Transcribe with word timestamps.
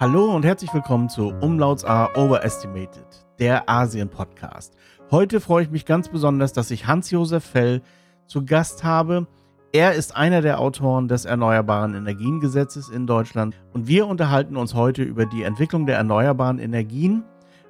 Hallo 0.00 0.34
und 0.34 0.46
herzlich 0.46 0.72
willkommen 0.72 1.10
zu 1.10 1.28
Umlauts 1.42 1.84
A 1.84 2.08
Overestimated, 2.16 3.04
der 3.38 3.68
Asien-Podcast. 3.68 4.72
Heute 5.10 5.40
freue 5.40 5.64
ich 5.64 5.70
mich 5.70 5.84
ganz 5.84 6.08
besonders, 6.08 6.54
dass 6.54 6.70
ich 6.70 6.86
Hans-Josef 6.86 7.44
Fell 7.44 7.82
zu 8.26 8.46
Gast 8.46 8.82
habe. 8.82 9.26
Er 9.72 9.92
ist 9.92 10.16
einer 10.16 10.40
der 10.40 10.58
Autoren 10.58 11.06
des 11.06 11.26
Erneuerbaren 11.26 11.92
Energiengesetzes 11.92 12.88
in 12.88 13.06
Deutschland 13.06 13.54
und 13.74 13.88
wir 13.88 14.06
unterhalten 14.06 14.56
uns 14.56 14.72
heute 14.72 15.02
über 15.02 15.26
die 15.26 15.42
Entwicklung 15.42 15.84
der 15.84 15.98
erneuerbaren 15.98 16.60
Energien 16.60 17.22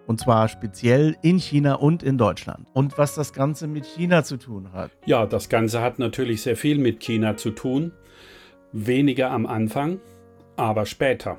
und 0.07 0.21
zwar 0.21 0.47
speziell 0.47 1.17
in 1.23 1.39
China 1.39 1.75
und 1.75 2.05
in 2.05 2.17
Deutschland. 2.17 2.69
Und 2.75 2.97
was 2.97 3.17
das 3.17 3.33
Ganze 3.33 3.67
mit 3.67 3.85
China 3.87 4.23
zu 4.23 4.37
tun 4.37 4.73
hat. 4.73 4.93
Ja, 5.05 5.27
das 5.27 5.49
Ganze 5.49 5.83
hat 5.83 5.99
natürlich 5.99 6.43
sehr 6.43 6.57
viel 6.57 6.79
mit 6.79 7.01
China 7.01 7.37
zu 7.37 7.51
tun. 7.51 7.91
Weniger 8.71 9.33
am 9.33 9.47
Anfang, 9.47 9.99
aber 10.55 10.87
später. 10.87 11.37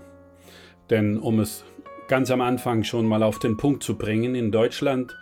Denn 0.91 1.17
um 1.17 1.39
es 1.39 1.65
ganz 2.07 2.29
am 2.29 2.41
Anfang 2.41 2.83
schon 2.83 3.07
mal 3.07 3.23
auf 3.23 3.39
den 3.39 3.57
Punkt 3.57 3.81
zu 3.81 3.97
bringen, 3.97 4.35
in 4.35 4.51
Deutschland 4.51 5.17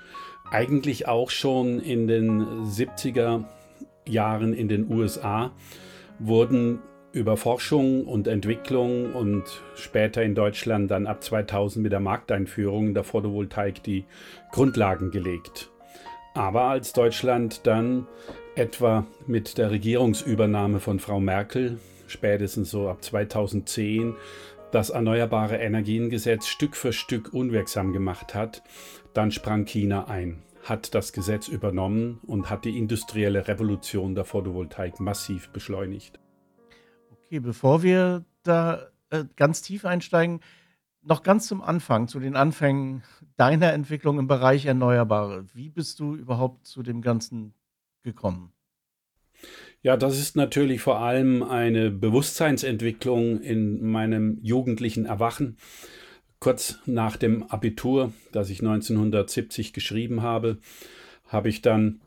eigentlich 0.52 1.08
auch 1.08 1.30
schon 1.30 1.80
in 1.80 2.08
den 2.08 2.66
70er 2.66 3.46
Jahren 4.08 4.54
in 4.54 4.68
den 4.68 4.92
USA 4.92 5.52
wurden 6.18 6.80
über 7.12 7.38
Forschung 7.38 8.06
und 8.06 8.28
Entwicklung 8.28 9.14
und 9.14 9.44
später 9.76 10.22
in 10.24 10.36
Deutschland 10.36 10.92
dann 10.92 11.08
ab 11.08 11.24
2000 11.24 11.84
mit 11.84 11.92
der 11.92 12.00
Markteinführung 12.00 12.94
der 12.94 13.04
Photovoltaik 13.04 13.84
die 13.84 14.06
Grundlagen 14.52 15.12
gelegt. 15.12 15.70
Aber 16.34 16.64
als 16.64 16.94
Deutschland 16.94 17.66
dann 17.66 18.08
etwa 18.56 19.06
mit 19.26 19.58
der 19.58 19.72
Regierungsübernahme 19.72 20.80
von 20.80 21.00
Frau 21.00 21.20
Merkel, 21.20 21.80
spätestens 22.08 22.70
so 22.72 22.90
ab 22.90 23.04
2010, 23.04 24.16
das 24.72 24.90
Erneuerbare 24.90 25.58
Energiengesetz 25.58 26.48
Stück 26.48 26.76
für 26.76 26.94
Stück 26.94 27.34
unwirksam 27.34 27.94
gemacht 27.94 28.36
hat, 28.36 28.64
dann 29.14 29.32
sprang 29.32 29.66
China 29.66 30.08
ein, 30.08 30.44
hat 30.64 30.94
das 30.94 31.14
Gesetz 31.14 31.48
übernommen 31.48 32.20
und 32.26 32.50
hat 32.50 32.66
die 32.66 32.78
industrielle 32.78 33.48
Revolution 33.48 34.16
der 34.16 34.26
Photovoltaik 34.26 35.00
massiv 35.00 35.50
beschleunigt. 35.50 36.20
Okay, 37.12 37.40
bevor 37.40 37.84
wir 37.84 38.26
da 38.44 38.88
äh, 39.10 39.26
ganz 39.36 39.62
tief 39.62 39.86
einsteigen, 39.86 40.42
noch 41.02 41.24
ganz 41.24 41.48
zum 41.48 41.62
Anfang, 41.62 42.08
zu 42.08 42.20
den 42.20 42.36
Anfängen 42.36 43.04
deiner 43.38 43.74
Entwicklung 43.74 44.20
im 44.20 44.28
Bereich 44.28 44.66
Erneuerbare. 44.66 45.46
Wie 45.54 45.70
bist 45.70 46.00
du 46.00 46.16
überhaupt 46.16 46.68
zu 46.68 46.84
dem 46.84 47.02
Ganzen 47.02 47.54
gekommen? 48.04 48.52
Ja, 49.82 49.96
das 49.96 50.20
ist 50.20 50.36
natürlich 50.36 50.82
vor 50.82 51.00
allem 51.00 51.42
eine 51.42 51.90
Bewusstseinsentwicklung 51.90 53.42
in 53.42 53.90
meinem 53.90 54.38
jugendlichen 54.42 55.06
Erwachen. 55.06 55.56
Kurz 56.40 56.80
nach 56.86 57.16
dem 57.16 57.44
Abitur, 57.44 58.12
das 58.34 58.50
ich 58.50 58.60
1970 58.60 59.72
geschrieben 59.72 60.22
habe, 60.22 60.58
habe 61.28 61.48
ich 61.48 61.62
dann 61.62 62.02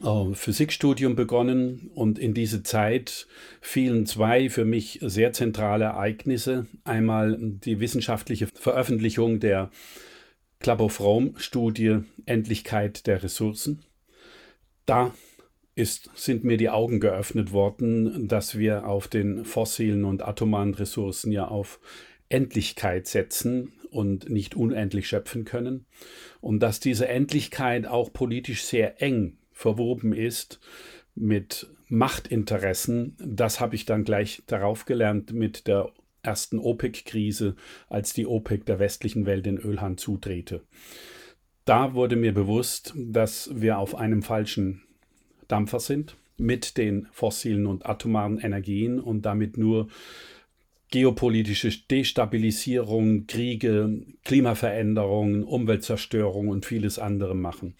äh, 0.00 0.32
Physikstudium 0.34 1.16
begonnen 1.16 1.90
und 1.94 2.20
in 2.20 2.34
diese 2.34 2.62
Zeit 2.62 3.26
fielen 3.60 4.06
zwei 4.06 4.48
für 4.48 4.64
mich 4.64 5.00
sehr 5.02 5.32
zentrale 5.32 5.86
Ereignisse. 5.86 6.66
Einmal 6.84 7.36
die 7.40 7.80
wissenschaftliche 7.80 8.46
Veröffentlichung 8.46 9.40
der 9.40 9.70
Club 10.60 10.80
of 10.80 11.00
Rome 11.00 11.32
Studie 11.36 11.98
Endlichkeit 12.26 13.08
der 13.08 13.22
Ressourcen. 13.24 13.82
Da 14.86 15.12
ist, 15.74 16.10
sind 16.14 16.44
mir 16.44 16.56
die 16.56 16.70
Augen 16.70 17.00
geöffnet 17.00 17.52
worden, 17.52 18.28
dass 18.28 18.58
wir 18.58 18.86
auf 18.86 19.08
den 19.08 19.44
fossilen 19.44 20.04
und 20.04 20.22
atomaren 20.22 20.74
Ressourcen 20.74 21.32
ja 21.32 21.48
auf 21.48 21.80
Endlichkeit 22.28 23.06
setzen 23.06 23.72
und 23.90 24.28
nicht 24.30 24.54
unendlich 24.54 25.08
schöpfen 25.08 25.44
können 25.44 25.86
und 26.40 26.60
dass 26.60 26.80
diese 26.80 27.08
Endlichkeit 27.08 27.86
auch 27.86 28.12
politisch 28.12 28.64
sehr 28.64 29.02
eng 29.02 29.38
verwoben 29.52 30.12
ist 30.12 30.60
mit 31.14 31.68
Machtinteressen. 31.88 33.16
Das 33.18 33.60
habe 33.60 33.74
ich 33.74 33.84
dann 33.84 34.04
gleich 34.04 34.42
darauf 34.46 34.84
gelernt 34.84 35.32
mit 35.32 35.66
der 35.66 35.92
ersten 36.22 36.58
OPEC-Krise, 36.58 37.56
als 37.88 38.12
die 38.12 38.26
OPEC 38.26 38.64
der 38.64 38.78
westlichen 38.78 39.26
Welt 39.26 39.46
den 39.46 39.58
Ölhahn 39.58 39.98
zudrehte. 39.98 40.62
Da 41.64 41.94
wurde 41.94 42.16
mir 42.16 42.32
bewusst, 42.32 42.94
dass 42.96 43.50
wir 43.54 43.78
auf 43.78 43.94
einem 43.94 44.22
falschen 44.22 44.82
Dampfer 45.50 45.80
sind 45.80 46.16
mit 46.36 46.78
den 46.78 47.06
fossilen 47.12 47.66
und 47.66 47.86
atomaren 47.86 48.38
Energien 48.38 48.98
und 48.98 49.22
damit 49.22 49.58
nur 49.58 49.88
geopolitische 50.90 51.70
Destabilisierung, 51.88 53.26
Kriege, 53.26 54.02
Klimaveränderungen, 54.24 55.44
Umweltzerstörung 55.44 56.48
und 56.48 56.66
vieles 56.66 56.98
andere 56.98 57.36
machen. 57.36 57.76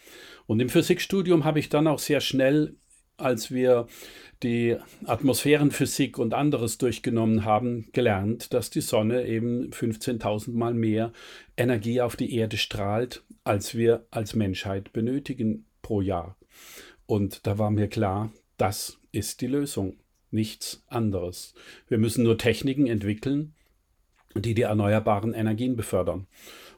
Und 0.46 0.60
im 0.60 0.68
Physikstudium 0.68 1.44
habe 1.44 1.58
ich 1.58 1.68
dann 1.68 1.88
auch 1.88 1.98
sehr 1.98 2.20
schnell, 2.20 2.76
als 3.16 3.50
wir 3.50 3.86
die 4.42 4.76
Atmosphärenphysik 5.04 6.18
und 6.18 6.32
anderes 6.32 6.78
durchgenommen 6.78 7.44
haben, 7.44 7.88
gelernt, 7.92 8.54
dass 8.54 8.70
die 8.70 8.80
Sonne 8.80 9.26
eben 9.26 9.70
15.000 9.70 10.52
Mal 10.52 10.72
mehr 10.72 11.12
Energie 11.56 12.00
auf 12.00 12.16
die 12.16 12.34
Erde 12.34 12.56
strahlt, 12.56 13.22
als 13.44 13.74
wir 13.74 14.06
als 14.10 14.34
Menschheit 14.34 14.92
benötigen 14.92 15.66
pro 15.82 16.00
Jahr. 16.00 16.36
Und 17.10 17.44
da 17.48 17.58
war 17.58 17.72
mir 17.72 17.88
klar, 17.88 18.30
das 18.56 19.00
ist 19.10 19.40
die 19.40 19.48
Lösung 19.48 19.96
nichts 20.30 20.84
anderes. 20.86 21.54
Wir 21.88 21.98
müssen 21.98 22.22
nur 22.22 22.38
Techniken 22.38 22.86
entwickeln, 22.86 23.52
die 24.36 24.54
die 24.54 24.62
erneuerbaren 24.62 25.34
Energien 25.34 25.74
befördern. 25.74 26.28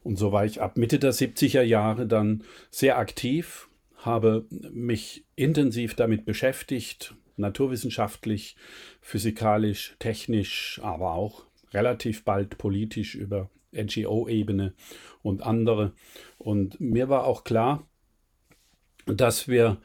Und 0.03 0.17
so 0.17 0.33
war 0.33 0.47
ich 0.47 0.63
ab 0.63 0.79
Mitte 0.79 0.99
der 0.99 1.13
70er 1.13 1.61
Jahre 1.61 2.07
dann 2.07 2.45
sehr 2.71 2.97
aktiv, 2.97 3.69
habe 3.97 4.47
mich 4.51 5.27
intensiv 5.37 5.97
damit 5.97 6.25
beschäftigt, 6.25 7.15
naturwissenschaftlich, 7.37 8.57
physikalisch, 9.03 9.97
technisch, 9.99 10.81
aber 10.83 11.13
auch 11.13 11.45
relativ 11.75 12.25
bald 12.25 12.57
politisch 12.57 13.17
über 13.17 13.51
NGO-Ebene 13.73 14.73
und 15.21 15.43
andere. 15.43 15.93
Und 16.39 16.81
mir 16.81 17.11
war 17.11 17.27
auch 17.27 17.45
klar, 17.45 17.87
dass 19.05 19.47
wir 19.47 19.77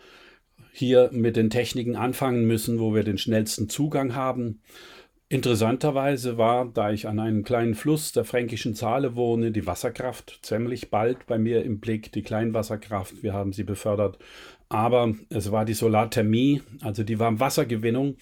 hier 0.77 1.09
mit 1.11 1.35
den 1.35 1.49
Techniken 1.49 1.95
anfangen 1.95 2.45
müssen, 2.45 2.79
wo 2.79 2.93
wir 2.93 3.03
den 3.03 3.17
schnellsten 3.17 3.67
Zugang 3.67 4.13
haben. 4.13 4.61
Interessanterweise 5.29 6.38
war, 6.38 6.71
da 6.73 6.91
ich 6.91 7.07
an 7.07 7.19
einem 7.19 7.43
kleinen 7.43 7.75
Fluss 7.75 8.13
der 8.13 8.23
fränkischen 8.23 8.75
Zahle 8.75 9.15
wohne, 9.15 9.51
die 9.51 9.65
Wasserkraft 9.65 10.39
ziemlich 10.43 10.89
bald 10.89 11.25
bei 11.25 11.38
mir 11.38 11.65
im 11.65 11.79
Blick, 11.79 12.11
die 12.13 12.21
Kleinwasserkraft, 12.21 13.23
wir 13.23 13.33
haben 13.33 13.51
sie 13.51 13.63
befördert, 13.63 14.19
aber 14.69 15.15
es 15.29 15.51
war 15.51 15.65
die 15.65 15.73
Solarthermie, 15.73 16.61
also 16.81 17.03
die 17.03 17.19
Warmwassergewinnung 17.19 18.15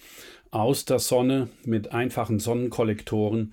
aus 0.50 0.84
der 0.84 0.98
Sonne 0.98 1.48
mit 1.64 1.92
einfachen 1.92 2.38
Sonnenkollektoren, 2.38 3.52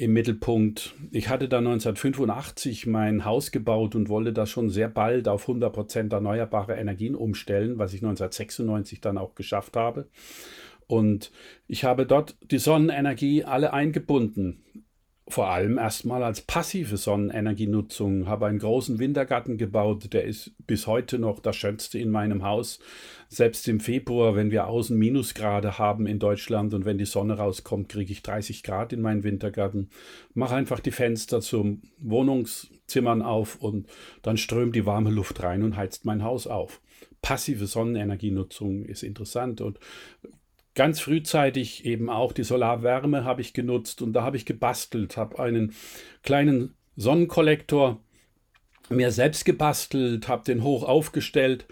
im 0.00 0.14
Mittelpunkt. 0.14 0.94
Ich 1.10 1.28
hatte 1.28 1.46
da 1.46 1.58
1985 1.58 2.86
mein 2.86 3.26
Haus 3.26 3.50
gebaut 3.50 3.94
und 3.94 4.08
wollte 4.08 4.32
das 4.32 4.48
schon 4.48 4.70
sehr 4.70 4.88
bald 4.88 5.28
auf 5.28 5.46
100% 5.46 6.10
erneuerbare 6.10 6.74
Energien 6.76 7.14
umstellen, 7.14 7.76
was 7.76 7.92
ich 7.92 8.00
1996 8.00 9.02
dann 9.02 9.18
auch 9.18 9.34
geschafft 9.34 9.76
habe. 9.76 10.08
Und 10.86 11.30
ich 11.68 11.84
habe 11.84 12.06
dort 12.06 12.34
die 12.50 12.58
Sonnenenergie 12.58 13.44
alle 13.44 13.74
eingebunden 13.74 14.62
vor 15.30 15.48
allem 15.48 15.78
erstmal 15.78 16.22
als 16.22 16.42
passive 16.42 16.96
Sonnenenergienutzung, 16.96 18.26
habe 18.26 18.46
einen 18.46 18.58
großen 18.58 18.98
Wintergarten 18.98 19.56
gebaut, 19.56 20.12
der 20.12 20.24
ist 20.24 20.52
bis 20.66 20.86
heute 20.86 21.18
noch 21.18 21.40
das 21.40 21.56
schönste 21.56 21.98
in 21.98 22.10
meinem 22.10 22.42
Haus. 22.42 22.80
Selbst 23.28 23.66
im 23.68 23.80
Februar, 23.80 24.36
wenn 24.36 24.50
wir 24.50 24.66
außen 24.66 24.96
Minusgrade 24.96 25.78
haben 25.78 26.06
in 26.06 26.18
Deutschland 26.18 26.74
und 26.74 26.84
wenn 26.84 26.98
die 26.98 27.04
Sonne 27.04 27.38
rauskommt, 27.38 27.88
kriege 27.88 28.12
ich 28.12 28.22
30 28.22 28.62
Grad 28.62 28.92
in 28.92 29.00
meinen 29.00 29.24
Wintergarten. 29.24 29.90
Mache 30.34 30.56
einfach 30.56 30.80
die 30.80 30.90
Fenster 30.90 31.40
zum 31.40 31.82
Wohnungszimmern 31.98 33.22
auf 33.22 33.56
und 33.56 33.88
dann 34.22 34.36
strömt 34.36 34.74
die 34.74 34.86
warme 34.86 35.10
Luft 35.10 35.42
rein 35.42 35.62
und 35.62 35.76
heizt 35.76 36.04
mein 36.04 36.22
Haus 36.24 36.46
auf. 36.46 36.80
Passive 37.22 37.66
Sonnenenergienutzung 37.66 38.84
ist 38.84 39.02
interessant 39.02 39.60
und 39.60 39.78
ganz 40.74 41.00
frühzeitig 41.00 41.84
eben 41.84 42.08
auch 42.08 42.32
die 42.32 42.44
Solarwärme 42.44 43.24
habe 43.24 43.40
ich 43.40 43.52
genutzt 43.52 44.02
und 44.02 44.12
da 44.12 44.22
habe 44.22 44.36
ich 44.36 44.46
gebastelt, 44.46 45.16
habe 45.16 45.38
einen 45.38 45.74
kleinen 46.22 46.74
Sonnenkollektor 46.96 48.00
mir 48.88 49.12
selbst 49.12 49.44
gebastelt, 49.44 50.28
habe 50.28 50.44
den 50.44 50.62
hoch 50.62 50.82
aufgestellt, 50.82 51.66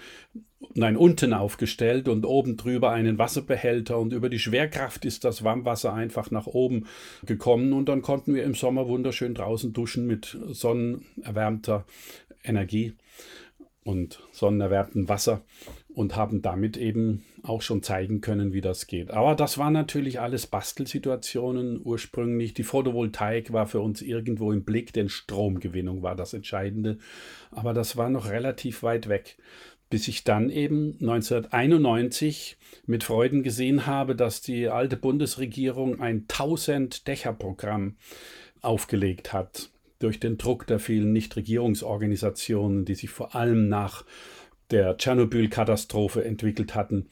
nein, 0.74 0.96
unten 0.96 1.32
aufgestellt 1.32 2.08
und 2.08 2.24
oben 2.24 2.56
drüber 2.56 2.90
einen 2.90 3.18
Wasserbehälter 3.18 3.98
und 3.98 4.12
über 4.12 4.28
die 4.28 4.38
Schwerkraft 4.38 5.04
ist 5.04 5.24
das 5.24 5.44
Warmwasser 5.44 5.92
einfach 5.92 6.30
nach 6.30 6.46
oben 6.46 6.86
gekommen 7.24 7.72
und 7.72 7.88
dann 7.88 8.02
konnten 8.02 8.34
wir 8.34 8.44
im 8.44 8.54
Sommer 8.54 8.88
wunderschön 8.88 9.34
draußen 9.34 9.72
duschen 9.72 10.06
mit 10.06 10.36
sonnenerwärmter 10.48 11.84
Energie 12.44 12.94
und 13.84 14.20
sonnenerwärmtem 14.32 15.08
Wasser. 15.08 15.42
Und 15.98 16.14
haben 16.14 16.42
damit 16.42 16.76
eben 16.76 17.24
auch 17.42 17.60
schon 17.60 17.82
zeigen 17.82 18.20
können, 18.20 18.52
wie 18.52 18.60
das 18.60 18.86
geht. 18.86 19.10
Aber 19.10 19.34
das 19.34 19.58
waren 19.58 19.72
natürlich 19.72 20.20
alles 20.20 20.46
Bastelsituationen 20.46 21.80
ursprünglich. 21.82 22.54
Die 22.54 22.62
Photovoltaik 22.62 23.52
war 23.52 23.66
für 23.66 23.80
uns 23.80 24.00
irgendwo 24.00 24.52
im 24.52 24.62
Blick, 24.62 24.92
denn 24.92 25.08
Stromgewinnung 25.08 26.04
war 26.04 26.14
das 26.14 26.34
Entscheidende. 26.34 26.98
Aber 27.50 27.74
das 27.74 27.96
war 27.96 28.10
noch 28.10 28.30
relativ 28.30 28.84
weit 28.84 29.08
weg 29.08 29.38
bis 29.90 30.06
ich 30.06 30.22
dann 30.22 30.50
eben 30.50 30.98
1991 31.00 32.58
mit 32.84 33.04
Freuden 33.04 33.42
gesehen 33.42 33.86
habe, 33.86 34.14
dass 34.14 34.42
die 34.42 34.68
alte 34.68 34.98
Bundesregierung 34.98 35.98
ein 35.98 36.26
1000 36.28 37.08
Dächer-Programm 37.08 37.96
aufgelegt 38.60 39.32
hat 39.32 39.70
durch 39.98 40.20
den 40.20 40.36
Druck 40.36 40.66
der 40.66 40.78
vielen 40.78 41.14
Nichtregierungsorganisationen, 41.14 42.84
die 42.84 42.94
sich 42.94 43.08
vor 43.08 43.34
allem 43.34 43.68
nach 43.68 44.04
der 44.70 44.96
Tschernobyl-Katastrophe 44.96 46.24
entwickelt 46.24 46.74
hatten 46.74 47.08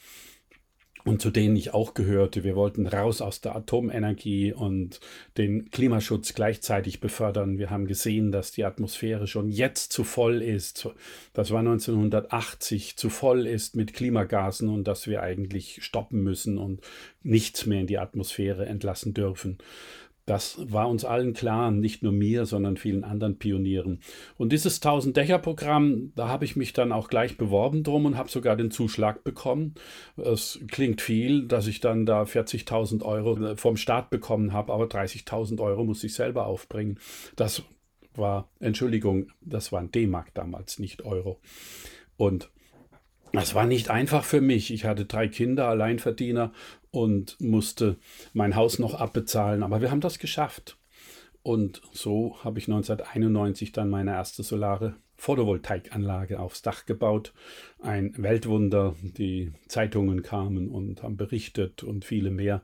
und 1.07 1.23
zu 1.23 1.31
denen 1.31 1.55
ich 1.55 1.73
auch 1.73 1.95
gehörte. 1.95 2.43
Wir 2.43 2.57
wollten 2.57 2.87
raus 2.87 3.21
aus 3.21 3.41
der 3.41 3.55
Atomenergie 3.55 4.53
und 4.53 5.01
den 5.39 5.71
Klimaschutz 5.71 6.35
gleichzeitig 6.35 6.99
befördern. 6.99 7.59
Wir 7.59 7.71
haben 7.71 7.87
gesehen, 7.87 8.33
dass 8.33 8.51
die 8.51 8.65
Atmosphäre 8.65 9.29
schon 9.29 9.49
jetzt 9.49 9.93
zu 9.93 10.03
voll 10.03 10.43
ist. 10.43 10.89
Das 11.33 11.53
war 11.53 11.61
1980 11.61 12.97
zu 12.97 13.09
voll 13.09 13.47
ist 13.47 13.77
mit 13.77 13.95
Klimagasen 13.95 14.69
und 14.69 14.89
dass 14.89 15.07
wir 15.07 15.23
eigentlich 15.23 15.79
stoppen 15.85 16.25
müssen 16.25 16.59
und 16.59 16.81
nichts 17.23 17.67
mehr 17.67 17.81
in 17.81 17.87
die 17.87 17.99
Atmosphäre 17.99 18.67
entlassen 18.67 19.15
dürfen. 19.15 19.59
Das 20.27 20.59
war 20.73 20.89
uns 20.89 21.05
allen 21.05 21.35
klar, 21.35 21.71
nicht 21.71 22.03
nur 22.03 22.11
mir, 22.11 22.47
sondern 22.47 22.77
vielen 22.77 23.05
anderen 23.05 23.39
Pionieren. 23.39 24.01
Und 24.37 24.53
dieses 24.53 24.83
1000-Dächer-Programm, 24.83 26.13
da 26.17 26.29
habe 26.29 26.45
ich 26.45 26.57
mich 26.57 26.73
dann 26.73 26.91
auch 26.91 27.07
gleich 27.09 27.37
beworben 27.37 27.85
drum 27.85 28.07
und 28.07 28.17
habe 28.17 28.29
sogar 28.29 28.57
den 28.57 28.73
Zuschlag 28.73 29.23
bekommen. 29.23 29.77
Es 30.17 30.59
klingt 30.67 31.01
viel, 31.01 31.47
dass 31.47 31.69
ich 31.69 31.81
dann 31.81 32.07
da 32.07 32.25
40.000 32.25 33.05
Euro 33.05 33.55
vom 33.55 33.77
Staat 33.77 34.11
bekommen 34.11 34.53
habe, 34.53 34.73
aber 34.73 34.87
30.000 34.87 35.61
Euro 35.61 35.85
muss 35.85 36.03
ich 36.03 36.15
selber 36.15 36.47
aufbringen. 36.47 36.99
Das 37.37 37.63
war, 38.15 38.49
Entschuldigung, 38.59 39.29
das 39.43 39.71
waren 39.71 39.93
D-Mark 39.93 40.35
damals, 40.35 40.81
nicht 40.81 41.05
Euro. 41.05 41.39
Und 42.17 42.51
das 43.33 43.55
war 43.55 43.67
nicht 43.67 43.91
einfach 43.91 44.25
für 44.25 44.41
mich. 44.41 44.73
Ich 44.73 44.85
hatte 44.85 45.05
drei 45.05 45.29
Kinder, 45.29 45.69
Alleinverdiener 45.69 46.53
und 46.91 47.41
musste 47.41 47.97
mein 48.33 48.57
Haus 48.57 48.79
noch 48.79 48.95
abbezahlen. 48.95 49.63
Aber 49.63 49.81
wir 49.81 49.91
haben 49.91 50.01
das 50.01 50.19
geschafft. 50.19 50.79
Und 51.43 51.83
so 51.93 52.37
habe 52.43 52.59
ich 52.59 52.67
1991 52.67 53.73
dann 53.73 53.91
meine 53.91 54.13
erste 54.13 54.43
solare 54.43 54.97
Photovoltaikanlage 55.17 56.41
aufs 56.41 56.63
Dach 56.63 56.87
gebaut. 56.87 57.33
Ein 57.81 58.15
Weltwunder. 58.17 58.97
Die 59.03 59.53
Zeitungen 59.69 60.23
kamen 60.23 60.69
und 60.69 61.03
haben 61.03 61.17
berichtet 61.17 61.83
und 61.83 62.05
viele 62.05 62.31
mehr. 62.31 62.63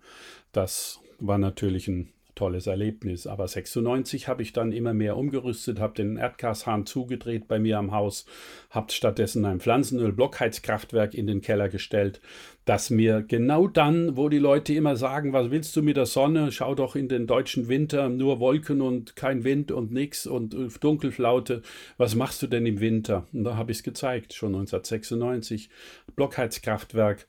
Das 0.53 1.01
war 1.19 1.39
natürlich 1.39 1.89
ein 1.89 2.13
tolles 2.35 2.67
Erlebnis. 2.67 3.27
Aber 3.27 3.47
96 3.47 4.29
habe 4.29 4.43
ich 4.43 4.53
dann 4.53 4.73
immer 4.73 4.95
mehr 4.95 5.17
umgerüstet, 5.17 5.81
habe 5.81 5.95
den 5.95 6.17
Erdgashahn 6.17 6.87
zugedreht 6.87 7.49
bei 7.49 7.59
mir 7.59 7.79
am 7.79 7.93
Haus, 7.93 8.27
habe 8.71 8.93
stattdessen 8.93 9.45
ein 9.45 9.61
Pflanzenöl-Blockheizkraftwerk 9.61 11.15
in 11.15 11.27
den 11.27 11.41
Keller 11.41 11.69
gestellt, 11.69 12.21
das 12.65 12.91
mir 12.91 13.23
genau 13.23 13.67
dann, 13.67 14.17
wo 14.17 14.29
die 14.29 14.39
Leute 14.39 14.73
immer 14.73 14.97
sagen, 14.97 15.33
was 15.33 15.51
willst 15.51 15.75
du 15.75 15.83
mit 15.83 15.97
der 15.97 16.07
Sonne, 16.07 16.53
schau 16.53 16.75
doch 16.75 16.95
in 16.95 17.09
den 17.09 17.27
deutschen 17.27 17.69
Winter, 17.69 18.09
nur 18.09 18.39
Wolken 18.39 18.81
und 18.81 19.17
kein 19.17 19.43
Wind 19.43 19.73
und 19.73 19.93
nix 19.93 20.27
und 20.27 20.55
Dunkelflaute, 20.81 21.63
was 21.97 22.15
machst 22.15 22.43
du 22.43 22.47
denn 22.47 22.67
im 22.67 22.81
Winter? 22.81 23.27
Und 23.33 23.45
da 23.45 23.57
habe 23.57 23.73
ich 23.73 23.79
es 23.79 23.83
gezeigt, 23.83 24.33
schon 24.33 24.55
1996, 24.55 25.71
Blockheizkraftwerk 26.15 27.27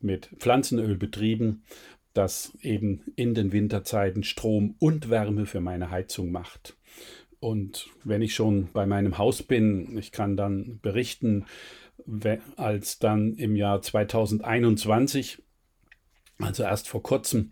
mit 0.00 0.28
Pflanzenöl 0.38 0.96
betrieben 0.96 1.62
das 2.14 2.56
eben 2.62 3.02
in 3.16 3.34
den 3.34 3.52
Winterzeiten 3.52 4.22
Strom 4.22 4.76
und 4.78 5.10
Wärme 5.10 5.46
für 5.46 5.60
meine 5.60 5.90
Heizung 5.90 6.32
macht. 6.32 6.76
Und 7.40 7.88
wenn 8.04 8.22
ich 8.22 8.34
schon 8.34 8.68
bei 8.72 8.86
meinem 8.86 9.18
Haus 9.18 9.42
bin, 9.42 9.98
ich 9.98 10.12
kann 10.12 10.36
dann 10.36 10.78
berichten, 10.80 11.44
als 12.56 12.98
dann 12.98 13.34
im 13.34 13.56
Jahr 13.56 13.82
2021, 13.82 15.42
also 16.38 16.62
erst 16.62 16.88
vor 16.88 17.02
kurzem, 17.02 17.50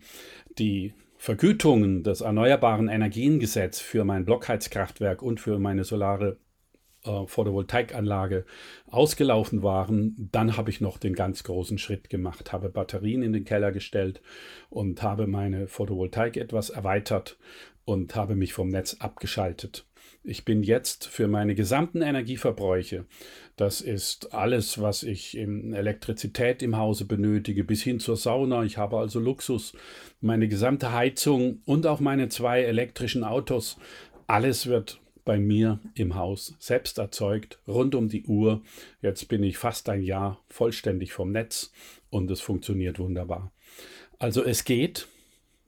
die 0.57 0.93
Vergütungen 1.17 2.03
des 2.03 2.21
Erneuerbaren 2.21 2.89
Energiengesetz 2.89 3.79
für 3.79 4.03
mein 4.03 4.25
Blockheizkraftwerk 4.25 5.21
und 5.21 5.39
für 5.39 5.59
meine 5.59 5.83
solare 5.83 6.37
äh, 7.05 7.27
Photovoltaikanlage 7.27 8.45
ausgelaufen 8.87 9.63
waren, 9.63 10.29
dann 10.31 10.57
habe 10.57 10.69
ich 10.69 10.81
noch 10.81 10.97
den 10.97 11.13
ganz 11.13 11.43
großen 11.43 11.77
Schritt 11.77 12.09
gemacht, 12.09 12.51
habe 12.53 12.69
Batterien 12.69 13.23
in 13.23 13.33
den 13.33 13.45
Keller 13.45 13.71
gestellt 13.71 14.21
und 14.69 15.01
habe 15.01 15.27
meine 15.27 15.67
Photovoltaik 15.67 16.37
etwas 16.37 16.69
erweitert 16.69 17.37
und 17.85 18.15
habe 18.15 18.35
mich 18.35 18.53
vom 18.53 18.69
Netz 18.69 18.97
abgeschaltet. 18.99 19.85
Ich 20.25 20.45
bin 20.45 20.63
jetzt 20.63 21.05
für 21.07 21.27
meine 21.27 21.53
gesamten 21.53 22.01
Energieverbräuche, 22.01 23.05
das 23.57 23.81
ist 23.81 24.33
alles, 24.33 24.81
was 24.81 25.03
ich 25.03 25.37
in 25.37 25.73
Elektrizität 25.73 26.63
im 26.63 26.77
Hause 26.77 27.03
benötige, 27.03 27.65
bis 27.65 27.83
hin 27.83 27.99
zur 27.99 28.15
Sauna, 28.15 28.63
ich 28.63 28.77
habe 28.77 28.97
also 28.97 29.19
Luxus, 29.19 29.73
meine 30.21 30.47
gesamte 30.47 30.93
Heizung 30.93 31.59
und 31.65 31.85
auch 31.85 31.99
meine 31.99 32.29
zwei 32.29 32.61
elektrischen 32.61 33.25
Autos, 33.25 33.77
alles 34.25 34.67
wird 34.67 35.01
bei 35.25 35.39
mir 35.39 35.79
im 35.95 36.15
Haus 36.15 36.55
selbst 36.59 36.97
erzeugt, 36.97 37.59
rund 37.67 37.95
um 37.95 38.09
die 38.09 38.23
Uhr. 38.25 38.61
Jetzt 39.01 39.27
bin 39.27 39.43
ich 39.43 39.57
fast 39.57 39.89
ein 39.89 40.01
Jahr 40.01 40.41
vollständig 40.49 41.13
vom 41.13 41.31
Netz 41.31 41.71
und 42.09 42.29
es 42.31 42.41
funktioniert 42.41 42.99
wunderbar. 42.99 43.51
Also 44.19 44.43
es 44.43 44.63
geht, 44.63 45.07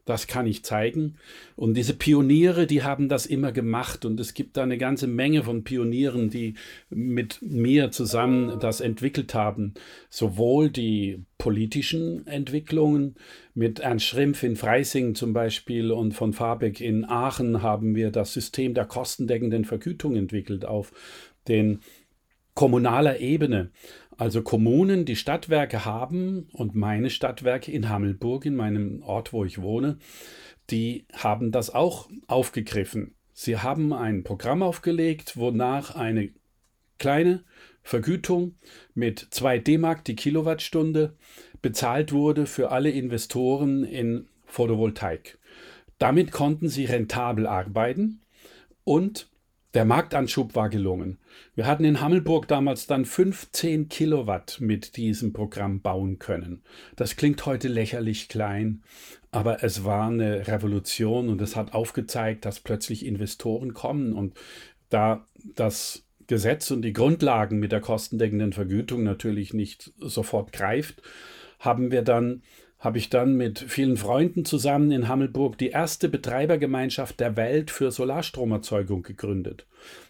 das 0.05 0.27
kann 0.27 0.45
ich 0.45 0.63
zeigen. 0.63 1.15
Und 1.55 1.73
diese 1.75 1.95
Pioniere, 1.95 2.67
die 2.67 2.83
haben 2.83 3.09
das 3.09 3.25
immer 3.25 3.51
gemacht. 3.51 4.05
Und 4.05 4.19
es 4.19 4.35
gibt 4.35 4.55
da 4.55 4.63
eine 4.63 4.77
ganze 4.77 5.07
Menge 5.07 5.43
von 5.43 5.63
Pionieren, 5.63 6.29
die 6.29 6.53
mit 6.89 7.39
mir 7.41 7.91
zusammen 7.91 8.59
das 8.59 8.81
entwickelt 8.81 9.33
haben. 9.33 9.73
Sowohl 10.09 10.69
die 10.69 11.25
politischen 11.39 12.25
Entwicklungen. 12.27 13.15
Mit 13.55 13.79
Ernst 13.79 14.05
Schrimpf 14.05 14.43
in 14.43 14.55
Freising 14.55 15.15
zum 15.15 15.33
Beispiel 15.33 15.91
und 15.91 16.13
von 16.13 16.33
Fabeck 16.33 16.81
in 16.81 17.05
Aachen 17.05 17.61
haben 17.61 17.95
wir 17.95 18.11
das 18.11 18.33
System 18.33 18.73
der 18.73 18.85
kostendeckenden 18.85 19.65
Vergütung 19.65 20.15
entwickelt 20.15 20.65
auf 20.65 20.91
den 21.47 21.79
kommunaler 22.53 23.19
Ebene. 23.19 23.69
Also 24.17 24.41
Kommunen, 24.41 25.05
die 25.05 25.17
Stadtwerke 25.17 25.83
haben 25.83 26.47
und 26.53 26.73
meine 26.73 27.09
Stadtwerke 27.09 27.71
in 27.71 27.89
Hammelburg, 27.89 28.45
in 28.45 28.55
meinem 28.55 29.01
Ort, 29.03 29.33
wo 29.33 29.43
ich 29.43 29.61
wohne, 29.61 29.97
die 30.69 31.05
haben 31.13 31.51
das 31.51 31.73
auch 31.73 32.09
aufgegriffen. 32.27 33.15
Sie 33.33 33.57
haben 33.57 33.91
ein 33.91 34.23
Programm 34.23 34.63
aufgelegt, 34.63 35.35
wonach 35.35 35.95
eine 35.95 36.29
kleine 36.97 37.43
Vergütung 37.83 38.55
mit 38.93 39.27
2 39.29 39.59
D-Mark 39.59 40.05
die 40.05 40.15
Kilowattstunde 40.15 41.17
bezahlt 41.61 42.13
wurde 42.13 42.45
für 42.45 42.71
alle 42.71 42.89
Investoren 42.89 43.83
in 43.83 44.27
Photovoltaik. 44.45 45.37
Damit 45.97 46.31
konnten 46.31 46.69
sie 46.69 46.85
rentabel 46.85 47.47
arbeiten 47.47 48.21
und 48.85 49.29
der 49.75 49.85
Marktanschub 49.85 50.55
war 50.55 50.69
gelungen. 50.69 51.17
Wir 51.53 51.67
hatten 51.67 51.83
in 51.83 51.99
Hammelburg 51.99 52.47
damals 52.47 52.87
dann 52.87 53.03
15 53.03 53.89
Kilowatt 53.89 54.57
mit 54.61 54.95
diesem 54.95 55.33
Programm 55.33 55.81
bauen 55.81 56.17
können. 56.17 56.63
Das 56.95 57.17
klingt 57.17 57.45
heute 57.45 57.67
lächerlich 57.67 58.29
klein, 58.29 58.83
aber 59.31 59.63
es 59.63 59.83
war 59.83 60.07
eine 60.07 60.47
Revolution 60.47 61.27
und 61.27 61.41
es 61.41 61.57
hat 61.57 61.73
aufgezeigt, 61.73 62.45
dass 62.45 62.61
plötzlich 62.61 63.05
Investoren 63.05 63.73
kommen 63.73 64.13
und 64.13 64.33
da 64.89 65.27
das 65.55 66.03
Gesetz 66.27 66.71
und 66.71 66.81
die 66.81 66.93
Grundlagen 66.93 67.59
mit 67.59 67.73
der 67.73 67.81
kostendeckenden 67.81 68.53
Vergütung 68.53 69.03
natürlich 69.03 69.53
nicht 69.53 69.91
sofort 69.99 70.53
greift, 70.53 71.01
haben 71.59 71.91
wir 71.91 72.01
dann 72.01 72.43
habe 72.79 72.97
ich 72.97 73.09
dann 73.09 73.35
mit 73.35 73.59
vielen 73.59 73.97
Freunden 73.97 74.45
zusammen 74.45 74.91
in 74.91 75.07
Hammelburg 75.07 75.57
die 75.57 75.69
erste 75.69 76.09
Betreibergemeinschaft 76.09 77.19
der 77.19 77.35
Welt 77.35 77.71
für 77.71 77.91
Solarstromerzeugung 77.91 79.01
gegründet. 79.01 79.65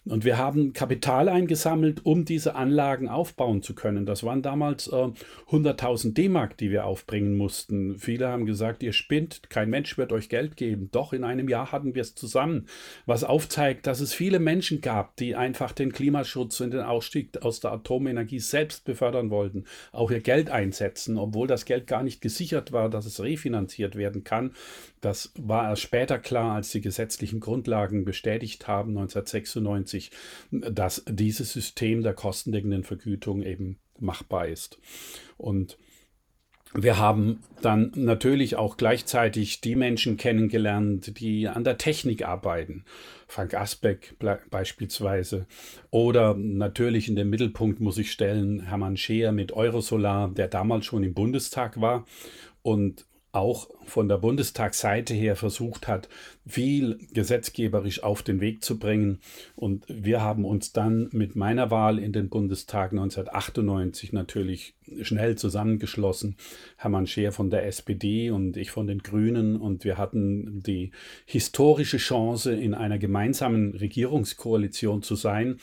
Und 0.08 0.24
wir 0.24 0.38
haben 0.38 0.74
Kapital 0.74 1.30
eingesammelt, 1.30 2.06
um 2.06 2.26
diese 2.26 2.54
Anlagen 2.54 3.10
aufbauen 3.10 3.64
zu 3.64 3.74
können. 3.74 4.06
Das 4.06 4.24
waren 4.24 4.44
damals 4.44 4.88
äh, 4.88 5.10
100.000 5.50 6.14
D-Mark, 6.14 6.58
die 6.58 6.70
wir 6.70 6.86
aufbringen 6.86 7.36
mussten. 7.36 7.98
Viele 7.98 8.28
haben 8.28 8.46
gesagt, 8.46 8.84
ihr 8.84 8.94
spinnt, 8.94 9.50
kein 9.50 9.72
Mensch 9.72 9.98
wird 9.98 10.14
euch 10.14 10.30
Geld 10.30 10.58
geben. 10.58 10.90
Doch 10.92 11.12
in 11.12 11.24
einem 11.24 11.50
Jahr 11.50 11.72
hatten 11.72 11.96
wir 11.96 12.04
es 12.04 12.14
zusammen, 12.14 12.68
was 13.08 13.24
aufzeigt, 13.24 13.88
dass 13.88 14.00
es 14.00 14.14
viele 14.14 14.38
Menschen 14.38 14.80
gab, 14.82 15.16
die 15.16 15.36
einfach 15.36 15.72
den 15.72 15.92
Klimaschutz 15.92 16.62
und 16.62 16.72
den 16.72 16.82
Ausstieg 16.82 17.42
aus 17.42 17.60
der 17.60 17.72
Atomenergie 17.72 18.40
selbst 18.40 18.86
befördern 18.86 19.32
wollten, 19.32 19.66
auch 19.92 20.12
ihr 20.12 20.22
Geld 20.22 20.52
einsetzen, 20.52 21.18
obwohl 21.18 21.48
das 21.48 21.66
Geld 21.66 21.88
gar 21.88 22.04
nicht 22.04 22.22
gesichert 22.22 22.72
war, 22.72 22.90
dass 22.90 23.08
es 23.08 23.24
refinanziert 23.24 23.96
werden 23.96 24.24
kann. 24.24 24.52
Das 25.02 25.32
war 25.38 25.70
erst 25.70 25.84
später 25.84 26.18
klar, 26.18 26.56
als 26.56 26.72
die 26.72 26.82
gesetzlichen 26.82 27.40
Grundlagen 27.40 28.06
bestätigt 28.06 28.68
haben, 28.68 28.90
1996, 28.90 29.95
dass 30.52 31.04
dieses 31.08 31.54
System 31.54 32.04
der 32.04 32.14
kostendeckenden 32.14 32.84
Vergütung 32.84 33.42
eben 33.42 33.80
machbar 34.00 34.48
ist. 34.48 34.80
Und 35.38 35.78
wir 36.78 36.98
haben 36.98 37.40
dann 37.62 37.94
natürlich 37.96 38.58
auch 38.58 38.76
gleichzeitig 38.76 39.62
die 39.62 39.76
Menschen 39.76 40.18
kennengelernt, 40.18 41.20
die 41.20 41.48
an 41.48 41.64
der 41.64 41.78
Technik 41.78 42.28
arbeiten. 42.28 42.84
Frank 43.28 43.54
Asbeck 43.54 44.16
beispielsweise. 44.50 45.48
Oder 45.90 46.34
natürlich 46.34 47.08
in 47.08 47.16
den 47.16 47.30
Mittelpunkt 47.30 47.80
muss 47.80 47.98
ich 47.98 48.12
stellen 48.12 48.62
Hermann 48.62 48.98
Scheer 48.98 49.32
mit 49.32 49.54
Eurosolar, 49.54 50.30
der 50.30 50.50
damals 50.50 50.86
schon 50.86 51.04
im 51.04 51.14
Bundestag 51.14 51.80
war 51.80 52.06
und 52.62 53.06
auch 53.32 53.70
von 53.86 54.08
der 54.08 54.18
Bundestagsseite 54.18 55.14
her 55.14 55.36
versucht 55.36 55.88
hat, 55.88 56.10
viel 56.48 57.00
gesetzgeberisch 57.14 58.04
auf 58.04 58.22
den 58.22 58.40
Weg 58.40 58.64
zu 58.64 58.78
bringen. 58.78 59.20
Und 59.56 59.86
wir 59.88 60.22
haben 60.22 60.46
uns 60.46 60.74
dann 60.74 61.10
mit 61.12 61.36
meiner 61.36 61.72
Wahl 61.72 61.98
in 61.98 62.14
den 62.14 62.30
Bundestag 62.30 62.92
1998 62.92 64.14
natürlich 64.14 64.76
schnell 65.02 65.36
zusammengeschlossen. 65.36 66.36
Hermann 66.78 67.08
Scheer 67.08 67.32
von 67.32 67.50
der 67.50 67.66
SPD 67.66 68.30
und 68.30 68.58
ich 68.58 68.70
von 68.70 68.86
den 68.86 69.00
Grünen. 69.00 69.56
Und 69.56 69.84
wir 69.84 69.98
hatten 69.98 70.62
die 70.62 70.92
historische 71.26 71.98
Chance, 71.98 72.54
in 72.54 72.74
einer 72.74 73.00
gemeinsamen 73.00 73.74
Regierungskoalition 73.76 75.02
zu 75.02 75.16
sein 75.16 75.58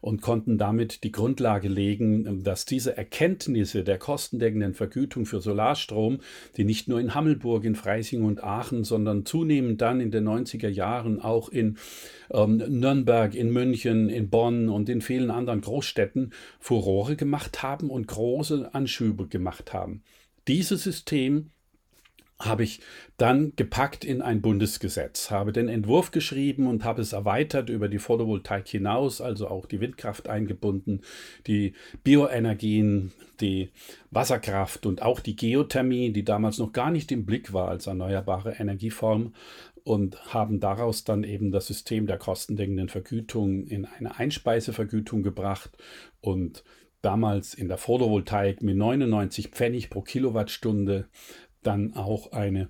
und 0.00 0.22
konnten 0.22 0.58
damit 0.58 1.02
die 1.02 1.12
Grundlage 1.12 1.68
legen, 1.68 2.44
dass 2.44 2.64
diese 2.64 2.96
Erkenntnisse 2.96 3.82
der 3.82 3.98
kostendeckenden 3.98 4.74
Vergütung 4.74 5.26
für 5.26 5.40
Solarstrom, 5.40 6.20
die 6.56 6.64
nicht 6.64 6.88
nur 6.88 7.00
in 7.00 7.14
Hammelburg, 7.14 7.64
in 7.64 7.74
Freising 7.74 8.24
und 8.24 8.44
Aachen, 8.44 8.84
sondern 8.84 9.26
zunehmend 9.26 9.80
dann 9.80 10.00
in 10.00 10.12
den 10.12 10.27
90er 10.28 10.68
Jahren 10.68 11.20
auch 11.20 11.48
in 11.48 11.78
ähm, 12.30 12.56
Nürnberg, 12.56 13.34
in 13.34 13.50
München, 13.50 14.08
in 14.08 14.30
Bonn 14.30 14.68
und 14.68 14.88
in 14.88 15.00
vielen 15.00 15.30
anderen 15.30 15.60
Großstädten 15.60 16.32
Furore 16.60 17.16
gemacht 17.16 17.62
haben 17.62 17.90
und 17.90 18.06
große 18.06 18.74
Anschübe 18.74 19.26
gemacht 19.26 19.72
haben. 19.72 20.02
Dieses 20.46 20.82
System 20.82 21.50
habe 22.40 22.62
ich 22.62 22.80
dann 23.16 23.52
gepackt 23.56 24.04
in 24.04 24.22
ein 24.22 24.40
Bundesgesetz, 24.40 25.30
habe 25.32 25.52
den 25.52 25.68
Entwurf 25.68 26.12
geschrieben 26.12 26.68
und 26.68 26.84
habe 26.84 27.02
es 27.02 27.12
erweitert 27.12 27.68
über 27.68 27.88
die 27.88 27.98
Photovoltaik 27.98 28.68
hinaus, 28.68 29.20
also 29.20 29.48
auch 29.48 29.66
die 29.66 29.80
Windkraft 29.80 30.28
eingebunden, 30.28 31.00
die 31.48 31.74
Bioenergien, 32.04 33.12
die 33.40 33.70
Wasserkraft 34.12 34.86
und 34.86 35.02
auch 35.02 35.18
die 35.18 35.34
Geothermie, 35.34 36.12
die 36.12 36.24
damals 36.24 36.58
noch 36.58 36.72
gar 36.72 36.92
nicht 36.92 37.10
im 37.10 37.26
Blick 37.26 37.52
war 37.52 37.68
als 37.68 37.88
erneuerbare 37.88 38.52
Energieform 38.52 39.34
und 39.88 40.34
haben 40.34 40.60
daraus 40.60 41.04
dann 41.04 41.24
eben 41.24 41.50
das 41.50 41.66
System 41.66 42.06
der 42.06 42.18
kostendeckenden 42.18 42.90
Vergütung 42.90 43.64
in 43.64 43.86
eine 43.86 44.18
Einspeisevergütung 44.18 45.22
gebracht 45.22 45.70
und 46.20 46.62
damals 47.00 47.54
in 47.54 47.68
der 47.68 47.78
Photovoltaik 47.78 48.62
mit 48.62 48.76
99 48.76 49.48
Pfennig 49.48 49.88
pro 49.88 50.02
Kilowattstunde 50.02 51.08
dann 51.62 51.94
auch 51.94 52.32
eine 52.32 52.68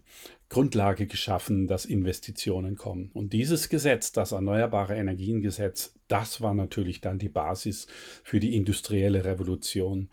Grundlage 0.48 1.06
geschaffen, 1.06 1.66
dass 1.66 1.84
Investitionen 1.84 2.76
kommen. 2.76 3.10
Und 3.12 3.32
dieses 3.32 3.68
Gesetz, 3.68 4.12
das 4.12 4.32
Erneuerbare 4.32 4.94
Energiengesetz, 4.94 5.94
das 6.08 6.40
war 6.40 6.54
natürlich 6.54 7.00
dann 7.00 7.18
die 7.18 7.28
Basis 7.28 7.86
für 8.22 8.40
die 8.40 8.56
industrielle 8.56 9.24
Revolution. 9.24 10.08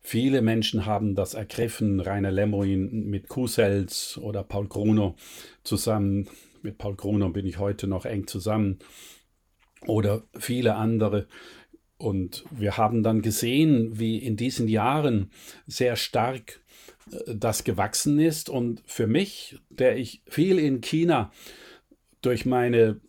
Viele 0.00 0.42
Menschen 0.42 0.84
haben 0.84 1.14
das 1.14 1.34
ergriffen, 1.34 2.00
Rainer 2.00 2.32
Lemoin 2.32 3.06
mit 3.06 3.28
Kusels 3.28 4.18
oder 4.18 4.42
Paul 4.42 4.66
Gruner 4.68 5.14
zusammen. 5.62 6.28
Mit 6.68 6.76
Paul 6.76 6.96
Gruner 6.96 7.30
bin 7.30 7.46
ich 7.46 7.58
heute 7.58 7.86
noch 7.86 8.04
eng 8.04 8.26
zusammen. 8.26 8.78
Oder 9.86 10.24
viele 10.38 10.74
andere. 10.74 11.26
Und 11.96 12.44
wir 12.50 12.76
haben 12.76 13.02
dann 13.02 13.22
gesehen, 13.22 13.98
wie 13.98 14.18
in 14.18 14.36
diesen 14.36 14.68
Jahren 14.68 15.30
sehr 15.66 15.96
stark 15.96 16.60
das 17.26 17.64
gewachsen 17.64 18.20
ist. 18.20 18.50
Und 18.50 18.82
für 18.84 19.06
mich, 19.06 19.58
der 19.70 19.96
ich 19.96 20.20
viel 20.26 20.58
in 20.58 20.82
China 20.82 21.32
durch 22.20 22.44
meine 22.44 23.00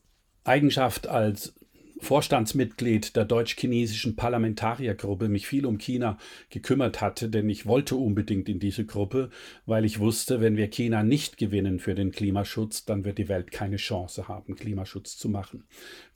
Eigenschaft 0.45 1.07
als 1.07 1.53
Vorstandsmitglied 1.99 3.15
der 3.15 3.25
deutsch-chinesischen 3.25 4.15
Parlamentariergruppe 4.15 5.29
mich 5.29 5.47
viel 5.47 5.65
um 5.65 5.77
China 5.77 6.17
gekümmert 6.49 7.01
hatte, 7.01 7.29
denn 7.29 7.49
ich 7.49 7.65
wollte 7.65 7.95
unbedingt 7.95 8.49
in 8.49 8.59
diese 8.59 8.85
Gruppe, 8.85 9.29
weil 9.65 9.85
ich 9.85 9.99
wusste, 9.99 10.41
wenn 10.41 10.57
wir 10.57 10.67
China 10.67 11.03
nicht 11.03 11.37
gewinnen 11.37 11.79
für 11.79 11.95
den 11.95 12.11
Klimaschutz, 12.11 12.85
dann 12.85 13.05
wird 13.05 13.17
die 13.17 13.29
Welt 13.29 13.51
keine 13.51 13.77
Chance 13.77 14.27
haben, 14.27 14.55
Klimaschutz 14.55 15.17
zu 15.17 15.29
machen. 15.29 15.65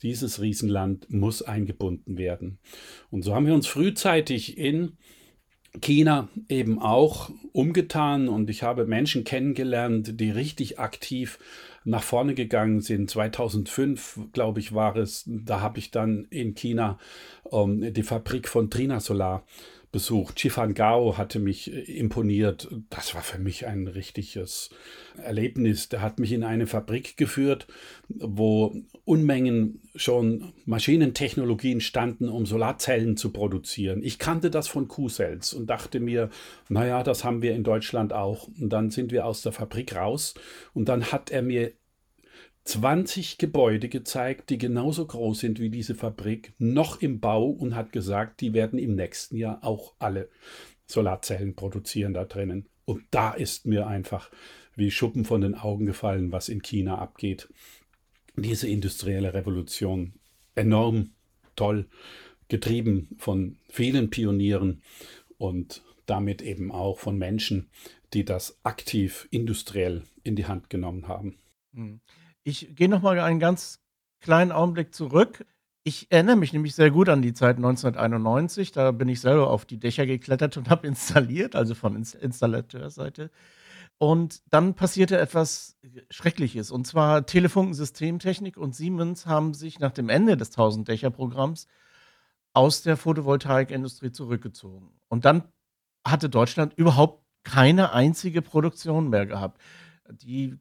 Dieses 0.02 0.40
Riesenland 0.40 1.10
muss 1.10 1.42
eingebunden 1.42 2.18
werden. 2.18 2.58
Und 3.10 3.22
so 3.22 3.34
haben 3.34 3.46
wir 3.46 3.54
uns 3.54 3.66
frühzeitig 3.66 4.58
in 4.58 4.96
China 5.80 6.28
eben 6.48 6.78
auch 6.78 7.30
umgetan 7.52 8.28
und 8.28 8.48
ich 8.48 8.62
habe 8.62 8.86
Menschen 8.86 9.24
kennengelernt, 9.24 10.20
die 10.20 10.30
richtig 10.30 10.78
aktiv 10.78 11.38
nach 11.84 12.02
vorne 12.02 12.34
gegangen 12.34 12.80
sind. 12.80 13.10
2005, 13.10 14.20
glaube 14.32 14.60
ich, 14.60 14.74
war 14.74 14.96
es, 14.96 15.24
da 15.26 15.60
habe 15.60 15.78
ich 15.78 15.90
dann 15.90 16.26
in 16.30 16.54
China 16.54 16.98
ähm, 17.52 17.92
die 17.92 18.02
Fabrik 18.02 18.48
von 18.48 18.70
Trina 18.70 19.00
Solar 19.00 19.44
besucht. 19.94 20.34
Chifan 20.34 20.74
Gao 20.74 21.16
hatte 21.16 21.38
mich 21.38 21.72
äh, 21.72 21.80
imponiert. 21.80 22.68
Das 22.90 23.14
war 23.14 23.22
für 23.22 23.38
mich 23.38 23.66
ein 23.66 23.86
richtiges 23.86 24.70
Erlebnis. 25.16 25.88
Der 25.88 26.02
hat 26.02 26.18
mich 26.18 26.32
in 26.32 26.42
eine 26.42 26.66
Fabrik 26.66 27.16
geführt, 27.16 27.68
wo 28.08 28.74
Unmengen 29.04 29.80
schon 29.94 30.52
Maschinentechnologien 30.64 31.80
standen, 31.80 32.28
um 32.28 32.44
Solarzellen 32.44 33.16
zu 33.16 33.30
produzieren. 33.30 34.02
Ich 34.02 34.18
kannte 34.18 34.50
das 34.50 34.66
von 34.66 34.88
Q-Cells 34.88 35.54
und 35.54 35.70
dachte 35.70 36.00
mir, 36.00 36.28
naja, 36.68 37.04
das 37.04 37.22
haben 37.22 37.40
wir 37.40 37.54
in 37.54 37.62
Deutschland 37.62 38.12
auch. 38.12 38.48
Und 38.60 38.70
dann 38.70 38.90
sind 38.90 39.12
wir 39.12 39.24
aus 39.24 39.42
der 39.42 39.52
Fabrik 39.52 39.94
raus 39.94 40.34
und 40.72 40.88
dann 40.88 41.12
hat 41.12 41.30
er 41.30 41.42
mir 41.42 41.72
20 42.64 43.38
Gebäude 43.38 43.88
gezeigt, 43.88 44.48
die 44.50 44.58
genauso 44.58 45.06
groß 45.06 45.40
sind 45.40 45.60
wie 45.60 45.68
diese 45.68 45.94
Fabrik, 45.94 46.54
noch 46.58 47.02
im 47.02 47.20
Bau 47.20 47.46
und 47.46 47.74
hat 47.74 47.92
gesagt, 47.92 48.40
die 48.40 48.54
werden 48.54 48.78
im 48.78 48.94
nächsten 48.94 49.36
Jahr 49.36 49.62
auch 49.62 49.94
alle 49.98 50.30
Solarzellen 50.86 51.54
produzieren 51.54 52.14
da 52.14 52.24
drinnen. 52.24 52.66
Und 52.86 53.04
da 53.10 53.32
ist 53.32 53.66
mir 53.66 53.86
einfach 53.86 54.30
wie 54.76 54.90
Schuppen 54.90 55.24
von 55.24 55.42
den 55.42 55.54
Augen 55.54 55.86
gefallen, 55.86 56.32
was 56.32 56.48
in 56.48 56.62
China 56.62 56.98
abgeht. 56.98 57.48
Diese 58.36 58.68
industrielle 58.68 59.34
Revolution, 59.34 60.14
enorm 60.54 61.10
toll, 61.56 61.88
getrieben 62.48 63.10
von 63.18 63.58
vielen 63.68 64.10
Pionieren 64.10 64.82
und 65.38 65.82
damit 66.06 66.42
eben 66.42 66.72
auch 66.72 66.98
von 66.98 67.16
Menschen, 67.16 67.68
die 68.12 68.24
das 68.24 68.58
aktiv 68.62 69.28
industriell 69.30 70.02
in 70.22 70.36
die 70.36 70.46
Hand 70.46 70.70
genommen 70.70 71.08
haben. 71.08 71.36
Mhm. 71.72 72.00
Ich 72.44 72.74
gehe 72.76 72.90
noch 72.90 73.00
mal 73.02 73.18
einen 73.18 73.40
ganz 73.40 73.80
kleinen 74.20 74.52
Augenblick 74.52 74.94
zurück. 74.94 75.46
Ich 75.82 76.10
erinnere 76.10 76.36
mich 76.36 76.52
nämlich 76.52 76.74
sehr 76.74 76.90
gut 76.90 77.08
an 77.08 77.22
die 77.22 77.32
Zeit 77.32 77.56
1991. 77.56 78.72
Da 78.72 78.90
bin 78.92 79.08
ich 79.08 79.20
selber 79.20 79.50
auf 79.50 79.64
die 79.64 79.78
Dächer 79.78 80.06
geklettert 80.06 80.56
und 80.58 80.68
habe 80.70 80.86
installiert, 80.86 81.56
also 81.56 81.74
von 81.74 81.96
Installateurseite. 81.96 83.30
Und 83.98 84.42
dann 84.52 84.74
passierte 84.74 85.18
etwas 85.18 85.78
Schreckliches. 86.10 86.70
Und 86.70 86.86
zwar 86.86 87.26
Telefunkensystemtechnik 87.26 88.58
und 88.58 88.74
Siemens 88.74 89.26
haben 89.26 89.54
sich 89.54 89.78
nach 89.78 89.92
dem 89.92 90.10
Ende 90.10 90.36
des 90.36 90.56
1000-Dächer-Programms 90.56 91.66
aus 92.52 92.82
der 92.82 92.96
Photovoltaikindustrie 92.96 94.12
zurückgezogen. 94.12 94.90
Und 95.08 95.24
dann 95.24 95.44
hatte 96.06 96.28
Deutschland 96.28 96.74
überhaupt 96.74 97.24
keine 97.44 97.92
einzige 97.92 98.42
Produktion 98.42 99.08
mehr 99.10 99.26
gehabt. 99.26 99.60
Die 100.10 100.58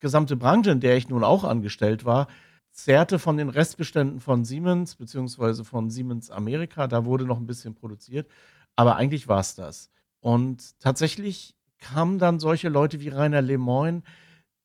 gesamte 0.00 0.36
Branche, 0.36 0.70
in 0.70 0.80
der 0.80 0.96
ich 0.96 1.08
nun 1.08 1.24
auch 1.24 1.44
angestellt 1.44 2.04
war, 2.04 2.28
zehrte 2.72 3.18
von 3.18 3.36
den 3.36 3.48
Restbeständen 3.48 4.20
von 4.20 4.44
Siemens 4.44 4.96
beziehungsweise 4.96 5.64
von 5.64 5.90
Siemens 5.90 6.30
Amerika. 6.30 6.88
Da 6.88 7.04
wurde 7.04 7.24
noch 7.24 7.38
ein 7.38 7.46
bisschen 7.46 7.74
produziert, 7.74 8.28
aber 8.76 8.96
eigentlich 8.96 9.28
war 9.28 9.40
es 9.40 9.54
das. 9.54 9.90
Und 10.20 10.80
tatsächlich 10.80 11.54
kamen 11.78 12.18
dann 12.18 12.40
solche 12.40 12.68
Leute 12.68 13.00
wie 13.00 13.08
Rainer 13.08 13.42
Lemoyne, 13.42 14.02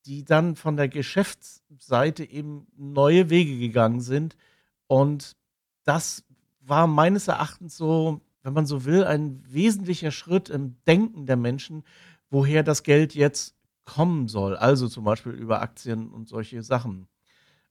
die 0.05 0.23
dann 0.23 0.55
von 0.55 0.77
der 0.77 0.87
Geschäftsseite 0.87 2.23
eben 2.23 2.67
neue 2.75 3.29
Wege 3.29 3.59
gegangen 3.59 4.01
sind. 4.01 4.37
Und 4.87 5.35
das 5.83 6.23
war 6.61 6.87
meines 6.87 7.27
Erachtens 7.27 7.77
so, 7.77 8.21
wenn 8.41 8.53
man 8.53 8.65
so 8.65 8.85
will, 8.85 9.03
ein 9.03 9.43
wesentlicher 9.45 10.11
Schritt 10.11 10.49
im 10.49 10.77
Denken 10.87 11.25
der 11.25 11.35
Menschen, 11.35 11.83
woher 12.29 12.63
das 12.63 12.83
Geld 12.83 13.13
jetzt 13.13 13.55
kommen 13.89 14.27
soll. 14.27 14.55
Also 14.55 14.87
zum 14.87 15.03
Beispiel 15.03 15.31
über 15.31 15.61
Aktien 15.61 16.09
und 16.09 16.29
solche 16.29 16.61
Sachen. 16.61 17.07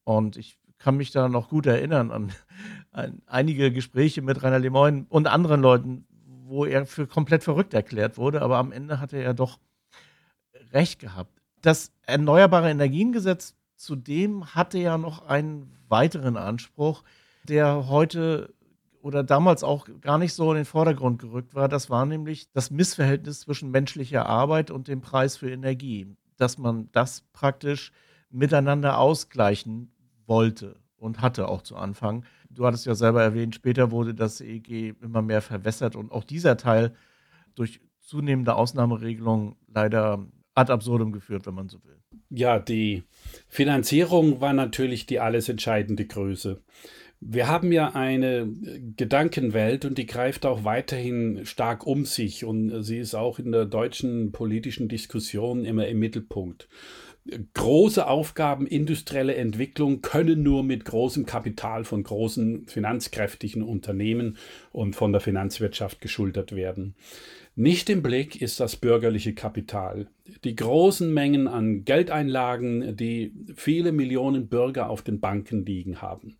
Und 0.03 0.37
ich 0.37 0.59
kann 0.79 0.97
mich 0.97 1.13
da 1.13 1.29
noch 1.29 1.49
gut 1.49 1.67
erinnern 1.67 2.11
an, 2.11 2.33
an 2.91 3.23
einige 3.27 3.73
Gespräche 3.73 4.21
mit 4.21 4.43
Rainer 4.43 4.59
Lemoyne 4.59 5.07
und 5.09 5.29
anderen 5.29 5.61
Leuten, 5.61 6.07
wo 6.27 6.65
er 6.65 6.87
für 6.87 7.07
komplett 7.07 7.45
verrückt 7.45 7.73
erklärt 7.73 8.17
wurde, 8.17 8.43
aber 8.43 8.57
am 8.57 8.73
Ende 8.73 8.99
hatte 9.01 9.19
er 9.19 9.33
doch 9.33 9.59
recht 10.73 10.99
gehabt. 10.99 11.41
Das 11.61 11.93
Erneuerbare 12.03 12.71
Energiengesetz 12.71 13.55
zudem 13.77 14.55
hatte 14.55 14.79
ja 14.79 14.99
noch 14.99 15.25
einen 15.27 15.73
weiteren 15.89 16.37
Anspruch, 16.37 17.05
der 17.45 17.89
heute 17.89 18.55
oder 19.03 19.23
damals 19.23 19.65
auch 19.65 19.89
gar 20.01 20.19
nicht 20.19 20.35
so 20.35 20.51
in 20.51 20.57
den 20.57 20.65
Vordergrund 20.65 21.21
gerückt 21.21 21.55
war, 21.55 21.69
das 21.69 21.91
war 21.91 22.07
nämlich 22.07 22.51
das 22.53 22.71
Missverhältnis 22.71 23.41
zwischen 23.41 23.71
menschlicher 23.71 24.27
Arbeit 24.27 24.71
und 24.71 24.89
dem 24.89 25.01
Preis 25.01 25.37
für 25.37 25.51
Energie. 25.51 26.07
Dass 26.37 26.59
man 26.59 26.89
das 26.93 27.23
praktisch 27.33 27.93
miteinander 28.31 28.99
ausgleichen 28.99 29.91
wollte 30.27 30.77
und 30.97 31.21
hatte 31.21 31.49
auch 31.49 31.63
zu 31.63 31.77
Anfang. 31.77 32.25
Du 32.51 32.67
hattest 32.67 32.87
ja 32.87 32.95
selber 32.95 33.23
erwähnt, 33.23 33.55
später 33.55 33.91
wurde 33.91 34.15
das 34.15 34.41
EEG 34.41 34.95
immer 35.01 35.23
mehr 35.23 35.43
verwässert 35.43 35.97
und 35.97 36.13
auch 36.13 36.25
dieser 36.25 36.57
Teil 36.57 36.95
durch 37.55 37.81
zunehmende 38.01 38.55
Ausnahmeregelungen 38.55 39.57
leider 39.67 40.27
ad 40.55 40.73
absurdum 40.73 41.13
geführt, 41.13 41.47
wenn 41.47 41.55
man 41.55 41.69
so 41.69 41.83
will. 41.85 41.99
Ja, 42.31 42.59
die 42.59 43.05
Finanzierung 43.49 44.41
war 44.41 44.53
natürlich 44.53 45.07
die 45.07 45.21
alles 45.21 45.49
entscheidende 45.49 46.05
Größe. 46.07 46.63
Wir 47.21 47.49
haben 47.49 47.73
ja 47.73 47.95
eine 47.95 48.49
Gedankenwelt 48.97 49.85
und 49.85 49.99
die 49.99 50.07
greift 50.07 50.47
auch 50.47 50.65
weiterhin 50.65 51.45
stark 51.45 51.87
um 51.87 52.05
sich 52.05 52.45
und 52.45 52.83
sie 52.85 52.99
ist 52.99 53.15
auch 53.15 53.39
in 53.39 53.51
der 53.51 53.65
deutschen 53.65 54.31
politischen 54.31 54.89
Diskussion 54.89 55.65
immer 55.65 55.89
im 55.89 55.99
Mittelpunkt 55.99 56.69
große 57.55 58.07
Aufgaben, 58.07 58.67
industrielle 58.67 59.35
Entwicklung 59.35 60.01
können 60.01 60.43
nur 60.43 60.63
mit 60.65 60.85
großem 60.85 61.27
Kapital 61.27 61.85
von 61.85 62.03
großen 62.03 62.67
finanzkräftigen 62.67 63.63
Unternehmen 63.63 64.37
und 64.73 64.97
von 64.97 65.13
der 65.13 65.21
Finanzwirtschaft 65.21 66.01
geschultert 66.01 66.55
werden. 66.55 66.95
Nicht 67.55 67.91
im 67.91 68.03
Blick 68.03 68.41
ist 68.41 68.61
das 68.61 68.77
bürgerliche 68.77 69.35
Kapital. 69.35 70.07
Die 70.45 70.55
großen 70.55 71.13
Mengen 71.13 71.49
an 71.49 71.85
Geldeinlagen, 71.85 72.97
die 72.97 73.33
viele 73.57 73.93
Millionen 73.93 74.49
Bürger 74.49 74.89
auf 74.89 75.03
den 75.03 75.19
Banken 75.21 75.67
liegen 75.67 76.01
haben. 76.01 76.37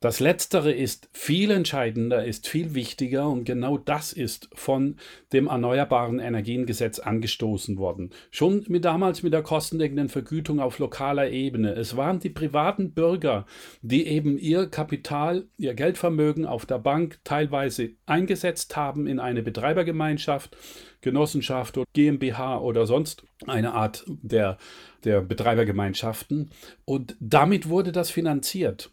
Das 0.00 0.20
Letztere 0.20 0.70
ist 0.70 1.08
viel 1.12 1.50
entscheidender, 1.50 2.24
ist 2.24 2.46
viel 2.46 2.74
wichtiger 2.74 3.28
und 3.28 3.42
genau 3.42 3.78
das 3.78 4.12
ist 4.12 4.48
von 4.54 4.94
dem 5.32 5.48
Erneuerbaren 5.48 6.20
Energiengesetz 6.20 7.00
angestoßen 7.00 7.78
worden. 7.78 8.10
Schon 8.30 8.64
mit 8.68 8.84
damals 8.84 9.24
mit 9.24 9.32
der 9.32 9.42
kostendeckenden 9.42 10.08
Vergütung 10.08 10.60
auf 10.60 10.78
lokaler 10.78 11.30
Ebene. 11.30 11.72
Es 11.72 11.96
waren 11.96 12.20
die 12.20 12.30
privaten 12.30 12.92
Bürger, 12.92 13.44
die 13.82 14.06
eben 14.06 14.38
ihr 14.38 14.68
Kapital, 14.68 15.48
ihr 15.56 15.74
Geldvermögen 15.74 16.46
auf 16.46 16.64
der 16.64 16.78
Bank 16.78 17.18
teilweise 17.24 17.90
eingesetzt 18.06 18.76
haben 18.76 19.08
in 19.08 19.18
eine 19.18 19.42
Betreibergemeinschaft, 19.42 20.56
Genossenschaft 21.00 21.76
oder 21.76 21.86
GmbH 21.92 22.58
oder 22.60 22.86
sonst 22.86 23.24
eine 23.48 23.74
Art 23.74 24.04
der, 24.06 24.58
der 25.02 25.22
Betreibergemeinschaften. 25.22 26.50
Und 26.84 27.16
damit 27.18 27.68
wurde 27.68 27.90
das 27.90 28.12
finanziert. 28.12 28.92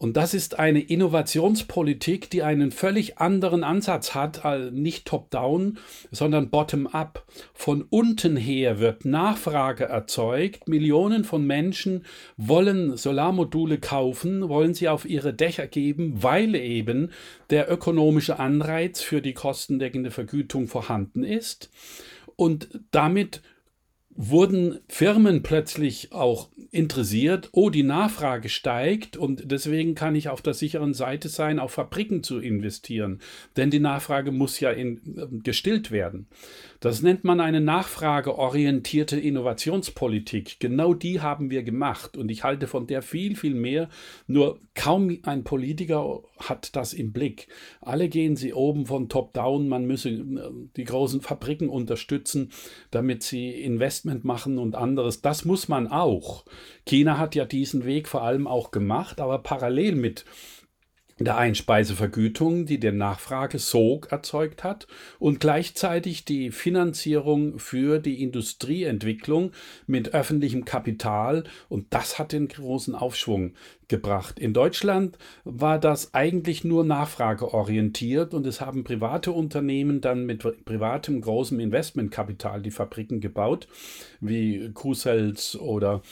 Und 0.00 0.16
das 0.16 0.32
ist 0.32 0.58
eine 0.58 0.80
Innovationspolitik, 0.80 2.30
die 2.30 2.42
einen 2.42 2.70
völlig 2.70 3.18
anderen 3.18 3.62
Ansatz 3.62 4.14
hat, 4.14 4.40
nicht 4.72 5.06
top-down, 5.06 5.76
sondern 6.10 6.48
bottom-up. 6.48 7.26
Von 7.52 7.82
unten 7.82 8.34
her 8.34 8.80
wird 8.80 9.04
Nachfrage 9.04 9.84
erzeugt. 9.84 10.68
Millionen 10.68 11.24
von 11.24 11.46
Menschen 11.46 12.06
wollen 12.38 12.96
Solarmodule 12.96 13.76
kaufen, 13.76 14.48
wollen 14.48 14.72
sie 14.72 14.88
auf 14.88 15.04
ihre 15.04 15.34
Dächer 15.34 15.66
geben, 15.66 16.22
weil 16.22 16.54
eben 16.54 17.10
der 17.50 17.70
ökonomische 17.70 18.38
Anreiz 18.38 19.02
für 19.02 19.20
die 19.20 19.34
kostendeckende 19.34 20.10
Vergütung 20.10 20.66
vorhanden 20.66 21.24
ist. 21.24 21.68
Und 22.36 22.70
damit 22.90 23.42
wurden 24.22 24.80
Firmen 24.86 25.42
plötzlich 25.42 26.12
auch 26.12 26.50
interessiert, 26.70 27.48
oh, 27.52 27.70
die 27.70 27.82
Nachfrage 27.82 28.50
steigt 28.50 29.16
und 29.16 29.50
deswegen 29.50 29.94
kann 29.94 30.14
ich 30.14 30.28
auf 30.28 30.42
der 30.42 30.52
sicheren 30.52 30.92
Seite 30.92 31.30
sein, 31.30 31.58
auf 31.58 31.72
Fabriken 31.72 32.22
zu 32.22 32.38
investieren, 32.38 33.20
denn 33.56 33.70
die 33.70 33.80
Nachfrage 33.80 34.30
muss 34.30 34.60
ja 34.60 34.72
in, 34.72 35.00
äh, 35.16 35.26
gestillt 35.42 35.90
werden. 35.90 36.26
Das 36.80 37.02
nennt 37.02 37.24
man 37.24 37.40
eine 37.40 37.60
nachfrageorientierte 37.60 39.20
Innovationspolitik. 39.20 40.60
Genau 40.60 40.94
die 40.94 41.20
haben 41.20 41.50
wir 41.50 41.62
gemacht 41.62 42.16
und 42.16 42.30
ich 42.30 42.42
halte 42.42 42.66
von 42.66 42.86
der 42.86 43.02
viel, 43.02 43.36
viel 43.36 43.54
mehr. 43.54 43.90
Nur 44.26 44.58
kaum 44.74 45.18
ein 45.24 45.44
Politiker 45.44 46.22
hat 46.38 46.74
das 46.74 46.94
im 46.94 47.12
Blick. 47.12 47.48
Alle 47.82 48.08
gehen 48.08 48.34
sie 48.34 48.54
oben 48.54 48.86
von 48.86 49.10
Top-Down, 49.10 49.68
man 49.68 49.84
müsse 49.84 50.08
äh, 50.08 50.50
die 50.76 50.84
großen 50.84 51.20
Fabriken 51.20 51.68
unterstützen, 51.68 52.50
damit 52.90 53.22
sie 53.24 53.50
Investment 53.50 54.24
machen 54.24 54.56
und 54.56 54.74
anderes. 54.74 55.20
Das 55.20 55.44
muss 55.44 55.68
man 55.68 55.86
auch. 55.86 56.46
China 56.86 57.18
hat 57.18 57.34
ja 57.34 57.44
diesen 57.44 57.84
Weg 57.84 58.08
vor 58.08 58.22
allem 58.22 58.46
auch 58.46 58.70
gemacht, 58.70 59.20
aber 59.20 59.38
parallel 59.40 59.96
mit 59.96 60.24
der 61.24 61.36
Einspeisevergütung, 61.36 62.66
die 62.66 62.80
den 62.80 62.96
Nachfragesog 62.96 64.10
erzeugt 64.10 64.64
hat 64.64 64.86
und 65.18 65.38
gleichzeitig 65.38 66.24
die 66.24 66.50
Finanzierung 66.50 67.58
für 67.58 67.98
die 67.98 68.22
Industrieentwicklung 68.22 69.52
mit 69.86 70.14
öffentlichem 70.14 70.64
Kapital 70.64 71.44
und 71.68 71.86
das 71.90 72.18
hat 72.18 72.32
den 72.32 72.48
großen 72.48 72.94
Aufschwung 72.94 73.52
gebracht. 73.88 74.38
In 74.38 74.54
Deutschland 74.54 75.18
war 75.44 75.78
das 75.78 76.14
eigentlich 76.14 76.64
nur 76.64 76.84
nachfrageorientiert 76.84 78.32
und 78.32 78.46
es 78.46 78.62
haben 78.62 78.84
private 78.84 79.32
Unternehmen 79.32 80.00
dann 80.00 80.24
mit 80.24 80.64
privatem 80.64 81.20
großem 81.20 81.60
Investmentkapital 81.60 82.62
die 82.62 82.70
Fabriken 82.70 83.20
gebaut, 83.20 83.68
wie 84.20 84.70
Q-Cells 84.72 85.58
oder 85.58 86.02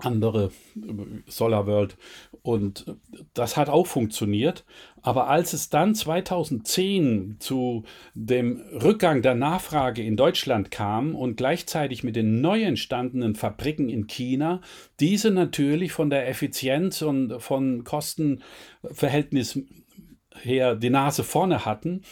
andere 0.00 0.50
SolarWorld 1.26 1.96
und 2.42 2.96
das 3.34 3.56
hat 3.56 3.68
auch 3.68 3.86
funktioniert. 3.86 4.64
Aber 5.02 5.28
als 5.28 5.52
es 5.52 5.68
dann 5.70 5.94
2010 5.94 7.36
zu 7.38 7.84
dem 8.14 8.62
Rückgang 8.82 9.22
der 9.22 9.34
Nachfrage 9.34 10.02
in 10.02 10.16
Deutschland 10.16 10.70
kam 10.70 11.14
und 11.14 11.36
gleichzeitig 11.36 12.04
mit 12.04 12.16
den 12.16 12.40
neu 12.40 12.62
entstandenen 12.62 13.34
Fabriken 13.34 13.88
in 13.88 14.06
China, 14.06 14.60
diese 15.00 15.30
natürlich 15.30 15.92
von 15.92 16.10
der 16.10 16.28
Effizienz 16.28 17.02
und 17.02 17.40
von 17.40 17.84
Kostenverhältnis 17.84 19.60
her 20.40 20.76
die 20.76 20.90
Nase 20.90 21.24
vorne 21.24 21.64
hatten, 21.64 22.02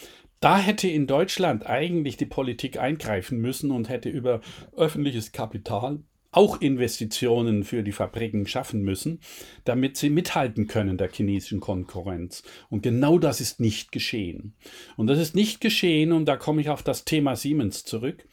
da 0.40 0.58
hätte 0.58 0.88
in 0.88 1.06
Deutschland 1.06 1.66
eigentlich 1.66 2.16
die 2.16 2.26
Politik 2.26 2.78
eingreifen 2.78 3.38
müssen 3.38 3.70
und 3.70 3.88
hätte 3.88 4.08
über 4.08 4.40
öffentliches 4.76 5.32
Kapital 5.32 6.00
auch 6.36 6.60
Investitionen 6.60 7.64
für 7.64 7.82
die 7.82 7.92
Fabriken 7.92 8.46
schaffen 8.46 8.82
müssen, 8.82 9.20
damit 9.64 9.96
sie 9.96 10.10
mithalten 10.10 10.66
können 10.66 10.98
der 10.98 11.10
chinesischen 11.10 11.60
Konkurrenz. 11.60 12.42
Und 12.68 12.82
genau 12.82 13.18
das 13.18 13.40
ist 13.40 13.58
nicht 13.58 13.90
geschehen. 13.90 14.54
Und 14.96 15.06
das 15.06 15.18
ist 15.18 15.34
nicht 15.34 15.62
geschehen, 15.62 16.12
und 16.12 16.26
da 16.26 16.36
komme 16.36 16.60
ich 16.60 16.68
auf 16.68 16.82
das 16.82 17.06
Thema 17.06 17.36
Siemens 17.36 17.84
zurück, 17.84 18.28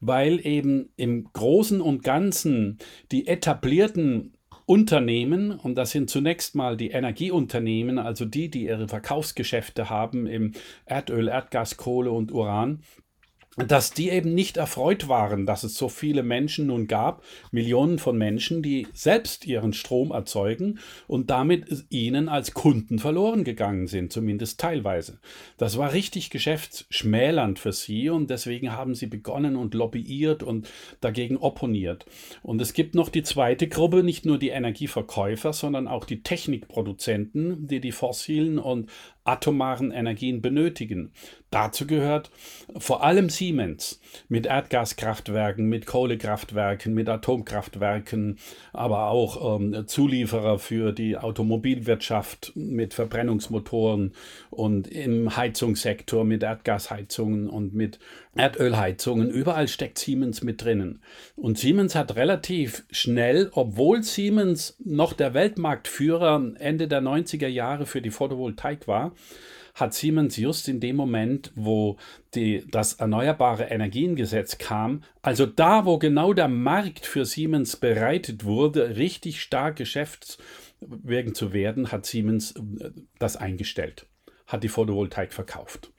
weil 0.00 0.46
eben 0.46 0.90
im 0.96 1.28
Großen 1.32 1.80
und 1.80 2.04
Ganzen 2.04 2.78
die 3.10 3.26
etablierten 3.26 4.34
Unternehmen, 4.64 5.50
und 5.50 5.74
das 5.74 5.90
sind 5.90 6.10
zunächst 6.10 6.54
mal 6.54 6.76
die 6.76 6.90
Energieunternehmen, 6.90 7.98
also 7.98 8.24
die, 8.24 8.50
die 8.50 8.66
ihre 8.66 8.86
Verkaufsgeschäfte 8.86 9.90
haben 9.90 10.26
im 10.26 10.52
Erdöl, 10.84 11.26
Erdgas, 11.26 11.76
Kohle 11.76 12.12
und 12.12 12.30
Uran, 12.30 12.82
dass 13.66 13.90
die 13.90 14.10
eben 14.10 14.34
nicht 14.34 14.56
erfreut 14.56 15.08
waren, 15.08 15.46
dass 15.46 15.64
es 15.64 15.76
so 15.76 15.88
viele 15.88 16.22
Menschen 16.22 16.66
nun 16.66 16.86
gab, 16.86 17.24
Millionen 17.50 17.98
von 17.98 18.16
Menschen, 18.16 18.62
die 18.62 18.86
selbst 18.92 19.46
ihren 19.46 19.72
Strom 19.72 20.12
erzeugen 20.12 20.78
und 21.06 21.30
damit 21.30 21.86
ihnen 21.90 22.28
als 22.28 22.54
Kunden 22.54 22.98
verloren 22.98 23.44
gegangen 23.44 23.86
sind, 23.86 24.12
zumindest 24.12 24.60
teilweise. 24.60 25.18
Das 25.56 25.76
war 25.76 25.92
richtig 25.92 26.30
geschäftsschmälernd 26.30 27.58
für 27.58 27.72
sie 27.72 28.10
und 28.10 28.30
deswegen 28.30 28.72
haben 28.72 28.94
sie 28.94 29.06
begonnen 29.06 29.56
und 29.56 29.74
lobbyiert 29.74 30.42
und 30.42 30.68
dagegen 31.00 31.36
opponiert. 31.36 32.06
Und 32.42 32.60
es 32.60 32.72
gibt 32.72 32.94
noch 32.94 33.08
die 33.08 33.22
zweite 33.22 33.68
Gruppe, 33.68 34.02
nicht 34.02 34.24
nur 34.24 34.38
die 34.38 34.50
Energieverkäufer, 34.50 35.52
sondern 35.52 35.88
auch 35.88 36.04
die 36.04 36.22
Technikproduzenten, 36.22 37.66
die 37.66 37.80
die 37.80 37.92
fossilen 37.92 38.58
und 38.58 38.88
atomaren 39.24 39.90
Energien 39.90 40.40
benötigen. 40.40 41.12
Dazu 41.50 41.86
gehört 41.86 42.30
vor 42.76 43.02
allem 43.02 43.30
Siemens 43.30 44.00
mit 44.28 44.46
Erdgaskraftwerken, 44.46 45.66
mit 45.66 45.86
Kohlekraftwerken, 45.86 46.92
mit 46.92 47.08
Atomkraftwerken, 47.08 48.38
aber 48.72 49.08
auch 49.08 49.58
ähm, 49.58 49.86
Zulieferer 49.86 50.58
für 50.58 50.92
die 50.92 51.16
Automobilwirtschaft 51.16 52.52
mit 52.54 52.94
Verbrennungsmotoren 52.94 54.12
und 54.50 54.88
im 54.88 55.36
Heizungssektor 55.36 56.24
mit 56.24 56.42
Erdgasheizungen 56.42 57.48
und 57.48 57.74
mit 57.74 57.98
Erdölheizungen. 58.38 59.30
Überall 59.30 59.68
steckt 59.68 59.98
Siemens 59.98 60.42
mit 60.42 60.62
drinnen. 60.62 61.02
Und 61.36 61.58
Siemens 61.58 61.94
hat 61.94 62.16
relativ 62.16 62.84
schnell, 62.90 63.50
obwohl 63.52 64.02
Siemens 64.02 64.76
noch 64.84 65.12
der 65.12 65.34
Weltmarktführer 65.34 66.54
Ende 66.58 66.88
der 66.88 67.02
90er 67.02 67.48
Jahre 67.48 67.86
für 67.86 68.00
die 68.00 68.10
Photovoltaik 68.10 68.86
war, 68.86 69.14
hat 69.74 69.94
Siemens 69.94 70.36
just 70.36 70.68
in 70.68 70.80
dem 70.80 70.96
Moment, 70.96 71.52
wo 71.54 71.98
die, 72.34 72.64
das 72.70 72.94
Erneuerbare 72.94 73.64
Energiengesetz 73.64 74.58
kam, 74.58 75.02
also 75.22 75.46
da, 75.46 75.84
wo 75.84 75.98
genau 75.98 76.32
der 76.32 76.48
Markt 76.48 77.06
für 77.06 77.24
Siemens 77.24 77.76
bereitet 77.76 78.44
wurde, 78.44 78.96
richtig 78.96 79.40
stark 79.40 79.76
geschäftswirken 79.76 81.34
zu 81.34 81.52
werden, 81.52 81.92
hat 81.92 82.06
Siemens 82.06 82.52
äh, 82.56 82.90
das 83.18 83.36
eingestellt 83.36 84.06
hat 84.48 84.64
die 84.64 84.68
Photovoltaik 84.68 85.32
verkauft. 85.32 85.92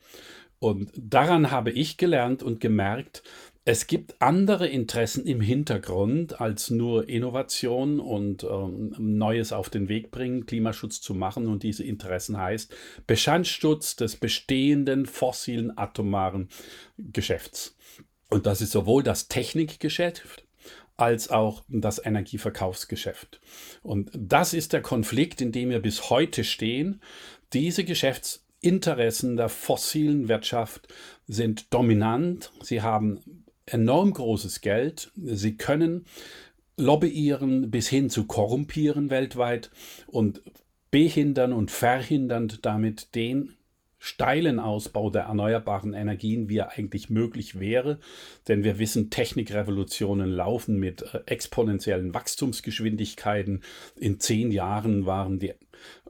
Und 0.60 0.92
daran 0.96 1.52
habe 1.52 1.72
ich 1.72 1.98
gelernt 1.98 2.44
und 2.44 2.60
gemerkt, 2.60 3.24
es 3.66 3.86
gibt 3.88 4.20
andere 4.20 4.68
Interessen 4.68 5.26
im 5.28 5.42
Hintergrund 5.42 6.42
als 6.42 6.70
nur 6.70 7.08
Innovation 7.08 8.00
und 8.00 8.44
ähm, 8.44 8.96
Neues 8.98 9.54
auf 9.54 9.70
den 9.70 9.90
Weg 9.90 10.10
bringen, 10.10 10.48
Klimaschutz 10.48 11.02
zu 11.02 11.14
machen. 11.14 11.48
Und 11.48 11.62
diese 11.62 11.84
Interessen 11.84 12.38
heißt 12.38 12.74
Bestandsschutz 13.06 13.96
des 13.96 14.16
bestehenden 14.16 15.06
fossilen 15.06 15.78
atomaren 15.78 16.50
Geschäfts. 16.98 17.78
Und 18.30 18.48
das 18.48 18.62
ist 18.62 18.72
sowohl 18.72 19.04
das 19.04 19.28
Technikgeschäft 19.28 20.46
als 20.98 21.30
auch 21.30 21.64
das 21.68 22.04
Energieverkaufsgeschäft. 22.04 23.40
Und 23.84 24.10
das 24.14 24.54
ist 24.54 24.74
der 24.74 24.82
Konflikt, 24.82 25.42
in 25.42 25.52
dem 25.52 25.70
wir 25.70 25.80
bis 25.80 26.10
heute 26.10 26.44
stehen. 26.44 27.02
Diese 27.54 27.84
Geschäftsinteressen 28.62 29.38
der 29.38 29.48
fossilen 29.48 30.28
Wirtschaft 30.28 30.94
sind 31.28 31.74
dominant. 31.74 32.52
Sie 32.62 32.82
haben 32.82 33.46
enorm 33.66 34.14
großes 34.14 34.60
Geld. 34.60 35.12
Sie 35.16 35.56
können 35.56 36.06
lobbyieren 36.76 37.72
bis 37.72 37.88
hin 37.88 38.10
zu 38.10 38.26
korrumpieren 38.26 39.10
weltweit 39.10 39.72
und 40.08 40.42
behindern 40.92 41.54
und 41.54 41.72
verhindern 41.72 42.52
damit 42.62 43.16
den 43.16 43.56
steilen 44.00 44.60
Ausbau 44.60 45.10
der 45.10 45.24
erneuerbaren 45.24 45.94
Energien, 45.94 46.50
wie 46.50 46.58
er 46.58 46.72
eigentlich 46.72 47.10
möglich 47.10 47.60
wäre. 47.60 48.00
Denn 48.48 48.64
wir 48.64 48.80
wissen, 48.80 49.10
Technikrevolutionen 49.10 50.32
laufen 50.32 50.80
mit 50.80 51.02
äh, 51.02 51.20
exponentiellen 51.26 52.14
Wachstumsgeschwindigkeiten. 52.14 53.62
In 53.98 54.20
zehn 54.20 54.52
Jahren 54.52 55.06
waren 55.06 55.40
die 55.40 55.54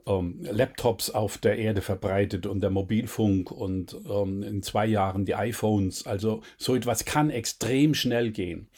ähm, 0.06 0.40
Laptops 0.42 1.10
auf 1.10 1.38
der 1.38 1.58
Erde 1.58 1.82
verbreitet 1.82 2.46
und 2.46 2.60
der 2.60 2.70
Mobilfunk 2.70 3.50
und 3.50 3.96
ähm, 4.08 4.42
in 4.42 4.62
zwei 4.62 4.86
Jahren 4.86 5.24
die 5.24 5.34
iPhones. 5.34 6.06
Also 6.06 6.42
so 6.58 6.74
etwas 6.74 7.04
kann 7.04 7.30
extrem 7.30 7.94
schnell 7.94 8.30
gehen 8.30 8.68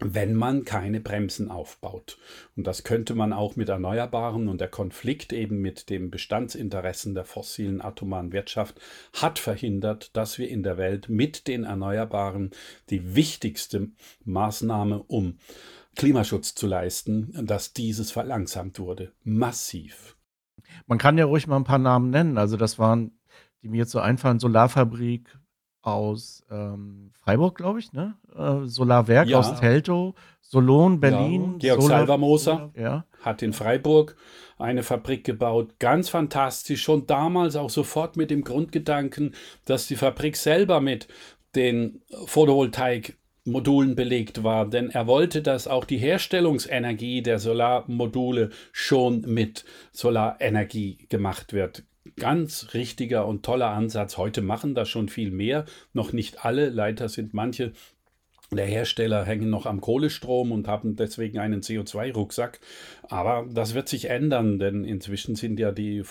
wenn 0.00 0.34
man 0.34 0.64
keine 0.64 1.00
Bremsen 1.00 1.50
aufbaut. 1.50 2.18
Und 2.56 2.66
das 2.66 2.84
könnte 2.84 3.14
man 3.14 3.32
auch 3.32 3.56
mit 3.56 3.68
Erneuerbaren 3.68 4.48
und 4.48 4.60
der 4.60 4.68
Konflikt 4.68 5.32
eben 5.32 5.60
mit 5.60 5.90
den 5.90 6.10
Bestandsinteressen 6.10 7.14
der 7.14 7.24
fossilen 7.24 7.82
atomaren 7.82 8.32
Wirtschaft 8.32 8.80
hat 9.12 9.38
verhindert, 9.38 10.16
dass 10.16 10.38
wir 10.38 10.48
in 10.48 10.62
der 10.62 10.78
Welt 10.78 11.08
mit 11.08 11.46
den 11.46 11.64
Erneuerbaren 11.64 12.50
die 12.88 13.14
wichtigste 13.14 13.88
Maßnahme, 14.24 15.02
um 15.06 15.38
Klimaschutz 15.96 16.54
zu 16.54 16.66
leisten, 16.66 17.46
dass 17.46 17.72
dieses 17.72 18.10
verlangsamt 18.10 18.78
wurde. 18.78 19.12
Massiv. 19.22 20.16
Man 20.86 20.98
kann 20.98 21.18
ja 21.18 21.24
ruhig 21.24 21.46
mal 21.46 21.56
ein 21.56 21.64
paar 21.64 21.78
Namen 21.78 22.10
nennen. 22.10 22.38
Also 22.38 22.56
das 22.56 22.78
waren, 22.78 23.12
die 23.62 23.68
mir 23.68 23.78
jetzt 23.78 23.92
so 23.92 24.00
einfallen, 24.00 24.38
Solarfabrik 24.38 25.38
aus 25.82 26.44
ähm, 26.50 27.10
Freiburg, 27.14 27.56
glaube 27.56 27.78
ich, 27.78 27.92
ne? 27.92 28.14
Äh, 28.36 28.66
Solarwerk 28.66 29.28
ja. 29.28 29.38
aus 29.38 29.58
Teltow, 29.58 30.14
Solon, 30.40 31.00
Berlin. 31.00 31.58
Ja. 31.60 31.74
Georg 31.74 31.82
Solar 31.82 31.98
Salvermoser 31.98 32.70
ja. 32.76 33.04
hat 33.22 33.42
in 33.42 33.52
Freiburg 33.52 34.16
eine 34.58 34.82
Fabrik 34.82 35.24
gebaut. 35.24 35.78
Ganz 35.78 36.08
fantastisch. 36.10 36.82
Schon 36.82 37.06
damals 37.06 37.56
auch 37.56 37.70
sofort 37.70 38.16
mit 38.16 38.30
dem 38.30 38.44
Grundgedanken, 38.44 39.34
dass 39.64 39.86
die 39.86 39.96
Fabrik 39.96 40.36
selber 40.36 40.80
mit 40.80 41.08
den 41.54 42.02
Photovoltaik 42.26 43.16
Modulen 43.50 43.94
belegt 43.94 44.42
war, 44.42 44.68
denn 44.68 44.90
er 44.90 45.06
wollte, 45.06 45.42
dass 45.42 45.68
auch 45.68 45.84
die 45.84 45.98
Herstellungsenergie 45.98 47.22
der 47.22 47.38
Solarmodule 47.38 48.50
schon 48.72 49.22
mit 49.22 49.64
Solarenergie 49.92 51.06
gemacht 51.08 51.52
wird. 51.52 51.84
Ganz 52.16 52.68
richtiger 52.74 53.26
und 53.26 53.44
toller 53.44 53.70
Ansatz. 53.70 54.16
Heute 54.16 54.42
machen 54.42 54.74
das 54.74 54.88
schon 54.88 55.08
viel 55.08 55.30
mehr, 55.30 55.64
noch 55.92 56.12
nicht 56.12 56.44
alle. 56.44 56.70
Leider 56.70 57.08
sind 57.08 57.34
manche 57.34 57.72
der 58.52 58.66
Hersteller 58.66 59.24
hängen 59.24 59.48
noch 59.48 59.64
am 59.66 59.80
Kohlestrom 59.80 60.50
und 60.50 60.66
haben 60.66 60.96
deswegen 60.96 61.38
einen 61.38 61.60
CO2-Rucksack. 61.60 62.58
Aber 63.02 63.46
das 63.48 63.74
wird 63.74 63.88
sich 63.88 64.10
ändern, 64.10 64.58
denn 64.58 64.84
inzwischen 64.84 65.36
sind 65.36 65.60
ja 65.60 65.70
die 65.70 66.02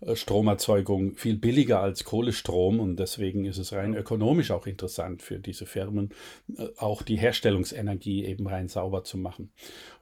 Photovoltaik-Stromerzeugung 0.00 1.14
viel 1.16 1.36
billiger 1.36 1.80
als 1.80 2.04
Kohlestrom 2.04 2.80
und 2.80 2.96
deswegen 2.96 3.44
ist 3.44 3.58
es 3.58 3.72
rein 3.72 3.94
ökonomisch 3.94 4.50
auch 4.50 4.66
interessant 4.66 5.22
für 5.22 5.38
diese 5.38 5.66
Firmen, 5.66 6.10
äh, 6.56 6.68
auch 6.78 7.02
die 7.02 7.16
Herstellungsenergie 7.16 8.24
eben 8.24 8.46
rein 8.46 8.68
sauber 8.68 9.04
zu 9.04 9.18
machen. 9.18 9.52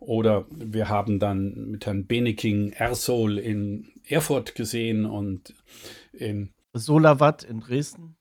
Oder 0.00 0.46
wir 0.50 0.88
haben 0.88 1.18
dann 1.18 1.70
mit 1.70 1.86
Herrn 1.86 2.06
Beneking 2.06 2.72
Ersol 2.72 3.38
in 3.38 3.88
Erfurt 4.06 4.54
gesehen 4.54 5.04
und 5.04 5.54
in 6.12 6.50
Solawatt 6.72 7.42
in 7.42 7.60
Dresden. 7.60 8.14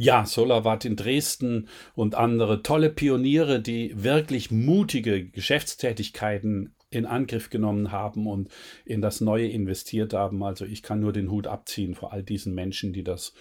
Ja, 0.00 0.24
Solarwatt 0.24 0.84
in 0.84 0.94
Dresden 0.94 1.68
und 1.96 2.14
andere 2.14 2.62
tolle 2.62 2.88
Pioniere, 2.88 3.60
die 3.60 4.04
wirklich 4.04 4.52
mutige 4.52 5.28
Geschäftstätigkeiten 5.28 6.72
in 6.90 7.06
Angriff 7.06 7.50
genommen 7.50 7.92
haben 7.92 8.26
und 8.26 8.48
in 8.84 9.00
das 9.02 9.20
Neue 9.20 9.48
investiert 9.48 10.14
haben. 10.14 10.42
Also 10.42 10.64
ich 10.64 10.82
kann 10.82 11.00
nur 11.00 11.12
den 11.12 11.30
Hut 11.30 11.46
abziehen 11.46 11.94
vor 11.94 12.12
all 12.12 12.22
diesen 12.22 12.54
Menschen, 12.54 12.92
die 12.92 13.04
das 13.04 13.34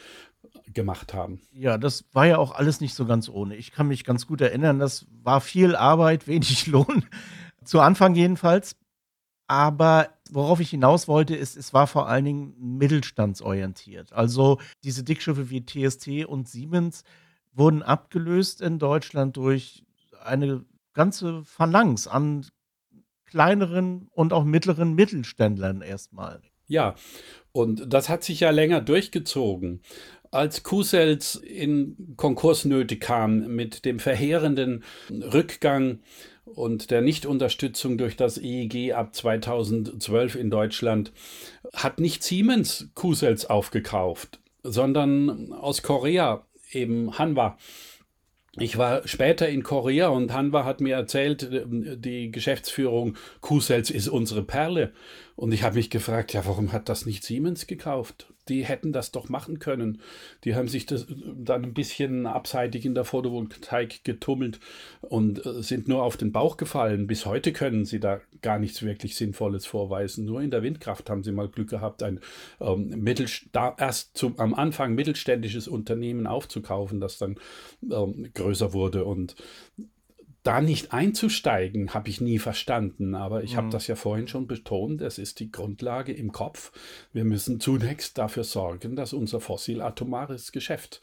gemacht 0.74 1.14
haben. 1.14 1.42
Ja, 1.54 1.78
das 1.78 2.06
war 2.14 2.26
ja 2.26 2.38
auch 2.38 2.54
alles 2.54 2.82
nicht 2.82 2.94
so 2.94 3.06
ganz 3.06 3.30
ohne. 3.30 3.56
Ich 3.56 3.72
kann 3.72 3.88
mich 3.88 4.04
ganz 4.04 4.28
gut 4.28 4.42
erinnern, 4.42 4.80
das 4.80 5.06
war 5.24 5.42
viel 5.42 5.76
Arbeit, 5.76 6.28
wenig 6.28 6.68
Lohn. 6.68 7.06
Zu 7.64 7.80
Anfang 7.80 8.16
jedenfalls. 8.16 8.76
Aber 9.50 10.10
worauf 10.30 10.60
ich 10.60 10.70
hinaus 10.70 11.08
wollte, 11.08 11.34
ist, 11.34 11.56
es 11.56 11.74
war 11.74 11.88
vor 11.88 12.10
allen 12.10 12.26
Dingen 12.26 12.78
mittelstandsorientiert. 12.78 14.12
Also 14.12 14.60
diese 14.84 15.04
Dickschiffe 15.04 15.50
wie 15.50 15.66
TST 15.66 16.26
und 16.26 16.50
Siemens 16.50 17.04
wurden 17.54 17.82
abgelöst 17.82 18.62
in 18.62 18.78
Deutschland 18.78 19.38
durch 19.38 19.86
eine 20.22 20.66
ganze 20.94 21.44
Phalanx 21.46 22.08
an 22.08 22.46
kleineren 23.28 24.10
und 24.14 24.34
auch 24.34 24.44
mittleren 24.44 24.94
Mittelständlern 24.94 25.82
erstmal. 25.82 26.42
Ja, 26.68 26.96
und 27.52 27.94
das 27.94 28.10
hat 28.10 28.24
sich 28.24 28.42
ja 28.42 28.50
länger 28.50 28.82
durchgezogen. 28.82 29.82
Als 30.32 30.64
Kusels 30.64 31.36
in 31.36 32.14
Konkursnöte 32.18 32.98
kam 32.98 33.56
mit 33.56 33.86
dem 33.86 34.00
verheerenden 34.00 34.84
Rückgang 35.10 36.00
und 36.44 36.92
der 36.92 37.02
Nichtunterstützung 37.02 37.98
durch 37.98 38.18
das 38.18 38.38
EEG 38.38 38.94
ab 38.94 39.16
2012 39.16 40.36
in 40.36 40.50
Deutschland 40.50 41.14
hat 41.74 42.00
nicht 42.00 42.24
Siemens 42.24 42.90
Q-Cells 42.96 43.46
aufgekauft, 43.46 44.40
sondern 44.64 45.54
aus 45.54 45.82
Korea 45.82 46.46
eben 46.72 47.18
Hanwha. 47.18 47.58
Ich 48.60 48.78
war 48.78 49.08
später 49.08 49.48
in 49.48 49.62
Korea 49.62 50.08
und 50.08 50.34
Hanwha 50.34 50.66
hat 50.66 50.82
mir 50.82 50.96
erzählt, 50.96 51.48
die 51.52 52.32
Geschäftsführung 52.32 53.16
Q-Cells 53.42 53.92
ist 53.92 54.08
unsere 54.08 54.44
Perle. 54.44 54.94
Und 55.36 55.52
ich 55.52 55.62
habe 55.62 55.76
mich 55.76 55.92
gefragt, 55.92 56.34
ja, 56.34 56.46
warum 56.46 56.72
hat 56.72 56.90
das 56.90 57.06
nicht 57.06 57.24
Siemens 57.24 57.68
gekauft? 57.68 58.34
Die 58.50 58.66
hätten 58.66 58.94
das 58.94 59.12
doch 59.12 59.30
machen 59.30 59.60
können. 59.60 60.02
Die 60.44 60.56
haben 60.56 60.68
sich 60.68 60.86
das 60.86 61.08
dann 61.36 61.64
ein 61.64 61.74
bisschen 61.74 62.26
abseitig 62.26 62.86
in 62.86 62.96
der 62.96 63.06
Photovoltaik 63.06 64.04
getummelt 64.04 64.60
und 65.02 65.46
äh, 65.46 65.62
sind 65.62 65.88
nur 65.88 66.04
auf 66.04 66.18
den 66.18 66.32
Bauch 66.32 66.58
gefallen. 66.58 67.08
Bis 67.08 67.26
heute 67.26 67.54
können 67.54 67.86
sie 67.86 68.00
da 68.00 68.20
gar 68.42 68.60
nichts 68.60 68.84
wirklich 68.84 69.16
Sinnvolles 69.16 69.66
vorweisen. 69.66 70.26
Nur 70.26 70.42
in 70.42 70.52
der 70.52 70.64
Windkraft 70.64 71.10
haben 71.10 71.24
sie 71.24 71.32
mal 71.32 71.50
Glück 71.50 71.70
gehabt, 71.70 72.04
ein 72.04 72.20
ähm, 72.60 73.06
erst 73.78 74.18
zum, 74.18 74.40
am 74.40 74.54
Anfang 74.54 74.96
mittelständisches 74.96 75.68
Unternehmen 75.68 76.28
aufzukaufen, 76.28 77.00
das 77.00 77.18
dann 77.18 77.36
ähm, 77.92 78.30
größer 78.34 78.74
wurde. 78.74 79.06
Und 79.06 79.36
da 80.48 80.62
nicht 80.62 80.94
einzusteigen, 80.94 81.94
habe 81.94 82.08
ich 82.08 82.22
nie 82.22 82.40
verstanden. 82.40 83.16
Aber 83.16 83.44
ich 83.44 83.54
mhm. 83.54 83.58
habe 83.58 83.70
das 83.70 83.88
ja 83.88 83.96
vorhin 83.96 84.30
schon 84.30 84.48
betont, 84.48 85.02
es 85.02 85.18
ist 85.18 85.42
die 85.42 85.52
Grundlage 85.52 86.14
im 86.14 86.32
Kopf. 86.32 86.72
Wir 87.12 87.26
müssen 87.26 87.60
zunächst 87.60 88.18
dafür 88.18 88.46
sorgen, 88.46 88.96
dass 88.96 89.12
unser 89.12 89.42
fossil-atomares 89.42 90.54
Geschäft 90.54 91.02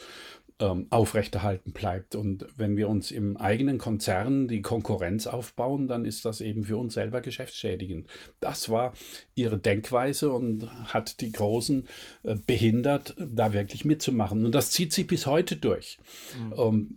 ähm, 0.60 0.86
aufrechterhalten 0.90 1.72
bleibt. 1.72 2.14
Und 2.14 2.46
wenn 2.56 2.76
wir 2.76 2.88
uns 2.88 3.10
im 3.10 3.36
eigenen 3.36 3.78
Konzern 3.78 4.46
die 4.46 4.62
Konkurrenz 4.62 5.26
aufbauen, 5.26 5.88
dann 5.88 6.04
ist 6.04 6.24
das 6.24 6.40
eben 6.40 6.64
für 6.64 6.76
uns 6.76 6.94
selber 6.94 7.20
geschäftsschädigend. 7.20 8.08
Das 8.40 8.68
war 8.68 8.92
ihre 9.34 9.58
Denkweise 9.58 10.30
und 10.30 10.68
hat 10.92 11.20
die 11.20 11.32
Großen 11.32 11.88
äh, 12.22 12.36
behindert, 12.46 13.16
da 13.18 13.52
wirklich 13.52 13.84
mitzumachen. 13.84 14.44
Und 14.44 14.54
das 14.54 14.70
zieht 14.70 14.92
sich 14.92 15.06
bis 15.06 15.26
heute 15.26 15.56
durch. 15.56 15.98
Mhm. 16.38 16.54
Ähm, 16.56 16.96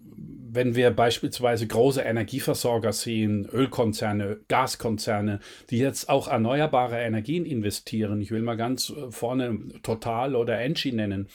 wenn 0.49 0.75
wir 0.75 0.91
beispielsweise 0.91 1.67
große 1.67 2.01
Energieversorger 2.01 2.93
sehen, 2.93 3.47
Ölkonzerne, 3.51 4.39
Gaskonzerne, 4.47 5.39
die 5.69 5.77
jetzt 5.79 6.09
auch 6.09 6.27
erneuerbare 6.27 6.99
Energien 6.99 7.45
investieren, 7.45 8.21
ich 8.21 8.31
will 8.31 8.41
mal 8.41 8.57
ganz 8.57 8.91
äh, 8.91 9.11
vorne 9.11 9.59
Total 9.81 10.35
oder 10.35 10.59
Engie 10.59 10.91
nennen, 10.91 11.27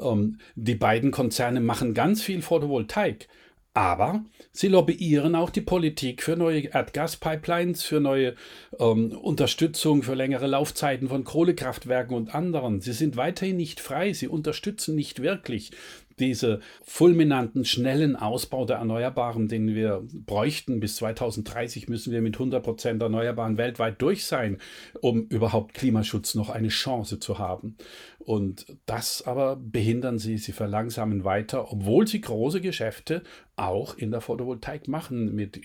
ähm, 0.00 0.38
die 0.54 0.74
beiden 0.74 1.10
Konzerne 1.10 1.60
machen 1.60 1.94
ganz 1.94 2.22
viel 2.22 2.42
Photovoltaik, 2.42 3.28
Aber 3.76 4.24
sie 4.52 4.68
lobbyieren 4.68 5.34
auch 5.34 5.50
die 5.50 5.60
Politik 5.60 6.22
für 6.22 6.34
neue 6.34 6.60
Erdgaspipelines, 6.60 7.82
für 7.82 8.00
neue 8.00 8.34
ähm, 8.80 9.12
Unterstützung 9.12 10.02
für 10.02 10.14
längere 10.14 10.46
Laufzeiten 10.46 11.08
von 11.10 11.24
Kohlekraftwerken 11.24 12.16
und 12.16 12.34
anderen. 12.34 12.80
Sie 12.80 12.94
sind 12.94 13.18
weiterhin 13.18 13.58
nicht 13.58 13.80
frei, 13.80 14.14
sie 14.14 14.28
unterstützen 14.28 14.94
nicht 14.94 15.20
wirklich 15.20 15.72
diese 16.18 16.60
fulminanten, 16.82 17.64
schnellen 17.64 18.16
Ausbau 18.16 18.64
der 18.64 18.76
Erneuerbaren, 18.76 19.48
den 19.48 19.74
wir 19.74 20.02
bräuchten. 20.12 20.80
Bis 20.80 20.96
2030 20.96 21.88
müssen 21.88 22.12
wir 22.12 22.22
mit 22.22 22.34
100 22.34 22.62
Prozent 22.62 23.02
Erneuerbaren 23.02 23.58
weltweit 23.58 24.00
durch 24.00 24.24
sein, 24.24 24.58
um 25.00 25.26
überhaupt 25.26 25.74
Klimaschutz 25.74 26.34
noch 26.34 26.50
eine 26.50 26.68
Chance 26.68 27.18
zu 27.18 27.38
haben. 27.38 27.76
Und 28.18 28.66
das 28.86 29.22
aber 29.24 29.56
behindern 29.56 30.18
sie, 30.18 30.36
sie 30.38 30.52
verlangsamen 30.52 31.24
weiter, 31.24 31.72
obwohl 31.72 32.08
sie 32.08 32.20
große 32.20 32.60
Geschäfte 32.60 33.22
auch 33.54 33.96
in 33.96 34.10
der 34.10 34.20
Photovoltaik 34.20 34.88
machen 34.88 35.32
mit 35.34 35.60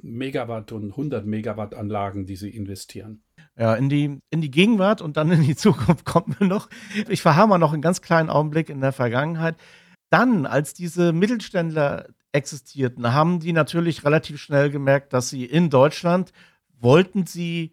Megawatt 0.00 0.70
und 0.70 0.90
100 0.90 1.26
Megawatt 1.26 1.74
Anlagen, 1.74 2.24
die 2.24 2.36
sie 2.36 2.50
investieren. 2.50 3.22
Ja, 3.58 3.74
in 3.74 3.88
die, 3.88 4.18
in 4.30 4.40
die 4.40 4.50
Gegenwart 4.50 5.00
und 5.02 5.16
dann 5.16 5.30
in 5.30 5.42
die 5.42 5.56
Zukunft 5.56 6.04
kommen 6.04 6.36
wir 6.38 6.46
noch. 6.46 6.68
Ich 7.08 7.22
verharre 7.22 7.58
noch 7.58 7.72
einen 7.72 7.82
ganz 7.82 8.00
kleinen 8.00 8.30
Augenblick 8.30 8.68
in 8.68 8.80
der 8.80 8.92
Vergangenheit 8.92 9.56
dann, 10.10 10.46
als 10.46 10.74
diese 10.74 11.12
Mittelständler 11.12 12.08
existierten, 12.32 13.12
haben 13.12 13.40
die 13.40 13.52
natürlich 13.52 14.04
relativ 14.04 14.40
schnell 14.40 14.70
gemerkt, 14.70 15.12
dass 15.12 15.28
sie 15.30 15.44
in 15.44 15.70
Deutschland 15.70 16.32
wollten 16.80 17.26
sie 17.26 17.72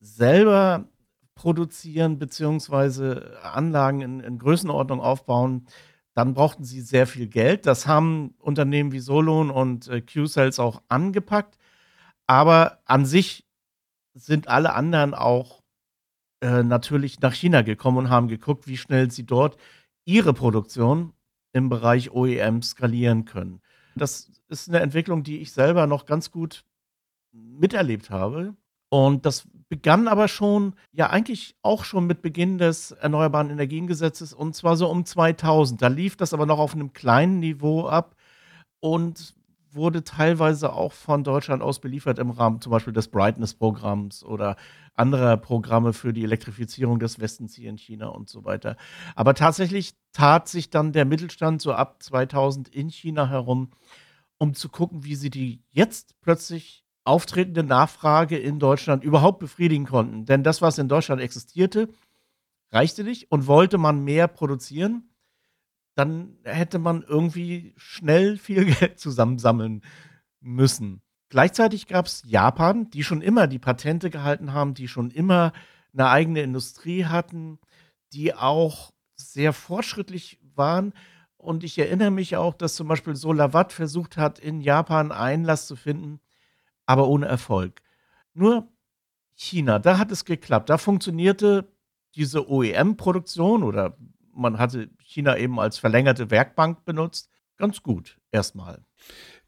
selber 0.00 0.88
produzieren 1.34 2.18
beziehungsweise 2.18 3.38
Anlagen 3.42 4.00
in, 4.00 4.20
in 4.20 4.38
Größenordnung 4.38 5.00
aufbauen, 5.00 5.66
dann 6.14 6.34
brauchten 6.34 6.64
sie 6.64 6.80
sehr 6.80 7.06
viel 7.06 7.28
Geld. 7.28 7.64
Das 7.64 7.86
haben 7.86 8.34
Unternehmen 8.38 8.90
wie 8.90 8.98
Solon 8.98 9.50
und 9.50 9.86
äh, 9.86 10.00
Q-Cells 10.00 10.58
auch 10.58 10.82
angepackt. 10.88 11.56
Aber 12.26 12.80
an 12.86 13.06
sich 13.06 13.46
sind 14.14 14.48
alle 14.48 14.74
anderen 14.74 15.14
auch 15.14 15.62
äh, 16.40 16.64
natürlich 16.64 17.20
nach 17.20 17.34
China 17.34 17.62
gekommen 17.62 17.98
und 17.98 18.10
haben 18.10 18.26
geguckt, 18.26 18.66
wie 18.66 18.76
schnell 18.76 19.10
sie 19.12 19.26
dort 19.26 19.56
ihre 20.04 20.34
Produktion 20.34 21.12
im 21.52 21.68
Bereich 21.68 22.10
OEM 22.10 22.62
skalieren 22.62 23.24
können. 23.24 23.60
Das 23.96 24.30
ist 24.48 24.68
eine 24.68 24.80
Entwicklung, 24.80 25.22
die 25.22 25.38
ich 25.38 25.52
selber 25.52 25.86
noch 25.86 26.06
ganz 26.06 26.30
gut 26.30 26.64
miterlebt 27.32 28.10
habe. 28.10 28.54
Und 28.90 29.26
das 29.26 29.46
begann 29.68 30.08
aber 30.08 30.28
schon, 30.28 30.74
ja 30.92 31.10
eigentlich 31.10 31.54
auch 31.62 31.84
schon 31.84 32.06
mit 32.06 32.22
Beginn 32.22 32.56
des 32.58 32.92
Erneuerbaren 32.92 33.50
Energiengesetzes 33.50 34.32
und 34.32 34.54
zwar 34.54 34.76
so 34.76 34.88
um 34.88 35.04
2000. 35.04 35.82
Da 35.82 35.88
lief 35.88 36.16
das 36.16 36.32
aber 36.32 36.46
noch 36.46 36.58
auf 36.58 36.74
einem 36.74 36.92
kleinen 36.94 37.38
Niveau 37.38 37.86
ab 37.86 38.16
und 38.80 39.34
wurde 39.74 40.04
teilweise 40.04 40.72
auch 40.72 40.92
von 40.92 41.24
Deutschland 41.24 41.62
aus 41.62 41.80
beliefert 41.80 42.18
im 42.18 42.30
Rahmen 42.30 42.60
zum 42.60 42.72
Beispiel 42.72 42.92
des 42.92 43.08
Brightness-Programms 43.08 44.24
oder 44.24 44.56
anderer 44.94 45.36
Programme 45.36 45.92
für 45.92 46.12
die 46.12 46.24
Elektrifizierung 46.24 46.98
des 46.98 47.20
Westens 47.20 47.54
hier 47.54 47.70
in 47.70 47.78
China 47.78 48.08
und 48.08 48.28
so 48.28 48.44
weiter. 48.44 48.76
Aber 49.14 49.34
tatsächlich 49.34 49.94
tat 50.12 50.48
sich 50.48 50.70
dann 50.70 50.92
der 50.92 51.04
Mittelstand 51.04 51.62
so 51.62 51.72
ab 51.72 52.02
2000 52.02 52.68
in 52.68 52.90
China 52.90 53.28
herum, 53.28 53.70
um 54.38 54.54
zu 54.54 54.68
gucken, 54.68 55.04
wie 55.04 55.14
sie 55.14 55.30
die 55.30 55.62
jetzt 55.70 56.14
plötzlich 56.20 56.84
auftretende 57.04 57.62
Nachfrage 57.62 58.36
in 58.36 58.58
Deutschland 58.58 59.02
überhaupt 59.02 59.38
befriedigen 59.38 59.86
konnten. 59.86 60.26
Denn 60.26 60.42
das, 60.42 60.60
was 60.60 60.78
in 60.78 60.88
Deutschland 60.88 61.22
existierte, 61.22 61.88
reichte 62.70 63.02
nicht 63.02 63.30
und 63.32 63.46
wollte 63.46 63.78
man 63.78 64.04
mehr 64.04 64.28
produzieren, 64.28 65.07
dann 65.98 66.38
hätte 66.44 66.78
man 66.78 67.02
irgendwie 67.02 67.74
schnell 67.76 68.36
viel 68.36 68.64
Geld 68.74 69.00
zusammensammeln 69.00 69.82
müssen. 70.40 71.02
Gleichzeitig 71.28 71.88
gab 71.88 72.06
es 72.06 72.22
Japan, 72.24 72.88
die 72.90 73.02
schon 73.02 73.20
immer 73.20 73.48
die 73.48 73.58
Patente 73.58 74.08
gehalten 74.08 74.52
haben, 74.52 74.74
die 74.74 74.88
schon 74.88 75.10
immer 75.10 75.52
eine 75.92 76.08
eigene 76.08 76.42
Industrie 76.42 77.04
hatten, 77.04 77.58
die 78.12 78.32
auch 78.32 78.92
sehr 79.16 79.52
fortschrittlich 79.52 80.40
waren. 80.54 80.94
Und 81.36 81.64
ich 81.64 81.78
erinnere 81.78 82.12
mich 82.12 82.36
auch, 82.36 82.54
dass 82.54 82.76
zum 82.76 82.88
Beispiel 82.88 83.16
Solavat 83.16 83.72
versucht 83.72 84.16
hat, 84.16 84.38
in 84.38 84.60
Japan 84.60 85.12
Einlass 85.12 85.66
zu 85.66 85.76
finden, 85.76 86.20
aber 86.86 87.08
ohne 87.08 87.26
Erfolg. 87.26 87.82
Nur 88.32 88.68
China, 89.34 89.78
da 89.78 89.98
hat 89.98 90.12
es 90.12 90.24
geklappt. 90.24 90.70
Da 90.70 90.78
funktionierte 90.78 91.70
diese 92.14 92.48
OEM-Produktion 92.48 93.62
oder 93.62 93.98
man 94.38 94.58
hatte 94.58 94.88
China 95.02 95.36
eben 95.36 95.58
als 95.60 95.78
verlängerte 95.78 96.30
Werkbank 96.30 96.84
benutzt. 96.84 97.30
Ganz 97.56 97.82
gut, 97.82 98.18
erstmal. 98.30 98.84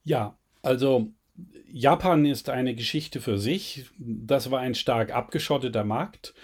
Ja, 0.02 0.36
also 0.62 1.12
Japan 1.66 2.24
ist 2.24 2.50
eine 2.50 2.74
Geschichte 2.74 3.20
für 3.20 3.38
sich. 3.38 3.86
Das 3.98 4.50
war 4.50 4.60
ein 4.60 4.74
stark 4.74 5.14
abgeschotteter 5.14 5.84
Markt. 5.84 6.34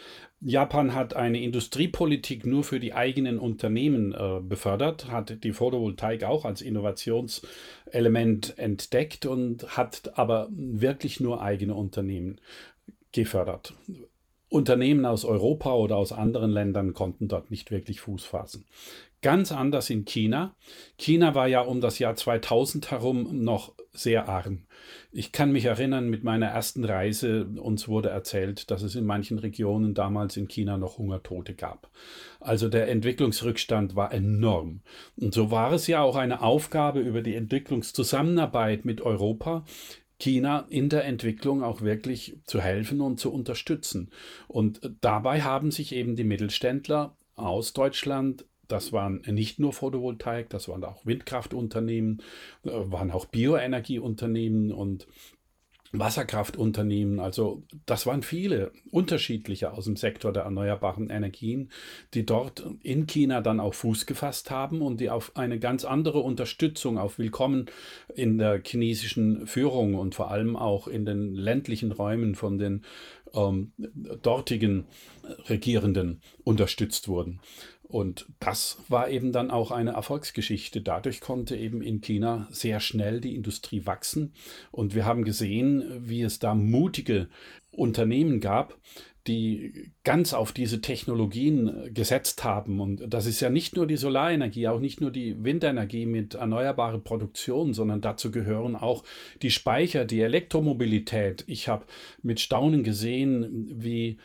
Japan 0.41 0.95
hat 0.95 1.17
eine 1.17 1.41
Industriepolitik 1.41 2.45
nur 2.45 2.63
für 2.63 2.79
die 2.79 2.93
eigenen 2.93 3.39
Unternehmen 3.39 4.13
äh, 4.13 4.41
befördert, 4.43 5.11
hat 5.11 5.43
die 5.43 5.53
Photovoltaik 5.53 6.25
auch 6.25 6.45
als 6.45 6.61
Innovationselement 6.61 8.59
entdeckt 8.59 9.25
und 9.25 9.77
hat 9.77 10.17
aber 10.19 10.49
wirklich 10.51 11.21
nur 11.21 11.43
eigene 11.43 11.75
Unternehmen 11.75 12.39
gefördert. 13.13 13.73
Unternehmen 14.49 15.05
aus 15.05 15.25
Europa 15.25 15.75
oder 15.75 15.97
aus 15.97 16.13
anderen 16.13 16.51
Ländern 16.51 16.95
konnten 16.95 17.29
dort 17.29 17.51
nicht 17.51 17.71
wirklich 17.71 18.01
Fuß 18.01 18.25
fassen. 18.25 18.65
Ganz 19.23 19.51
anders 19.51 19.91
in 19.91 20.05
China. 20.05 20.55
China 20.99 21.35
war 21.35 21.49
ja 21.49 21.63
um 21.63 21.81
das 21.81 21.99
Jahr 21.99 22.15
2000 22.15 22.91
herum 22.91 23.43
noch 23.43 23.73
sehr 23.93 24.29
arm. 24.29 24.67
Ich 25.11 25.33
kann 25.33 25.53
mich 25.53 25.65
erinnern, 25.65 26.09
mit 26.11 26.23
meiner 26.23 26.47
ersten 26.47 26.85
Reise, 26.85 27.47
uns 27.47 27.89
wurde 27.89 28.11
erzählt, 28.11 28.71
dass 28.71 28.83
es 28.83 28.95
in 28.95 29.07
manchen 29.07 29.39
Regionen 29.39 29.95
damals 29.95 30.37
in 30.37 30.49
China 30.49 30.77
noch 30.77 30.99
Hungertote 30.99 31.55
gab. 31.55 31.91
Also 32.41 32.69
der 32.69 32.89
Entwicklungsrückstand 32.89 33.97
war 33.97 34.13
enorm. 34.13 34.83
Und 35.17 35.35
so 35.35 35.51
war 35.51 35.73
es 35.73 35.87
ja 35.87 36.03
auch 36.03 36.17
eine 36.17 36.43
Aufgabe 36.43 37.01
über 37.01 37.23
die 37.23 37.35
Entwicklungszusammenarbeit 37.35 38.85
mit 38.85 39.01
Europa, 39.01 39.65
China 40.19 40.67
in 40.71 40.89
der 40.89 41.05
Entwicklung 41.05 41.63
auch 41.63 41.83
wirklich 41.83 42.39
zu 42.45 42.61
helfen 42.61 43.01
und 43.01 43.21
zu 43.21 43.33
unterstützen. 43.33 44.11
Und 44.49 44.81
dabei 45.01 45.43
haben 45.43 45.71
sich 45.71 45.93
eben 45.93 46.17
die 46.17 46.25
Mittelständler 46.25 47.17
aus 47.35 47.73
Deutschland 47.73 48.45
das 48.69 48.93
waren 48.93 49.23
nicht 49.27 49.59
nur 49.59 49.73
Photovoltaik, 49.73 50.51
das 50.51 50.69
waren 50.69 50.85
auch 50.85 51.05
Windkraftunternehmen, 51.07 52.23
äh, 52.65 52.71
waren 52.71 53.11
auch 53.11 53.27
Bioenergieunternehmen 53.27 54.73
und 54.73 55.07
Wasserkraftunternehmen, 55.99 57.21
also 57.21 57.63
das 57.87 58.07
waren 58.07 58.23
viele 58.23 58.73
unterschiedliche 58.91 59.73
aus 59.73 59.85
dem 59.85 59.97
Sektor 59.97 60.33
der 60.33 60.45
erneuerbaren 60.45 61.11
Energien, 61.11 61.71
die 62.15 62.27
dort 62.27 62.67
in 62.83 63.07
China 63.07 63.41
dann 63.41 63.61
auch 63.61 63.75
Fuß 63.75 64.07
gefasst 64.07 64.51
haben 64.51 64.83
und 64.83 65.01
die 65.01 65.11
auf 65.11 65.37
eine 65.37 65.59
ganz 65.59 65.85
andere 65.85 66.21
Unterstützung, 66.21 66.99
auf 66.99 67.19
Willkommen 67.19 67.67
in 68.15 68.39
der 68.39 68.63
chinesischen 68.65 69.47
Führung 69.47 69.95
und 69.95 70.15
vor 70.15 70.31
allem 70.31 70.57
auch 70.57 70.89
in 70.89 71.05
den 71.05 71.35
ländlichen 71.35 71.93
Räumen 71.93 72.35
von 72.35 72.59
den 72.59 72.83
ähm, 73.35 73.73
dortigen 74.23 74.87
Regierenden 75.49 76.21
unterstützt 76.45 77.09
wurden. 77.09 77.41
Und 77.89 78.27
das 78.41 78.79
war 78.89 79.09
eben 79.11 79.31
dann 79.31 79.51
auch 79.51 79.71
eine 79.71 79.93
Erfolgsgeschichte. 79.93 80.81
Dadurch 80.81 81.21
konnte 81.21 81.57
eben 81.57 81.83
in 81.83 82.01
China 82.01 82.49
sehr 82.51 82.81
schnell 82.81 83.21
die 83.21 83.37
Industrie 83.37 83.87
wachsen. 83.87 84.33
Und 84.73 84.95
wir 84.95 85.05
haben 85.05 85.25
gesehen, 85.25 85.85
wie 86.01 86.23
es 86.23 86.41
da 86.41 86.55
mutige 86.55 87.29
Unternehmen 87.71 88.41
gab, 88.41 88.77
die 89.27 89.91
ganz 90.05 90.35
auf 90.35 90.53
diese 90.53 90.81
Technologien 90.81 91.93
gesetzt 91.93 92.45
haben. 92.45 92.81
Und 92.81 93.03
das 93.09 93.27
ist 93.27 93.41
ja 93.41 93.51
nicht 93.51 93.77
nur 93.77 93.87
die 93.87 93.97
Solarenergie, 93.97 94.69
auch 94.69 94.81
nicht 94.81 95.01
nur 95.01 95.11
die 95.11 95.43
Windenergie 95.43 96.07
mit 96.07 96.35
erneuerbarer 96.35 96.99
Produktion, 96.99 97.75
sondern 97.75 98.01
dazu 98.01 98.31
gehören 98.31 98.77
auch 98.77 99.05
die 99.43 99.51
Speicher, 99.51 100.05
die 100.05 100.21
Elektromobilität. 100.21 101.45
Ich 101.47 101.69
habe 101.69 101.87
mit 102.23 102.41
Staunen 102.41 102.85
gesehen, 102.85 103.69
wie 103.83 104.19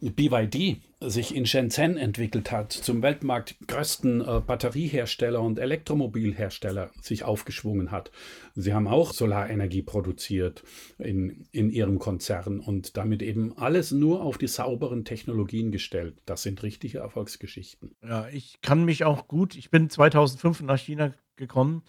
BYD 0.00 0.80
sich 1.02 1.34
in 1.34 1.46
Shenzhen 1.46 1.96
entwickelt 1.96 2.52
hat, 2.52 2.72
zum 2.72 3.02
weltmarktgrößten 3.02 4.20
äh, 4.20 4.40
Batteriehersteller 4.46 5.40
und 5.40 5.58
Elektromobilhersteller 5.58 6.90
sich 7.00 7.24
aufgeschwungen 7.24 7.90
hat. 7.90 8.10
Sie 8.54 8.74
haben 8.74 8.86
auch 8.86 9.12
Solarenergie 9.12 9.82
produziert 9.82 10.62
in, 10.98 11.46
in 11.52 11.70
ihrem 11.70 11.98
Konzern 11.98 12.60
und 12.60 12.96
damit 12.96 13.22
eben 13.22 13.56
alles 13.56 13.92
nur 13.92 14.22
auf 14.22 14.36
die 14.36 14.48
sauberen 14.48 15.04
Technologien 15.04 15.70
gestellt. 15.70 16.20
Das 16.26 16.42
sind 16.42 16.62
richtige 16.62 16.98
Erfolgsgeschichten. 16.98 17.94
Ja, 18.02 18.28
ich 18.28 18.60
kann 18.60 18.84
mich 18.84 19.04
auch 19.04 19.28
gut, 19.28 19.56
ich 19.56 19.70
bin 19.70 19.88
2005 19.88 20.62
nach 20.62 20.78
China 20.78 21.12
gekommen, 21.36 21.82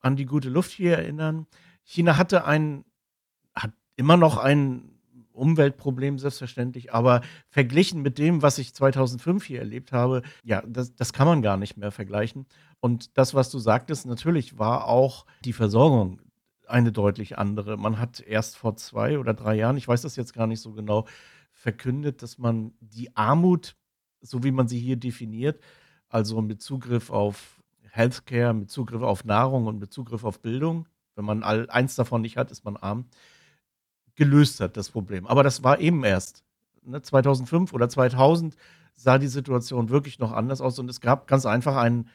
an 0.00 0.16
die 0.16 0.26
gute 0.26 0.48
Luft 0.48 0.70
hier 0.70 0.96
erinnern. 0.96 1.46
China 1.82 2.16
hatte 2.16 2.46
ein, 2.46 2.84
hat 3.54 3.72
immer 3.96 4.16
noch 4.16 4.38
ein 4.38 4.93
Umweltproblem 5.34 6.18
selbstverständlich, 6.18 6.92
aber 6.92 7.20
verglichen 7.48 8.02
mit 8.02 8.18
dem, 8.18 8.42
was 8.42 8.58
ich 8.58 8.74
2005 8.74 9.44
hier 9.44 9.58
erlebt 9.58 9.92
habe, 9.92 10.22
ja, 10.44 10.62
das, 10.66 10.94
das 10.94 11.12
kann 11.12 11.26
man 11.26 11.42
gar 11.42 11.56
nicht 11.56 11.76
mehr 11.76 11.90
vergleichen. 11.90 12.46
Und 12.80 13.16
das, 13.18 13.34
was 13.34 13.50
du 13.50 13.58
sagtest, 13.58 14.06
natürlich 14.06 14.58
war 14.58 14.86
auch 14.86 15.26
die 15.44 15.52
Versorgung 15.52 16.20
eine 16.66 16.92
deutlich 16.92 17.38
andere. 17.38 17.76
Man 17.76 17.98
hat 17.98 18.20
erst 18.20 18.56
vor 18.56 18.76
zwei 18.76 19.18
oder 19.18 19.34
drei 19.34 19.54
Jahren, 19.54 19.76
ich 19.76 19.88
weiß 19.88 20.02
das 20.02 20.16
jetzt 20.16 20.32
gar 20.32 20.46
nicht 20.46 20.60
so 20.60 20.72
genau, 20.72 21.06
verkündet, 21.52 22.22
dass 22.22 22.38
man 22.38 22.72
die 22.80 23.14
Armut, 23.16 23.76
so 24.20 24.42
wie 24.42 24.52
man 24.52 24.68
sie 24.68 24.78
hier 24.78 24.96
definiert, 24.96 25.60
also 26.08 26.40
mit 26.42 26.62
Zugriff 26.62 27.10
auf 27.10 27.62
Healthcare, 27.90 28.54
mit 28.54 28.70
Zugriff 28.70 29.02
auf 29.02 29.24
Nahrung 29.24 29.66
und 29.66 29.78
mit 29.78 29.92
Zugriff 29.92 30.24
auf 30.24 30.40
Bildung, 30.40 30.88
wenn 31.14 31.24
man 31.24 31.42
all, 31.42 31.68
eins 31.70 31.94
davon 31.94 32.22
nicht 32.22 32.36
hat, 32.36 32.50
ist 32.50 32.64
man 32.64 32.76
arm, 32.76 33.06
gelöst 34.16 34.60
hat, 34.60 34.76
das 34.76 34.90
Problem. 34.90 35.26
Aber 35.26 35.42
das 35.42 35.62
war 35.62 35.80
eben 35.80 36.04
erst. 36.04 36.44
Ne, 36.82 37.00
2005 37.00 37.72
oder 37.72 37.88
2000 37.88 38.56
sah 38.94 39.18
die 39.18 39.28
Situation 39.28 39.88
wirklich 39.88 40.18
noch 40.18 40.32
anders 40.32 40.60
aus 40.60 40.78
und 40.78 40.88
es 40.88 41.00
gab 41.00 41.26
ganz 41.26 41.46
einfach 41.46 41.76
einen 41.76 42.08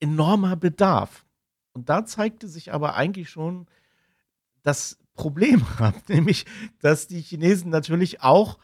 enormer 0.00 0.56
Bedarf. 0.56 1.24
Und 1.72 1.88
da 1.88 2.04
zeigte 2.04 2.48
sich 2.48 2.72
aber 2.72 2.94
eigentlich 2.94 3.30
schon 3.30 3.66
das 4.62 4.98
Problem, 5.14 5.64
nämlich, 6.08 6.46
dass 6.80 7.06
die 7.06 7.20
Chinesen 7.20 7.70
natürlich 7.70 8.22
auch 8.22 8.58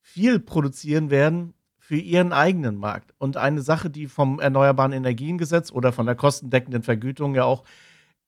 viel 0.00 0.40
produzieren 0.40 1.10
werden 1.10 1.54
für 1.78 1.96
ihren 1.96 2.32
eigenen 2.32 2.76
Markt. 2.76 3.14
Und 3.18 3.36
eine 3.36 3.62
Sache, 3.62 3.90
die 3.90 4.06
vom 4.06 4.40
Erneuerbaren 4.40 4.92
Energiengesetz 4.92 5.70
oder 5.70 5.92
von 5.92 6.06
der 6.06 6.16
kostendeckenden 6.16 6.82
Vergütung 6.82 7.34
ja 7.34 7.44
auch 7.44 7.64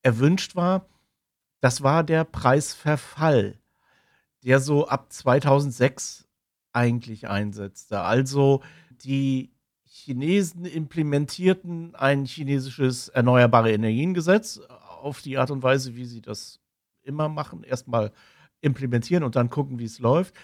erwünscht 0.03 0.55
war, 0.55 0.87
das 1.61 1.83
war 1.83 2.05
der 2.05 2.25
Preisverfall, 2.25 3.59
der 4.45 4.61
so 4.61 4.87
ab 4.89 5.13
2006 5.13 6.27
eigentlich 6.73 7.29
einsetzte. 7.29 8.01
Also 8.01 8.63
die 8.91 9.51
Chinesen 9.85 10.65
implementierten 10.65 11.95
ein 11.95 12.25
chinesisches 12.25 13.09
Erneuerbare 13.09 13.73
Energiengesetz 13.73 14.61
auf 15.01 15.23
die 15.23 15.39
Art 15.39 15.51
und 15.51 15.63
Weise, 15.63 15.97
wie 15.97 16.05
sie 16.05 16.21
das 16.21 16.61
immer 17.03 17.29
machen. 17.29 17.65
Erstmal 17.65 18.13
implementieren 18.61 19.25
und 19.25 19.37
dann 19.37 19.51
gucken, 19.51 19.79
wie 19.79 19.85
es 19.85 19.99
läuft. 19.99 20.35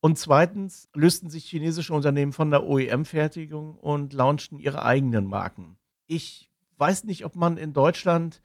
Und 0.00 0.18
zweitens 0.18 0.88
lösten 0.94 1.30
sich 1.30 1.44
chinesische 1.44 1.94
Unternehmen 1.94 2.32
von 2.32 2.50
der 2.50 2.64
OEM-Fertigung 2.64 3.76
und 3.76 4.12
launchten 4.12 4.58
ihre 4.58 4.84
eigenen 4.84 5.26
Marken. 5.26 5.76
Ich 6.06 6.50
weiß 6.76 7.04
nicht, 7.04 7.24
ob 7.24 7.36
man 7.36 7.56
in 7.56 7.72
Deutschland 7.72 8.42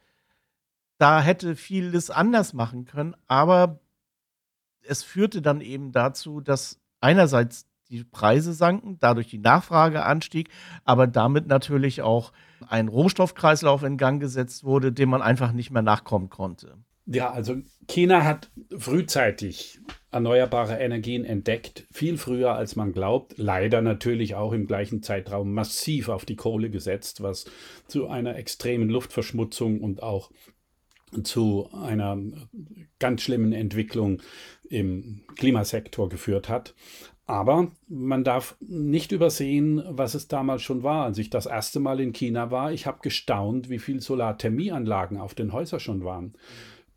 da 0.98 1.20
hätte 1.22 1.56
vieles 1.56 2.10
anders 2.10 2.52
machen 2.52 2.84
können, 2.84 3.16
aber 3.26 3.80
es 4.82 5.02
führte 5.02 5.42
dann 5.42 5.60
eben 5.60 5.92
dazu, 5.92 6.40
dass 6.40 6.80
einerseits 7.00 7.66
die 7.90 8.04
Preise 8.04 8.52
sanken, 8.52 8.98
dadurch 9.00 9.28
die 9.28 9.38
Nachfrage 9.38 10.04
anstieg, 10.04 10.50
aber 10.84 11.06
damit 11.06 11.46
natürlich 11.46 12.02
auch 12.02 12.32
ein 12.68 12.88
Rohstoffkreislauf 12.88 13.82
in 13.82 13.96
Gang 13.96 14.20
gesetzt 14.20 14.64
wurde, 14.64 14.92
dem 14.92 15.08
man 15.08 15.22
einfach 15.22 15.52
nicht 15.52 15.70
mehr 15.70 15.82
nachkommen 15.82 16.28
konnte. 16.28 16.74
Ja, 17.06 17.30
also 17.30 17.56
China 17.86 18.24
hat 18.24 18.50
frühzeitig 18.76 19.80
erneuerbare 20.10 20.78
Energien 20.78 21.24
entdeckt, 21.24 21.86
viel 21.90 22.18
früher 22.18 22.54
als 22.54 22.76
man 22.76 22.92
glaubt, 22.92 23.38
leider 23.38 23.80
natürlich 23.80 24.34
auch 24.34 24.52
im 24.52 24.66
gleichen 24.66 25.02
Zeitraum 25.02 25.54
massiv 25.54 26.10
auf 26.10 26.26
die 26.26 26.36
Kohle 26.36 26.68
gesetzt, 26.68 27.22
was 27.22 27.46
zu 27.86 28.08
einer 28.08 28.36
extremen 28.36 28.90
Luftverschmutzung 28.90 29.80
und 29.80 30.02
auch 30.02 30.30
zu 31.22 31.68
einer 31.72 32.18
ganz 32.98 33.22
schlimmen 33.22 33.52
Entwicklung 33.52 34.22
im 34.68 35.22
Klimasektor 35.36 36.08
geführt 36.08 36.48
hat. 36.48 36.74
Aber 37.26 37.70
man 37.88 38.24
darf 38.24 38.56
nicht 38.60 39.12
übersehen, 39.12 39.82
was 39.86 40.14
es 40.14 40.28
damals 40.28 40.62
schon 40.62 40.82
war. 40.82 41.04
Als 41.04 41.18
ich 41.18 41.28
das 41.28 41.44
erste 41.44 41.78
Mal 41.78 42.00
in 42.00 42.14
China 42.14 42.50
war, 42.50 42.72
ich 42.72 42.86
habe 42.86 43.00
gestaunt, 43.02 43.68
wie 43.68 43.78
viele 43.78 44.00
Solarthermieanlagen 44.00 45.18
auf 45.18 45.34
den 45.34 45.52
Häusern 45.52 45.80
schon 45.80 46.04
waren. 46.04 46.32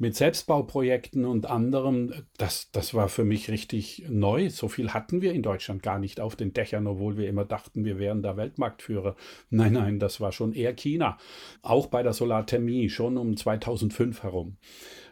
Mit 0.01 0.15
Selbstbauprojekten 0.15 1.25
und 1.25 1.45
anderem, 1.45 2.11
das, 2.37 2.71
das 2.71 2.95
war 2.95 3.07
für 3.07 3.23
mich 3.23 3.51
richtig 3.51 4.05
neu. 4.09 4.49
So 4.49 4.67
viel 4.67 4.95
hatten 4.95 5.21
wir 5.21 5.31
in 5.31 5.43
Deutschland 5.43 5.83
gar 5.83 5.99
nicht 5.99 6.19
auf 6.19 6.35
den 6.35 6.53
Dächern, 6.53 6.87
obwohl 6.87 7.17
wir 7.17 7.29
immer 7.29 7.45
dachten, 7.45 7.85
wir 7.85 7.99
wären 7.99 8.23
da 8.23 8.35
Weltmarktführer. 8.35 9.15
Nein, 9.51 9.73
nein, 9.73 9.99
das 9.99 10.19
war 10.19 10.31
schon 10.31 10.53
eher 10.53 10.73
China. 10.73 11.19
Auch 11.61 11.85
bei 11.85 12.01
der 12.01 12.13
Solarthermie, 12.13 12.89
schon 12.89 13.15
um 13.15 13.37
2005 13.37 14.23
herum. 14.23 14.57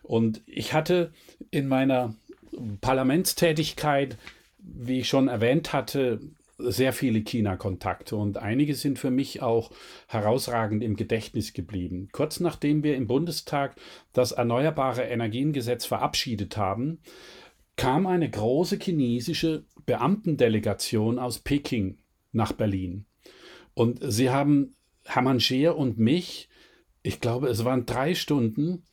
Und 0.02 0.42
ich 0.48 0.74
hatte 0.74 1.14
in 1.52 1.68
meiner 1.68 2.16
Parlamentstätigkeit 2.82 4.18
wie 4.62 5.00
ich 5.00 5.10
schon 5.10 5.28
erwähnt 5.28 5.74
hatte, 5.74 6.20
sehr 6.60 6.94
viele 6.94 7.22
China-Kontakte 7.22 8.16
und 8.16 8.38
einige 8.38 8.76
sind 8.76 9.00
für 9.00 9.12
mich 9.12 9.42
auch 9.42 9.72
herausragend 10.08 10.84
im 10.84 10.96
Gedächtnis 10.96 11.54
geblieben. 11.54 12.10
Kurz 12.12 12.40
nachdem 12.40 12.84
wir 12.84 12.96
im 12.96 13.08
Bundestag 13.08 13.76
das 14.14 14.34
Erneuerbare 14.34 15.04
Energiengesetz 15.04 15.86
verabschiedet 15.86 16.58
haben, 16.58 17.00
kam 17.76 18.08
eine 18.08 18.30
große 18.30 18.78
chinesische 18.82 19.64
Beamtendelegation 19.86 21.18
aus 21.18 21.40
Peking 21.40 21.98
nach 22.34 22.52
Berlin. 22.52 23.06
Und 23.74 24.00
sie 24.04 24.30
haben 24.30 24.76
Hermann 25.06 25.40
Scheer 25.40 25.78
und 25.78 25.98
mich, 25.98 26.50
ich 27.02 27.22
glaube, 27.22 27.48
es 27.48 27.64
waren 27.64 27.86
drei 27.86 28.16
Stunden, 28.16 28.84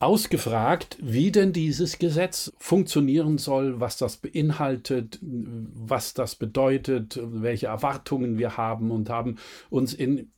ausgefragt, 0.00 0.96
wie 1.00 1.32
denn 1.32 1.52
dieses 1.52 1.98
Gesetz 1.98 2.52
funktionieren 2.58 3.36
soll, 3.36 3.80
was 3.80 3.96
das 3.96 4.16
beinhaltet, 4.16 5.18
was 5.20 6.14
das 6.14 6.36
bedeutet, 6.36 7.18
welche 7.22 7.66
Erwartungen 7.66 8.38
wir 8.38 8.56
haben 8.56 8.92
und 8.92 9.10
haben 9.10 9.36
uns 9.70 9.94
in 9.94 10.30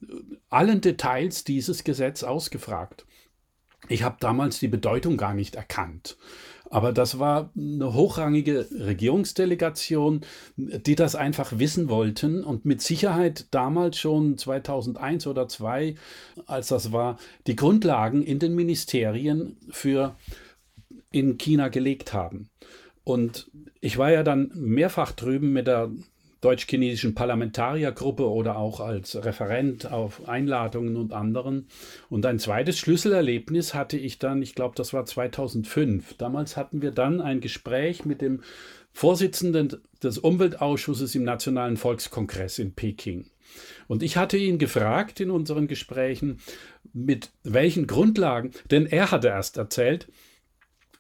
allen 0.49 0.81
Details 0.81 1.45
dieses 1.45 1.85
Gesetz 1.85 2.23
ausgefragt. 2.23 3.05
Ich 3.89 4.03
habe 4.03 4.17
damals 4.21 4.61
die 4.61 4.69
Bedeutung 4.69 5.17
gar 5.17 5.35
nicht 5.35 5.57
erkannt. 5.57 6.17
Aber 6.73 6.93
das 6.93 7.19
war 7.19 7.51
eine 7.57 7.95
hochrangige 7.95 8.69
Regierungsdelegation, 8.71 10.21
die 10.57 10.95
das 10.95 11.17
einfach 11.17 11.59
wissen 11.59 11.89
wollten 11.89 12.45
und 12.45 12.65
mit 12.65 12.81
Sicherheit 12.81 13.47
damals 13.51 13.99
schon 13.99 14.39
2001 14.39 15.27
oder 15.27 15.49
2002, 15.49 15.97
als 16.47 16.69
das 16.69 16.93
war, 16.93 17.19
die 17.49 17.57
Grundlagen 17.57 18.23
in 18.23 18.39
den 18.39 18.55
Ministerien 18.55 19.57
für 19.69 20.15
in 21.11 21.39
China 21.39 21.69
gelegt 21.69 22.13
haben. 22.13 22.51
Und 23.03 23.51
ich 23.81 23.99
war 23.99 24.13
ja 24.13 24.23
dann 24.23 24.53
mehrfach 24.55 25.11
drüben 25.11 25.53
mit 25.53 25.67
der 25.67 25.91
deutsch-chinesischen 26.41 27.15
Parlamentariergruppe 27.15 28.29
oder 28.29 28.57
auch 28.57 28.81
als 28.81 29.23
Referent 29.25 29.91
auf 29.91 30.29
Einladungen 30.29 30.97
und 30.97 31.13
anderen. 31.13 31.67
Und 32.09 32.25
ein 32.27 32.39
zweites 32.39 32.79
Schlüsselerlebnis 32.79 33.75
hatte 33.75 33.99
ich 33.99 34.19
dann, 34.19 34.43
ich 34.43 34.55
glaube, 34.55 34.75
das 34.77 34.93
war 34.93 35.05
2005. 35.05 36.15
Damals 36.17 36.57
hatten 36.57 36.83
wir 36.83 36.93
dann 36.93 37.21
ein 37.21 37.41
Gespräch 37.41 38.05
mit 38.05 38.23
dem 38.23 38.43
Vorsitzenden 38.93 39.81
des 40.03 40.19
Umweltausschusses 40.19 41.15
im 41.15 41.25
Nationalen 41.25 41.77
Volkskongress 41.77 42.59
in 42.59 42.73
Peking. 42.73 43.27
Und 43.89 44.03
ich 44.03 44.17
hatte 44.17 44.37
ihn 44.37 44.59
gefragt 44.59 45.21
in 45.21 45.31
unseren 45.31 45.67
Gesprächen, 45.67 46.39
mit 46.93 47.31
welchen 47.43 47.87
Grundlagen, 47.87 48.53
denn 48.71 48.87
er 48.87 49.11
hatte 49.11 49.29
erst 49.29 49.57
erzählt, 49.57 50.09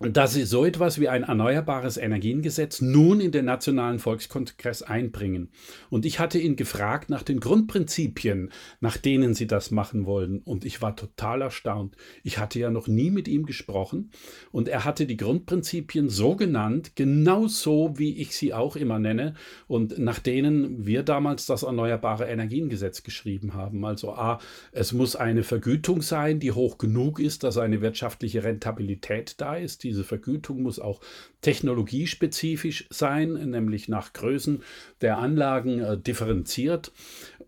dass 0.00 0.32
sie 0.32 0.44
so 0.44 0.64
etwas 0.64 0.98
wie 0.98 1.08
ein 1.08 1.24
erneuerbares 1.24 1.98
Energiengesetz 1.98 2.80
nun 2.80 3.20
in 3.20 3.32
den 3.32 3.44
Nationalen 3.44 3.98
Volkskongress 3.98 4.82
einbringen. 4.82 5.50
Und 5.90 6.06
ich 6.06 6.18
hatte 6.18 6.38
ihn 6.38 6.56
gefragt 6.56 7.10
nach 7.10 7.22
den 7.22 7.38
Grundprinzipien, 7.38 8.50
nach 8.80 8.96
denen 8.96 9.34
sie 9.34 9.46
das 9.46 9.70
machen 9.70 10.06
wollen. 10.06 10.38
Und 10.38 10.64
ich 10.64 10.80
war 10.80 10.96
total 10.96 11.42
erstaunt. 11.42 11.96
Ich 12.24 12.38
hatte 12.38 12.58
ja 12.58 12.70
noch 12.70 12.88
nie 12.88 13.10
mit 13.10 13.28
ihm 13.28 13.44
gesprochen. 13.44 14.10
Und 14.52 14.68
er 14.68 14.86
hatte 14.86 15.04
die 15.04 15.18
Grundprinzipien 15.18 16.08
so 16.08 16.34
genannt, 16.34 16.92
genau 16.94 17.46
so, 17.46 17.98
wie 17.98 18.16
ich 18.16 18.34
sie 18.34 18.54
auch 18.54 18.76
immer 18.76 18.98
nenne. 18.98 19.34
Und 19.66 19.98
nach 19.98 20.18
denen 20.18 20.86
wir 20.86 21.02
damals 21.02 21.44
das 21.44 21.62
Erneuerbare 21.62 22.24
Energiengesetz 22.24 23.02
geschrieben 23.02 23.52
haben. 23.52 23.84
Also 23.84 24.14
A, 24.14 24.40
es 24.72 24.94
muss 24.94 25.14
eine 25.14 25.42
Vergütung 25.42 26.00
sein, 26.00 26.40
die 26.40 26.52
hoch 26.52 26.78
genug 26.78 27.20
ist, 27.20 27.44
dass 27.44 27.58
eine 27.58 27.82
wirtschaftliche 27.82 28.44
Rentabilität 28.44 29.34
da 29.42 29.56
ist. 29.56 29.84
Diese 29.90 30.05
Vergütung 30.05 30.62
muss 30.62 30.79
auch 30.79 31.00
technologiespezifisch 31.40 32.87
sein, 32.90 33.33
nämlich 33.50 33.88
nach 33.88 34.12
Größen 34.12 34.62
der 35.00 35.19
Anlagen 35.19 35.81
äh, 35.81 35.98
differenziert. 35.98 36.92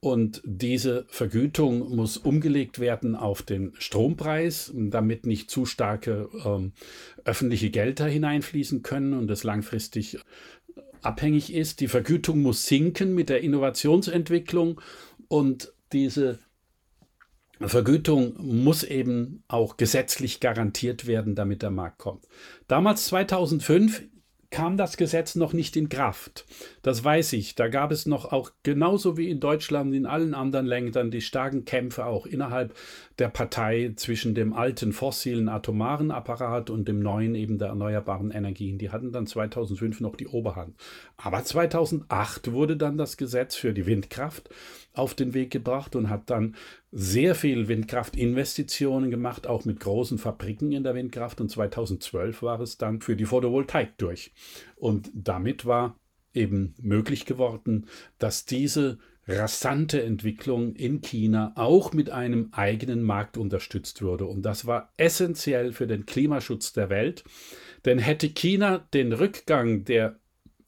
Und 0.00 0.42
diese 0.44 1.04
Vergütung 1.06 1.94
muss 1.94 2.16
umgelegt 2.16 2.80
werden 2.80 3.14
auf 3.14 3.42
den 3.42 3.74
Strompreis, 3.78 4.72
damit 4.74 5.24
nicht 5.24 5.52
zu 5.52 5.66
starke 5.66 6.28
ähm, 6.44 6.72
öffentliche 7.24 7.70
Gelder 7.70 8.06
hineinfließen 8.06 8.82
können 8.82 9.12
und 9.12 9.30
es 9.30 9.44
langfristig 9.44 10.18
abhängig 11.02 11.54
ist. 11.54 11.78
Die 11.78 11.86
Vergütung 11.86 12.42
muss 12.42 12.66
sinken 12.66 13.14
mit 13.14 13.28
der 13.28 13.42
Innovationsentwicklung 13.42 14.80
und 15.28 15.72
diese 15.92 16.40
Vergütung 17.68 18.34
muss 18.38 18.82
eben 18.82 19.42
auch 19.48 19.76
gesetzlich 19.76 20.40
garantiert 20.40 21.06
werden, 21.06 21.34
damit 21.34 21.62
der 21.62 21.70
Markt 21.70 21.98
kommt. 21.98 22.26
Damals 22.68 23.06
2005 23.06 24.02
kam 24.52 24.76
das 24.76 24.96
Gesetz 24.96 25.34
noch 25.34 25.54
nicht 25.54 25.76
in 25.76 25.88
Kraft. 25.88 26.44
Das 26.82 27.02
weiß 27.02 27.32
ich. 27.32 27.56
Da 27.56 27.68
gab 27.68 27.90
es 27.90 28.06
noch 28.06 28.30
auch 28.30 28.52
genauso 28.62 29.16
wie 29.16 29.30
in 29.30 29.40
Deutschland, 29.40 29.94
in 29.94 30.06
allen 30.06 30.34
anderen 30.34 30.66
Ländern, 30.66 31.10
die 31.10 31.22
starken 31.22 31.64
Kämpfe 31.64 32.04
auch 32.04 32.26
innerhalb 32.26 32.74
der 33.18 33.28
Partei 33.28 33.92
zwischen 33.96 34.34
dem 34.34 34.52
alten 34.52 34.92
fossilen 34.92 35.48
atomaren 35.48 36.10
Apparat 36.10 36.70
und 36.70 36.86
dem 36.86 37.00
neuen 37.00 37.34
eben 37.34 37.58
der 37.58 37.68
erneuerbaren 37.68 38.30
Energien. 38.30 38.78
Die 38.78 38.90
hatten 38.90 39.10
dann 39.10 39.26
2005 39.26 40.00
noch 40.00 40.16
die 40.16 40.28
Oberhand. 40.28 40.76
Aber 41.16 41.42
2008 41.42 42.52
wurde 42.52 42.76
dann 42.76 42.98
das 42.98 43.16
Gesetz 43.16 43.56
für 43.56 43.72
die 43.72 43.86
Windkraft 43.86 44.50
auf 44.94 45.14
den 45.14 45.34
Weg 45.34 45.50
gebracht 45.50 45.96
und 45.96 46.10
hat 46.10 46.30
dann 46.30 46.54
sehr 46.90 47.34
viel 47.34 47.68
Windkraftinvestitionen 47.68 49.10
gemacht, 49.10 49.46
auch 49.46 49.64
mit 49.64 49.80
großen 49.80 50.18
Fabriken 50.18 50.72
in 50.72 50.84
der 50.84 50.94
Windkraft. 50.94 51.40
Und 51.40 51.50
2012 51.50 52.42
war 52.42 52.60
es 52.60 52.78
dann 52.78 53.00
für 53.00 53.16
die 53.16 53.24
Photovoltaik 53.24 53.96
durch. 53.98 54.32
Und 54.76 55.10
damit 55.14 55.64
war 55.64 55.96
eben 56.34 56.74
möglich 56.80 57.26
geworden, 57.26 57.86
dass 58.18 58.44
diese 58.44 58.98
rasante 59.28 60.02
Entwicklung 60.02 60.74
in 60.74 61.00
China 61.00 61.52
auch 61.54 61.92
mit 61.92 62.10
einem 62.10 62.48
eigenen 62.52 63.02
Markt 63.02 63.36
unterstützt 63.36 64.02
wurde. 64.02 64.26
Und 64.26 64.42
das 64.42 64.66
war 64.66 64.92
essentiell 64.96 65.72
für 65.72 65.86
den 65.86 66.06
Klimaschutz 66.06 66.72
der 66.72 66.90
Welt. 66.90 67.24
Denn 67.84 67.98
hätte 67.98 68.28
China 68.28 68.78
den 68.92 69.12
Rückgang 69.12 69.84
der 69.84 70.18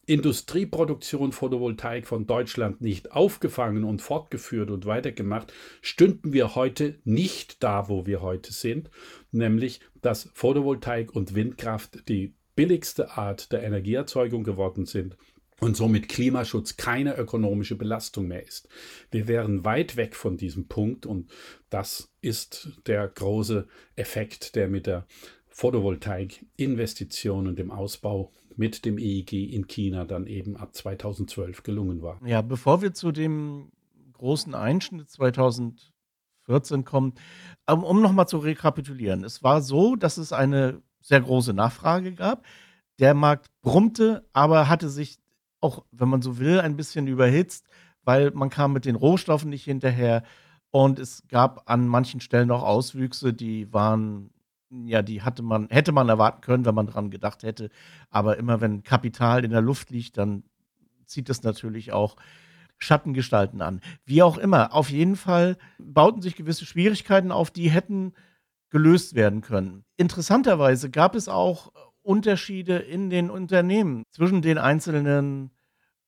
Industrieproduktion 0.07 1.33
Photovoltaik 1.33 2.07
von 2.07 2.27
Deutschland 2.27 2.81
nicht 2.81 3.13
aufgefangen 3.13 3.85
und 3.85 4.03
fortgeführt 4.03 4.71
und 4.71 4.87
weitergemacht, 4.87 5.53
stünden 5.81 6.33
wir 6.33 6.55
heute 6.55 6.99
nicht 7.05 7.63
da, 7.63 7.89
wo 7.89 8.07
wir 8.07 8.21
heute 8.21 8.53
sind, 8.53 8.91
nämlich 9.33 9.81
dass 10.03 10.31
Photovoltaik 10.35 11.15
und 11.15 11.35
Windkraft 11.35 12.09
die 12.09 12.35
billigste 12.55 13.17
Art 13.17 13.53
der 13.53 13.63
Energieerzeugung 13.63 14.45
geworden 14.45 14.87
sind 14.87 15.17
und 15.61 15.77
somit 15.77 16.09
Klimaschutz 16.09 16.77
keine 16.77 17.17
ökonomische 17.17 17.77
Belastung 17.77 18.29
mehr 18.29 18.47
ist. 18.47 18.69
Wir 19.11 19.29
wären 19.29 19.65
weit 19.65 19.97
weg 19.97 20.15
von 20.15 20.37
diesem 20.37 20.69
Punkt 20.69 21.07
und 21.07 21.31
das 21.71 22.13
ist 22.21 22.69
der 22.87 23.09
große 23.09 23.67
Effekt, 23.97 24.57
der 24.57 24.69
mit 24.69 24.87
der 24.87 25.07
Photovoltaik-Investition 25.49 27.47
und 27.47 27.59
dem 27.59 27.71
Ausbau 27.71 28.33
mit 28.57 28.85
dem 28.85 28.99
EEG 28.99 29.33
in 29.33 29.67
China 29.67 30.05
dann 30.05 30.27
eben 30.27 30.57
ab 30.57 30.75
2012 30.75 31.63
gelungen 31.63 32.03
war. 32.03 32.21
Ja, 32.25 32.43
bevor 32.43 32.83
wir 32.83 32.95
zu 32.95 33.13
dem 33.13 33.73
großen 34.15 34.55
Einschnitt 34.55 35.11
2014 35.11 36.85
kommen, 36.85 37.15
um, 37.69 37.85
um 37.85 38.01
nochmal 38.01 38.29
zu 38.29 38.39
rekapitulieren. 38.39 39.25
Es 39.25 39.43
war 39.43 39.63
so, 39.63 39.97
dass 39.97 40.17
es 40.17 40.33
eine 40.33 40.83
sehr 41.01 41.21
große 41.21 41.53
Nachfrage 41.53 42.15
gab. 42.15 42.45
Der 42.99 43.15
Markt 43.15 43.49
brummte, 43.61 44.29
aber 44.33 44.69
hatte 44.69 44.89
sich 44.89 45.19
auch, 45.61 45.85
wenn 45.91 46.09
man 46.09 46.23
so 46.23 46.39
will, 46.39 46.61
ein 46.61 46.77
bisschen 46.77 47.07
überhitzt, 47.07 47.67
weil 48.05 48.31
man 48.33 48.51
kam 48.51 48.73
mit 48.73 48.85
den 48.85 48.97
Rohstoffen 48.97 49.51
nicht 49.51 49.65
hinterher. 49.65 50.23
Und 50.71 50.99
es 50.99 51.23
gab 51.29 51.71
an 51.71 51.87
manchen 51.89 52.21
Stellen 52.21 52.49
noch 52.49 52.63
Auswüchse, 52.63 53.33
die 53.33 53.73
waren 53.73 54.31
ja, 54.85 55.03
die 55.03 55.23
hatte 55.23 55.43
man, 55.43 55.69
hätte 55.69 55.93
man 55.93 56.09
erwarten 56.09 56.41
können, 56.41 56.65
wenn 56.65 56.75
man 56.75 56.87
daran 56.87 57.11
gedacht 57.11 57.43
hätte. 57.43 57.71
Aber 58.11 58.37
immer 58.37 58.61
wenn 58.61 58.83
Kapital 58.83 59.45
in 59.45 59.51
der 59.51 59.61
Luft 59.61 59.91
liegt, 59.91 60.17
dann 60.19 60.45
zieht 61.07 61.29
das 61.29 61.43
natürlich 61.43 61.93
auch 61.93 62.17
Schattengestalten 62.79 63.63
an. 63.63 63.81
Wie 64.05 64.23
auch 64.23 64.37
immer, 64.37 64.75
auf 64.75 64.91
jeden 64.91 65.17
Fall 65.17 65.57
bauten 65.79 66.23
sich 66.23 66.37
gewisse 66.37 66.67
Schwierigkeiten 66.67 67.31
auf, 67.31 67.51
die 67.51 67.71
hätten 67.71 68.13
gelöst 68.71 69.15
werden 69.15 69.41
können. 69.41 69.85
Interessanterweise 69.97 70.91
gab 70.91 71.15
es 71.15 71.29
auch 71.29 71.73
Unterschiede 72.03 72.77
in 72.77 73.09
den 73.09 73.31
Unternehmen 73.31 74.05
zwischen 74.11 74.43
den 74.43 74.59
einzelnen 74.59 75.51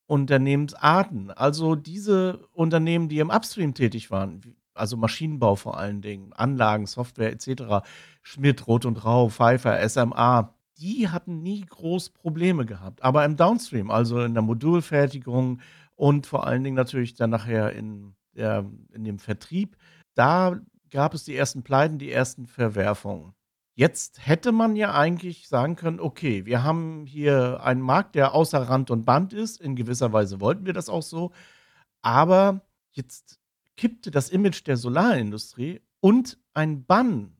Unternehmensarten. 0.05 1.31
Also 1.31 1.75
diese 1.75 2.47
Unternehmen, 2.51 3.09
die 3.09 3.19
im 3.19 3.29
Upstream 3.29 3.73
tätig 3.73 4.11
waren, 4.11 4.55
also 4.73 4.95
Maschinenbau 4.95 5.55
vor 5.55 5.77
allen 5.77 6.01
Dingen, 6.01 6.33
Anlagen, 6.33 6.85
Software 6.85 7.31
etc., 7.31 7.85
Schmidt, 8.27 8.67
Rot 8.67 8.85
und 8.85 9.05
Rau, 9.05 9.29
Pfeiffer, 9.29 9.87
SMA, 9.87 10.53
die 10.77 11.07
hatten 11.07 11.41
nie 11.43 11.61
groß 11.61 12.09
Probleme 12.09 12.65
gehabt. 12.65 13.01
Aber 13.01 13.23
im 13.23 13.37
Downstream, 13.37 13.89
also 13.89 14.21
in 14.21 14.33
der 14.33 14.43
Modulfertigung 14.43 15.61
und 15.95 16.27
vor 16.27 16.45
allen 16.45 16.61
Dingen 16.61 16.75
natürlich 16.75 17.15
dann 17.15 17.29
nachher 17.29 17.71
in, 17.71 18.15
der, 18.35 18.65
in 18.93 19.05
dem 19.05 19.19
Vertrieb, 19.19 19.77
da 20.13 20.59
gab 20.91 21.13
es 21.13 21.23
die 21.23 21.37
ersten 21.37 21.63
Pleiten, 21.63 21.99
die 21.99 22.11
ersten 22.11 22.47
Verwerfungen. 22.47 23.33
Jetzt 23.75 24.27
hätte 24.27 24.51
man 24.51 24.75
ja 24.75 24.93
eigentlich 24.93 25.47
sagen 25.47 25.77
können, 25.77 26.01
okay, 26.01 26.45
wir 26.45 26.63
haben 26.63 27.05
hier 27.05 27.63
einen 27.63 27.81
Markt, 27.81 28.15
der 28.15 28.33
außer 28.33 28.59
Rand 28.59 28.91
und 28.91 29.05
Band 29.05 29.31
ist. 29.31 29.61
In 29.61 29.77
gewisser 29.77 30.11
Weise 30.11 30.41
wollten 30.41 30.65
wir 30.65 30.73
das 30.73 30.89
auch 30.89 31.03
so. 31.03 31.31
Aber 32.01 32.59
jetzt 32.91 33.39
kippte 33.77 34.11
das 34.11 34.29
Image 34.29 34.67
der 34.67 34.75
Solarindustrie 34.75 35.79
und 36.01 36.37
ein 36.53 36.83
Bann 36.85 37.36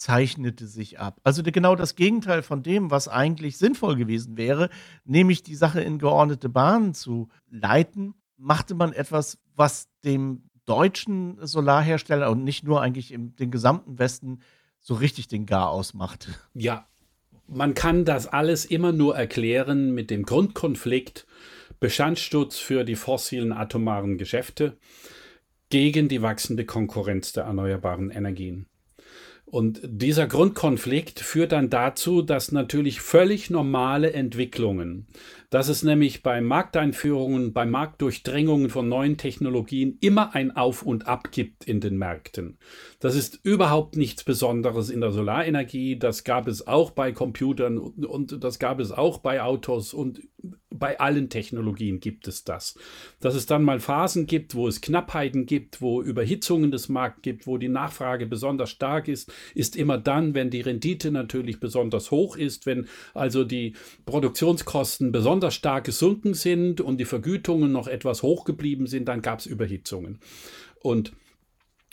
zeichnete 0.00 0.66
sich 0.66 0.98
ab. 0.98 1.20
Also 1.24 1.42
genau 1.42 1.76
das 1.76 1.94
Gegenteil 1.94 2.42
von 2.42 2.62
dem, 2.62 2.90
was 2.90 3.06
eigentlich 3.06 3.58
sinnvoll 3.58 3.96
gewesen 3.96 4.38
wäre, 4.38 4.70
nämlich 5.04 5.42
die 5.42 5.54
Sache 5.54 5.82
in 5.82 5.98
geordnete 5.98 6.48
Bahnen 6.48 6.94
zu 6.94 7.28
leiten, 7.50 8.14
machte 8.38 8.74
man 8.74 8.94
etwas, 8.94 9.38
was 9.54 9.88
dem 10.02 10.44
deutschen 10.64 11.36
Solarhersteller 11.46 12.30
und 12.30 12.44
nicht 12.44 12.64
nur 12.64 12.80
eigentlich 12.80 13.12
im 13.12 13.36
den 13.36 13.50
gesamten 13.50 13.98
Westen 13.98 14.40
so 14.80 14.94
richtig 14.94 15.28
den 15.28 15.44
Gar 15.44 15.68
ausmachte. 15.68 16.34
Ja, 16.54 16.88
man 17.46 17.74
kann 17.74 18.06
das 18.06 18.26
alles 18.26 18.64
immer 18.64 18.92
nur 18.92 19.16
erklären 19.16 19.92
mit 19.92 20.10
dem 20.10 20.22
Grundkonflikt 20.22 21.26
Bestandsschutz 21.78 22.56
für 22.56 22.84
die 22.84 22.96
fossilen 22.96 23.52
atomaren 23.52 24.16
Geschäfte 24.16 24.78
gegen 25.68 26.08
die 26.08 26.22
wachsende 26.22 26.64
Konkurrenz 26.64 27.32
der 27.32 27.44
erneuerbaren 27.44 28.10
Energien. 28.10 28.66
Und 29.50 29.80
dieser 29.82 30.28
Grundkonflikt 30.28 31.18
führt 31.18 31.50
dann 31.50 31.70
dazu, 31.70 32.22
dass 32.22 32.52
natürlich 32.52 33.00
völlig 33.00 33.50
normale 33.50 34.12
Entwicklungen, 34.12 35.08
dass 35.50 35.68
es 35.68 35.82
nämlich 35.82 36.22
bei 36.22 36.40
Markteinführungen, 36.40 37.52
bei 37.52 37.66
Marktdurchdringungen 37.66 38.70
von 38.70 38.88
neuen 38.88 39.16
Technologien 39.16 39.98
immer 40.00 40.36
ein 40.36 40.54
Auf 40.54 40.82
und 40.84 41.08
Ab 41.08 41.32
gibt 41.32 41.64
in 41.64 41.80
den 41.80 41.98
Märkten. 41.98 42.58
Das 43.00 43.16
ist 43.16 43.40
überhaupt 43.42 43.96
nichts 43.96 44.22
Besonderes 44.22 44.88
in 44.88 45.00
der 45.00 45.10
Solarenergie. 45.10 45.98
Das 45.98 46.22
gab 46.22 46.46
es 46.46 46.68
auch 46.68 46.92
bei 46.92 47.10
Computern 47.10 47.78
und 47.78 48.44
das 48.44 48.60
gab 48.60 48.78
es 48.78 48.92
auch 48.92 49.18
bei 49.18 49.42
Autos 49.42 49.92
und 49.92 50.20
bei 50.70 50.98
allen 50.98 51.28
Technologien 51.28 52.00
gibt 52.00 52.26
es 52.28 52.44
das. 52.44 52.74
Dass 53.20 53.34
es 53.34 53.46
dann 53.46 53.62
mal 53.62 53.80
Phasen 53.80 54.26
gibt, 54.26 54.54
wo 54.54 54.66
es 54.68 54.80
Knappheiten 54.80 55.46
gibt, 55.46 55.82
wo 55.82 56.00
Überhitzungen 56.00 56.70
des 56.70 56.88
Marktes 56.88 57.22
gibt, 57.22 57.46
wo 57.46 57.58
die 57.58 57.68
Nachfrage 57.68 58.26
besonders 58.26 58.70
stark 58.70 59.08
ist, 59.08 59.32
ist 59.54 59.76
immer 59.76 59.98
dann, 59.98 60.34
wenn 60.34 60.50
die 60.50 60.60
Rendite 60.60 61.10
natürlich 61.10 61.60
besonders 61.60 62.10
hoch 62.10 62.36
ist, 62.36 62.66
wenn 62.66 62.88
also 63.14 63.44
die 63.44 63.74
Produktionskosten 64.06 65.12
besonders 65.12 65.54
stark 65.54 65.84
gesunken 65.84 66.34
sind 66.34 66.80
und 66.80 66.98
die 66.98 67.04
Vergütungen 67.04 67.72
noch 67.72 67.88
etwas 67.88 68.22
hoch 68.22 68.44
geblieben 68.44 68.86
sind, 68.86 69.06
dann 69.06 69.22
gab 69.22 69.40
es 69.40 69.46
Überhitzungen. 69.46 70.18
Und 70.82 71.12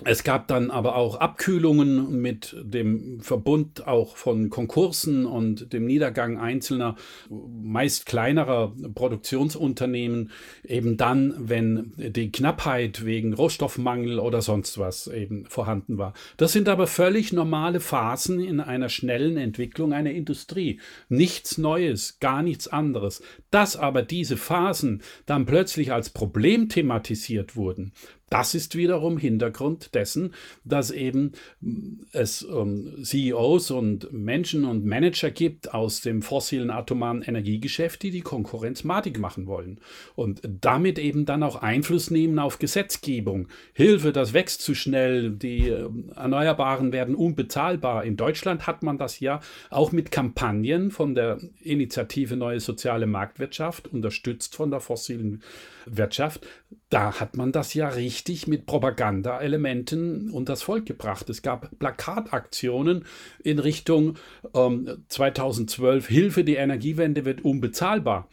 es 0.05 0.23
gab 0.23 0.47
dann 0.47 0.69
aber 0.69 0.95
auch 0.95 1.15
Abkühlungen 1.15 2.21
mit 2.21 2.55
dem 2.61 3.19
Verbund 3.19 3.87
auch 3.87 4.15
von 4.15 4.51
Konkursen 4.51 5.25
und 5.25 5.73
dem 5.73 5.87
Niedergang 5.87 6.37
einzelner, 6.37 6.95
meist 7.29 8.05
kleinerer 8.05 8.75
Produktionsunternehmen, 8.93 10.29
eben 10.63 10.97
dann, 10.97 11.33
wenn 11.39 11.93
die 11.97 12.31
Knappheit 12.31 13.05
wegen 13.05 13.33
Rohstoffmangel 13.33 14.19
oder 14.19 14.43
sonst 14.43 14.77
was 14.77 15.07
eben 15.07 15.47
vorhanden 15.47 15.97
war. 15.97 16.13
Das 16.37 16.51
sind 16.51 16.69
aber 16.69 16.85
völlig 16.85 17.33
normale 17.33 17.79
Phasen 17.79 18.39
in 18.39 18.59
einer 18.59 18.89
schnellen 18.89 19.35
Entwicklung 19.35 19.93
einer 19.93 20.11
Industrie. 20.11 20.79
Nichts 21.09 21.57
Neues, 21.57 22.19
gar 22.19 22.43
nichts 22.43 22.67
anderes. 22.67 23.23
Dass 23.49 23.75
aber 23.75 24.03
diese 24.03 24.37
Phasen 24.37 25.01
dann 25.25 25.47
plötzlich 25.47 25.91
als 25.91 26.11
Problem 26.11 26.69
thematisiert 26.69 27.55
wurden, 27.55 27.93
das 28.29 28.53
ist 28.53 28.75
wiederum 28.75 29.17
Hintergrund 29.17 29.95
dessen, 29.95 30.33
dass 30.65 30.91
eben 30.91 31.31
hm, 31.61 32.05
es 32.11 32.45
ähm, 32.49 32.95
CEOs 33.01 33.71
und 33.71 34.11
Menschen 34.11 34.65
und 34.65 34.85
Manager 34.85 35.31
gibt 35.31 35.73
aus 35.73 36.01
dem 36.01 36.21
fossilen 36.21 36.69
atomaren 36.69 37.21
Energiegeschäft, 37.21 38.03
die 38.03 38.11
die 38.11 38.21
Konkurrenz 38.21 38.83
madig 38.83 39.17
machen 39.19 39.47
wollen 39.47 39.79
und 40.15 40.41
damit 40.43 40.99
eben 40.99 41.25
dann 41.25 41.41
auch 41.41 41.61
Einfluss 41.61 42.11
nehmen 42.11 42.37
auf 42.37 42.59
Gesetzgebung. 42.59 43.47
Hilfe, 43.73 44.11
das 44.11 44.33
wächst 44.33 44.61
zu 44.61 44.75
schnell, 44.75 45.31
die 45.31 45.69
äh, 45.69 45.89
Erneuerbaren 46.15 46.91
werden 46.91 47.15
unbezahlbar. 47.15 48.03
In 48.03 48.17
Deutschland 48.17 48.67
hat 48.67 48.83
man 48.83 48.97
das 48.97 49.21
ja 49.21 49.39
auch 49.69 49.93
mit 49.93 50.11
Kampagnen 50.11 50.91
von 50.91 51.15
der 51.15 51.39
Initiative 51.61 52.35
Neue 52.35 52.59
Soziale 52.59 53.07
Marktwirtschaft, 53.07 53.87
unterstützt 53.87 54.55
von 54.55 54.69
der 54.69 54.81
fossilen 54.81 55.43
Wirtschaft. 55.85 56.45
Da 56.89 57.19
hat 57.19 57.37
man 57.37 57.53
das 57.53 57.73
ja 57.73 57.87
richtig 57.87 58.16
richtig 58.17 58.47
mit 58.47 58.65
Propaganda-Elementen 58.65 60.31
und 60.31 60.49
das 60.49 60.63
Volk 60.63 60.87
gebracht. 60.87 61.29
Es 61.29 61.43
gab 61.43 61.77
Plakataktionen 61.77 63.05
in 63.43 63.59
Richtung 63.59 64.15
ähm, 64.55 65.03
2012, 65.07 66.07
Hilfe, 66.07 66.43
die 66.43 66.55
Energiewende 66.55 67.25
wird 67.25 67.45
unbezahlbar. 67.45 68.27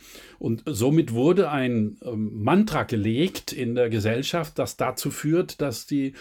Und 0.45 0.63
somit 0.67 1.15
wurde 1.15 1.51
ein 1.51 1.97
ähm, 2.05 2.43
Mantra 2.43 2.83
gelegt 2.83 3.51
in 3.51 3.75
der 3.75 3.89
Gesellschaft, 3.89 4.59
das 4.59 4.77
dazu 4.77 5.11
führt, 5.11 5.63
dass 5.63 5.87
die 5.87 6.13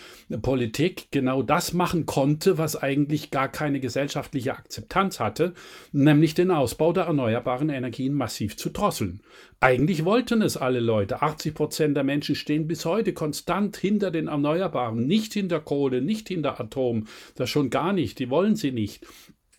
Politik 0.42 1.08
genau 1.12 1.42
das 1.44 1.74
machen 1.74 2.06
konnte, 2.06 2.58
was 2.58 2.82
eigentlich 2.82 3.32
gar 3.32 3.50
keine 3.50 3.82
gesellschaftliche 3.82 4.54
Akzeptanz 4.54 5.20
hatte, 5.20 5.54
nämlich 5.92 6.36
den 6.36 6.52
Ausbau 6.52 6.94
der 6.94 7.04
erneuerbaren 7.04 7.68
Energien 7.68 8.14
massiv 8.14 8.56
zu 8.56 8.70
drosseln. 8.70 9.20
Eigentlich 9.60 10.06
wollten 10.06 10.42
es 10.42 10.56
alle 10.56 10.80
Leute. 10.80 11.22
80 11.22 11.54
Prozent 11.54 11.98
der 11.98 12.06
Menschen 12.06 12.36
stehen 12.36 12.66
bis 12.66 12.86
heute 12.86 13.12
konstant 13.12 13.76
hinter 13.76 14.10
den 14.10 14.28
Erneuerbaren, 14.28 15.06
nicht 15.06 15.34
hinter 15.34 15.60
Kohle, 15.60 16.02
nicht 16.02 16.30
hinter 16.30 16.62
Atom, 16.62 17.08
das 17.36 17.50
schon 17.50 17.70
gar 17.70 17.92
nicht, 17.92 18.20
die 18.20 18.30
wollen 18.30 18.56
sie 18.56 18.72
nicht. 18.72 19.06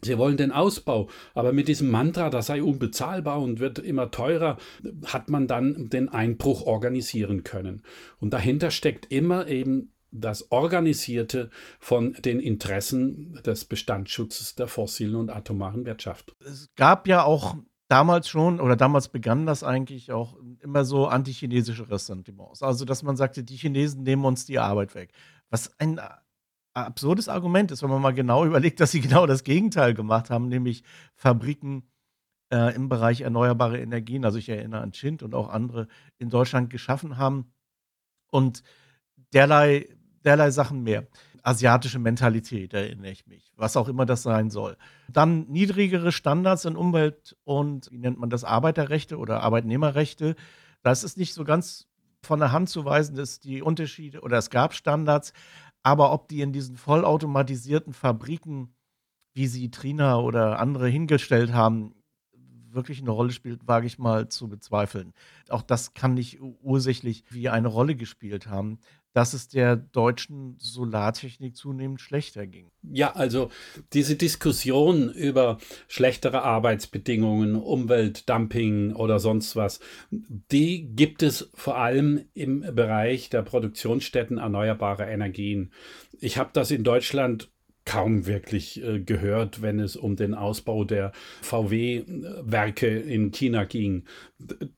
Sie 0.04 0.18
wollen 0.18 0.36
den 0.36 0.52
Ausbau, 0.52 1.08
aber 1.34 1.52
mit 1.52 1.68
diesem 1.68 1.90
Mantra, 1.90 2.30
das 2.30 2.46
sei 2.46 2.62
unbezahlbar 2.62 3.40
und 3.40 3.58
wird 3.60 3.78
immer 3.78 4.10
teurer, 4.10 4.58
hat 5.06 5.30
man 5.30 5.46
dann 5.46 5.88
den 5.88 6.08
Einbruch 6.08 6.62
organisieren 6.66 7.44
können. 7.44 7.82
Und 8.18 8.32
dahinter 8.32 8.70
steckt 8.70 9.10
immer 9.10 9.48
eben 9.48 9.90
das 10.10 10.50
Organisierte 10.52 11.50
von 11.80 12.14
den 12.24 12.38
Interessen 12.40 13.40
des 13.44 13.64
Bestandsschutzes 13.64 14.54
der 14.54 14.68
fossilen 14.68 15.16
und 15.16 15.30
atomaren 15.30 15.84
Wirtschaft. 15.84 16.36
Es 16.40 16.68
gab 16.76 17.08
ja 17.08 17.24
auch 17.24 17.56
damals 17.88 18.28
schon, 18.28 18.60
oder 18.60 18.76
damals 18.76 19.08
begann 19.08 19.44
das 19.46 19.62
eigentlich 19.62 20.12
auch 20.12 20.36
immer 20.60 20.84
so 20.84 21.06
antichinesische 21.06 21.90
Ressentiments. 21.90 22.62
Also, 22.62 22.84
dass 22.84 23.02
man 23.02 23.16
sagte, 23.16 23.44
die 23.44 23.56
Chinesen 23.56 24.04
nehmen 24.04 24.24
uns 24.24 24.46
die 24.46 24.58
Arbeit 24.58 24.94
weg. 24.94 25.12
Was 25.50 25.78
ein 25.78 26.00
absurdes 26.74 27.28
Argument 27.28 27.70
ist, 27.70 27.82
wenn 27.82 27.90
man 27.90 28.02
mal 28.02 28.14
genau 28.14 28.44
überlegt, 28.46 28.80
dass 28.80 28.90
sie 28.90 29.00
genau 29.00 29.26
das 29.26 29.44
Gegenteil 29.44 29.94
gemacht 29.94 30.30
haben, 30.30 30.48
nämlich 30.48 30.82
Fabriken 31.14 31.84
äh, 32.52 32.74
im 32.74 32.88
Bereich 32.88 33.22
erneuerbare 33.22 33.80
Energien, 33.80 34.24
also 34.24 34.38
ich 34.38 34.48
erinnere 34.48 34.82
an 34.82 34.92
Chint 34.92 35.22
und 35.22 35.34
auch 35.34 35.48
andere 35.48 35.88
in 36.18 36.30
Deutschland 36.30 36.70
geschaffen 36.70 37.16
haben 37.16 37.52
und 38.30 38.62
derlei, 39.32 39.88
derlei 40.24 40.50
Sachen 40.50 40.82
mehr 40.82 41.06
asiatische 41.44 41.98
Mentalität, 41.98 42.72
erinnere 42.72 43.10
ich 43.10 43.26
mich, 43.26 43.52
was 43.56 43.76
auch 43.76 43.86
immer 43.86 44.06
das 44.06 44.22
sein 44.22 44.48
soll. 44.48 44.78
Dann 45.12 45.46
niedrigere 45.48 46.10
Standards 46.10 46.64
in 46.64 46.74
Umwelt- 46.74 47.36
und, 47.44 47.90
wie 47.92 47.98
nennt 47.98 48.18
man 48.18 48.30
das, 48.30 48.44
Arbeiterrechte 48.44 49.18
oder 49.18 49.42
Arbeitnehmerrechte. 49.42 50.36
Das 50.82 51.04
ist 51.04 51.18
nicht 51.18 51.34
so 51.34 51.44
ganz 51.44 51.86
von 52.22 52.40
der 52.40 52.50
Hand 52.50 52.70
zu 52.70 52.86
weisen, 52.86 53.14
dass 53.14 53.40
die 53.40 53.60
Unterschiede, 53.60 54.22
oder 54.22 54.38
es 54.38 54.48
gab 54.48 54.72
Standards, 54.72 55.34
aber 55.84 56.12
ob 56.12 56.28
die 56.28 56.40
in 56.40 56.52
diesen 56.52 56.76
vollautomatisierten 56.76 57.92
Fabriken, 57.92 58.74
wie 59.34 59.46
sie 59.46 59.70
Trina 59.70 60.18
oder 60.18 60.58
andere 60.58 60.88
hingestellt 60.88 61.52
haben, 61.52 61.94
wirklich 62.70 63.00
eine 63.00 63.10
Rolle 63.10 63.30
spielt, 63.30 63.68
wage 63.68 63.86
ich 63.86 63.98
mal 63.98 64.28
zu 64.28 64.48
bezweifeln. 64.48 65.12
Auch 65.48 65.62
das 65.62 65.94
kann 65.94 66.14
nicht 66.14 66.40
ursächlich 66.40 67.24
wie 67.30 67.48
eine 67.48 67.68
Rolle 67.68 67.94
gespielt 67.94 68.48
haben 68.48 68.80
dass 69.14 69.32
es 69.32 69.48
der 69.48 69.76
deutschen 69.76 70.56
Solartechnik 70.58 71.56
zunehmend 71.56 72.00
schlechter 72.00 72.46
ging. 72.46 72.70
Ja, 72.82 73.12
also 73.12 73.48
diese 73.92 74.16
Diskussion 74.16 75.10
über 75.10 75.58
schlechtere 75.88 76.42
Arbeitsbedingungen, 76.42 77.54
Umweltdumping 77.54 78.92
oder 78.94 79.20
sonst 79.20 79.54
was, 79.56 79.78
die 80.10 80.88
gibt 80.94 81.22
es 81.22 81.48
vor 81.54 81.78
allem 81.78 82.26
im 82.34 82.60
Bereich 82.74 83.30
der 83.30 83.42
Produktionsstätten 83.42 84.38
erneuerbarer 84.38 85.08
Energien. 85.08 85.72
Ich 86.20 86.36
habe 86.36 86.50
das 86.52 86.72
in 86.72 86.82
Deutschland 86.82 87.53
kaum 87.84 88.26
wirklich 88.26 88.82
äh, 88.82 89.00
gehört, 89.00 89.62
wenn 89.62 89.78
es 89.78 89.96
um 89.96 90.16
den 90.16 90.34
Ausbau 90.34 90.84
der 90.84 91.12
VW-Werke 91.42 92.86
in 92.86 93.30
China 93.30 93.64
ging. 93.64 94.04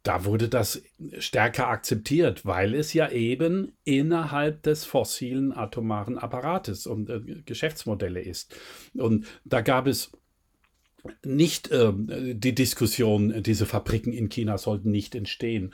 Da 0.03 0.25
wurde 0.25 0.49
das 0.49 0.83
stärker 1.19 1.69
akzeptiert, 1.69 2.45
weil 2.45 2.75
es 2.75 2.93
ja 2.93 3.11
eben 3.11 3.73
innerhalb 3.85 4.63
des 4.63 4.85
fossilen 4.85 5.53
atomaren 5.53 6.19
Apparates 6.19 6.87
und 6.87 7.09
äh, 7.09 7.21
Geschäftsmodelle 7.45 8.21
ist. 8.21 8.57
Und 8.95 9.27
da 9.45 9.61
gab 9.61 9.87
es 9.87 10.13
nicht 11.25 11.71
äh, 11.71 11.93
die 11.97 12.55
Diskussion, 12.55 13.43
diese 13.43 13.67
Fabriken 13.67 14.13
in 14.13 14.29
China 14.29 14.59
sollten 14.59 14.91
nicht 14.91 15.15
entstehen. 15.15 15.73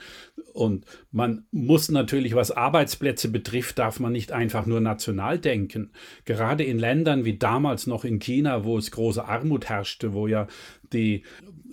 Und 0.53 0.85
man 1.11 1.45
muss 1.51 1.89
natürlich, 1.89 2.35
was 2.35 2.51
Arbeitsplätze 2.51 3.29
betrifft, 3.29 3.79
darf 3.79 3.99
man 3.99 4.11
nicht 4.11 4.31
einfach 4.31 4.65
nur 4.65 4.81
national 4.81 5.39
denken. 5.39 5.91
Gerade 6.25 6.63
in 6.63 6.79
Ländern 6.79 7.25
wie 7.25 7.37
damals 7.37 7.87
noch 7.87 8.05
in 8.05 8.19
China, 8.19 8.63
wo 8.63 8.77
es 8.77 8.91
große 8.91 9.25
Armut 9.25 9.69
herrschte, 9.69 10.13
wo 10.13 10.27
ja 10.27 10.47
die 10.93 11.23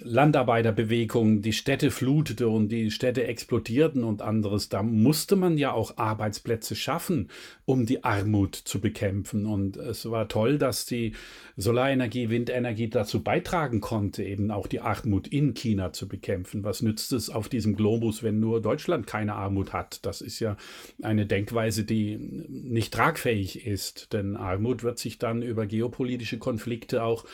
Landarbeiterbewegung 0.02 1.42
die 1.42 1.52
Städte 1.52 1.90
flutete 1.90 2.48
und 2.48 2.68
die 2.68 2.90
Städte 2.90 3.26
explodierten 3.26 4.04
und 4.04 4.22
anderes, 4.22 4.68
da 4.68 4.82
musste 4.82 5.36
man 5.36 5.58
ja 5.58 5.72
auch 5.72 5.98
Arbeitsplätze 5.98 6.74
schaffen, 6.76 7.28
um 7.64 7.86
die 7.86 8.04
Armut 8.04 8.54
zu 8.54 8.80
bekämpfen. 8.80 9.46
Und 9.46 9.76
es 9.76 10.10
war 10.10 10.28
toll, 10.28 10.58
dass 10.58 10.86
die 10.86 11.12
Solarenergie, 11.56 12.30
Windenergie 12.30 12.88
dazu 12.88 13.22
beitragen 13.22 13.80
konnte, 13.80 14.24
eben 14.24 14.50
auch 14.50 14.66
die 14.66 14.80
Armut 14.80 15.28
in 15.28 15.54
China 15.54 15.92
zu 15.92 16.08
bekämpfen. 16.08 16.64
Was 16.64 16.82
nützt 16.82 17.12
es 17.12 17.30
auf 17.30 17.48
diesem 17.48 17.76
Globus, 17.76 18.22
wenn 18.22 18.40
nur 18.40 18.62
Deutschland 18.62 19.06
keine 19.06 19.34
Armut 19.34 19.72
hat? 19.72 20.04
Das 20.06 20.20
ist 20.20 20.40
ja 20.40 20.56
eine 21.02 21.26
Denkweise, 21.26 21.84
die 21.84 22.16
nicht 22.18 22.94
tragfähig 22.94 23.66
ist, 23.66 24.12
denn 24.12 24.36
Armut 24.36 24.82
wird 24.82 24.98
sich 24.98 25.18
dann 25.18 25.42
über 25.42 25.66
geopolitische 25.66 26.38
Konflikte 26.38 27.02
auch 27.02 27.24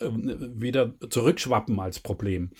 ähm, 0.00 0.52
wieder 0.60 0.94
zurückschwappen 1.08 1.78
als 1.80 2.00
Problem. 2.08 2.50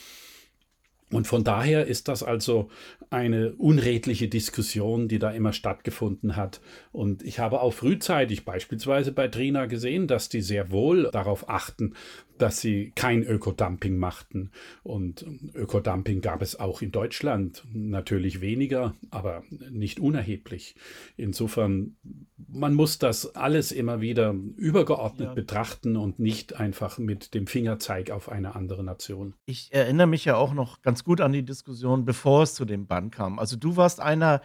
Und 1.11 1.27
von 1.27 1.43
daher 1.43 1.87
ist 1.87 2.09
das 2.09 2.23
also 2.23 2.69
eine 3.09 3.55
unredliche 3.55 4.29
Diskussion, 4.29 5.09
die 5.09 5.19
da 5.19 5.31
immer 5.31 5.55
stattgefunden 5.55 6.37
hat. 6.37 6.61
Und 6.93 7.23
ich 7.23 7.39
habe 7.39 7.63
auch 7.63 7.73
frühzeitig 7.73 8.45
beispielsweise 8.45 9.13
bei 9.13 9.29
Trina 9.29 9.65
gesehen, 9.65 10.07
dass 10.07 10.29
die 10.29 10.43
sehr 10.43 10.71
wohl 10.71 11.09
darauf 11.11 11.49
achten, 11.49 11.95
dass 12.43 12.61
sie 12.61 12.93
kein 12.95 13.23
Ökodumping 13.23 13.99
machten. 13.99 14.51
Und 14.83 15.25
Ökodumping 15.55 16.21
gab 16.21 16.43
es 16.43 16.59
auch 16.59 16.83
in 16.83 16.93
Deutschland, 16.93 17.65
natürlich 17.73 18.41
weniger, 18.41 18.95
aber 19.11 19.43
nicht 19.71 20.01
unerheblich. 20.01 20.77
Insofern, 21.17 21.97
man 22.37 22.75
muss 22.75 22.99
das 22.99 23.35
alles 23.35 23.73
immer 23.73 24.01
wieder 24.01 24.35
übergeordnet 24.57 25.29
ja. 25.29 25.35
betrachten 25.35 25.97
und 25.97 26.19
nicht 26.19 26.59
einfach 26.59 26.99
mit 26.99 27.35
dem 27.35 27.47
Fingerzeig 27.47 28.11
auf 28.11 28.29
eine 28.29 28.55
andere 28.55 28.85
Nation. 28.85 29.35
Ich 29.47 29.73
erinnere 29.73 30.07
mich 30.07 30.25
ja 30.25 30.37
auch 30.37 30.55
noch 30.55 30.83
ganz 30.83 31.05
gut 31.05 31.21
an 31.21 31.33
die 31.33 31.45
Diskussion, 31.45 32.05
bevor 32.05 32.43
es 32.43 32.55
zu 32.55 32.65
dem 32.65 32.87
Bann 32.87 33.11
kam. 33.11 33.39
Also 33.39 33.57
du 33.57 33.77
warst 33.77 34.01
einer 34.01 34.41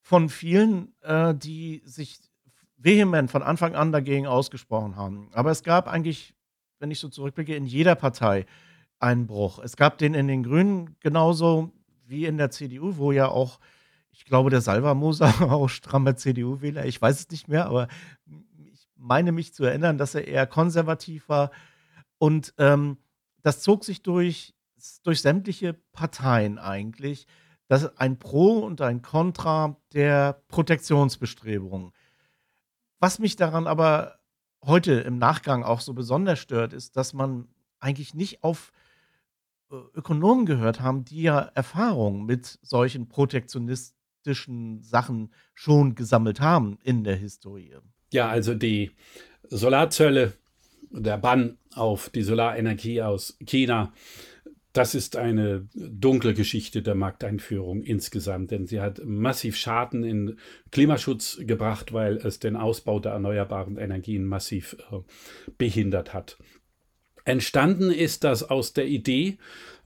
von 0.00 0.28
vielen, 0.28 0.92
äh, 1.02 1.34
die 1.34 1.82
sich 1.84 2.18
vehement 2.76 3.30
von 3.30 3.42
Anfang 3.42 3.74
an 3.74 3.92
dagegen 3.92 4.26
ausgesprochen 4.26 4.96
haben. 4.96 5.28
Aber 5.32 5.50
es 5.50 5.62
gab 5.62 5.86
eigentlich 5.86 6.34
wenn 6.80 6.90
ich 6.90 6.98
so 6.98 7.08
zurückblicke, 7.08 7.54
in 7.54 7.66
jeder 7.66 7.94
Partei 7.94 8.46
einen 8.98 9.26
Bruch. 9.26 9.60
Es 9.60 9.76
gab 9.76 9.98
den 9.98 10.14
in 10.14 10.26
den 10.26 10.42
Grünen 10.42 10.96
genauso 11.00 11.72
wie 12.06 12.26
in 12.26 12.38
der 12.38 12.50
CDU, 12.50 12.96
wo 12.96 13.12
ja 13.12 13.28
auch, 13.28 13.60
ich 14.10 14.24
glaube, 14.24 14.50
der 14.50 14.60
Salvermoser 14.60 15.32
auch 15.52 15.68
strammer 15.68 16.16
CDU-Wähler, 16.16 16.84
ich 16.86 17.00
weiß 17.00 17.20
es 17.20 17.30
nicht 17.30 17.48
mehr, 17.48 17.66
aber 17.66 17.88
ich 18.72 18.88
meine 18.96 19.30
mich 19.30 19.54
zu 19.54 19.64
erinnern, 19.64 19.98
dass 19.98 20.14
er 20.14 20.26
eher 20.26 20.46
konservativ 20.46 21.28
war. 21.28 21.50
Und 22.18 22.54
ähm, 22.58 22.98
das 23.42 23.60
zog 23.60 23.84
sich 23.84 24.02
durch, 24.02 24.54
durch 25.04 25.22
sämtliche 25.22 25.74
Parteien 25.92 26.58
eigentlich. 26.58 27.26
Das 27.68 27.96
ein 27.98 28.18
Pro 28.18 28.58
und 28.58 28.80
ein 28.80 29.00
Contra 29.00 29.76
der 29.92 30.42
Protektionsbestrebungen. 30.48 31.92
Was 32.98 33.18
mich 33.18 33.36
daran 33.36 33.66
aber 33.66 34.19
heute 34.64 34.92
im 34.92 35.18
Nachgang 35.18 35.62
auch 35.62 35.80
so 35.80 35.94
besonders 35.94 36.38
stört, 36.38 36.72
ist, 36.72 36.96
dass 36.96 37.12
man 37.12 37.48
eigentlich 37.80 38.14
nicht 38.14 38.42
auf 38.42 38.72
äh, 39.70 39.76
Ökonomen 39.94 40.46
gehört 40.46 40.80
haben, 40.80 41.04
die 41.04 41.22
ja 41.22 41.40
Erfahrung 41.54 42.26
mit 42.26 42.58
solchen 42.62 43.08
protektionistischen 43.08 44.82
Sachen 44.82 45.32
schon 45.54 45.94
gesammelt 45.94 46.40
haben 46.40 46.78
in 46.82 47.04
der 47.04 47.16
Historie. 47.16 47.76
Ja, 48.12 48.28
also 48.28 48.54
die 48.54 48.90
Solarzölle, 49.44 50.34
der 50.90 51.18
Bann 51.18 51.58
auf 51.74 52.10
die 52.10 52.22
Solarenergie 52.22 53.02
aus 53.02 53.38
China 53.44 53.92
das 54.72 54.94
ist 54.94 55.16
eine 55.16 55.68
dunkle 55.74 56.34
Geschichte 56.34 56.82
der 56.82 56.94
Markteinführung 56.94 57.82
insgesamt, 57.82 58.52
denn 58.52 58.66
sie 58.66 58.80
hat 58.80 59.04
massiv 59.04 59.56
Schaden 59.56 60.04
in 60.04 60.38
Klimaschutz 60.70 61.40
gebracht, 61.40 61.92
weil 61.92 62.16
es 62.18 62.38
den 62.38 62.56
Ausbau 62.56 63.00
der 63.00 63.12
erneuerbaren 63.12 63.78
Energien 63.78 64.24
massiv 64.24 64.76
äh, 64.92 64.98
behindert 65.58 66.14
hat. 66.14 66.38
Entstanden 67.24 67.90
ist 67.90 68.24
das 68.24 68.48
aus 68.48 68.72
der 68.72 68.86
Idee, 68.86 69.38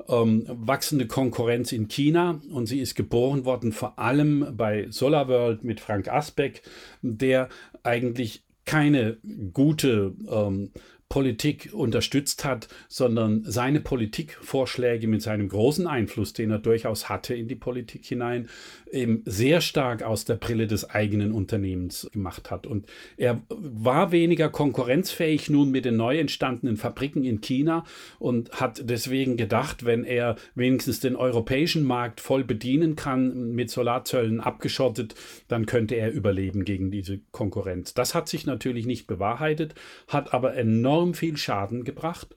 ähm, 0.08 0.44
wachsende 0.48 1.06
Konkurrenz 1.06 1.72
in 1.72 1.88
China 1.88 2.40
und 2.50 2.66
sie 2.66 2.80
ist 2.80 2.94
geboren 2.94 3.44
worden 3.44 3.72
vor 3.72 3.98
allem 3.98 4.56
bei 4.56 4.86
SolarWorld 4.90 5.64
mit 5.64 5.80
Frank 5.80 6.08
Asbeck, 6.08 6.62
der 7.02 7.48
eigentlich 7.82 8.44
keine 8.64 9.18
gute 9.52 10.14
ähm, 10.28 10.70
Politik 11.14 11.70
unterstützt 11.72 12.44
hat, 12.44 12.66
sondern 12.88 13.44
seine 13.44 13.78
Politikvorschläge 13.78 15.06
mit 15.06 15.22
seinem 15.22 15.48
großen 15.48 15.86
Einfluss, 15.86 16.32
den 16.32 16.50
er 16.50 16.58
durchaus 16.58 17.08
hatte 17.08 17.36
in 17.36 17.46
die 17.46 17.54
Politik 17.54 18.04
hinein, 18.04 18.48
eben 18.90 19.22
sehr 19.24 19.60
stark 19.60 20.02
aus 20.02 20.24
der 20.24 20.34
Brille 20.34 20.66
des 20.66 20.90
eigenen 20.90 21.30
Unternehmens 21.30 22.10
gemacht 22.12 22.50
hat. 22.50 22.66
Und 22.66 22.86
er 23.16 23.40
war 23.48 24.10
weniger 24.10 24.48
konkurrenzfähig 24.48 25.50
nun 25.50 25.70
mit 25.70 25.84
den 25.84 25.96
neu 25.96 26.18
entstandenen 26.18 26.76
Fabriken 26.76 27.22
in 27.22 27.40
China 27.40 27.84
und 28.18 28.50
hat 28.50 28.82
deswegen 28.82 29.36
gedacht, 29.36 29.84
wenn 29.84 30.02
er 30.02 30.34
wenigstens 30.56 30.98
den 30.98 31.14
europäischen 31.14 31.84
Markt 31.84 32.20
voll 32.20 32.42
bedienen 32.42 32.96
kann, 32.96 33.52
mit 33.52 33.70
Solarzöllen 33.70 34.40
abgeschottet, 34.40 35.14
dann 35.46 35.66
könnte 35.66 35.94
er 35.94 36.10
überleben 36.10 36.64
gegen 36.64 36.90
diese 36.90 37.20
Konkurrenz. 37.30 37.94
Das 37.94 38.16
hat 38.16 38.28
sich 38.28 38.46
natürlich 38.46 38.84
nicht 38.84 39.06
bewahrheitet, 39.06 39.76
hat 40.08 40.34
aber 40.34 40.56
enorm 40.56 41.03
enorm 41.04 41.14
viel 41.14 41.36
Schaden 41.36 41.84
gebracht. 41.84 42.34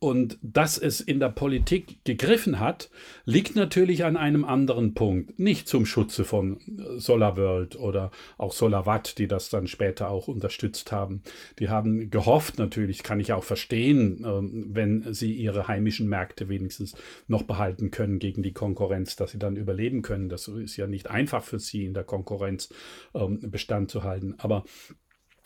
Und 0.00 0.38
dass 0.42 0.76
es 0.76 1.00
in 1.00 1.18
der 1.18 1.30
Politik 1.30 2.04
gegriffen 2.04 2.60
hat, 2.60 2.90
liegt 3.24 3.56
natürlich 3.56 4.04
an 4.04 4.18
einem 4.18 4.44
anderen 4.44 4.92
Punkt. 4.92 5.38
Nicht 5.38 5.66
zum 5.66 5.86
Schutze 5.86 6.24
von 6.24 6.58
SolarWorld 6.98 7.76
oder 7.76 8.10
auch 8.36 8.52
SolarWatt, 8.52 9.16
die 9.16 9.28
das 9.28 9.48
dann 9.48 9.66
später 9.66 10.10
auch 10.10 10.28
unterstützt 10.28 10.92
haben. 10.92 11.22
Die 11.58 11.70
haben 11.70 12.10
gehofft, 12.10 12.58
natürlich 12.58 13.02
kann 13.02 13.18
ich 13.18 13.32
auch 13.32 13.44
verstehen, 13.44 14.22
ähm, 14.26 14.66
wenn 14.72 15.14
sie 15.14 15.32
ihre 15.32 15.68
heimischen 15.68 16.08
Märkte 16.08 16.50
wenigstens 16.50 16.94
noch 17.26 17.44
behalten 17.44 17.90
können 17.90 18.18
gegen 18.18 18.42
die 18.42 18.52
Konkurrenz, 18.52 19.16
dass 19.16 19.30
sie 19.30 19.38
dann 19.38 19.56
überleben 19.56 20.02
können. 20.02 20.28
Das 20.28 20.48
ist 20.48 20.76
ja 20.76 20.86
nicht 20.86 21.08
einfach 21.08 21.44
für 21.44 21.58
sie 21.58 21.86
in 21.86 21.94
der 21.94 22.04
Konkurrenz 22.04 22.68
ähm, 23.14 23.38
Bestand 23.50 23.90
zu 23.90 24.02
halten. 24.02 24.34
Aber 24.36 24.64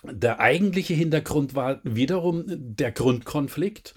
der 0.05 0.41
eigentliche 0.41 0.95
Hintergrund 0.95 1.55
war 1.55 1.81
wiederum 1.83 2.45
der 2.47 2.93
Grundkonflikt 2.93 3.95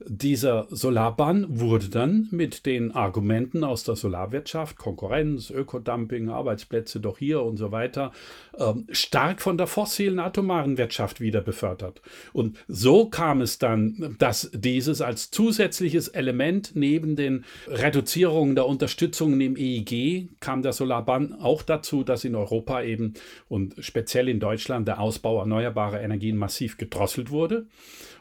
dieser 0.00 0.66
Solarban 0.70 1.46
wurde 1.48 1.88
dann 1.88 2.28
mit 2.30 2.66
den 2.66 2.92
Argumenten 2.92 3.64
aus 3.64 3.84
der 3.84 3.96
Solarwirtschaft, 3.96 4.76
Konkurrenz, 4.76 5.50
Ökodumping, 5.50 6.28
Arbeitsplätze 6.28 7.00
doch 7.00 7.18
hier 7.18 7.42
und 7.42 7.56
so 7.56 7.72
weiter, 7.72 8.12
ähm, 8.58 8.86
stark 8.90 9.40
von 9.40 9.56
der 9.56 9.66
fossilen 9.66 10.18
atomaren 10.18 10.78
Wirtschaft 10.78 11.20
wieder 11.20 11.40
befördert. 11.40 12.02
Und 12.32 12.56
so 12.68 13.06
kam 13.06 13.40
es 13.40 13.58
dann, 13.58 14.16
dass 14.18 14.50
dieses 14.52 15.00
als 15.00 15.30
zusätzliches 15.30 16.08
Element 16.08 16.72
neben 16.74 17.16
den 17.16 17.44
Reduzierungen 17.68 18.54
der 18.54 18.66
Unterstützung 18.66 19.40
im 19.40 19.56
EIG 19.56 20.28
kam 20.40 20.62
der 20.62 20.72
Solarban 20.72 21.34
auch 21.34 21.62
dazu, 21.62 22.04
dass 22.04 22.24
in 22.24 22.34
Europa 22.34 22.82
eben 22.82 23.14
und 23.48 23.74
speziell 23.78 24.28
in 24.28 24.40
Deutschland 24.40 24.88
der 24.88 25.00
Ausbau 25.00 25.38
erneuerbarer 25.40 26.00
Energien 26.00 26.36
massiv 26.36 26.76
gedrosselt 26.76 27.30
wurde 27.30 27.66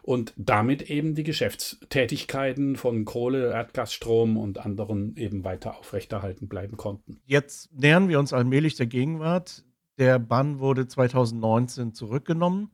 und 0.03 0.33
damit 0.35 0.89
eben 0.89 1.15
die 1.15 1.23
Geschäftstätigkeiten 1.23 2.75
von 2.75 3.05
Kohle, 3.05 3.51
Erdgasstrom 3.51 4.37
und 4.37 4.59
anderen 4.59 5.15
eben 5.15 5.45
weiter 5.45 5.77
aufrechterhalten 5.77 6.49
bleiben 6.49 6.75
konnten. 6.75 7.21
Jetzt 7.25 7.73
nähern 7.73 8.09
wir 8.09 8.19
uns 8.19 8.33
allmählich 8.33 8.75
der 8.75 8.85
Gegenwart. 8.85 9.63
Der 9.97 10.19
Bann 10.19 10.59
wurde 10.59 10.87
2019 10.87 11.93
zurückgenommen. 11.93 12.69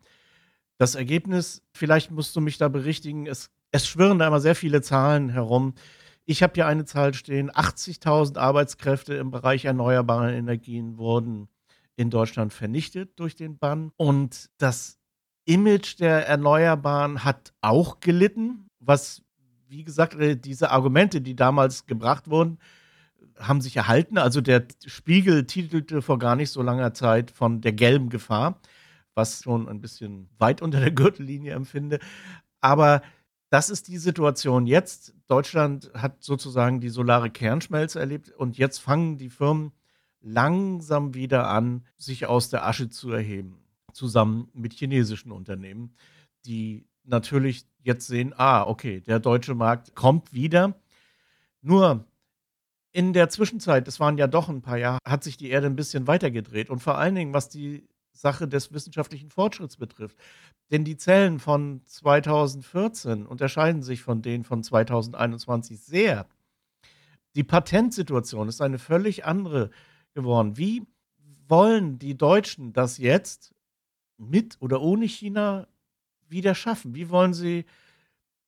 Das 0.78 0.96
Ergebnis, 0.96 1.62
vielleicht 1.72 2.10
musst 2.10 2.36
du 2.36 2.42
mich 2.42 2.58
da 2.58 2.68
berichtigen, 2.68 3.28
es, 3.28 3.52
es 3.72 3.88
schwirren 3.88 4.18
da 4.18 4.28
immer 4.28 4.40
sehr 4.40 4.56
viele 4.56 4.82
Zahlen 4.82 5.30
herum. 5.30 5.76
Ich 6.26 6.42
habe 6.42 6.54
hier 6.56 6.66
eine 6.66 6.86
Zahl 6.86 7.14
stehen, 7.14 7.52
80.000 7.52 8.38
Arbeitskräfte 8.38 9.14
im 9.14 9.30
Bereich 9.30 9.66
erneuerbare 9.66 10.34
Energien 10.36 10.98
wurden 10.98 11.48
in 11.96 12.10
Deutschland 12.10 12.54
vernichtet 12.54 13.20
durch 13.20 13.36
den 13.36 13.58
Bann. 13.58 13.92
Und 13.98 14.50
das 14.58 14.99
Image 15.50 16.00
der 16.00 16.28
Erneuerbaren 16.28 17.24
hat 17.24 17.54
auch 17.62 18.02
gelitten, 18.02 18.68
was, 18.80 19.24
wie 19.68 19.84
gesagt, 19.84 20.14
äh, 20.14 20.38
diese 20.38 20.70
Argumente, 20.70 21.22
die 21.22 21.36
damals 21.36 21.88
gebracht 21.88 22.30
wurden, 22.30 22.60
haben 23.40 23.60
sich 23.60 23.76
erhalten. 23.76 24.20
Also 24.20 24.42
der 24.42 24.68
Spiegel 24.86 25.48
titelte 25.48 26.04
vor 26.04 26.20
gar 26.20 26.36
nicht 26.36 26.52
so 26.52 26.62
langer 26.62 26.94
Zeit 26.94 27.32
von 27.32 27.62
der 27.62 27.74
gelben 27.74 28.10
Gefahr, 28.10 28.62
was 29.16 29.42
schon 29.42 29.68
ein 29.68 29.82
bisschen 29.82 30.30
weit 30.38 30.62
unter 30.62 30.80
der 30.80 30.92
Gürtellinie 30.92 31.54
empfinde. 31.54 31.98
Aber 32.62 33.02
das 33.50 33.72
ist 33.72 33.88
die 33.88 33.98
Situation 33.98 34.68
jetzt. 34.68 35.16
Deutschland 35.28 35.90
hat 35.96 36.24
sozusagen 36.24 36.80
die 36.80 36.90
solare 36.90 37.32
Kernschmelze 37.32 38.00
erlebt 38.00 38.30
und 38.30 38.60
jetzt 38.60 38.78
fangen 38.78 39.18
die 39.18 39.32
Firmen 39.32 39.72
langsam 40.22 41.16
wieder 41.16 41.48
an, 41.48 41.86
sich 41.98 42.28
aus 42.28 42.50
der 42.50 42.68
Asche 42.68 42.90
zu 42.90 43.12
erheben 43.12 43.59
zusammen 43.94 44.50
mit 44.54 44.74
chinesischen 44.74 45.32
Unternehmen, 45.32 45.94
die 46.46 46.88
natürlich 47.04 47.66
jetzt 47.84 48.08
sehen, 48.08 48.34
ah, 48.38 48.64
okay, 48.64 49.02
der 49.02 49.20
deutsche 49.20 49.56
Markt 49.56 49.96
kommt 49.96 50.34
wieder. 50.34 50.80
Nur 51.62 52.06
in 52.92 53.14
der 53.14 53.30
Zwischenzeit, 53.30 53.88
das 53.88 54.00
waren 54.00 54.18
ja 54.18 54.28
doch 54.28 54.50
ein 54.50 54.62
paar 54.62 54.78
Jahre, 54.78 55.00
hat 55.06 55.24
sich 55.24 55.38
die 55.38 55.50
Erde 55.50 55.68
ein 55.68 55.76
bisschen 55.76 56.08
weitergedreht. 56.08 56.70
Und 56.70 56.80
vor 56.80 56.98
allen 56.98 57.16
Dingen, 57.16 57.34
was 57.34 57.50
die 57.50 57.88
Sache 58.14 58.48
des 58.48 58.74
wissenschaftlichen 58.74 59.30
Fortschritts 59.30 59.78
betrifft. 59.78 60.18
Denn 60.72 60.84
die 60.84 60.98
Zellen 60.98 61.40
von 61.40 61.82
2014 61.86 63.26
unterscheiden 63.26 63.82
sich 63.82 64.02
von 64.02 64.22
denen 64.22 64.44
von 64.44 64.64
2021 64.64 65.80
sehr. 65.80 66.28
Die 67.36 67.44
Patentsituation 67.44 68.50
ist 68.50 68.62
eine 68.62 68.80
völlig 68.80 69.26
andere 69.26 69.70
geworden. 70.14 70.58
Wie 70.58 70.86
wollen 71.48 71.98
die 71.98 72.18
Deutschen 72.18 72.74
das 72.74 72.98
jetzt 72.98 73.54
mit 74.20 74.58
oder 74.60 74.82
ohne 74.82 75.08
China 75.08 75.68
wieder 76.28 76.54
schaffen? 76.54 76.94
Wie 76.96 77.10
wollen 77.10 77.34
Sie 77.34 77.66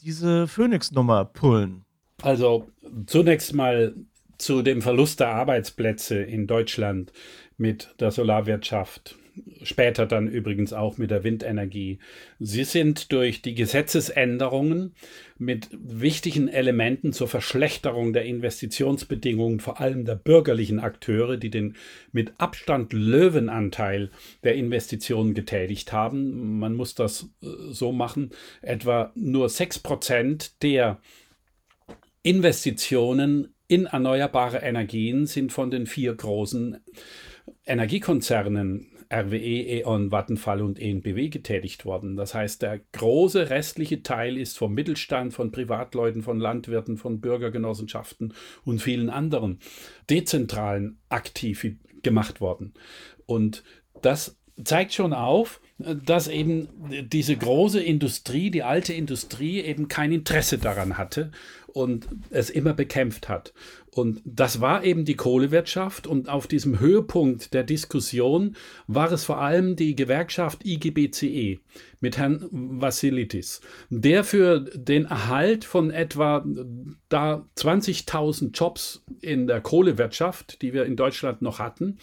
diese 0.02 0.48
Phoenix-Nummer 0.48 1.26
pullen? 1.26 1.86
Also 2.22 2.68
zunächst 3.08 3.54
mal 3.54 3.96
zu 4.38 4.62
dem 4.62 4.82
Verlust 4.82 5.20
der 5.20 5.30
Arbeitsplätze 5.30 6.22
in 6.22 6.48
Deutschland 6.48 7.12
mit 7.58 7.96
der 8.00 8.12
Solarwirtschaft 8.12 9.16
später 9.64 10.06
dann 10.06 10.28
übrigens 10.28 10.74
auch 10.74 10.98
mit 10.98 11.12
der 11.12 11.24
Windenergie. 11.24 12.00
Sie 12.40 12.64
sind 12.64 13.12
durch 13.12 13.42
die 13.42 13.56
Gesetzesänderungen 13.56 14.94
mit 15.38 15.70
wichtigen 15.72 16.48
Elementen 16.48 17.14
zur 17.14 17.28
Verschlechterung 17.28 18.14
der 18.14 18.26
Investitionsbedingungen, 18.26 19.60
vor 19.60 19.80
allem 19.80 20.06
der 20.06 20.16
bürgerlichen 20.16 20.80
Akteure, 20.80 21.38
die 21.38 21.50
den 21.50 21.76
mit 22.12 22.34
Abstand 22.38 22.94
Löwenanteil 22.94 24.12
der 24.44 24.56
Investitionen 24.56 25.34
getätigt 25.34 25.94
haben. 25.94 26.60
Man 26.60 26.76
muss 26.76 26.96
das 26.96 27.30
äh, 27.42 27.48
so 27.72 27.92
machen, 27.92 28.32
etwa 28.62 29.12
nur 29.16 29.48
6% 29.48 30.52
der 30.62 31.00
Investitionen 32.24 33.54
in 33.68 33.86
erneuerbare 33.86 34.58
Energien 34.58 35.26
sind 35.26 35.54
von 35.54 35.72
den 35.72 35.88
vier 35.88 36.14
großen 36.14 36.78
Energiekonzernen 37.66 38.91
RWE, 39.12 39.82
E.ON, 39.82 40.12
Vattenfall 40.12 40.62
und 40.62 40.80
ENBW 40.80 41.30
getätigt 41.30 41.86
worden. 41.86 42.16
Das 42.16 42.34
heißt, 42.34 42.62
der 42.62 42.80
große 42.94 43.50
restliche 43.50 44.04
Teil 44.04 44.38
ist 44.38 44.58
vom 44.58 44.74
Mittelstand, 44.74 45.34
von 45.34 45.52
Privatleuten, 45.52 46.22
von 46.22 46.40
Landwirten, 46.40 46.98
von 46.98 47.20
Bürgergenossenschaften 47.20 48.34
und 48.64 48.82
vielen 48.82 49.10
anderen 49.10 49.60
dezentralen 50.10 50.98
aktiv 51.10 51.66
gemacht 52.04 52.40
worden. 52.42 52.74
Und 53.26 53.64
das 54.02 54.38
zeigt 54.64 54.94
schon 54.94 55.14
auf, 55.14 55.60
dass 55.78 56.28
eben 56.28 56.68
diese 57.08 57.36
große 57.36 57.82
Industrie, 57.82 58.52
die 58.52 58.64
alte 58.64 58.94
Industrie, 58.94 59.62
eben 59.62 59.88
kein 59.88 60.12
Interesse 60.12 60.58
daran 60.58 60.98
hatte 60.98 61.32
und 61.74 62.08
es 62.30 62.50
immer 62.50 62.74
bekämpft 62.74 63.30
hat. 63.30 63.54
Und 63.94 64.22
das 64.24 64.62
war 64.62 64.84
eben 64.84 65.04
die 65.04 65.16
Kohlewirtschaft. 65.16 66.08
Und 66.08 66.30
auf 66.30 66.48
diesem 66.48 66.80
Höhepunkt 66.80 67.54
der 67.54 67.64
Diskussion 67.64 68.56
war 68.88 69.12
es 69.12 69.26
vor 69.26 69.42
allem 69.42 69.76
die 69.76 69.96
Gewerkschaft 69.96 70.66
IGBCE 70.66 71.60
mit 72.00 72.18
Herrn 72.18 72.48
Vassilitis, 72.52 73.62
der 73.90 74.24
für 74.24 74.62
den 74.62 75.06
Erhalt 75.06 75.66
von 75.66 75.92
etwa 75.92 76.46
da 77.10 77.46
20.000 77.58 78.52
Jobs 78.52 79.04
in 79.20 79.48
der 79.48 79.62
Kohlewirtschaft, 79.62 80.62
die 80.62 80.74
wir 80.74 80.86
in 80.86 80.96
Deutschland 80.96 81.42
noch 81.42 81.60
hatten, 81.60 81.98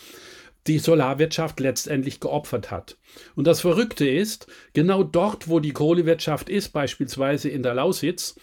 die 0.66 0.78
Solarwirtschaft 0.78 1.58
letztendlich 1.60 2.20
geopfert 2.20 2.70
hat. 2.70 2.98
Und 3.34 3.46
das 3.46 3.62
Verrückte 3.62 4.06
ist, 4.06 4.46
genau 4.74 5.02
dort, 5.02 5.48
wo 5.48 5.60
die 5.60 5.72
Kohlewirtschaft 5.72 6.50
ist, 6.50 6.70
beispielsweise 6.70 7.48
in 7.48 7.62
der 7.62 7.74
Lausitz, 7.74 8.36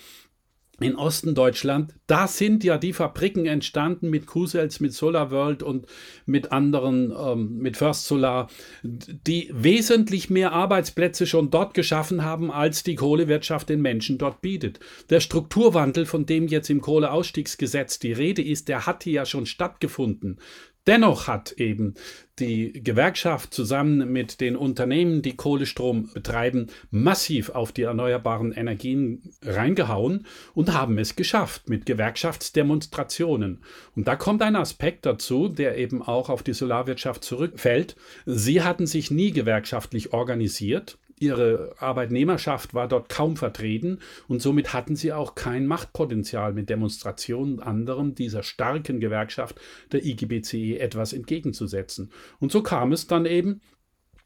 in 0.80 0.96
Osten 0.96 1.36
Deutschland, 1.36 1.94
da 2.06 2.28
sind 2.28 2.64
ja 2.64 2.78
die 2.78 2.92
Fabriken 2.92 3.46
entstanden 3.46 4.10
mit 4.10 4.26
Q-Cells, 4.26 4.82
mit 4.82 4.94
SolarWorld 4.94 5.64
und 5.64 5.86
mit 6.26 6.52
anderen, 6.52 7.14
ähm, 7.18 7.58
mit 7.60 7.78
First 7.78 8.06
Solar, 8.06 8.50
die 8.84 9.50
wesentlich 9.54 10.30
mehr 10.30 10.52
Arbeitsplätze 10.52 11.28
schon 11.28 11.50
dort 11.50 11.74
geschaffen 11.74 12.24
haben, 12.24 12.52
als 12.52 12.84
die 12.84 12.96
Kohlewirtschaft 12.96 13.70
den 13.70 13.82
Menschen 13.82 14.18
dort 14.18 14.42
bietet. 14.42 14.80
Der 15.10 15.22
Strukturwandel, 15.22 16.06
von 16.06 16.26
dem 16.26 16.48
jetzt 16.48 16.70
im 16.70 16.82
Kohleausstiegsgesetz 16.82 18.00
die 18.00 18.14
Rede 18.14 18.42
ist, 18.42 18.68
der 18.68 18.86
hatte 18.86 19.10
ja 19.10 19.26
schon 19.26 19.46
stattgefunden. 19.46 20.40
Dennoch 20.88 21.28
hat 21.28 21.54
eben 21.54 21.96
die 22.38 22.84
Gewerkschaft 22.84 23.54
zusammen 23.54 24.12
mit 24.12 24.40
den 24.40 24.56
Unternehmen, 24.56 25.22
die 25.22 25.36
Kohlestrom 25.36 26.12
betreiben, 26.14 26.68
massiv 26.92 27.50
auf 27.50 27.72
die 27.72 27.84
erneuerbaren 27.84 28.52
Energien 28.52 29.34
reingehauen 29.42 30.28
und 30.54 30.74
haben 30.74 31.00
es 31.00 31.16
geschafft 31.16 31.70
mit 31.70 31.86
Gewerkschaftsdemonstrationen. 31.86 33.64
Und 33.96 34.08
da 34.08 34.16
kommt 34.16 34.42
ein 34.44 34.56
Aspekt 34.56 35.06
dazu, 35.06 35.48
der 35.48 35.78
eben 35.78 36.04
auch 36.04 36.30
auf 36.30 36.44
die 36.44 36.54
Solarwirtschaft 36.54 37.24
zurückfällt. 37.24 37.96
Sie 38.26 38.62
hatten 38.62 38.86
sich 38.86 39.10
nie 39.10 39.32
gewerkschaftlich 39.32 40.14
organisiert 40.14 41.00
Ihre 41.18 41.74
Arbeitnehmerschaft 41.80 42.74
war 42.74 42.90
dort 42.90 43.08
kaum 43.08 43.38
vertreten 43.38 44.00
und 44.28 44.42
somit 44.42 44.74
hatten 44.74 44.98
sie 44.98 45.14
auch 45.14 45.36
kein 45.36 45.66
Machtpotenzial 45.66 46.52
mit 46.54 46.70
Demonstrationen 46.70 47.56
und 47.56 47.60
anderem 47.62 48.16
dieser 48.16 48.44
starken 48.44 49.00
Gewerkschaft 49.00 49.60
der 49.94 50.04
IGBCE 50.04 50.80
etwas 50.80 51.14
entgegenzusetzen. 51.14 52.12
Und 52.40 52.52
so 52.52 52.62
kam 52.62 52.92
es 52.92 53.08
dann 53.08 53.26
eben, 53.26 53.62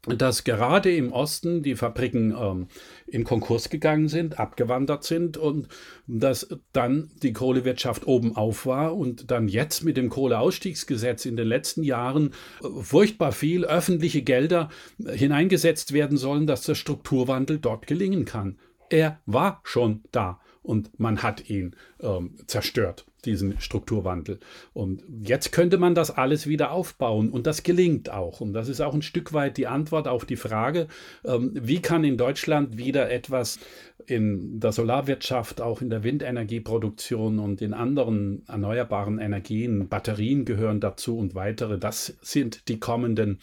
dass 0.06 0.44
gerade 0.44 0.94
im 0.94 1.12
Osten 1.12 1.62
die 1.62 1.74
Fabriken 1.74 2.34
ähm, 2.38 2.68
in 3.06 3.24
Konkurs 3.24 3.68
gegangen 3.68 4.08
sind, 4.08 4.38
abgewandert 4.38 5.04
sind 5.04 5.36
und 5.36 5.68
dass 6.06 6.48
dann 6.72 7.10
die 7.22 7.32
Kohlewirtschaft 7.32 8.06
oben 8.06 8.34
auf 8.34 8.64
war 8.64 8.96
und 8.96 9.30
dann 9.30 9.48
jetzt 9.48 9.84
mit 9.84 9.96
dem 9.96 10.08
Kohleausstiegsgesetz 10.08 11.26
in 11.26 11.36
den 11.36 11.46
letzten 11.46 11.82
Jahren 11.82 12.32
äh, 12.62 12.82
furchtbar 12.82 13.32
viel 13.32 13.64
öffentliche 13.64 14.22
Gelder 14.22 14.70
hineingesetzt 14.98 15.92
werden 15.92 16.16
sollen, 16.16 16.46
dass 16.46 16.62
der 16.62 16.74
Strukturwandel 16.74 17.58
dort 17.58 17.86
gelingen 17.86 18.24
kann. 18.24 18.58
Er 18.88 19.20
war 19.26 19.60
schon 19.64 20.02
da 20.12 20.40
und 20.62 20.98
man 21.00 21.22
hat 21.22 21.48
ihn 21.48 21.74
ähm, 22.00 22.34
zerstört, 22.46 23.06
diesen 23.24 23.60
Strukturwandel. 23.60 24.40
Und 24.74 25.02
jetzt 25.22 25.52
könnte 25.52 25.78
man 25.78 25.94
das 25.94 26.10
alles 26.10 26.46
wieder 26.46 26.70
aufbauen 26.70 27.30
und 27.30 27.46
das 27.46 27.62
gelingt 27.62 28.10
auch. 28.10 28.40
Und 28.40 28.52
das 28.52 28.68
ist 28.68 28.80
auch 28.80 28.94
ein 28.94 29.02
Stück 29.02 29.32
weit 29.32 29.56
die 29.56 29.66
Antwort 29.66 30.06
auf 30.06 30.24
die 30.24 30.36
Frage, 30.36 30.88
ähm, 31.24 31.52
wie 31.54 31.80
kann 31.80 32.04
in 32.04 32.18
Deutschland 32.18 32.76
wieder 32.76 33.10
etwas 33.10 33.58
in 34.06 34.60
der 34.60 34.72
Solarwirtschaft, 34.72 35.60
auch 35.60 35.80
in 35.80 35.88
der 35.88 36.04
Windenergieproduktion 36.04 37.38
und 37.38 37.62
in 37.62 37.72
anderen 37.72 38.42
erneuerbaren 38.46 39.18
Energien, 39.18 39.88
Batterien 39.88 40.44
gehören 40.44 40.80
dazu 40.80 41.16
und 41.16 41.34
weitere, 41.34 41.78
das 41.78 42.18
sind 42.20 42.68
die 42.68 42.80
kommenden 42.80 43.38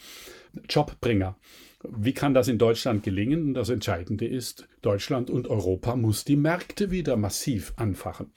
Jobbringer. 0.68 1.36
Wie 1.84 2.12
kann 2.12 2.34
das 2.34 2.48
in 2.48 2.58
Deutschland 2.58 3.04
gelingen? 3.04 3.54
Das 3.54 3.68
Entscheidende 3.68 4.26
ist, 4.26 4.68
Deutschland 4.82 5.30
und 5.30 5.46
Europa 5.48 5.94
muss 5.94 6.24
die 6.24 6.36
Märkte 6.36 6.90
wieder 6.90 7.16
massiv 7.16 7.72
anfachen. 7.76 8.32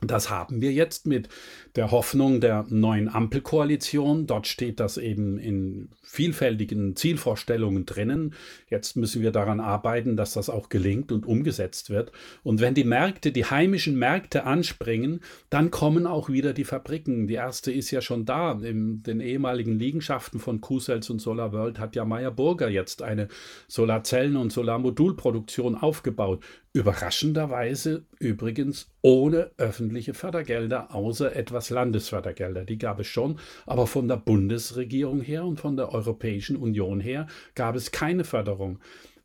Das 0.00 0.30
haben 0.30 0.60
wir 0.60 0.72
jetzt 0.72 1.06
mit 1.06 1.28
der 1.76 1.90
Hoffnung 1.90 2.40
der 2.40 2.64
neuen 2.70 3.08
Ampelkoalition. 3.08 4.26
Dort 4.26 4.46
steht 4.46 4.80
das 4.80 4.96
eben 4.96 5.38
in 5.38 5.90
vielfältigen 6.02 6.96
Zielvorstellungen 6.96 7.84
drinnen. 7.84 8.34
Jetzt 8.70 8.96
müssen 8.96 9.20
wir 9.20 9.30
daran 9.30 9.60
arbeiten, 9.60 10.16
dass 10.16 10.32
das 10.32 10.48
auch 10.48 10.70
gelingt 10.70 11.12
und 11.12 11.26
umgesetzt 11.26 11.90
wird. 11.90 12.12
Und 12.42 12.60
wenn 12.60 12.74
die 12.74 12.84
Märkte, 12.84 13.30
die 13.30 13.44
heimischen 13.44 13.98
Märkte 13.98 14.44
anspringen, 14.44 15.20
dann 15.50 15.70
kommen 15.70 16.06
auch 16.06 16.30
wieder 16.30 16.54
die 16.54 16.64
Fabriken. 16.64 17.26
Die 17.26 17.34
erste 17.34 17.70
ist 17.70 17.90
ja 17.90 18.00
schon 18.00 18.24
da. 18.24 18.52
In 18.52 19.02
den 19.02 19.20
ehemaligen 19.20 19.78
Liegenschaften 19.78 20.40
von 20.40 20.62
Q-Cells 20.62 21.10
und 21.10 21.20
Solar 21.20 21.52
World 21.52 21.78
hat 21.78 21.94
ja 21.94 22.06
Meyer 22.06 22.30
Burger 22.30 22.70
jetzt 22.70 23.02
eine 23.02 23.28
Solarzellen- 23.68 24.36
und 24.36 24.50
Solarmodulproduktion 24.50 25.74
aufgebaut. 25.74 26.42
Überraschenderweise 26.72 28.04
übrigens 28.18 28.90
ohne 29.00 29.50
öffentliche 29.56 30.12
Fördergelder, 30.12 30.94
außer 30.94 31.34
etwas 31.34 31.65
Landesfördergelder. 31.70 32.64
Die 32.64 32.78
gab 32.78 33.00
es 33.00 33.06
schon, 33.06 33.38
aber 33.66 33.86
von 33.86 34.08
der 34.08 34.16
Bundesregierung 34.16 35.20
her 35.20 35.44
und 35.44 35.60
von 35.60 35.76
der 35.76 35.92
Europäischen 35.92 36.56
Union 36.56 37.00
her 37.00 37.26
gab 37.54 37.76
es 37.76 37.90
keine 37.90 38.24
Förderung. 38.24 38.78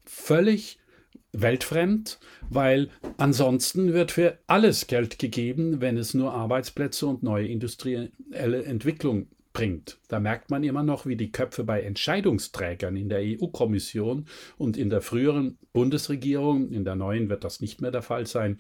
Völlig 0.05 0.79
weltfremd, 1.33 2.19
weil 2.49 2.89
ansonsten 3.17 3.93
wird 3.93 4.11
für 4.11 4.37
alles 4.47 4.87
Geld 4.87 5.19
gegeben, 5.19 5.79
wenn 5.79 5.97
es 5.97 6.13
nur 6.13 6.33
Arbeitsplätze 6.33 7.07
und 7.07 7.23
neue 7.23 7.47
industrielle 7.47 8.11
Entwicklung 8.63 9.27
bringt. 9.53 9.97
Da 10.07 10.19
merkt 10.19 10.49
man 10.49 10.63
immer 10.63 10.83
noch, 10.83 11.05
wie 11.05 11.15
die 11.15 11.31
Köpfe 11.31 11.63
bei 11.63 11.81
Entscheidungsträgern 11.81 12.95
in 12.95 13.09
der 13.09 13.19
EU-Kommission 13.21 14.25
und 14.57 14.77
in 14.77 14.89
der 14.89 15.01
früheren 15.01 15.57
Bundesregierung, 15.73 16.71
in 16.71 16.85
der 16.85 16.95
neuen 16.95 17.29
wird 17.29 17.43
das 17.43 17.59
nicht 17.59 17.81
mehr 17.81 17.91
der 17.91 18.01
Fall 18.01 18.27
sein, 18.27 18.57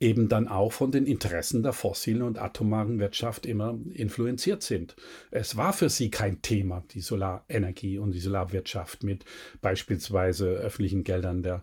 eben 0.00 0.28
dann 0.28 0.48
auch 0.48 0.72
von 0.72 0.90
den 0.90 1.06
Interessen 1.06 1.62
der 1.62 1.72
fossilen 1.72 2.22
und 2.22 2.38
atomaren 2.38 2.98
Wirtschaft 2.98 3.46
immer 3.46 3.78
influenziert 3.92 4.62
sind. 4.62 4.96
Es 5.30 5.56
war 5.56 5.72
für 5.72 5.88
sie 5.88 6.10
kein 6.10 6.42
Thema, 6.42 6.82
die 6.90 7.00
Solarenergie 7.00 7.98
und 7.98 8.12
die 8.12 8.20
Solarwirtschaft 8.20 9.02
mit 9.04 9.24
beispielsweise 9.62 10.46
öffentlichen 10.46 11.04
Geldern 11.04 11.42
der 11.42 11.62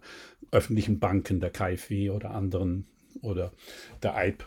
öffentlichen 0.52 1.00
Banken, 1.00 1.40
der 1.40 1.50
KfW 1.50 2.10
oder 2.10 2.32
anderen 2.32 2.86
oder 3.22 3.52
der 4.02 4.16
EIB 4.16 4.44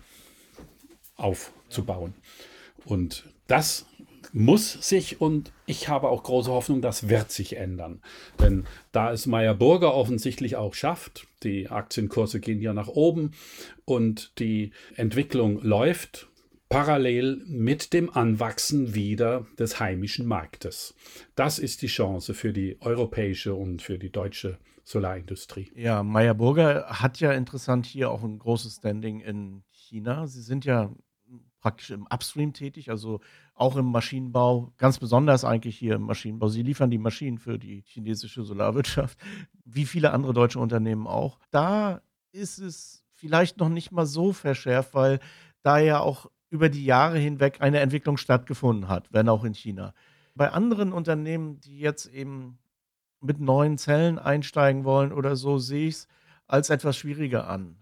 aufzubauen. 1.16 2.14
Und 2.84 3.24
das 3.46 3.86
muss 4.34 4.72
sich 4.72 5.20
und 5.20 5.52
ich 5.64 5.88
habe 5.88 6.08
auch 6.08 6.24
große 6.24 6.50
Hoffnung, 6.50 6.82
das 6.82 7.08
wird 7.08 7.30
sich 7.30 7.56
ändern. 7.56 8.02
Denn 8.40 8.64
da 8.90 9.12
es 9.12 9.26
Meyer 9.26 9.54
Burger 9.54 9.94
offensichtlich 9.94 10.56
auch 10.56 10.74
schafft, 10.74 11.28
die 11.44 11.70
Aktienkurse 11.70 12.40
gehen 12.40 12.60
ja 12.60 12.74
nach 12.74 12.88
oben 12.88 13.30
und 13.84 14.32
die 14.40 14.72
Entwicklung 14.96 15.62
läuft 15.62 16.26
parallel 16.68 17.44
mit 17.46 17.92
dem 17.92 18.10
Anwachsen 18.10 18.96
wieder 18.96 19.46
des 19.56 19.78
heimischen 19.78 20.26
Marktes. 20.26 20.94
Das 21.36 21.60
ist 21.60 21.82
die 21.82 21.86
Chance 21.86 22.34
für 22.34 22.52
die 22.52 22.76
europäische 22.80 23.54
und 23.54 23.82
für 23.82 23.98
die 23.98 24.10
deutsche 24.10 24.58
Solarindustrie. 24.82 25.70
Ja, 25.76 26.02
Meyer 26.02 26.34
Burger 26.34 26.86
hat 26.88 27.20
ja 27.20 27.30
interessant 27.30 27.86
hier 27.86 28.10
auch 28.10 28.24
ein 28.24 28.40
großes 28.40 28.76
Standing 28.78 29.20
in 29.20 29.62
China. 29.70 30.26
Sie 30.26 30.42
sind 30.42 30.64
ja 30.64 30.92
praktisch 31.64 31.92
im 31.92 32.06
Upstream 32.12 32.52
tätig, 32.52 32.90
also 32.90 33.20
auch 33.54 33.76
im 33.76 33.86
Maschinenbau, 33.86 34.74
ganz 34.76 34.98
besonders 34.98 35.46
eigentlich 35.46 35.78
hier 35.78 35.94
im 35.94 36.02
Maschinenbau. 36.02 36.48
Sie 36.48 36.62
liefern 36.62 36.90
die 36.90 36.98
Maschinen 36.98 37.38
für 37.38 37.58
die 37.58 37.82
chinesische 37.86 38.42
Solarwirtschaft, 38.42 39.18
wie 39.64 39.86
viele 39.86 40.12
andere 40.12 40.34
deutsche 40.34 40.58
Unternehmen 40.58 41.06
auch. 41.06 41.38
Da 41.50 42.02
ist 42.32 42.58
es 42.58 43.02
vielleicht 43.12 43.60
noch 43.60 43.70
nicht 43.70 43.92
mal 43.92 44.04
so 44.04 44.34
verschärft, 44.34 44.92
weil 44.92 45.20
da 45.62 45.78
ja 45.78 46.00
auch 46.00 46.30
über 46.50 46.68
die 46.68 46.84
Jahre 46.84 47.16
hinweg 47.18 47.62
eine 47.62 47.80
Entwicklung 47.80 48.18
stattgefunden 48.18 48.88
hat, 48.88 49.10
wenn 49.10 49.30
auch 49.30 49.44
in 49.44 49.54
China. 49.54 49.94
Bei 50.34 50.50
anderen 50.50 50.92
Unternehmen, 50.92 51.60
die 51.60 51.78
jetzt 51.78 52.12
eben 52.12 52.58
mit 53.22 53.40
neuen 53.40 53.78
Zellen 53.78 54.18
einsteigen 54.18 54.84
wollen 54.84 55.14
oder 55.14 55.34
so, 55.34 55.56
sehe 55.56 55.88
ich 55.88 55.94
es 55.94 56.08
als 56.46 56.68
etwas 56.68 56.98
schwieriger 56.98 57.48
an. 57.48 57.76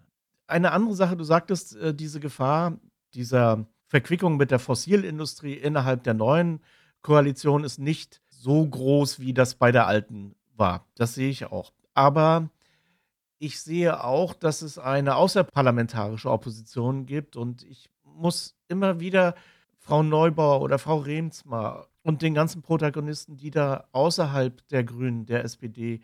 Eine 0.46 0.70
andere 0.70 0.94
Sache, 0.94 1.16
du 1.16 1.24
sagtest, 1.24 1.74
äh, 1.74 1.92
diese 1.92 2.20
Gefahr 2.20 2.78
dieser 3.14 3.66
Verquickung 3.92 4.38
mit 4.38 4.50
der 4.50 4.58
Fossilindustrie 4.58 5.52
innerhalb 5.52 6.02
der 6.02 6.14
neuen 6.14 6.60
Koalition 7.02 7.62
ist 7.62 7.78
nicht 7.78 8.22
so 8.30 8.66
groß, 8.66 9.20
wie 9.20 9.34
das 9.34 9.54
bei 9.56 9.70
der 9.70 9.86
alten 9.86 10.34
war. 10.56 10.86
Das 10.94 11.12
sehe 11.12 11.28
ich 11.28 11.44
auch. 11.52 11.74
Aber 11.92 12.48
ich 13.38 13.60
sehe 13.60 14.02
auch, 14.02 14.32
dass 14.32 14.62
es 14.62 14.78
eine 14.78 15.16
außerparlamentarische 15.16 16.30
Opposition 16.30 17.04
gibt 17.04 17.36
und 17.36 17.64
ich 17.64 17.90
muss 18.02 18.56
immer 18.66 18.98
wieder 18.98 19.34
Frau 19.76 20.02
Neubauer 20.02 20.62
oder 20.62 20.78
Frau 20.78 20.96
Remsmar 20.96 21.86
und 22.00 22.22
den 22.22 22.32
ganzen 22.32 22.62
Protagonisten, 22.62 23.36
die 23.36 23.50
da 23.50 23.88
außerhalb 23.92 24.66
der 24.68 24.84
Grünen, 24.84 25.26
der 25.26 25.44
SPD 25.44 26.00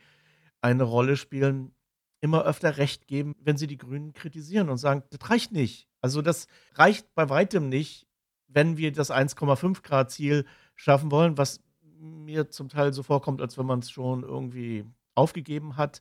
eine 0.61 0.83
Rolle 0.83 1.17
spielen, 1.17 1.73
immer 2.21 2.45
öfter 2.45 2.77
recht 2.79 3.07
geben, 3.07 3.35
wenn 3.41 3.57
sie 3.57 3.67
die 3.67 3.79
Grünen 3.79 4.13
kritisieren 4.13 4.71
und 4.71 4.79
sagen, 4.79 5.03
das 5.11 5.31
reicht 5.31 5.53
nicht. 5.53 5.89
Also 6.01 6.23
das 6.23 6.47
reicht 6.75 7.15
bei 7.15 7.29
weitem 7.29 7.69
nicht, 7.69 8.07
wenn 8.49 8.77
wir 8.77 8.93
das 8.93 9.11
1,5 9.11 9.83
Grad 9.83 10.11
Ziel 10.11 10.47
schaffen 10.75 11.11
wollen, 11.11 11.39
was 11.39 11.61
mir 12.01 12.51
zum 12.51 12.69
Teil 12.69 12.93
so 12.93 13.03
vorkommt, 13.03 13.41
als 13.41 13.59
wenn 13.59 13.67
man 13.67 13.81
es 13.81 13.91
schon 13.91 14.23
irgendwie 14.23 14.85
aufgegeben 15.15 15.77
hat. 15.77 16.01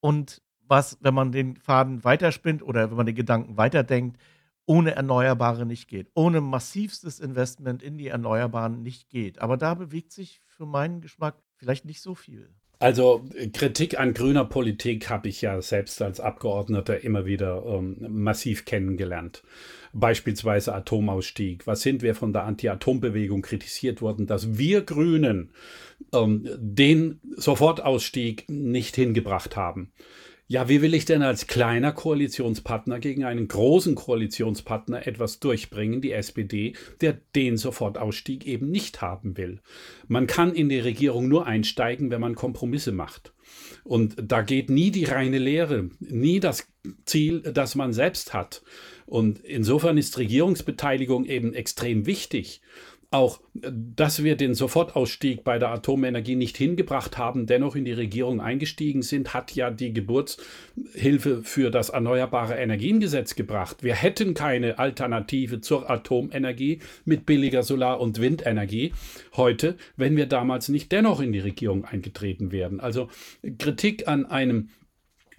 Und 0.00 0.42
was, 0.60 0.98
wenn 1.00 1.14
man 1.14 1.32
den 1.32 1.56
Faden 1.56 2.04
weiterspinnt 2.04 2.62
oder 2.62 2.90
wenn 2.90 2.96
man 2.96 3.06
den 3.06 3.14
Gedanken 3.14 3.56
weiterdenkt, 3.56 4.20
ohne 4.66 4.94
Erneuerbare 4.94 5.64
nicht 5.64 5.88
geht, 5.88 6.10
ohne 6.14 6.42
massivstes 6.42 7.20
Investment 7.20 7.82
in 7.82 7.96
die 7.96 8.08
Erneuerbaren 8.08 8.82
nicht 8.82 9.08
geht. 9.08 9.40
Aber 9.40 9.56
da 9.56 9.72
bewegt 9.72 10.12
sich 10.12 10.42
für 10.46 10.66
meinen 10.66 11.00
Geschmack 11.00 11.42
vielleicht 11.56 11.86
nicht 11.86 12.02
so 12.02 12.14
viel. 12.14 12.54
Also 12.80 13.24
Kritik 13.52 13.98
an 13.98 14.14
grüner 14.14 14.44
Politik 14.44 15.10
habe 15.10 15.28
ich 15.28 15.42
ja 15.42 15.60
selbst 15.60 16.00
als 16.00 16.20
Abgeordneter 16.20 17.02
immer 17.02 17.26
wieder 17.26 17.64
ähm, 17.66 17.96
massiv 18.08 18.64
kennengelernt. 18.64 19.42
Beispielsweise 19.92 20.74
Atomausstieg. 20.74 21.66
Was 21.66 21.80
sind 21.80 22.02
wir 22.02 22.14
von 22.14 22.32
der 22.32 22.44
Anti-Atom-Bewegung 22.44 23.42
kritisiert 23.42 24.00
worden, 24.00 24.26
dass 24.26 24.58
wir 24.58 24.82
Grünen 24.82 25.50
ähm, 26.12 26.48
den 26.56 27.20
Sofortausstieg 27.36 28.44
nicht 28.48 28.94
hingebracht 28.94 29.56
haben. 29.56 29.90
Ja, 30.50 30.66
wie 30.66 30.80
will 30.80 30.94
ich 30.94 31.04
denn 31.04 31.20
als 31.20 31.46
kleiner 31.46 31.92
Koalitionspartner 31.92 33.00
gegen 33.00 33.22
einen 33.24 33.48
großen 33.48 33.94
Koalitionspartner 33.94 35.06
etwas 35.06 35.40
durchbringen, 35.40 36.00
die 36.00 36.12
SPD, 36.12 36.72
der 37.02 37.18
den 37.36 37.58
Sofortausstieg 37.58 38.46
eben 38.46 38.70
nicht 38.70 39.02
haben 39.02 39.36
will? 39.36 39.60
Man 40.06 40.26
kann 40.26 40.54
in 40.54 40.70
die 40.70 40.80
Regierung 40.80 41.28
nur 41.28 41.46
einsteigen, 41.46 42.10
wenn 42.10 42.22
man 42.22 42.34
Kompromisse 42.34 42.92
macht. 42.92 43.34
Und 43.84 44.16
da 44.22 44.40
geht 44.40 44.70
nie 44.70 44.90
die 44.90 45.04
reine 45.04 45.38
Lehre, 45.38 45.90
nie 46.00 46.40
das 46.40 46.66
Ziel, 47.04 47.40
das 47.40 47.74
man 47.74 47.92
selbst 47.92 48.32
hat. 48.32 48.62
Und 49.04 49.40
insofern 49.40 49.98
ist 49.98 50.16
Regierungsbeteiligung 50.16 51.26
eben 51.26 51.52
extrem 51.52 52.06
wichtig 52.06 52.62
auch, 53.10 53.40
dass 53.54 54.22
wir 54.22 54.36
den 54.36 54.54
Sofortausstieg 54.54 55.42
bei 55.42 55.58
der 55.58 55.70
Atomenergie 55.70 56.36
nicht 56.36 56.58
hingebracht 56.58 57.16
haben, 57.16 57.46
dennoch 57.46 57.74
in 57.74 57.86
die 57.86 57.92
Regierung 57.92 58.40
eingestiegen 58.42 59.00
sind, 59.00 59.32
hat 59.32 59.54
ja 59.54 59.70
die 59.70 59.94
Geburtshilfe 59.94 61.42
für 61.42 61.70
das 61.70 61.88
Erneuerbare 61.88 62.56
Energiengesetz 62.56 63.34
gebracht. 63.34 63.82
Wir 63.82 63.94
hätten 63.94 64.34
keine 64.34 64.78
Alternative 64.78 65.62
zur 65.62 65.90
Atomenergie 65.90 66.80
mit 67.06 67.24
billiger 67.24 67.62
Solar- 67.62 68.00
und 68.00 68.20
Windenergie 68.20 68.92
heute, 69.36 69.76
wenn 69.96 70.16
wir 70.16 70.26
damals 70.26 70.68
nicht 70.68 70.92
dennoch 70.92 71.20
in 71.20 71.32
die 71.32 71.40
Regierung 71.40 71.86
eingetreten 71.86 72.52
wären. 72.52 72.78
Also 72.78 73.08
Kritik 73.58 74.06
an 74.06 74.26
einem 74.26 74.68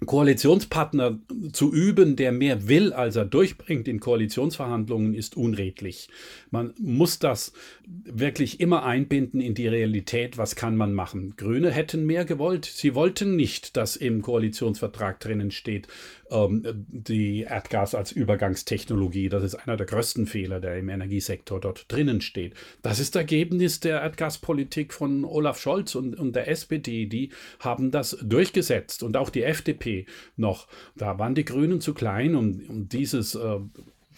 Koalitionspartner 0.06 1.20
zu 1.52 1.74
üben, 1.74 2.16
der 2.16 2.32
mehr 2.32 2.68
will, 2.68 2.94
als 2.94 3.16
er 3.16 3.26
durchbringt 3.26 3.88
in 3.88 4.00
Koalitionsverhandlungen, 4.00 5.14
ist 5.14 5.36
unredlich. 5.36 6.10
Man 6.52 6.74
muss 6.80 7.20
das 7.20 7.54
wirklich 7.86 8.60
immer 8.60 8.84
einbinden 8.84 9.42
in 9.42 9.56
die 9.56 9.68
Realität. 9.68 10.38
Was 10.38 10.56
kann 10.56 10.78
man 10.78 10.94
machen? 10.94 11.34
Grüne 11.36 11.72
hätten 11.72 12.06
mehr 12.06 12.24
gewollt. 12.24 12.66
Sie 12.66 12.96
wollten 12.96 13.36
nicht, 13.36 13.76
dass 13.76 13.96
im 13.96 14.22
Koalitionsvertrag 14.22 15.20
drinnen 15.20 15.52
steht, 15.52 15.88
ähm, 16.32 16.64
die 16.88 17.42
Erdgas 17.42 17.96
als 17.96 18.12
Übergangstechnologie. 18.12 19.30
Das 19.30 19.44
ist 19.44 19.56
einer 19.56 19.78
der 19.78 19.86
größten 19.86 20.26
Fehler, 20.26 20.60
der 20.60 20.78
im 20.78 20.90
Energiesektor 20.90 21.60
dort 21.60 21.86
drinnen 21.88 22.22
steht. 22.22 22.54
Das 22.82 23.00
ist 23.00 23.16
Ergebnis 23.16 23.80
der 23.80 24.02
Erdgaspolitik 24.02 24.94
von 24.94 25.26
Olaf 25.26 25.60
Scholz 25.60 25.96
und, 25.96 26.18
und 26.18 26.36
der 26.36 26.48
SPD. 26.48 27.06
Die 27.06 27.32
haben 27.60 27.92
das 27.92 28.18
durchgesetzt 28.22 29.04
und 29.04 29.18
auch 29.18 29.30
die 29.30 29.44
FDP 29.44 30.06
noch. 30.38 30.68
Da 30.96 31.20
waren 31.20 31.36
die 31.36 31.46
Grünen 31.46 31.82
zu 31.82 31.94
klein, 31.94 32.36
um, 32.36 32.62
um 32.68 32.90
dieses 32.90 33.36
äh, 33.36 33.60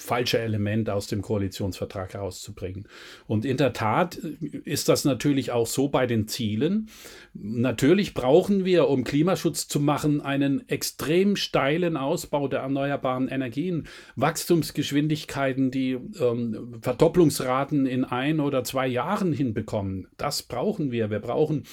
falsche 0.02 0.39
Element 0.39 0.89
aus 0.89 1.08
dem 1.08 1.22
Koalitionsvertrag 1.22 2.14
herauszubringen. 2.14 2.88
Und 3.28 3.45
in 3.45 3.58
der 3.58 3.74
Tat 3.74 4.16
ist 4.16 4.89
das 4.89 5.06
natürlich 5.06 5.52
auch 5.52 5.68
so 5.68 5.89
bei 5.89 6.08
den 6.08 6.28
Zielen. 6.28 6.89
Natürlich 7.34 8.14
brauchen 8.14 8.66
wir, 8.66 8.89
um 8.89 9.04
Klimaschutz 9.04 9.68
zu 9.68 9.80
machen, 9.80 10.22
einen 10.22 10.68
extrem 10.68 11.36
steilen 11.36 11.97
Ausbau 11.97 12.47
der 12.47 12.62
erneuerbaren 12.62 13.28
Energien, 13.28 13.88
Wachstumsgeschwindigkeiten, 14.16 15.72
die 15.72 15.97
ähm, 16.20 16.80
Verdopplungsraten 16.82 17.86
in 17.86 18.04
ein 18.04 18.39
oder 18.39 18.64
zwei 18.64 18.88
Jahren 18.88 19.34
hinbekommen. 19.34 20.08
Das 20.18 20.43
brauchen 20.43 20.91
wir. 20.91 21.10
Wir 21.10 21.20
brauchen 21.20 21.64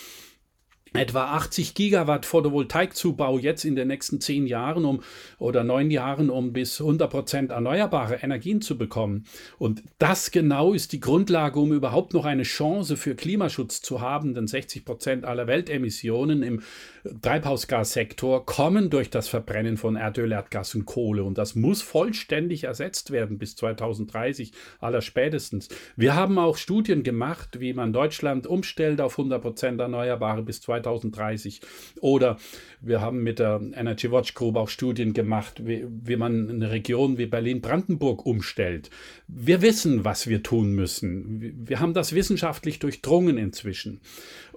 etwa 0.92 1.36
80 1.36 1.74
Gigawatt 1.74 2.26
Photovoltaikzubau 2.26 3.38
jetzt 3.38 3.64
in 3.64 3.76
den 3.76 3.88
nächsten 3.88 4.20
zehn 4.20 4.46
Jahren 4.46 4.84
um 4.84 5.02
oder 5.38 5.64
neun 5.64 5.90
Jahren, 5.90 6.30
um 6.30 6.52
bis 6.52 6.80
100 6.80 7.10
Prozent 7.10 7.50
erneuerbare 7.50 8.16
Energien 8.22 8.60
zu 8.60 8.78
bekommen. 8.78 9.24
Und 9.58 9.82
das 9.98 10.30
genau 10.30 10.72
ist 10.72 10.92
die 10.92 11.00
Grundlage, 11.00 11.58
um 11.60 11.72
überhaupt 11.72 12.14
noch 12.14 12.24
eine 12.24 12.42
Chance 12.42 12.96
für 12.96 13.14
Klimaschutz 13.14 13.82
zu 13.82 14.00
haben, 14.00 14.34
denn 14.34 14.46
60 14.46 14.84
Prozent 14.84 15.24
aller 15.24 15.46
Weltemissionen 15.46 16.42
im 16.42 16.62
Treibhausgassektor 17.22 18.44
kommen 18.46 18.90
durch 18.90 19.10
das 19.10 19.28
Verbrennen 19.28 19.76
von 19.76 19.96
Erdöl, 19.96 20.32
Erdgas 20.32 20.74
und 20.74 20.86
Kohle. 20.86 21.24
Und 21.24 21.38
das 21.38 21.54
muss 21.54 21.82
vollständig 21.82 22.64
ersetzt 22.64 23.10
werden 23.10 23.38
bis 23.38 23.56
2030 23.56 24.52
aller 24.80 25.00
spätestens. 25.00 25.68
Wir 25.96 26.14
haben 26.14 26.38
auch 26.38 26.56
Studien 26.56 27.02
gemacht, 27.02 27.60
wie 27.60 27.72
man 27.72 27.92
Deutschland 27.92 28.46
umstellt 28.46 29.00
auf 29.00 29.18
100 29.18 29.40
Prozent 29.40 29.80
Erneuerbare 29.80 30.42
bis 30.42 30.60
2030. 30.60 31.60
Oder 32.00 32.38
wir 32.80 33.00
haben 33.00 33.22
mit 33.22 33.38
der 33.38 33.60
Energy 33.74 34.10
Watch 34.10 34.34
Group 34.34 34.56
auch 34.56 34.68
Studien 34.68 35.12
gemacht, 35.12 35.66
wie, 35.66 35.86
wie 35.88 36.16
man 36.16 36.50
eine 36.50 36.70
Region 36.70 37.18
wie 37.18 37.26
Berlin-Brandenburg 37.26 38.26
umstellt. 38.26 38.90
Wir 39.26 39.62
wissen, 39.62 40.04
was 40.04 40.26
wir 40.26 40.42
tun 40.42 40.72
müssen. 40.72 41.66
Wir 41.68 41.80
haben 41.80 41.94
das 41.94 42.14
wissenschaftlich 42.14 42.78
durchdrungen 42.78 43.38
inzwischen. 43.38 44.00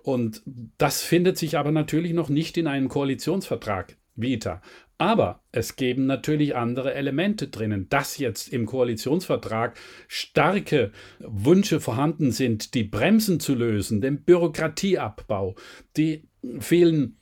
Und 0.04 0.42
das 0.78 1.02
findet 1.02 1.38
sich 1.38 1.58
aber 1.58 1.72
natürlich 1.72 2.14
noch 2.14 2.30
nicht 2.30 2.58
in 2.58 2.68
einem 2.68 2.90
Koalitionsvertrag. 2.90 3.98
Vita. 4.16 4.62
Aber 4.98 5.42
es 5.52 5.78
geben 5.78 6.06
natürlich 6.06 6.56
andere 6.56 6.94
Elemente 6.94 7.48
drinnen. 7.48 7.88
Dass 7.90 8.18
jetzt 8.20 8.50
im 8.54 8.68
Koalitionsvertrag 8.68 9.76
starke 10.08 10.92
Wünsche 11.20 11.80
vorhanden 11.80 12.32
sind, 12.32 12.76
die 12.76 12.84
Bremsen 12.84 13.40
zu 13.40 13.56
lösen, 13.56 14.02
den 14.02 14.24
Bürokratieabbau, 14.24 15.56
die 15.98 16.28
vielen 16.60 17.18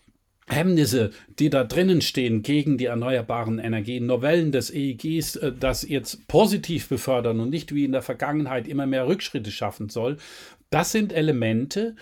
Hemmnisse, 0.49 1.11
die 1.37 1.49
da 1.49 1.63
drinnen 1.63 2.01
stehen 2.01 2.41
gegen 2.41 2.77
die 2.77 2.85
erneuerbaren 2.85 3.59
Energien, 3.59 4.07
Novellen 4.07 4.51
des 4.51 4.73
EEGs, 4.73 5.35
äh, 5.37 5.53
das 5.57 5.87
jetzt 5.87 6.27
positiv 6.27 6.89
befördern 6.89 7.39
und 7.39 7.49
nicht 7.49 7.73
wie 7.73 7.85
in 7.85 7.91
der 7.91 8.01
Vergangenheit 8.01 8.67
immer 8.67 8.87
mehr 8.87 9.07
Rückschritte 9.07 9.51
schaffen 9.51 9.89
soll, 9.89 10.17
das 10.69 10.91
sind 10.91 11.13
Elemente, 11.13 11.95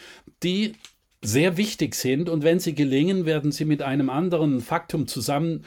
die 0.43 0.74
sehr 1.24 1.57
wichtig 1.57 1.95
sind 1.95 2.30
und 2.30 2.43
wenn 2.43 2.59
sie 2.59 2.76
gelingen, 2.76 3.26
werden 3.26 3.51
sie 3.51 3.65
mit 3.65 3.82
einem 3.82 4.09
anderen 4.09 4.61
Faktum 4.61 5.07
zusammen 5.07 5.63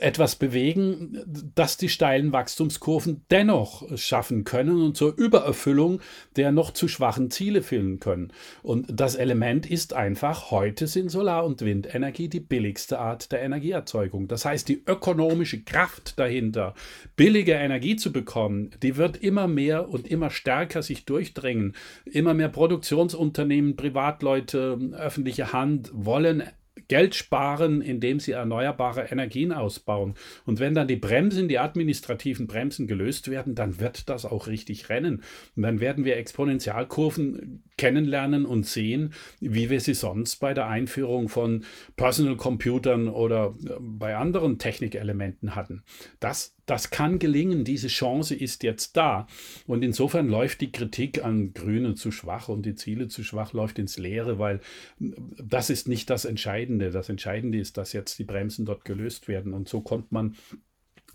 etwas 0.00 0.36
bewegen, 0.36 1.18
das 1.54 1.76
die 1.76 1.88
steilen 1.88 2.32
Wachstumskurven 2.32 3.22
dennoch 3.30 3.96
schaffen 3.96 4.44
können 4.44 4.82
und 4.82 4.96
zur 4.96 5.16
Übererfüllung 5.16 6.00
der 6.36 6.52
noch 6.52 6.72
zu 6.72 6.88
schwachen 6.88 7.30
Ziele 7.30 7.62
führen 7.62 8.00
können. 8.00 8.32
Und 8.62 8.86
das 8.92 9.14
Element 9.14 9.70
ist 9.70 9.94
einfach, 9.94 10.50
heute 10.50 10.86
sind 10.86 11.10
Solar- 11.10 11.44
und 11.44 11.62
Windenergie 11.62 12.28
die 12.28 12.40
billigste 12.40 12.98
Art 12.98 13.32
der 13.32 13.42
Energieerzeugung. 13.42 14.28
Das 14.28 14.44
heißt, 14.44 14.68
die 14.68 14.82
ökonomische 14.86 15.62
Kraft 15.62 16.18
dahinter, 16.18 16.74
billige 17.16 17.52
Energie 17.52 17.96
zu 17.96 18.12
bekommen, 18.12 18.70
die 18.82 18.96
wird 18.96 19.16
immer 19.16 19.48
mehr 19.48 19.88
und 19.88 20.08
immer 20.08 20.30
stärker 20.30 20.82
sich 20.82 21.04
durchdringen. 21.04 21.74
Immer 22.04 22.34
mehr 22.34 22.48
Produktionsunternehmen, 22.48 23.76
Privatleute, 23.76 24.78
öffentliche 24.92 25.52
Hand 25.52 25.90
wollen 25.92 26.42
Geld 26.88 27.14
sparen, 27.14 27.80
indem 27.80 28.20
sie 28.20 28.32
erneuerbare 28.32 29.08
Energien 29.10 29.52
ausbauen. 29.52 30.14
Und 30.44 30.60
wenn 30.60 30.74
dann 30.74 30.86
die 30.86 30.96
Bremsen, 30.96 31.48
die 31.48 31.58
administrativen 31.58 32.46
Bremsen 32.46 32.86
gelöst 32.86 33.30
werden, 33.30 33.54
dann 33.54 33.80
wird 33.80 34.08
das 34.08 34.24
auch 34.24 34.46
richtig 34.46 34.88
rennen. 34.88 35.22
Und 35.56 35.62
dann 35.62 35.80
werden 35.80 36.04
wir 36.04 36.16
Exponentialkurven 36.16 37.62
kennenlernen 37.78 38.46
und 38.46 38.66
sehen, 38.66 39.12
wie 39.40 39.70
wir 39.70 39.80
sie 39.80 39.94
sonst 39.94 40.36
bei 40.36 40.54
der 40.54 40.66
Einführung 40.66 41.28
von 41.28 41.64
Personal 41.96 42.36
Computern 42.36 43.08
oder 43.08 43.54
äh, 43.64 43.72
bei 43.80 44.16
anderen 44.16 44.58
Technikelementen 44.58 45.54
hatten. 45.54 45.82
Das, 46.20 46.56
das 46.66 46.90
kann 46.90 47.18
gelingen, 47.18 47.64
diese 47.64 47.88
Chance 47.88 48.34
ist 48.34 48.62
jetzt 48.62 48.96
da. 48.96 49.26
Und 49.66 49.82
insofern 49.82 50.28
läuft 50.28 50.60
die 50.60 50.72
Kritik 50.72 51.24
an 51.24 51.52
Grüne 51.52 51.94
zu 51.94 52.10
schwach 52.10 52.48
und 52.48 52.64
die 52.64 52.74
Ziele 52.74 53.08
zu 53.08 53.24
schwach, 53.24 53.52
läuft 53.52 53.78
ins 53.78 53.98
Leere, 53.98 54.38
weil 54.38 54.60
äh, 55.00 55.10
das 55.42 55.70
ist 55.70 55.88
nicht 55.88 56.10
das 56.10 56.24
Entscheidende. 56.24 56.65
Das 56.66 57.08
Entscheidende 57.08 57.58
ist, 57.58 57.76
dass 57.76 57.92
jetzt 57.92 58.18
die 58.18 58.24
Bremsen 58.24 58.66
dort 58.66 58.84
gelöst 58.84 59.28
werden. 59.28 59.54
Und 59.54 59.68
so 59.68 59.80
kommt 59.80 60.12
man 60.12 60.36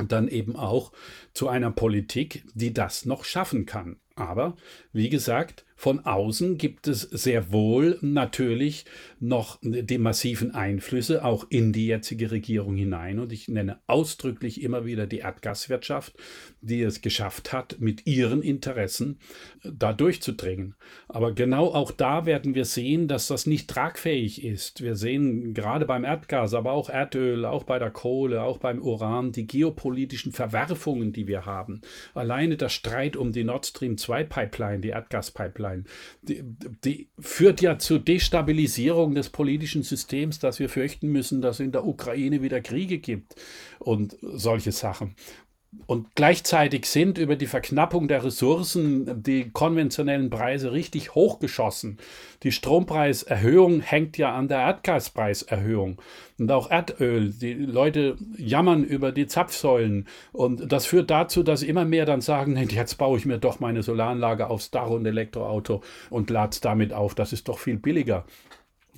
dann 0.07 0.27
eben 0.27 0.55
auch 0.55 0.91
zu 1.33 1.47
einer 1.47 1.71
Politik, 1.71 2.43
die 2.53 2.73
das 2.73 3.05
noch 3.05 3.23
schaffen 3.23 3.65
kann. 3.65 3.97
Aber 4.15 4.55
wie 4.93 5.09
gesagt, 5.09 5.65
von 5.81 6.05
außen 6.05 6.59
gibt 6.59 6.87
es 6.87 7.01
sehr 7.01 7.51
wohl 7.51 7.97
natürlich 8.01 8.85
noch 9.19 9.57
die 9.63 9.97
massiven 9.97 10.53
Einflüsse 10.53 11.25
auch 11.25 11.47
in 11.49 11.73
die 11.73 11.87
jetzige 11.87 12.29
Regierung 12.29 12.75
hinein. 12.75 13.17
Und 13.17 13.31
ich 13.31 13.47
nenne 13.47 13.79
ausdrücklich 13.87 14.61
immer 14.61 14.85
wieder 14.85 15.07
die 15.07 15.19
Erdgaswirtschaft, 15.19 16.13
die 16.61 16.83
es 16.83 17.01
geschafft 17.01 17.51
hat, 17.51 17.77
mit 17.79 18.05
ihren 18.05 18.43
Interessen 18.43 19.17
da 19.63 19.91
durchzudringen. 19.91 20.75
Aber 21.07 21.31
genau 21.31 21.73
auch 21.73 21.89
da 21.89 22.27
werden 22.27 22.53
wir 22.53 22.65
sehen, 22.65 23.07
dass 23.07 23.25
das 23.25 23.47
nicht 23.47 23.67
tragfähig 23.67 24.43
ist. 24.43 24.83
Wir 24.83 24.95
sehen 24.95 25.55
gerade 25.55 25.87
beim 25.87 26.03
Erdgas, 26.03 26.53
aber 26.53 26.73
auch 26.73 26.89
Erdöl, 26.89 27.43
auch 27.43 27.63
bei 27.63 27.79
der 27.79 27.89
Kohle, 27.89 28.43
auch 28.43 28.59
beim 28.59 28.79
Uran 28.79 29.31
die 29.31 29.47
geopolitischen 29.47 30.31
Verwerfungen, 30.31 31.11
die 31.11 31.25
wir 31.25 31.47
haben. 31.47 31.81
Alleine 32.13 32.55
der 32.55 32.69
Streit 32.69 33.15
um 33.15 33.31
die 33.31 33.43
Nord 33.43 33.65
Stream 33.65 33.97
2-Pipeline, 34.05 34.79
die 34.79 34.89
Erdgaspipeline, 34.89 35.83
die, 36.21 36.43
die 36.83 37.09
führt 37.19 37.61
ja 37.61 37.77
zur 37.77 37.99
Destabilisierung 37.99 39.15
des 39.15 39.29
politischen 39.29 39.83
Systems, 39.83 40.39
dass 40.39 40.59
wir 40.59 40.69
fürchten 40.69 41.09
müssen, 41.09 41.41
dass 41.41 41.57
es 41.57 41.65
in 41.65 41.71
der 41.71 41.85
Ukraine 41.85 42.41
wieder 42.41 42.61
Kriege 42.61 42.99
gibt 42.99 43.35
und 43.79 44.17
solche 44.21 44.71
Sachen. 44.71 45.15
Und 45.85 46.15
gleichzeitig 46.15 46.85
sind 46.85 47.17
über 47.17 47.37
die 47.37 47.47
Verknappung 47.47 48.09
der 48.09 48.25
Ressourcen 48.25 49.23
die 49.23 49.51
konventionellen 49.51 50.29
Preise 50.29 50.73
richtig 50.73 51.15
hochgeschossen. 51.15 51.97
Die 52.43 52.51
Strompreiserhöhung 52.51 53.79
hängt 53.79 54.17
ja 54.17 54.35
an 54.35 54.49
der 54.49 54.59
Erdgaspreiserhöhung 54.59 56.01
und 56.37 56.51
auch 56.51 56.69
Erdöl. 56.69 57.29
Die 57.31 57.53
Leute 57.53 58.17
jammern 58.37 58.83
über 58.83 59.13
die 59.13 59.27
Zapfsäulen 59.27 60.07
und 60.33 60.69
das 60.69 60.87
führt 60.87 61.09
dazu, 61.09 61.41
dass 61.41 61.63
immer 61.63 61.85
mehr 61.85 62.05
dann 62.05 62.19
sagen, 62.19 62.57
jetzt 62.57 62.95
baue 62.97 63.17
ich 63.17 63.25
mir 63.25 63.37
doch 63.37 63.61
meine 63.61 63.81
Solaranlage 63.81 64.49
aufs 64.49 64.71
Dach 64.71 64.89
und 64.89 65.05
Elektroauto 65.05 65.81
und 66.09 66.29
lade 66.29 66.51
es 66.51 66.59
damit 66.59 66.91
auf. 66.91 67.15
Das 67.15 67.31
ist 67.31 67.47
doch 67.47 67.59
viel 67.59 67.77
billiger. 67.77 68.25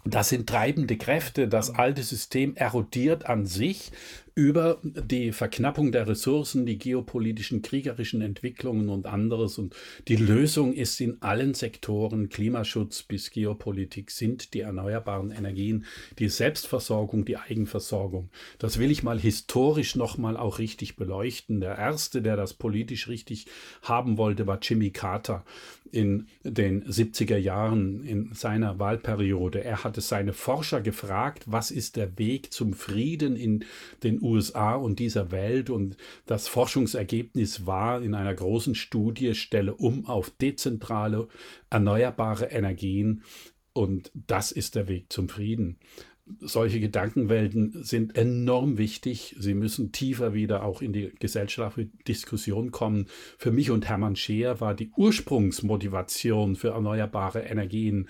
Das 0.06 0.30
sind 0.30 0.50
treibende 0.50 0.98
Kräfte. 0.98 1.48
Das 1.48 1.76
alte 1.76 2.04
System 2.04 2.56
erodiert 2.56 3.26
an 3.26 3.46
sich 3.46 3.92
über 4.36 4.80
die 4.84 5.32
Verknappung 5.32 5.92
der 5.92 6.08
Ressourcen, 6.08 6.66
die 6.66 6.80
geopolitischen, 6.80 7.62
kriegerischen 7.62 8.22
Entwicklungen 8.22 8.90
und 8.90 9.06
anderes. 9.06 9.60
Und 9.60 9.76
die 10.08 10.16
Lösung 10.16 10.74
ist 10.74 11.00
in 11.02 11.22
allen 11.22 11.54
Sektoren, 11.54 12.30
Klimaschutz 12.30 13.04
bis 13.04 13.30
Geopolitik, 13.30 14.10
sind 14.10 14.54
die 14.56 14.62
erneuerbaren 14.62 15.32
Energien, 15.32 15.86
die 16.18 16.30
Selbstversorgung, 16.30 17.26
die 17.26 17.38
Eigenversorgung. 17.38 18.30
Das 18.58 18.80
will 18.80 18.90
ich 18.90 19.04
mal 19.04 19.20
historisch 19.20 19.96
nochmal 19.96 20.36
auch 20.36 20.58
richtig 20.58 20.96
beleuchten. 20.96 21.62
Der 21.62 21.78
erste, 21.78 22.24
der 22.24 22.36
das 22.36 22.56
politisch 22.56 23.08
richtig 23.08 23.46
haben 23.84 24.18
wollte, 24.18 24.48
war 24.48 24.58
Jimmy 24.62 24.90
Carter 24.90 25.46
in 25.92 26.28
den 26.44 26.84
70er 26.86 27.38
Jahren 27.38 28.04
in 28.04 28.34
seiner 28.34 28.80
Wahlperiode. 28.80 29.64
Er 29.64 29.84
hatte 29.84 30.02
seine 30.02 30.34
Forscher 30.34 30.82
gefragt, 30.82 31.44
was 31.46 31.70
ist 31.70 31.98
der 31.98 32.18
Weg 32.18 32.52
zum 32.52 32.74
Frieden 32.74 33.36
in 33.36 33.64
den 34.02 34.23
USA 34.24 34.76
und 34.76 35.00
dieser 35.00 35.32
Welt. 35.32 35.70
Und 35.70 35.98
das 36.26 36.48
Forschungsergebnis 36.48 37.66
war 37.66 38.02
in 38.02 38.16
einer 38.16 38.34
großen 38.34 38.76
Studie, 38.76 39.36
stelle 39.36 39.76
um 39.76 40.06
auf 40.06 40.32
dezentrale, 40.32 41.28
erneuerbare 41.70 42.46
Energien. 42.46 43.24
Und 43.74 44.12
das 44.14 44.52
ist 44.52 44.76
der 44.76 44.88
Weg 44.88 45.12
zum 45.12 45.30
Frieden 45.30 45.78
solche 46.40 46.80
Gedankenwelten 46.80 47.84
sind 47.84 48.18
enorm 48.18 48.78
wichtig. 48.78 49.36
Sie 49.40 49.54
müssen 49.54 49.92
tiefer 49.92 50.34
wieder 50.34 50.64
auch 50.64 50.82
in 50.82 50.94
die 50.94 51.12
gesellschaftliche 51.20 51.92
Diskussion 52.08 52.72
kommen. 52.72 53.08
Für 53.38 53.52
mich 53.52 53.72
und 53.72 53.88
Hermann 53.88 54.16
Scheer 54.16 54.62
war 54.62 54.74
die 54.74 54.92
Ursprungsmotivation 54.96 56.56
für 56.56 56.70
erneuerbare 56.70 57.42
Energien 57.42 58.08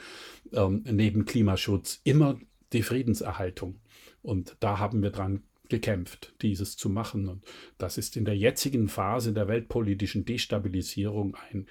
ähm, 0.51 0.83
neben 0.89 1.25
Klimaschutz 1.25 2.01
immer 2.03 2.39
die 2.71 2.83
Friedenserhaltung. 2.83 3.79
Und 4.21 4.57
da 4.59 4.79
haben 4.79 5.01
wir 5.01 5.11
dran 5.11 5.43
gekämpft, 5.69 6.33
dieses 6.41 6.77
zu 6.77 6.89
machen. 6.89 7.27
Und 7.27 7.43
das 7.77 7.97
ist 7.97 8.17
in 8.17 8.25
der 8.25 8.37
jetzigen 8.37 8.89
Phase 8.89 9.33
der 9.33 9.47
weltpolitischen 9.47 10.25
Destabilisierung 10.25 11.35
ein 11.51 11.67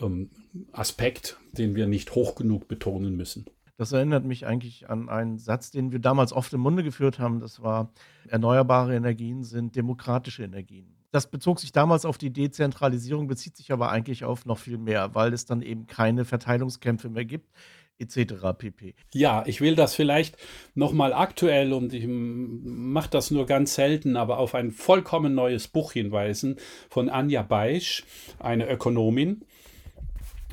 ähm, 0.00 0.30
Aspekt, 0.72 1.38
den 1.52 1.74
wir 1.74 1.86
nicht 1.86 2.14
hoch 2.14 2.34
genug 2.34 2.68
betonen 2.68 3.16
müssen. 3.16 3.46
Das 3.76 3.92
erinnert 3.92 4.24
mich 4.24 4.44
eigentlich 4.44 4.90
an 4.90 5.08
einen 5.08 5.38
Satz, 5.38 5.70
den 5.70 5.92
wir 5.92 6.00
damals 6.00 6.32
oft 6.32 6.52
im 6.52 6.60
Munde 6.60 6.82
geführt 6.82 7.20
haben. 7.20 7.38
Das 7.38 7.62
war, 7.62 7.92
erneuerbare 8.26 8.94
Energien 8.96 9.44
sind 9.44 9.76
demokratische 9.76 10.42
Energien. 10.42 10.96
Das 11.12 11.30
bezog 11.30 11.60
sich 11.60 11.72
damals 11.72 12.04
auf 12.04 12.18
die 12.18 12.32
Dezentralisierung, 12.32 13.28
bezieht 13.28 13.56
sich 13.56 13.72
aber 13.72 13.90
eigentlich 13.90 14.24
auf 14.24 14.44
noch 14.44 14.58
viel 14.58 14.78
mehr, 14.78 15.14
weil 15.14 15.32
es 15.32 15.46
dann 15.46 15.62
eben 15.62 15.86
keine 15.86 16.24
Verteilungskämpfe 16.24 17.08
mehr 17.08 17.24
gibt 17.24 17.50
etc. 17.98 18.34
pp. 18.56 18.94
Ja, 19.12 19.42
ich 19.46 19.60
will 19.60 19.74
das 19.74 19.94
vielleicht 19.94 20.36
nochmal 20.74 21.12
aktuell 21.12 21.72
und 21.72 21.92
ich 21.92 22.06
mache 22.06 23.10
das 23.10 23.30
nur 23.30 23.46
ganz 23.46 23.74
selten, 23.74 24.16
aber 24.16 24.38
auf 24.38 24.54
ein 24.54 24.70
vollkommen 24.70 25.34
neues 25.34 25.68
Buch 25.68 25.92
hinweisen 25.92 26.56
von 26.88 27.08
Anja 27.08 27.42
Beisch, 27.42 28.04
eine 28.38 28.68
Ökonomin. 28.68 29.42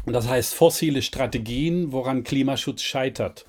Das 0.05 0.27
heißt 0.27 0.53
Fossile 0.53 1.01
Strategien, 1.01 1.91
woran 1.91 2.23
Klimaschutz 2.23 2.81
scheitert. 2.81 3.45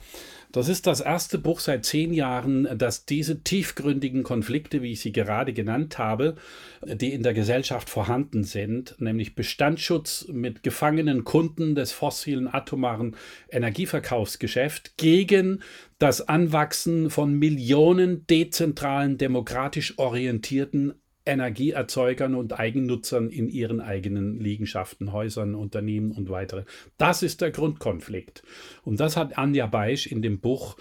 Das 0.57 0.71
ist 0.71 0.87
das 0.87 1.03
erste 1.03 1.37
Buch 1.37 1.61
seit 1.61 1.85
zehn 1.85 2.15
Jahren, 2.15 2.67
das 2.79 3.05
diese 3.05 3.43
tiefgründigen 3.43 4.23
Konflikte, 4.23 4.81
wie 4.81 4.93
ich 4.93 5.01
sie 5.01 5.13
gerade 5.13 5.53
genannt 5.53 5.99
habe, 5.99 6.37
die 6.83 7.13
in 7.13 7.23
der 7.23 7.35
Gesellschaft 7.35 7.91
vorhanden 7.91 8.43
sind, 8.43 8.95
nämlich 8.99 9.35
Bestandsschutz 9.35 10.29
mit 10.29 10.63
gefangenen 10.63 11.25
Kunden 11.25 11.75
des 11.75 11.93
fossilen 11.93 12.49
atomaren 12.49 13.17
Energieverkaufsgeschäft 13.51 14.97
gegen 14.97 15.61
das 15.99 16.27
Anwachsen 16.27 17.11
von 17.11 17.35
Millionen 17.35 18.27
dezentralen, 18.27 19.19
demokratisch 19.19 19.99
orientierten 19.99 20.95
Energieerzeugern 21.27 22.35
und 22.35 22.59
Eigennutzern 22.59 23.29
in 23.31 23.49
ihren 23.49 23.81
eigenen 23.81 24.41
Liegenschaften, 24.41 25.13
Häusern, 25.13 25.55
Unternehmen 25.55 26.13
und 26.13 26.31
weitere. 26.31 26.65
Das 26.97 27.23
ist 27.23 27.41
der 27.41 27.51
Grundkonflikt. 27.51 28.43
Und 28.83 29.01
das 29.01 29.17
hat 29.17 29.37
Anja 29.37 29.67
Beisch 29.67 30.07
in 30.07 30.23
dem 30.23 30.41
Buch 30.41 30.77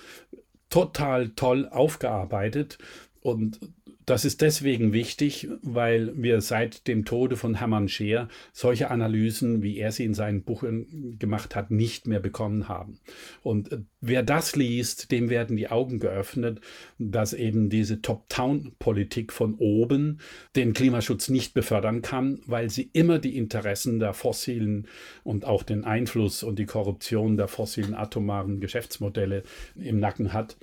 total 0.69 1.29
toll 1.29 1.67
aufgearbeitet. 1.69 2.77
Und 3.25 3.59
das 4.05 4.23
ist 4.23 4.41
deswegen 4.41 4.93
wichtig, 4.93 5.47
weil 5.63 6.11
wir 6.15 6.39
seit 6.41 6.87
dem 6.87 7.05
Tode 7.05 7.37
von 7.37 7.55
Hermann 7.55 7.87
Scheer 7.87 8.27
solche 8.53 8.91
Analysen, 8.91 9.63
wie 9.63 9.79
er 9.79 9.91
sie 9.91 10.05
in 10.05 10.13
seinen 10.13 10.43
Buchen 10.43 11.17
gemacht 11.17 11.55
hat, 11.55 11.71
nicht 11.71 12.05
mehr 12.05 12.19
bekommen 12.19 12.67
haben. 12.67 12.99
Und 13.41 13.71
äh, 13.71 13.79
wer 13.99 14.21
das 14.21 14.55
liest, 14.55 15.11
dem 15.11 15.31
werden 15.31 15.57
die 15.57 15.69
Augen 15.69 15.97
geöffnet, 15.97 16.61
dass 16.99 17.33
eben 17.33 17.71
diese 17.71 17.99
Top-Town-Politik 18.03 19.33
von 19.33 19.55
oben 19.55 20.19
den 20.55 20.73
Klimaschutz 20.73 21.27
nicht 21.29 21.55
befördern 21.55 22.03
kann, 22.03 22.41
weil 22.45 22.69
sie 22.69 22.91
immer 22.93 23.17
die 23.17 23.35
Interessen 23.37 23.97
der 23.97 24.13
fossilen 24.13 24.87
und 25.23 25.45
auch 25.45 25.63
den 25.63 25.83
Einfluss 25.83 26.43
und 26.43 26.59
die 26.59 26.67
Korruption 26.67 27.37
der 27.37 27.47
fossilen 27.47 27.95
atomaren 27.95 28.59
Geschäftsmodelle 28.59 29.41
im 29.73 29.99
Nacken 29.99 30.31
hat. 30.31 30.57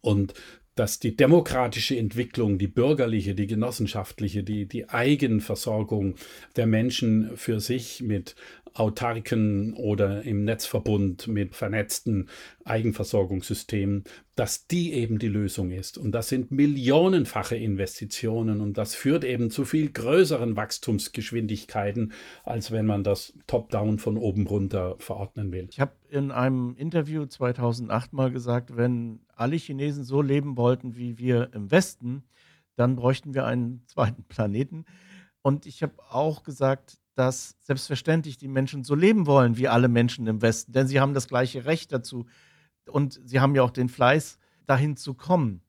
Und 0.00 0.32
dass 0.76 1.00
die 1.00 1.16
demokratische 1.16 1.96
Entwicklung, 1.96 2.58
die 2.58 2.68
bürgerliche, 2.68 3.34
die 3.34 3.46
genossenschaftliche, 3.46 4.44
die, 4.44 4.66
die 4.66 4.88
Eigenversorgung 4.88 6.14
der 6.54 6.66
Menschen 6.66 7.36
für 7.36 7.60
sich 7.60 8.02
mit 8.02 8.36
autarken 8.78 9.74
oder 9.74 10.22
im 10.22 10.44
Netzverbund 10.44 11.28
mit 11.28 11.54
vernetzten 11.54 12.28
Eigenversorgungssystemen, 12.64 14.04
dass 14.34 14.66
die 14.66 14.92
eben 14.92 15.18
die 15.18 15.28
Lösung 15.28 15.70
ist. 15.70 15.96
Und 15.96 16.12
das 16.12 16.28
sind 16.28 16.50
millionenfache 16.50 17.56
Investitionen 17.56 18.60
und 18.60 18.76
das 18.76 18.94
führt 18.94 19.24
eben 19.24 19.50
zu 19.50 19.64
viel 19.64 19.90
größeren 19.90 20.56
Wachstumsgeschwindigkeiten, 20.56 22.12
als 22.44 22.70
wenn 22.70 22.86
man 22.86 23.02
das 23.02 23.32
Top-Down 23.46 23.98
von 23.98 24.18
oben 24.18 24.46
runter 24.46 24.96
verordnen 24.98 25.52
will. 25.52 25.68
Ich 25.70 25.80
habe 25.80 25.92
in 26.10 26.30
einem 26.30 26.74
Interview 26.76 27.24
2008 27.24 28.12
mal 28.12 28.30
gesagt, 28.30 28.76
wenn 28.76 29.20
alle 29.34 29.56
Chinesen 29.56 30.04
so 30.04 30.20
leben 30.20 30.56
wollten 30.56 30.96
wie 30.96 31.18
wir 31.18 31.50
im 31.54 31.70
Westen, 31.70 32.24
dann 32.76 32.96
bräuchten 32.96 33.34
wir 33.34 33.46
einen 33.46 33.84
zweiten 33.86 34.24
Planeten. 34.24 34.84
Und 35.40 35.64
ich 35.64 35.82
habe 35.82 35.94
auch 36.10 36.42
gesagt, 36.42 36.98
dass 37.16 37.56
selbstverständlich 37.62 38.36
die 38.36 38.46
Menschen 38.46 38.84
so 38.84 38.94
leben 38.94 39.26
wollen 39.26 39.56
wie 39.56 39.68
alle 39.68 39.88
Menschen 39.88 40.26
im 40.26 40.42
Westen, 40.42 40.72
denn 40.72 40.86
sie 40.86 41.00
haben 41.00 41.14
das 41.14 41.28
gleiche 41.28 41.64
Recht 41.64 41.90
dazu 41.90 42.26
und 42.88 43.20
sie 43.24 43.40
haben 43.40 43.54
ja 43.54 43.62
auch 43.62 43.70
den 43.70 43.88
Fleiß, 43.88 44.38
dahin 44.66 44.96
zu 44.96 45.14
kommen. 45.14 45.62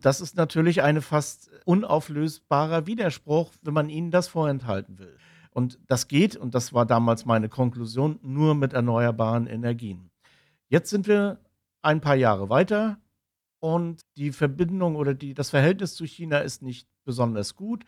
Das 0.00 0.20
ist 0.20 0.36
natürlich 0.36 0.82
ein 0.82 1.00
fast 1.00 1.50
unauflösbarer 1.64 2.86
Widerspruch, 2.86 3.52
wenn 3.62 3.74
man 3.74 3.88
ihnen 3.88 4.10
das 4.10 4.28
vorenthalten 4.28 4.98
will. 4.98 5.16
Und 5.50 5.78
das 5.86 6.08
geht, 6.08 6.36
und 6.36 6.54
das 6.54 6.72
war 6.72 6.86
damals 6.86 7.24
meine 7.24 7.48
Konklusion, 7.48 8.18
nur 8.22 8.54
mit 8.54 8.72
erneuerbaren 8.72 9.46
Energien. 9.46 10.10
Jetzt 10.68 10.90
sind 10.90 11.06
wir 11.06 11.38
ein 11.82 12.00
paar 12.00 12.14
Jahre 12.14 12.48
weiter 12.48 12.98
und 13.58 14.02
die 14.16 14.32
Verbindung 14.32 14.96
oder 14.96 15.14
die, 15.14 15.34
das 15.34 15.50
Verhältnis 15.50 15.94
zu 15.94 16.04
China 16.04 16.38
ist 16.38 16.62
nicht 16.62 16.88
besonders 17.04 17.54
gut. 17.54 17.84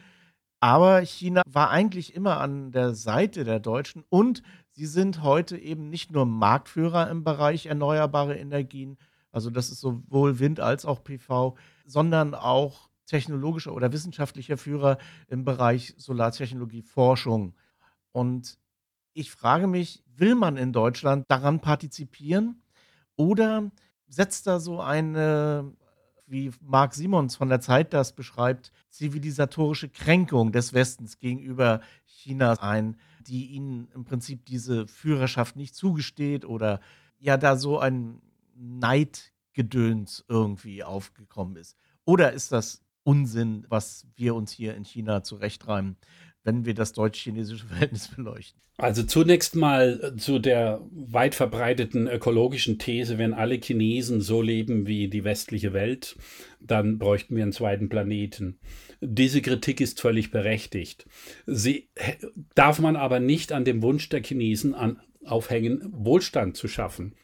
Aber 0.63 1.05
China 1.05 1.43
war 1.45 1.71
eigentlich 1.71 2.15
immer 2.15 2.41
an 2.41 2.71
der 2.71 2.95
Seite 2.95 3.43
der 3.43 3.59
Deutschen 3.59 4.05
und 4.11 4.45
sie 4.71 4.87
sind 4.87 5.25
heute 5.25 5.59
eben 5.59 5.91
nicht 5.91 6.13
nur 6.13 6.25
Marktführer 6.25 7.11
im 7.11 7.25
Bereich 7.25 7.67
erneuerbare 7.67 8.37
Energien, 8.37 8.97
also 9.33 9.51
das 9.51 9.71
ist 9.71 9.81
sowohl 9.81 10.39
Wind 10.39 10.61
als 10.61 10.85
auch 10.85 11.03
PV, 11.03 11.57
sondern 11.85 12.37
auch 12.37 12.91
technologischer 13.07 13.75
oder 13.75 13.93
wissenschaftlicher 13.93 14.57
Führer 14.57 14.99
im 15.27 15.45
Bereich 15.45 15.95
Solartechnologie 15.97 16.83
Forschung. 16.83 17.57
Und 18.13 18.57
ich 19.15 19.33
frage 19.33 19.67
mich, 19.67 20.05
will 20.15 20.37
man 20.37 20.57
in 20.57 20.73
Deutschland 20.73 21.25
daran 21.29 21.59
partizipieren 21.59 22.63
oder 23.17 23.73
setzt 24.07 24.47
da 24.47 24.61
so 24.61 24.81
eine 24.81 25.75
wie 26.27 26.53
Marc 26.61 26.95
Simons 26.95 27.37
von 27.37 27.49
der 27.49 27.61
Zeit 27.61 27.93
das 27.93 28.15
beschreibt, 28.15 28.73
zivilisatorische 28.91 29.89
Kränkung 29.89 30.53
des 30.53 30.73
Westens 30.73 31.19
gegenüber 31.19 31.81
China 32.05 32.55
ein. 32.61 32.97
die 33.27 33.47
ihnen 33.53 33.89
im 33.95 34.05
Prinzip 34.05 34.47
diese 34.47 34.87
Führerschaft 34.89 35.57
nicht 35.57 35.75
zugesteht 35.75 36.45
oder 36.45 36.81
ja 37.19 37.37
da 37.37 37.57
so 37.57 37.79
ein 37.79 38.21
Neidgedöns 38.57 40.25
irgendwie 40.29 40.83
aufgekommen 40.83 41.57
ist. 41.57 41.77
Oder 42.05 42.33
ist 42.33 42.51
das 42.51 42.82
Unsinn, 43.05 43.67
was 43.69 44.07
wir 44.17 44.35
uns 44.35 44.53
hier 44.53 44.75
in 44.75 44.85
China 44.85 45.23
zurechtreimen, 45.23 45.97
wenn 46.45 46.65
wir 46.65 46.75
das 46.75 46.93
deutsch-chinesische 46.93 47.67
Verhältnis 47.69 48.09
beleuchten? 48.09 48.61
Also 48.79 49.03
zunächst 49.03 49.55
mal 49.55 50.01
äh, 50.03 50.17
zu 50.17 50.39
der 50.39 50.81
weit 50.91 51.35
verbreiteten 51.35 52.09
ökologischen 52.09 52.79
These, 52.79 53.19
wenn 53.19 53.35
alle 53.35 53.57
Chinesen 53.57 54.21
so 54.21 54.41
leben 54.41 54.87
wie 54.87 55.09
die 55.09 55.25
westliche 55.25 55.73
Welt, 55.73 56.17
dann 56.61 56.99
bräuchten 56.99 57.37
wir 57.37 57.43
einen 57.43 57.53
zweiten 57.53 57.89
Planeten. 57.89 58.59
Diese 59.01 59.43
Kritik 59.43 59.81
ist 59.81 60.01
völlig 60.01 60.31
berechtigt. 60.31 61.07
Sie 61.47 61.91
darf 62.55 62.79
man 62.79 62.97
aber 62.97 63.21
nicht 63.21 63.53
an 63.53 63.65
dem 63.65 63.83
Wunsch 63.83 64.09
der 64.09 64.23
Chinesen 64.23 64.75
an, 64.75 65.01
aufhängen, 65.25 65.89
Wohlstand 65.93 66.57
zu 66.57 66.67
schaffen. 66.67 67.15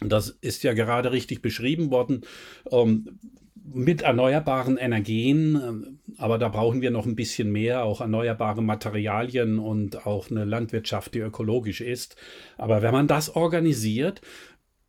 Das 0.00 0.28
ist 0.28 0.62
ja 0.62 0.74
gerade 0.74 1.10
richtig 1.10 1.42
beschrieben 1.42 1.90
worden. 1.90 2.22
Ähm, 2.70 3.18
mit 3.72 4.02
erneuerbaren 4.02 4.76
Energien, 4.76 5.56
äh, 5.56 6.20
aber 6.22 6.38
da 6.38 6.48
brauchen 6.48 6.80
wir 6.80 6.90
noch 6.90 7.06
ein 7.06 7.16
bisschen 7.16 7.50
mehr, 7.50 7.84
auch 7.84 8.00
erneuerbare 8.00 8.62
Materialien 8.62 9.58
und 9.58 10.06
auch 10.06 10.30
eine 10.30 10.44
Landwirtschaft, 10.44 11.14
die 11.14 11.20
ökologisch 11.20 11.80
ist. 11.80 12.16
Aber 12.56 12.82
wenn 12.82 12.92
man 12.92 13.06
das 13.06 13.34
organisiert, 13.34 14.20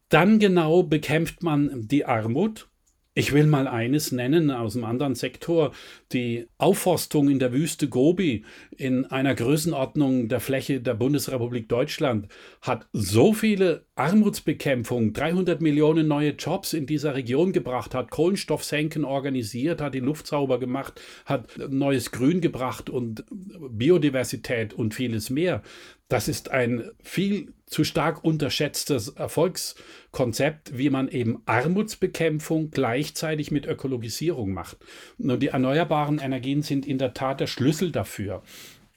dann 0.09 0.39
genau 0.39 0.83
bekämpft 0.83 1.43
man 1.43 1.87
die 1.87 2.05
Armut 2.05 2.69
ich 3.17 3.33
will 3.33 3.47
mal 3.47 3.67
eines 3.67 4.11
nennen 4.11 4.51
aus 4.51 4.75
einem 4.75 4.85
anderen 4.85 5.15
Sektor. 5.15 5.71
Die 6.13 6.45
Aufforstung 6.59 7.29
in 7.29 7.39
der 7.39 7.51
Wüste 7.51 7.89
Gobi 7.89 8.45
in 8.77 9.05
einer 9.05 9.33
Größenordnung 9.33 10.27
der 10.27 10.39
Fläche 10.39 10.81
der 10.81 10.93
Bundesrepublik 10.93 11.67
Deutschland 11.67 12.27
hat 12.61 12.87
so 12.93 13.33
viele 13.33 13.85
Armutsbekämpfung, 13.95 15.13
300 15.13 15.61
Millionen 15.61 16.07
neue 16.07 16.33
Jobs 16.33 16.73
in 16.73 16.85
dieser 16.85 17.15
Region 17.15 17.53
gebracht, 17.53 17.95
hat 17.95 18.11
Kohlenstoffsenken 18.11 19.03
organisiert, 19.03 19.81
hat 19.81 19.95
die 19.95 19.99
Luft 19.99 20.27
sauber 20.27 20.59
gemacht, 20.59 21.01
hat 21.25 21.57
neues 21.69 22.11
Grün 22.11 22.39
gebracht 22.39 22.91
und 22.91 23.25
Biodiversität 23.31 24.75
und 24.75 24.93
vieles 24.93 25.31
mehr. 25.31 25.63
Das 26.09 26.29
ist 26.29 26.51
ein 26.51 26.89
viel 27.03 27.53
zu 27.65 27.83
stark 27.83 28.23
unterschätztes 28.23 29.09
Erfolgskonzept, 29.09 30.77
wie 30.77 30.89
man 30.89 31.09
eben 31.09 31.41
Armutsbekämpfung 31.45 32.71
gleichzeitig 32.71 33.51
mit 33.51 33.65
Ökologisierung 33.65 34.53
macht. 34.53 34.77
Und 35.17 35.43
die 35.43 35.49
erneuerbaren 35.49 36.19
Energien 36.19 36.61
sind 36.61 36.85
in 36.85 36.97
der 36.97 37.13
Tat 37.13 37.41
der 37.41 37.47
Schlüssel 37.47 37.91
dafür. 37.91 38.41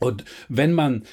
Und 0.00 0.24
wenn 0.48 0.72
man 0.72 1.04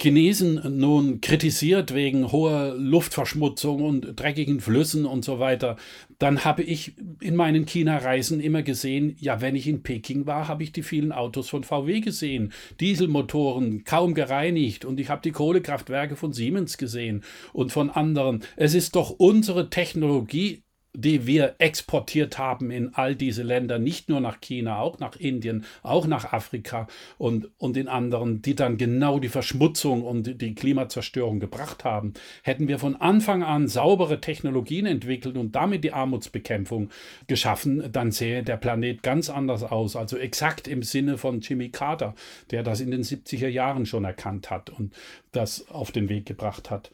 Chinesen 0.00 0.60
nun 0.78 1.20
kritisiert 1.20 1.94
wegen 1.94 2.32
hoher 2.32 2.74
Luftverschmutzung 2.76 3.82
und 3.82 4.20
dreckigen 4.20 4.60
Flüssen 4.60 5.06
und 5.06 5.24
so 5.24 5.38
weiter, 5.38 5.76
dann 6.18 6.44
habe 6.44 6.62
ich 6.62 6.96
in 7.20 7.36
meinen 7.36 7.64
China-Reisen 7.64 8.40
immer 8.40 8.62
gesehen, 8.62 9.16
ja, 9.20 9.40
wenn 9.40 9.54
ich 9.54 9.68
in 9.68 9.82
Peking 9.84 10.26
war, 10.26 10.48
habe 10.48 10.64
ich 10.64 10.72
die 10.72 10.82
vielen 10.82 11.12
Autos 11.12 11.48
von 11.48 11.62
VW 11.62 12.00
gesehen, 12.00 12.52
Dieselmotoren 12.80 13.84
kaum 13.84 14.14
gereinigt 14.14 14.84
und 14.84 14.98
ich 14.98 15.08
habe 15.08 15.22
die 15.22 15.32
Kohlekraftwerke 15.32 16.16
von 16.16 16.32
Siemens 16.32 16.78
gesehen 16.78 17.22
und 17.52 17.70
von 17.70 17.88
anderen. 17.88 18.42
Es 18.56 18.74
ist 18.74 18.96
doch 18.96 19.10
unsere 19.10 19.70
Technologie 19.70 20.64
die 20.94 21.26
wir 21.26 21.54
exportiert 21.58 22.36
haben 22.36 22.70
in 22.70 22.94
all 22.94 23.16
diese 23.16 23.42
Länder, 23.42 23.78
nicht 23.78 24.10
nur 24.10 24.20
nach 24.20 24.40
China, 24.40 24.78
auch 24.78 24.98
nach 24.98 25.16
Indien, 25.16 25.64
auch 25.82 26.06
nach 26.06 26.32
Afrika 26.32 26.86
und, 27.16 27.48
und 27.56 27.78
in 27.78 27.88
anderen, 27.88 28.42
die 28.42 28.54
dann 28.54 28.76
genau 28.76 29.18
die 29.18 29.30
Verschmutzung 29.30 30.02
und 30.02 30.42
die 30.42 30.54
Klimazerstörung 30.54 31.40
gebracht 31.40 31.84
haben. 31.84 32.12
Hätten 32.42 32.68
wir 32.68 32.78
von 32.78 32.96
Anfang 32.96 33.42
an 33.42 33.68
saubere 33.68 34.20
Technologien 34.20 34.84
entwickelt 34.84 35.38
und 35.38 35.54
damit 35.54 35.82
die 35.82 35.92
Armutsbekämpfung 35.92 36.90
geschaffen, 37.26 37.90
dann 37.90 38.12
sähe 38.12 38.42
der 38.42 38.58
Planet 38.58 39.02
ganz 39.02 39.30
anders 39.30 39.62
aus. 39.62 39.96
Also 39.96 40.18
exakt 40.18 40.68
im 40.68 40.82
Sinne 40.82 41.16
von 41.16 41.40
Jimmy 41.40 41.70
Carter, 41.70 42.14
der 42.50 42.62
das 42.62 42.80
in 42.80 42.90
den 42.90 43.02
70er 43.02 43.48
Jahren 43.48 43.86
schon 43.86 44.04
erkannt 44.04 44.50
hat 44.50 44.68
und 44.68 44.92
das 45.32 45.70
auf 45.70 45.90
den 45.90 46.10
Weg 46.10 46.26
gebracht 46.26 46.70
hat. 46.70 46.90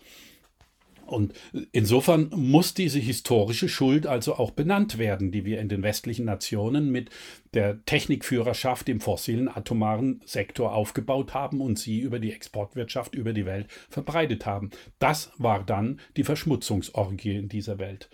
Und 1.09 1.33
insofern 1.73 2.31
muss 2.35 2.75
diese 2.75 2.99
historische 2.99 3.69
Schuld 3.69 4.07
also 4.07 4.35
auch 4.35 4.51
benannt 4.51 4.99
werden, 4.99 5.33
die 5.33 5.45
wir 5.45 5.61
in 5.61 5.69
den 5.69 5.83
westlichen 5.83 6.27
Nationen 6.27 6.91
mit 6.91 7.11
der 7.55 7.85
Technikführerschaft 7.85 8.89
im 8.89 9.01
fossilen 9.01 9.49
atomaren 9.49 10.21
Sektor 10.25 10.75
aufgebaut 10.75 11.35
haben 11.35 11.61
und 11.61 11.79
sie 11.79 12.01
über 12.01 12.19
die 12.19 12.33
Exportwirtschaft 12.33 13.15
über 13.15 13.33
die 13.33 13.47
Welt 13.47 13.69
verbreitet 13.89 14.45
haben. 14.45 14.71
Das 14.99 15.33
war 15.39 15.65
dann 15.65 16.01
die 16.17 16.25
Verschmutzungsorgie 16.25 17.37
in 17.37 17.49
dieser 17.49 17.79
Welt 17.79 18.11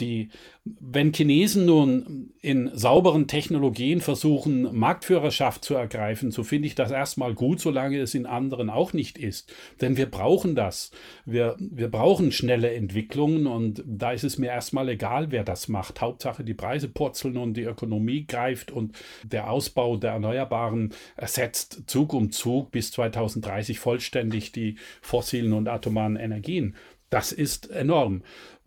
die, 0.00 0.30
wenn 0.64 1.12
Chinesen 1.12 1.66
nun 1.66 2.34
in 2.40 2.70
sauberen 2.74 3.26
Technologien 3.26 4.00
versuchen, 4.00 4.76
Marktführerschaft 4.76 5.64
zu 5.64 5.74
ergreifen, 5.74 6.30
so 6.30 6.44
finde 6.44 6.68
ich 6.68 6.74
das 6.74 6.90
erstmal 6.90 7.34
gut, 7.34 7.60
solange 7.60 7.98
es 7.98 8.14
in 8.14 8.26
anderen 8.26 8.70
auch 8.70 8.92
nicht 8.92 9.18
ist. 9.18 9.52
Denn 9.80 9.96
wir 9.96 10.06
brauchen 10.06 10.54
das. 10.54 10.90
Wir, 11.24 11.56
wir 11.58 11.88
brauchen 11.88 12.32
schnelle 12.32 12.72
Entwicklungen 12.74 13.46
und 13.46 13.82
da 13.86 14.12
ist 14.12 14.24
es 14.24 14.38
mir 14.38 14.48
erstmal 14.48 14.88
egal, 14.88 15.30
wer 15.30 15.44
das 15.44 15.68
macht. 15.68 16.00
Hauptsache 16.00 16.44
die 16.44 16.54
Preise 16.54 16.88
purzeln 16.88 17.36
und 17.36 17.54
die 17.54 17.64
Ökonomie 17.64 18.26
greift 18.26 18.70
und 18.70 18.96
der 19.24 19.50
Ausbau 19.50 19.96
der 19.96 20.12
Erneuerbaren 20.12 20.92
ersetzt 21.16 21.84
Zug 21.86 22.12
um 22.12 22.30
Zug 22.30 22.70
bis 22.70 22.92
2030 22.92 23.78
vollständig 23.78 24.52
die 24.52 24.76
fossilen 25.00 25.52
und 25.52 25.68
atomaren 25.68 26.16
Energien. 26.16 26.76
Das 27.10 27.30
ist 27.32 27.70
enorm. 27.70 28.22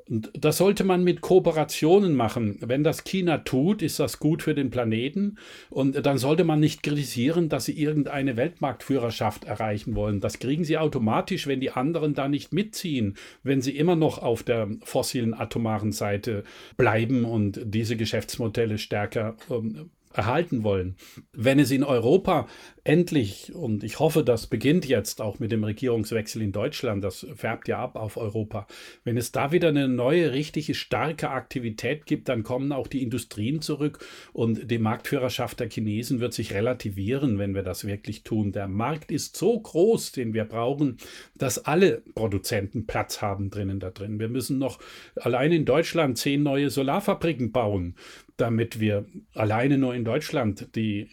Das 0.09 0.57
sollte 0.57 0.83
man 0.83 1.03
mit 1.03 1.21
Kooperationen 1.21 2.15
machen. 2.15 2.57
Wenn 2.61 2.83
das 2.83 3.03
China 3.03 3.37
tut, 3.37 3.83
ist 3.83 3.99
das 3.99 4.17
gut 4.17 4.41
für 4.41 4.55
den 4.55 4.71
Planeten. 4.71 5.37
Und 5.69 6.03
dann 6.03 6.17
sollte 6.17 6.43
man 6.43 6.59
nicht 6.59 6.81
kritisieren, 6.81 7.47
dass 7.47 7.65
sie 7.65 7.79
irgendeine 7.79 8.35
Weltmarktführerschaft 8.35 9.43
erreichen 9.43 9.95
wollen. 9.95 10.19
Das 10.19 10.39
kriegen 10.39 10.63
sie 10.63 10.79
automatisch, 10.79 11.45
wenn 11.45 11.59
die 11.59 11.69
anderen 11.69 12.15
da 12.15 12.27
nicht 12.27 12.53
mitziehen, 12.53 13.17
wenn 13.43 13.61
sie 13.61 13.77
immer 13.77 13.95
noch 13.95 14.17
auf 14.17 14.41
der 14.41 14.69
fossilen 14.83 15.35
atomaren 15.35 15.91
Seite 15.91 16.43
bleiben 16.75 17.23
und 17.23 17.61
diese 17.63 17.95
Geschäftsmodelle 17.95 18.79
stärker 18.79 19.35
ähm, 19.51 19.91
erhalten 20.19 20.63
wollen. 20.63 20.97
Wenn 21.31 21.59
es 21.59 21.71
in 21.71 21.85
Europa 21.85 22.47
endlich, 22.83 23.55
und 23.55 23.85
ich 23.85 23.99
hoffe, 23.99 24.21
das 24.23 24.47
beginnt 24.47 24.85
jetzt 24.85 25.21
auch 25.21 25.39
mit 25.39 25.51
dem 25.51 25.63
Regierungswechsel 25.63 26.41
in 26.41 26.51
Deutschland, 26.51 27.03
das 27.03 27.25
färbt 27.35 27.69
ja 27.69 27.79
ab 27.79 27.95
auf 27.95 28.17
Europa, 28.17 28.67
wenn 29.05 29.15
es 29.15 29.31
da 29.31 29.53
wieder 29.53 29.69
eine 29.69 29.87
neue, 29.87 30.33
richtige, 30.33 30.73
starke 30.73 31.29
Aktivität 31.29 32.05
gibt, 32.05 32.27
dann 32.27 32.43
kommen 32.43 32.73
auch 32.73 32.87
die 32.87 33.01
Industrien 33.01 33.61
zurück 33.61 34.05
und 34.33 34.69
die 34.69 34.77
Marktführerschaft 34.77 35.61
der 35.61 35.69
Chinesen 35.69 36.19
wird 36.19 36.33
sich 36.33 36.53
relativieren, 36.53 37.39
wenn 37.39 37.55
wir 37.55 37.63
das 37.63 37.87
wirklich 37.87 38.23
tun. 38.23 38.51
Der 38.51 38.67
Markt 38.67 39.11
ist 39.11 39.37
so 39.37 39.57
groß, 39.57 40.11
den 40.11 40.33
wir 40.33 40.43
brauchen, 40.43 40.97
dass 41.37 41.65
alle 41.65 42.01
Produzenten 42.13 42.87
Platz 42.87 43.21
haben 43.21 43.49
drinnen 43.51 43.79
da 43.79 43.89
drin. 43.89 44.19
Wir 44.19 44.27
müssen 44.29 44.57
noch 44.57 44.79
allein 45.15 45.53
in 45.53 45.63
Deutschland 45.63 46.17
zehn 46.17 46.43
neue 46.43 46.69
Solarfabriken 46.69 47.53
bauen 47.53 47.95
damit 48.39 48.79
wir 48.79 49.05
alleine 49.33 49.77
nur 49.77 49.93
in 49.93 50.05
Deutschland 50.05 50.75
die 50.75 51.09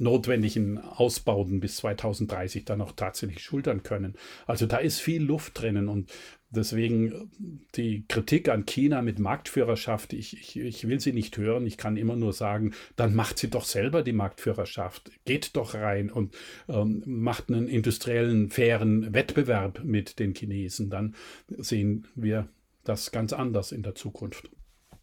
notwendigen 0.00 0.78
Ausbauten 0.78 1.60
bis 1.60 1.76
2030 1.76 2.64
dann 2.64 2.80
auch 2.80 2.92
tatsächlich 2.92 3.42
schultern 3.42 3.82
können. 3.82 4.14
Also 4.46 4.66
da 4.66 4.78
ist 4.78 5.00
viel 5.00 5.22
Luft 5.22 5.60
drinnen 5.60 5.88
und 5.88 6.12
deswegen 6.50 7.30
die 7.74 8.04
Kritik 8.06 8.48
an 8.48 8.64
China 8.64 9.02
mit 9.02 9.18
Marktführerschaft, 9.18 10.12
ich, 10.12 10.38
ich, 10.38 10.58
ich 10.58 10.88
will 10.88 11.00
sie 11.00 11.12
nicht 11.12 11.36
hören, 11.36 11.66
ich 11.66 11.76
kann 11.76 11.96
immer 11.96 12.16
nur 12.16 12.32
sagen, 12.32 12.74
dann 12.96 13.14
macht 13.14 13.38
sie 13.38 13.50
doch 13.50 13.64
selber 13.64 14.02
die 14.02 14.12
Marktführerschaft, 14.12 15.10
geht 15.24 15.56
doch 15.56 15.74
rein 15.74 16.10
und 16.10 16.36
ähm, 16.68 17.02
macht 17.06 17.50
einen 17.50 17.68
industriellen, 17.68 18.50
fairen 18.50 19.12
Wettbewerb 19.12 19.82
mit 19.84 20.18
den 20.18 20.34
Chinesen, 20.34 20.90
dann 20.90 21.14
sehen 21.48 22.06
wir 22.14 22.48
das 22.84 23.10
ganz 23.10 23.32
anders 23.32 23.72
in 23.72 23.82
der 23.82 23.94
Zukunft. 23.94 24.50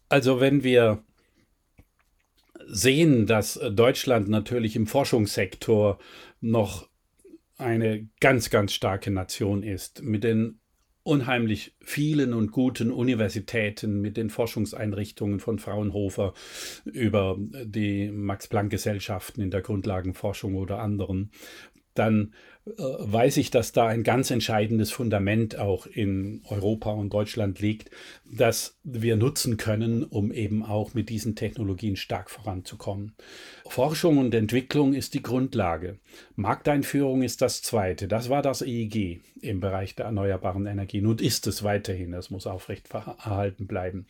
Also 0.08 0.40
wenn 0.40 0.64
wir 0.64 1.02
sehen, 2.66 3.26
dass 3.26 3.60
Deutschland 3.72 4.28
natürlich 4.28 4.76
im 4.76 4.86
Forschungssektor 4.86 5.98
noch 6.40 6.88
eine 7.56 8.08
ganz, 8.20 8.50
ganz 8.50 8.72
starke 8.72 9.10
Nation 9.10 9.62
ist, 9.62 10.02
mit 10.02 10.24
den 10.24 10.60
unheimlich 11.02 11.76
vielen 11.80 12.34
und 12.34 12.50
guten 12.50 12.90
Universitäten, 12.90 14.00
mit 14.00 14.16
den 14.16 14.28
Forschungseinrichtungen 14.28 15.38
von 15.38 15.60
Fraunhofer 15.60 16.34
über 16.84 17.36
die 17.38 18.10
Max-Planck-Gesellschaften 18.10 19.40
in 19.40 19.52
der 19.52 19.62
Grundlagenforschung 19.62 20.56
oder 20.56 20.80
anderen, 20.80 21.30
dann 21.94 22.32
äh, 22.32 22.55
weiß 22.66 23.36
ich, 23.36 23.52
dass 23.52 23.70
da 23.70 23.86
ein 23.86 24.02
ganz 24.02 24.32
entscheidendes 24.32 24.90
Fundament 24.90 25.56
auch 25.56 25.86
in 25.86 26.42
Europa 26.48 26.90
und 26.90 27.14
Deutschland 27.14 27.60
liegt, 27.60 27.90
das 28.24 28.76
wir 28.82 29.16
nutzen 29.16 29.56
können, 29.56 30.02
um 30.02 30.32
eben 30.32 30.64
auch 30.64 30.92
mit 30.92 31.08
diesen 31.08 31.36
Technologien 31.36 31.94
stark 31.94 32.28
voranzukommen. 32.28 33.14
Forschung 33.68 34.18
und 34.18 34.34
Entwicklung 34.34 34.94
ist 34.94 35.14
die 35.14 35.22
Grundlage. 35.22 35.98
Markteinführung 36.34 37.22
ist 37.22 37.40
das 37.40 37.62
zweite. 37.62 38.08
Das 38.08 38.30
war 38.30 38.42
das 38.42 38.62
EEG 38.62 39.20
im 39.42 39.60
Bereich 39.60 39.94
der 39.94 40.06
erneuerbaren 40.06 40.66
Energien 40.66 41.06
und 41.06 41.20
ist 41.20 41.46
es 41.46 41.62
weiterhin. 41.62 42.10
Das 42.10 42.30
muss 42.30 42.48
aufrecht 42.48 42.92
erhalten 42.92 43.68
bleiben. 43.68 44.06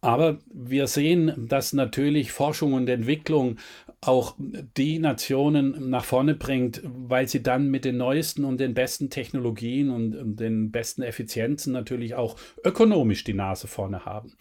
Aber 0.00 0.38
wir 0.50 0.86
sehen, 0.86 1.48
dass 1.48 1.74
natürlich 1.74 2.32
Forschung 2.32 2.72
und 2.72 2.88
Entwicklung 2.88 3.58
auch 4.02 4.34
die 4.38 4.98
Nationen 4.98 5.90
nach 5.90 6.04
vorne 6.04 6.34
bringt, 6.34 6.80
weil 6.84 7.28
sie 7.28 7.42
dann 7.42 7.68
mit 7.68 7.84
den 7.84 7.98
neuesten 7.98 8.46
und 8.46 8.58
den 8.58 8.72
besten 8.72 9.10
Technologien 9.10 9.90
und 9.90 10.36
den 10.36 10.70
besten 10.70 11.02
Effizienzen 11.02 11.74
natürlich 11.74 12.14
auch 12.14 12.36
ökonomisch 12.64 13.24
die 13.24 13.34
Nase 13.34 13.68
vorne 13.68 14.06
haben. 14.06 14.32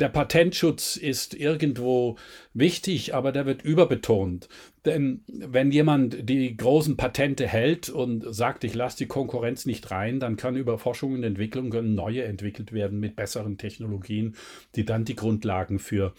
Der 0.00 0.08
Patentschutz 0.08 0.96
ist 0.96 1.34
irgendwo 1.34 2.16
wichtig, 2.54 3.14
aber 3.14 3.32
der 3.32 3.44
wird 3.44 3.62
überbetont. 3.62 4.48
Denn 4.86 5.22
wenn 5.26 5.70
jemand 5.70 6.28
die 6.28 6.56
großen 6.56 6.96
Patente 6.96 7.46
hält 7.46 7.90
und 7.90 8.24
sagt, 8.34 8.64
ich 8.64 8.74
lasse 8.74 8.96
die 8.96 9.06
Konkurrenz 9.06 9.66
nicht 9.66 9.90
rein, 9.90 10.20
dann 10.20 10.36
kann 10.36 10.56
über 10.56 10.78
Forschung 10.78 11.12
und 11.12 11.22
Entwicklung 11.22 11.68
neue 11.94 12.24
entwickelt 12.24 12.72
werden 12.72 12.98
mit 12.98 13.14
besseren 13.14 13.58
Technologien, 13.58 14.36
die 14.74 14.86
dann 14.86 15.04
die 15.04 15.16
Grundlagen 15.16 15.78
für 15.78 16.14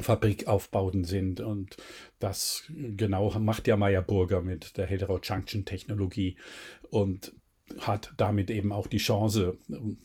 Fabrikaufbauten 0.00 1.04
sind. 1.04 1.40
Und 1.40 1.76
das 2.18 2.64
genau 2.68 3.30
macht 3.38 3.66
ja 3.66 3.76
Meyer 3.76 4.02
Burger 4.02 4.42
mit 4.42 4.76
der 4.76 4.86
Heterojunction-Technologie 4.86 6.36
und 6.90 7.32
hat 7.80 8.14
damit 8.16 8.50
eben 8.50 8.72
auch 8.72 8.86
die 8.86 8.98
Chance, 8.98 9.58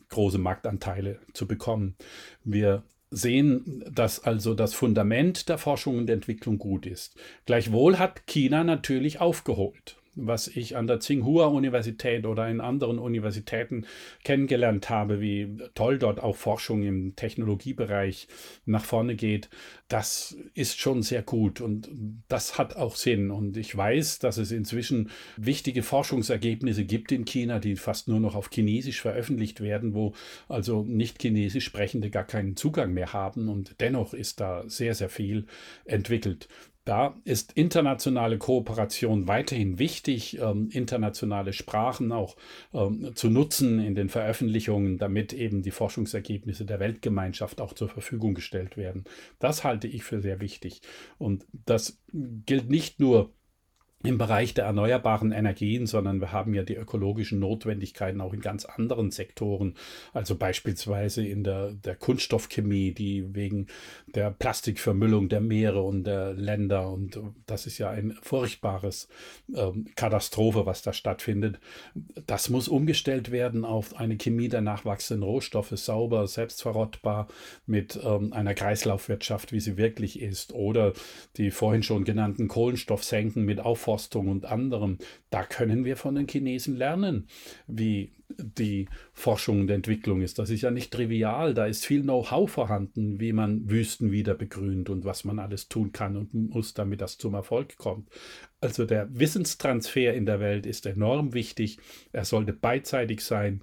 große 0.09 0.37
Marktanteile 0.37 1.19
zu 1.33 1.47
bekommen. 1.47 1.95
Wir 2.43 2.83
sehen, 3.09 3.83
dass 3.89 4.23
also 4.23 4.53
das 4.53 4.73
Fundament 4.73 5.47
der 5.47 5.57
Forschung 5.57 5.97
und 5.97 6.09
Entwicklung 6.09 6.57
gut 6.57 6.85
ist. 6.85 7.15
Gleichwohl 7.45 7.99
hat 7.99 8.25
China 8.25 8.63
natürlich 8.63 9.21
aufgeholt 9.21 9.97
was 10.15 10.47
ich 10.47 10.75
an 10.75 10.87
der 10.87 10.99
Tsinghua 10.99 11.47
Universität 11.47 12.25
oder 12.25 12.47
in 12.47 12.61
anderen 12.61 12.99
Universitäten 12.99 13.85
kennengelernt 14.23 14.89
habe, 14.89 15.21
wie 15.21 15.57
toll 15.73 15.97
dort 15.97 16.21
auch 16.21 16.35
Forschung 16.35 16.83
im 16.83 17.15
Technologiebereich 17.15 18.27
nach 18.65 18.85
vorne 18.85 19.15
geht, 19.15 19.49
das 19.87 20.35
ist 20.53 20.79
schon 20.79 21.03
sehr 21.03 21.21
gut 21.21 21.61
und 21.61 21.89
das 22.27 22.57
hat 22.57 22.75
auch 22.75 22.95
Sinn. 22.95 23.31
Und 23.31 23.57
ich 23.57 23.75
weiß, 23.75 24.19
dass 24.19 24.37
es 24.37 24.51
inzwischen 24.51 25.11
wichtige 25.37 25.83
Forschungsergebnisse 25.83 26.85
gibt 26.85 27.11
in 27.11 27.25
China, 27.25 27.59
die 27.59 27.75
fast 27.75 28.07
nur 28.07 28.19
noch 28.19 28.35
auf 28.35 28.49
Chinesisch 28.51 29.01
veröffentlicht 29.01 29.61
werden, 29.61 29.93
wo 29.93 30.13
also 30.47 30.83
nicht 30.83 31.21
Chinesisch 31.21 31.65
Sprechende 31.65 32.09
gar 32.09 32.23
keinen 32.23 32.55
Zugang 32.55 32.93
mehr 32.93 33.13
haben. 33.13 33.49
Und 33.49 33.75
dennoch 33.79 34.13
ist 34.13 34.39
da 34.39 34.63
sehr, 34.67 34.95
sehr 34.95 35.09
viel 35.09 35.45
entwickelt. 35.85 36.47
Da 36.85 37.15
ist 37.23 37.53
internationale 37.53 38.37
Kooperation 38.37 39.27
weiterhin 39.27 39.79
wichtig, 39.79 40.37
ähm, 40.39 40.69
internationale 40.69 41.53
Sprachen 41.53 42.11
auch 42.11 42.35
ähm, 42.73 43.11
zu 43.15 43.29
nutzen 43.29 43.79
in 43.79 43.95
den 43.95 44.09
Veröffentlichungen, 44.09 44.97
damit 44.97 45.31
eben 45.31 45.61
die 45.61 45.71
Forschungsergebnisse 45.71 46.65
der 46.65 46.81
Weltgemeinschaft 46.81 47.61
auch 47.61 47.73
zur 47.73 47.87
Verfügung 47.87 48.33
gestellt 48.33 48.75
werden. 48.75 49.05
Das 49.39 49.63
halte 49.63 49.87
ich 49.87 50.03
für 50.03 50.19
sehr 50.21 50.41
wichtig. 50.41 50.81
Und 51.17 51.45
das 51.65 52.01
gilt 52.11 52.69
nicht 52.69 52.99
nur 52.99 53.31
im 54.03 54.17
Bereich 54.17 54.53
der 54.53 54.65
erneuerbaren 54.65 55.31
Energien, 55.31 55.87
sondern 55.87 56.19
wir 56.19 56.33
haben 56.33 56.53
ja 56.53 56.63
die 56.63 56.75
ökologischen 56.75 57.39
Notwendigkeiten 57.39 58.19
auch 58.19 58.33
in 58.33 58.41
ganz 58.41 58.65
anderen 58.65 59.11
Sektoren, 59.11 59.75
also 60.11 60.35
beispielsweise 60.35 61.25
in 61.25 61.45
der, 61.45 61.71
der 61.71 61.95
Kunststoffchemie, 61.95 62.91
die 62.91 63.33
wegen 63.33 63.67
der 64.13 64.29
Plastikvermüllung 64.31 65.29
der 65.29 65.39
Meere 65.39 65.81
und 65.81 66.03
der 66.03 66.33
Länder 66.33 66.91
und 66.91 67.17
das 67.45 67.65
ist 67.65 67.77
ja 67.77 67.91
ein 67.91 68.17
furchtbares 68.21 69.07
äh, 69.53 69.71
Katastrophe, 69.95 70.65
was 70.65 70.81
da 70.81 70.91
stattfindet. 70.91 71.61
Das 72.27 72.49
muss 72.49 72.67
umgestellt 72.67 73.31
werden 73.31 73.63
auf 73.63 73.95
eine 73.95 74.17
Chemie 74.17 74.49
der 74.49 74.61
nachwachsenden 74.61 75.23
Rohstoffe, 75.23 75.71
sauber, 75.75 76.27
selbstverrottbar, 76.27 77.29
mit 77.65 77.97
ähm, 78.03 78.33
einer 78.33 78.53
Kreislaufwirtschaft, 78.53 79.53
wie 79.53 79.61
sie 79.61 79.77
wirklich 79.77 80.21
ist, 80.21 80.53
oder 80.53 80.91
die 81.37 81.51
vorhin 81.51 81.83
schon 81.83 82.03
genannten 82.03 82.49
Kohlenstoffsenken 82.49 83.45
mit 83.45 83.61
Aufforderungen 83.61 83.92
Aufforstung 83.93 84.27
und 84.27 84.45
anderem, 84.45 84.97
da 85.29 85.43
können 85.43 85.85
wir 85.85 85.97
von 85.97 86.15
den 86.15 86.27
Chinesen 86.27 86.75
lernen, 86.75 87.27
wie 87.67 88.11
die 88.37 88.87
Forschung 89.13 89.61
und 89.61 89.69
Entwicklung 89.69 90.21
ist. 90.21 90.39
Das 90.39 90.49
ist 90.49 90.61
ja 90.61 90.71
nicht 90.71 90.91
trivial, 90.91 91.53
da 91.53 91.67
ist 91.67 91.85
viel 91.85 92.01
Know-how 92.01 92.49
vorhanden, 92.49 93.19
wie 93.19 93.33
man 93.33 93.69
Wüsten 93.69 94.11
wieder 94.11 94.33
begrünt 94.33 94.89
und 94.89 95.05
was 95.05 95.23
man 95.23 95.37
alles 95.37 95.69
tun 95.69 95.91
kann 95.91 96.17
und 96.17 96.33
muss, 96.33 96.73
damit 96.73 97.01
das 97.01 97.19
zum 97.19 97.35
Erfolg 97.35 97.77
kommt. 97.77 98.09
Also 98.59 98.85
der 98.85 99.07
Wissenstransfer 99.11 100.13
in 100.13 100.25
der 100.25 100.39
Welt 100.39 100.65
ist 100.65 100.87
enorm 100.87 101.33
wichtig, 101.33 101.77
er 102.11 102.25
sollte 102.25 102.53
beidseitig 102.53 103.21
sein, 103.21 103.61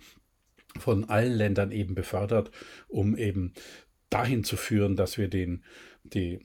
von 0.79 1.07
allen 1.07 1.33
Ländern 1.33 1.73
eben 1.73 1.97
befördert, 1.97 2.53
um 2.87 3.17
eben 3.17 3.55
dahin 4.09 4.45
zu 4.45 4.57
führen, 4.57 4.95
dass 4.95 5.19
wir 5.19 5.27
den, 5.27 5.65
die 6.05 6.39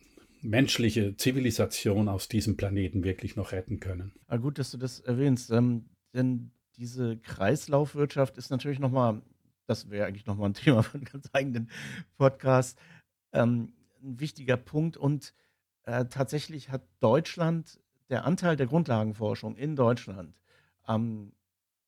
menschliche 0.45 1.17
Zivilisation 1.17 2.07
aus 2.07 2.27
diesem 2.27 2.55
Planeten 2.55 3.03
wirklich 3.03 3.35
noch 3.35 3.51
retten 3.51 3.80
können. 3.80 4.13
Ah, 4.27 4.38
gut, 4.38 4.59
dass 4.59 4.72
du 4.72 4.77
das 4.77 4.99
erwähnst, 4.99 5.51
ähm, 5.51 5.85
denn 6.13 6.51
diese 6.77 7.17
Kreislaufwirtschaft 7.17 8.38
ist 8.38 8.49
natürlich 8.49 8.80
nochmal, 8.80 9.22
das 9.65 9.89
wäre 9.89 10.05
eigentlich 10.07 10.26
nochmal 10.26 10.49
ein 10.49 10.53
Thema 10.55 10.85
einen 10.93 11.05
ganz 11.05 11.30
eigenen 11.34 11.69
Podcast, 12.17 12.77
ähm, 13.34 13.73
ein 14.03 14.19
wichtiger 14.19 14.57
Punkt. 14.57 14.97
Und 14.97 15.34
äh, 15.84 16.05
tatsächlich 16.05 16.69
hat 16.69 16.84
Deutschland, 16.99 17.80
der 18.09 18.26
Anteil 18.26 18.55
der 18.55 18.67
Grundlagenforschung 18.67 19.55
in 19.55 19.76
Deutschland 19.76 20.35
am 20.84 21.31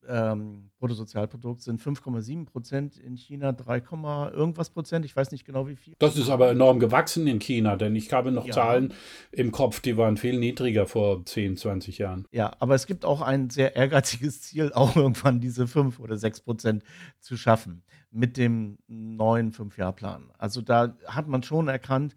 ähm, 0.08 0.70
Bruttosozialprodukt 0.80 1.62
sind 1.62 1.82
5,7 1.82 2.46
Prozent, 2.46 2.98
in 2.98 3.16
China 3.16 3.52
3, 3.52 3.84
irgendwas 4.32 4.70
Prozent, 4.70 5.06
ich 5.06 5.16
weiß 5.16 5.32
nicht 5.32 5.46
genau 5.46 5.68
wie 5.68 5.76
viel. 5.76 5.96
Das 6.00 6.18
ist 6.18 6.30
aber 6.30 6.50
enorm 6.50 6.80
gewachsen 6.80 7.28
in 7.28 7.40
China, 7.40 7.76
denn 7.76 7.96
ich 7.96 8.12
habe 8.14 8.32
noch 8.32 8.46
ja. 8.46 8.54
Zahlen 8.54 8.94
im 9.32 9.52
Kopf, 9.52 9.80
die 9.80 9.98
waren 9.98 10.18
viel 10.18 10.40
niedriger 10.40 10.86
vor 10.86 11.26
10, 11.26 11.58
20 11.58 11.98
Jahren. 11.98 12.28
Ja, 12.32 12.52
aber 12.60 12.76
es 12.76 12.88
gibt 12.88 13.06
auch 13.06 13.22
ein 13.22 13.50
sehr 13.50 13.76
ehrgeiziges 13.76 14.42
Ziel, 14.42 14.72
auch 14.74 14.96
irgendwann 14.96 15.40
diese 15.40 15.68
5 15.68 16.00
oder 16.00 16.18
6 16.18 16.42
Prozent 16.42 16.84
zu 17.20 17.38
schaffen 17.38 17.84
mit 18.12 18.38
dem 18.38 18.78
neuen 18.88 19.52
Fünfjahrplan. 19.52 20.32
Also 20.38 20.62
da 20.62 20.96
hat 21.08 21.28
man 21.28 21.44
schon 21.44 21.68
erkannt, 21.68 22.16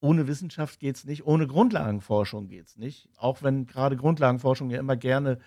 ohne 0.00 0.26
Wissenschaft 0.26 0.80
geht 0.80 0.96
es 0.96 1.04
nicht, 1.04 1.24
ohne 1.26 1.46
Grundlagenforschung 1.46 2.48
geht 2.48 2.66
es 2.66 2.76
nicht. 2.76 3.08
Auch 3.16 3.42
wenn 3.42 3.66
gerade 3.66 3.96
Grundlagenforschung 3.96 4.68
ja 4.70 4.78
immer 4.78 4.96
gerne 4.96 5.38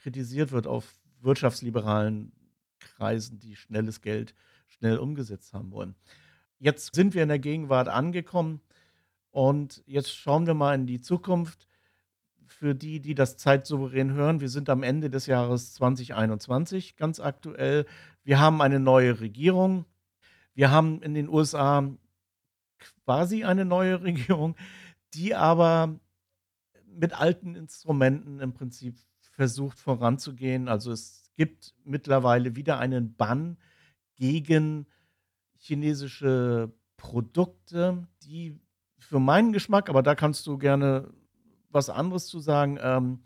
kritisiert 0.00 0.52
wird 0.52 0.66
auf 0.66 0.92
wirtschaftsliberalen 1.26 2.32
Kreisen, 2.78 3.38
die 3.38 3.56
schnelles 3.56 4.00
Geld 4.00 4.34
schnell 4.66 4.98
umgesetzt 4.98 5.52
haben 5.52 5.70
wollen. 5.72 5.94
Jetzt 6.58 6.94
sind 6.94 7.14
wir 7.14 7.22
in 7.22 7.28
der 7.28 7.38
Gegenwart 7.38 7.88
angekommen 7.88 8.60
und 9.30 9.82
jetzt 9.86 10.16
schauen 10.16 10.46
wir 10.46 10.54
mal 10.54 10.74
in 10.74 10.86
die 10.86 11.00
Zukunft. 11.00 11.68
Für 12.46 12.74
die, 12.74 13.00
die 13.00 13.14
das 13.14 13.36
zeitsouverän 13.36 14.12
hören, 14.12 14.40
wir 14.40 14.48
sind 14.48 14.70
am 14.70 14.82
Ende 14.82 15.10
des 15.10 15.26
Jahres 15.26 15.74
2021 15.74 16.96
ganz 16.96 17.20
aktuell. 17.20 17.84
Wir 18.22 18.40
haben 18.40 18.62
eine 18.62 18.80
neue 18.80 19.20
Regierung. 19.20 19.84
Wir 20.54 20.70
haben 20.70 21.02
in 21.02 21.12
den 21.12 21.28
USA 21.28 21.92
quasi 23.04 23.44
eine 23.44 23.64
neue 23.64 24.02
Regierung, 24.04 24.56
die 25.12 25.34
aber 25.34 25.98
mit 26.86 27.12
alten 27.12 27.54
Instrumenten 27.54 28.40
im 28.40 28.54
Prinzip 28.54 28.96
versucht 29.36 29.78
voranzugehen. 29.78 30.68
Also 30.68 30.90
es 30.90 31.30
gibt 31.36 31.74
mittlerweile 31.84 32.56
wieder 32.56 32.78
einen 32.78 33.14
Bann 33.14 33.58
gegen 34.16 34.86
chinesische 35.58 36.72
Produkte, 36.96 38.06
die 38.22 38.58
für 38.98 39.20
meinen 39.20 39.52
Geschmack, 39.52 39.88
aber 39.88 40.02
da 40.02 40.14
kannst 40.14 40.46
du 40.46 40.58
gerne 40.58 41.12
was 41.70 41.90
anderes 41.90 42.26
zu 42.26 42.40
sagen, 42.40 42.78
ähm, 42.80 43.20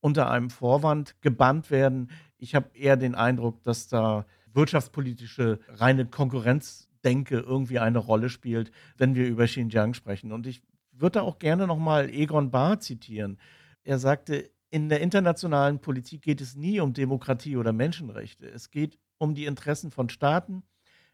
unter 0.00 0.30
einem 0.30 0.50
Vorwand 0.50 1.20
gebannt 1.20 1.70
werden. 1.70 2.10
Ich 2.38 2.54
habe 2.54 2.70
eher 2.74 2.96
den 2.96 3.16
Eindruck, 3.16 3.62
dass 3.64 3.88
da 3.88 4.24
wirtschaftspolitische 4.52 5.58
reine 5.68 6.06
Konkurrenzdenke 6.06 7.38
irgendwie 7.38 7.80
eine 7.80 7.98
Rolle 7.98 8.28
spielt, 8.28 8.70
wenn 8.96 9.16
wir 9.16 9.26
über 9.26 9.46
Xinjiang 9.46 9.94
sprechen. 9.94 10.32
Und 10.32 10.46
ich 10.46 10.62
würde 10.92 11.18
da 11.18 11.22
auch 11.22 11.38
gerne 11.38 11.66
nochmal 11.66 12.08
Egon 12.08 12.50
Bahr 12.50 12.78
zitieren. 12.78 13.38
Er 13.82 13.98
sagte, 13.98 14.50
in 14.70 14.88
der 14.88 15.00
internationalen 15.00 15.78
Politik 15.80 16.22
geht 16.22 16.40
es 16.40 16.56
nie 16.56 16.80
um 16.80 16.92
Demokratie 16.92 17.56
oder 17.56 17.72
Menschenrechte. 17.72 18.48
Es 18.48 18.70
geht 18.70 18.98
um 19.18 19.34
die 19.34 19.46
Interessen 19.46 19.90
von 19.90 20.08
Staaten. 20.08 20.62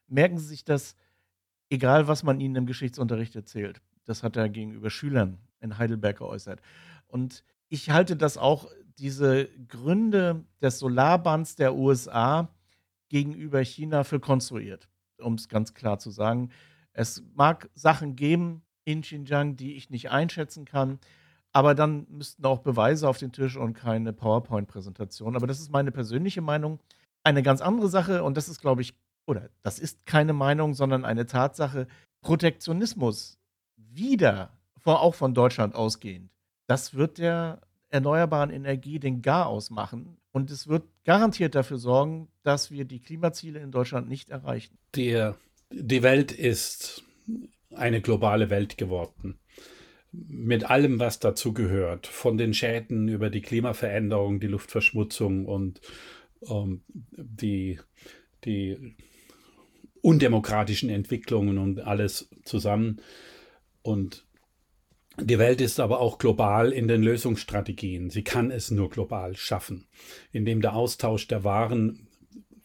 Merken 0.06 0.38
Sie 0.38 0.46
sich 0.46 0.64
das, 0.64 0.96
egal 1.70 2.08
was 2.08 2.22
man 2.22 2.40
Ihnen 2.40 2.56
im 2.56 2.66
Geschichtsunterricht 2.66 3.36
erzählt. 3.36 3.80
Das 4.04 4.22
hat 4.22 4.36
er 4.36 4.48
gegenüber 4.48 4.90
Schülern 4.90 5.38
in 5.60 5.78
Heidelberg 5.78 6.18
geäußert. 6.18 6.60
Und 7.06 7.44
ich 7.68 7.90
halte 7.90 8.16
das 8.16 8.36
auch, 8.36 8.68
diese 8.98 9.48
Gründe 9.68 10.44
des 10.60 10.78
Solarbands 10.78 11.56
der 11.56 11.74
USA 11.74 12.48
gegenüber 13.08 13.60
China 13.64 14.04
für 14.04 14.20
konstruiert, 14.20 14.88
um 15.18 15.34
es 15.34 15.48
ganz 15.48 15.74
klar 15.74 15.98
zu 15.98 16.10
sagen. 16.10 16.50
Es 16.92 17.22
mag 17.34 17.70
Sachen 17.74 18.16
geben 18.16 18.62
in 18.84 19.02
Xinjiang, 19.02 19.56
die 19.56 19.74
ich 19.74 19.90
nicht 19.90 20.10
einschätzen 20.10 20.64
kann, 20.64 20.98
aber 21.52 21.74
dann 21.74 22.06
müssten 22.10 22.44
auch 22.44 22.60
Beweise 22.60 23.08
auf 23.08 23.18
den 23.18 23.32
Tisch 23.32 23.56
und 23.56 23.74
keine 23.74 24.12
PowerPoint-Präsentation. 24.12 25.36
Aber 25.36 25.46
das 25.46 25.60
ist 25.60 25.70
meine 25.70 25.92
persönliche 25.92 26.40
Meinung. 26.40 26.80
Eine 27.24 27.42
ganz 27.42 27.60
andere 27.60 27.88
Sache, 27.88 28.24
und 28.24 28.36
das 28.36 28.48
ist, 28.48 28.60
glaube 28.60 28.82
ich, 28.82 28.94
oder 29.26 29.50
das 29.62 29.78
ist 29.78 30.06
keine 30.06 30.32
Meinung, 30.32 30.74
sondern 30.74 31.04
eine 31.04 31.26
Tatsache, 31.26 31.86
Protektionismus 32.22 33.38
wieder, 33.76 34.50
auch 34.84 35.14
von 35.14 35.34
Deutschland 35.34 35.74
ausgehend, 35.74 36.30
das 36.66 36.94
wird 36.94 37.18
der 37.18 37.60
erneuerbaren 37.90 38.50
Energie 38.50 38.98
den 38.98 39.22
Garaus 39.22 39.70
machen. 39.70 40.16
Und 40.32 40.50
es 40.50 40.66
wird 40.66 40.84
garantiert 41.04 41.54
dafür 41.54 41.76
sorgen, 41.76 42.28
dass 42.42 42.70
wir 42.70 42.86
die 42.86 43.00
Klimaziele 43.00 43.60
in 43.60 43.70
Deutschland 43.70 44.08
nicht 44.08 44.30
erreichen. 44.30 44.78
Der, 44.96 45.36
die 45.70 46.02
Welt 46.02 46.32
ist 46.32 47.04
eine 47.74 48.00
globale 48.00 48.48
Welt 48.48 48.78
geworden. 48.78 49.38
Mit 50.12 50.68
allem, 50.68 51.00
was 51.00 51.20
dazu 51.20 51.54
gehört. 51.54 52.06
Von 52.06 52.36
den 52.36 52.52
Schäden 52.52 53.08
über 53.08 53.30
die 53.30 53.40
Klimaveränderung, 53.40 54.40
die 54.40 54.46
Luftverschmutzung 54.46 55.46
und 55.46 55.80
ähm, 56.48 56.82
die, 57.16 57.78
die 58.44 58.94
undemokratischen 60.02 60.90
Entwicklungen 60.90 61.58
und 61.58 61.80
alles 61.80 62.28
zusammen. 62.44 63.00
Und 63.82 64.26
die 65.18 65.38
Welt 65.38 65.60
ist 65.60 65.80
aber 65.80 66.00
auch 66.00 66.18
global 66.18 66.72
in 66.72 66.88
den 66.88 67.02
Lösungsstrategien. 67.02 68.10
Sie 68.10 68.24
kann 68.24 68.50
es 68.50 68.70
nur 68.70 68.90
global 68.90 69.36
schaffen, 69.36 69.86
indem 70.32 70.60
der 70.60 70.74
Austausch 70.74 71.28
der 71.28 71.44
Waren 71.44 72.08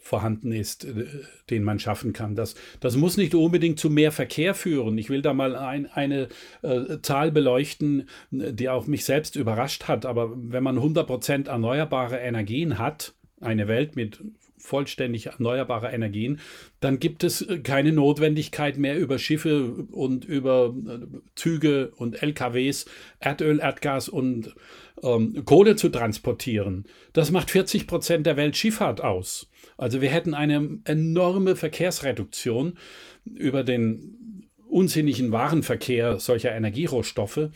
vorhanden 0.07 0.51
ist, 0.51 0.85
äh, 0.85 1.05
den 1.49 1.63
man 1.63 1.79
schaffen 1.79 2.13
kann. 2.13 2.35
Das, 2.35 2.55
das 2.79 2.95
muss 2.95 3.17
nicht 3.17 3.35
unbedingt 3.35 3.79
zu 3.79 3.89
mehr 3.89 4.11
Verkehr 4.11 4.55
führen. 4.55 4.97
Ich 4.97 5.09
will 5.09 5.21
da 5.21 5.33
mal 5.33 5.55
ein, 5.55 5.85
eine 5.87 6.29
äh, 6.61 6.99
Zahl 7.01 7.31
beleuchten, 7.31 8.07
die 8.31 8.69
auch 8.69 8.87
mich 8.87 9.05
selbst 9.05 9.35
überrascht 9.35 9.87
hat. 9.87 10.05
Aber 10.05 10.31
wenn 10.35 10.63
man 10.63 10.79
100% 10.79 11.47
erneuerbare 11.47 12.17
Energien 12.17 12.79
hat, 12.79 13.13
eine 13.39 13.67
Welt 13.67 13.95
mit 13.95 14.19
vollständig 14.57 15.27
erneuerbarer 15.27 15.93
Energien, 15.93 16.39
dann 16.79 16.99
gibt 16.99 17.23
es 17.23 17.41
äh, 17.41 17.59
keine 17.59 17.91
Notwendigkeit 17.91 18.77
mehr 18.77 18.97
über 18.97 19.19
Schiffe 19.19 19.85
und 19.91 20.25
über 20.25 20.73
äh, 20.87 20.99
Züge 21.35 21.91
und 21.95 22.21
LKWs 22.21 22.85
Erdöl, 23.19 23.59
Erdgas 23.59 24.09
und 24.09 24.55
ähm, 25.03 25.43
Kohle 25.45 25.75
zu 25.75 25.89
transportieren. 25.89 26.85
Das 27.13 27.31
macht 27.31 27.51
40 27.51 27.87
Prozent 27.87 28.25
der 28.25 28.37
Weltschifffahrt 28.37 29.01
aus. 29.01 29.49
Also 29.77 30.01
wir 30.01 30.09
hätten 30.09 30.33
eine 30.33 30.79
enorme 30.85 31.55
Verkehrsreduktion 31.55 32.77
über 33.25 33.63
den 33.63 34.49
unsinnigen 34.67 35.31
Warenverkehr 35.31 36.19
solcher 36.19 36.53
Energierohstoffe 36.55 37.49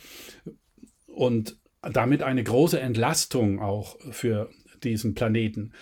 und 1.07 1.57
damit 1.81 2.21
eine 2.23 2.43
große 2.43 2.79
Entlastung 2.79 3.59
auch 3.59 3.97
für 4.11 4.49
diesen 4.83 5.13
Planeten. 5.15 5.73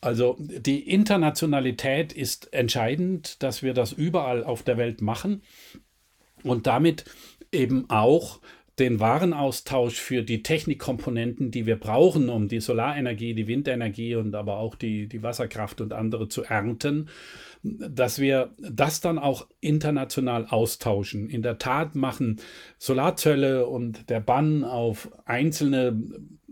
Also 0.00 0.36
die 0.38 0.90
Internationalität 0.90 2.12
ist 2.12 2.52
entscheidend, 2.52 3.42
dass 3.42 3.62
wir 3.62 3.72
das 3.72 3.92
überall 3.92 4.44
auf 4.44 4.62
der 4.62 4.76
Welt 4.76 5.00
machen 5.00 5.42
und 6.42 6.66
damit 6.66 7.04
eben 7.52 7.88
auch 7.88 8.40
den 8.78 8.98
Warenaustausch 8.98 10.00
für 10.00 10.22
die 10.22 10.42
Technikkomponenten, 10.42 11.50
die 11.50 11.66
wir 11.66 11.76
brauchen, 11.76 12.28
um 12.28 12.48
die 12.48 12.60
Solarenergie, 12.60 13.34
die 13.34 13.46
Windenergie 13.46 14.16
und 14.16 14.34
aber 14.34 14.58
auch 14.58 14.74
die, 14.74 15.06
die 15.06 15.22
Wasserkraft 15.22 15.80
und 15.80 15.92
andere 15.92 16.28
zu 16.28 16.42
ernten, 16.42 17.08
dass 17.62 18.18
wir 18.18 18.54
das 18.58 19.00
dann 19.00 19.18
auch 19.18 19.46
international 19.60 20.46
austauschen. 20.46 21.30
In 21.30 21.42
der 21.42 21.58
Tat 21.58 21.94
machen 21.94 22.40
Solarzölle 22.78 23.66
und 23.66 24.10
der 24.10 24.20
Bann 24.20 24.64
auf 24.64 25.10
einzelne 25.24 26.02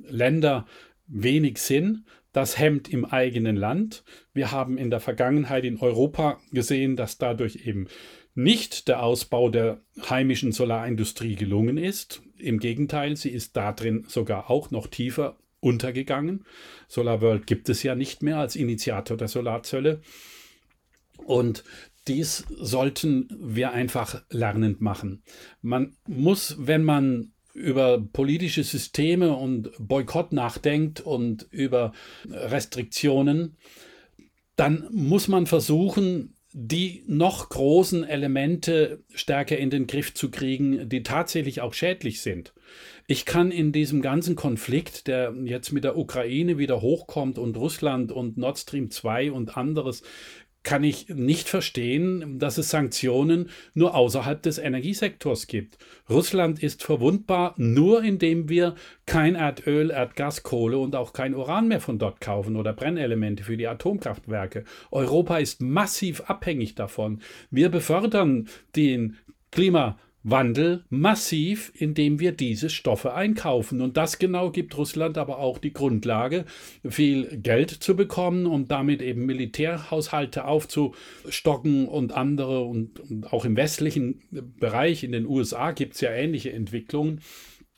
Länder 0.08 0.66
wenig 1.08 1.58
Sinn, 1.58 2.04
das 2.32 2.58
hemmt 2.58 2.88
im 2.88 3.04
eigenen 3.04 3.56
Land. 3.56 4.04
Wir 4.32 4.52
haben 4.52 4.78
in 4.78 4.90
der 4.90 5.00
Vergangenheit 5.00 5.64
in 5.64 5.78
Europa 5.78 6.40
gesehen, 6.50 6.96
dass 6.96 7.18
dadurch 7.18 7.66
eben 7.66 7.88
nicht 8.34 8.88
der 8.88 9.02
Ausbau 9.02 9.48
der 9.48 9.80
heimischen 10.08 10.52
Solarindustrie 10.52 11.36
gelungen 11.36 11.76
ist. 11.76 12.22
Im 12.38 12.58
Gegenteil, 12.58 13.16
sie 13.16 13.30
ist 13.30 13.56
darin 13.56 14.04
sogar 14.08 14.50
auch 14.50 14.70
noch 14.70 14.86
tiefer 14.86 15.36
untergegangen. 15.60 16.44
SolarWorld 16.88 17.46
gibt 17.46 17.68
es 17.68 17.82
ja 17.82 17.94
nicht 17.94 18.22
mehr 18.22 18.38
als 18.38 18.56
Initiator 18.56 19.16
der 19.16 19.28
Solarzölle. 19.28 20.00
Und 21.24 21.62
dies 22.08 22.44
sollten 22.58 23.28
wir 23.38 23.72
einfach 23.72 24.22
lernend 24.30 24.80
machen. 24.80 25.22
Man 25.60 25.96
muss, 26.06 26.56
wenn 26.58 26.82
man 26.82 27.32
über 27.54 28.00
politische 28.00 28.64
Systeme 28.64 29.36
und 29.36 29.70
Boykott 29.78 30.32
nachdenkt 30.32 31.00
und 31.00 31.46
über 31.50 31.92
Restriktionen, 32.28 33.56
dann 34.56 34.88
muss 34.90 35.28
man 35.28 35.46
versuchen, 35.46 36.36
die 36.54 37.02
noch 37.06 37.48
großen 37.48 38.04
Elemente 38.04 39.02
stärker 39.14 39.56
in 39.56 39.70
den 39.70 39.86
Griff 39.86 40.12
zu 40.12 40.30
kriegen, 40.30 40.88
die 40.88 41.02
tatsächlich 41.02 41.60
auch 41.60 41.72
schädlich 41.72 42.20
sind. 42.20 42.52
Ich 43.06 43.24
kann 43.24 43.50
in 43.50 43.72
diesem 43.72 44.02
ganzen 44.02 44.36
Konflikt, 44.36 45.06
der 45.06 45.34
jetzt 45.44 45.72
mit 45.72 45.84
der 45.84 45.96
Ukraine 45.96 46.58
wieder 46.58 46.80
hochkommt 46.80 47.38
und 47.38 47.56
Russland 47.56 48.12
und 48.12 48.36
Nord 48.36 48.58
Stream 48.58 48.90
2 48.90 49.32
und 49.32 49.56
anderes, 49.56 50.02
kann 50.62 50.84
ich 50.84 51.08
nicht 51.08 51.48
verstehen, 51.48 52.38
dass 52.38 52.58
es 52.58 52.70
Sanktionen 52.70 53.50
nur 53.74 53.94
außerhalb 53.94 54.42
des 54.42 54.58
Energiesektors 54.58 55.46
gibt. 55.46 55.78
Russland 56.08 56.62
ist 56.62 56.82
verwundbar 56.82 57.54
nur 57.56 58.04
indem 58.04 58.48
wir 58.48 58.74
kein 59.06 59.34
Erdöl, 59.34 59.90
Erdgas, 59.90 60.42
Kohle 60.42 60.78
und 60.78 60.94
auch 60.94 61.12
kein 61.12 61.34
Uran 61.34 61.68
mehr 61.68 61.80
von 61.80 61.98
dort 61.98 62.20
kaufen 62.20 62.56
oder 62.56 62.72
Brennelemente 62.72 63.44
für 63.44 63.56
die 63.56 63.66
Atomkraftwerke. 63.66 64.64
Europa 64.90 65.38
ist 65.38 65.60
massiv 65.60 66.22
abhängig 66.22 66.74
davon. 66.74 67.20
Wir 67.50 67.68
befördern 67.68 68.48
den 68.76 69.16
Klima 69.50 69.98
Wandel 70.24 70.84
massiv, 70.88 71.72
indem 71.74 72.20
wir 72.20 72.32
diese 72.32 72.70
Stoffe 72.70 73.14
einkaufen. 73.14 73.80
Und 73.80 73.96
das 73.96 74.18
genau 74.18 74.50
gibt 74.50 74.76
Russland 74.76 75.18
aber 75.18 75.38
auch 75.38 75.58
die 75.58 75.72
Grundlage, 75.72 76.44
viel 76.88 77.38
Geld 77.38 77.70
zu 77.70 77.96
bekommen 77.96 78.46
und 78.46 78.70
damit 78.70 79.02
eben 79.02 79.26
Militärhaushalte 79.26 80.44
aufzustocken 80.44 81.88
und 81.88 82.12
andere. 82.12 82.60
Und, 82.62 83.00
und 83.00 83.32
auch 83.32 83.44
im 83.44 83.56
westlichen 83.56 84.22
Bereich, 84.30 85.04
in 85.04 85.12
den 85.12 85.26
USA, 85.26 85.72
gibt 85.72 85.94
es 85.94 86.00
ja 86.00 86.10
ähnliche 86.10 86.52
Entwicklungen. 86.52 87.20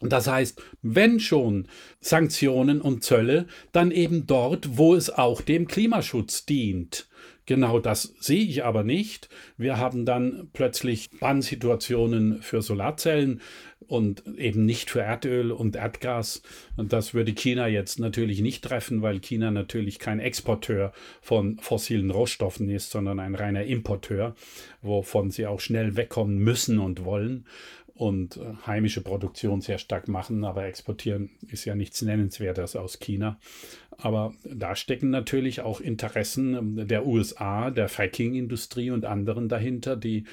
Das 0.00 0.26
heißt, 0.26 0.60
wenn 0.82 1.18
schon 1.20 1.68
Sanktionen 2.00 2.80
und 2.80 3.04
Zölle, 3.04 3.46
dann 3.72 3.90
eben 3.90 4.26
dort, 4.26 4.76
wo 4.76 4.94
es 4.94 5.08
auch 5.08 5.40
dem 5.40 5.66
Klimaschutz 5.66 6.44
dient. 6.44 7.08
Genau 7.46 7.78
das 7.78 8.14
sehe 8.20 8.42
ich 8.42 8.64
aber 8.64 8.84
nicht. 8.84 9.28
Wir 9.58 9.76
haben 9.76 10.06
dann 10.06 10.48
plötzlich 10.54 11.10
Bannsituationen 11.10 12.40
für 12.40 12.62
Solarzellen 12.62 13.42
und 13.86 14.24
eben 14.38 14.64
nicht 14.64 14.88
für 14.88 15.00
Erdöl 15.00 15.52
und 15.52 15.76
Erdgas. 15.76 16.42
Und 16.76 16.94
das 16.94 17.12
würde 17.12 17.34
China 17.34 17.68
jetzt 17.68 18.00
natürlich 18.00 18.40
nicht 18.40 18.64
treffen, 18.64 19.02
weil 19.02 19.20
China 19.20 19.50
natürlich 19.50 19.98
kein 19.98 20.20
Exporteur 20.20 20.92
von 21.20 21.58
fossilen 21.58 22.10
Rohstoffen 22.10 22.70
ist, 22.70 22.90
sondern 22.90 23.20
ein 23.20 23.34
reiner 23.34 23.64
Importeur, 23.64 24.34
wovon 24.80 25.30
sie 25.30 25.46
auch 25.46 25.60
schnell 25.60 25.96
wegkommen 25.96 26.38
müssen 26.38 26.78
und 26.78 27.04
wollen 27.04 27.44
und 27.94 28.36
äh, 28.36 28.54
heimische 28.66 29.00
Produktion 29.00 29.60
sehr 29.60 29.78
stark 29.78 30.08
machen, 30.08 30.44
aber 30.44 30.66
exportieren 30.66 31.30
ist 31.48 31.64
ja 31.64 31.74
nichts 31.74 32.02
Nennenswertes 32.02 32.74
aus 32.76 32.98
China. 32.98 33.38
Aber 33.98 34.34
da 34.44 34.76
stecken 34.76 35.10
natürlich 35.10 35.60
auch 35.60 35.80
Interessen 35.80 36.54
ähm, 36.54 36.88
der 36.88 37.06
USA, 37.06 37.70
der 37.70 37.88
Fracking-Industrie 37.88 38.90
und 38.90 39.04
anderen 39.04 39.48
dahinter, 39.48 39.96
die 39.96 40.24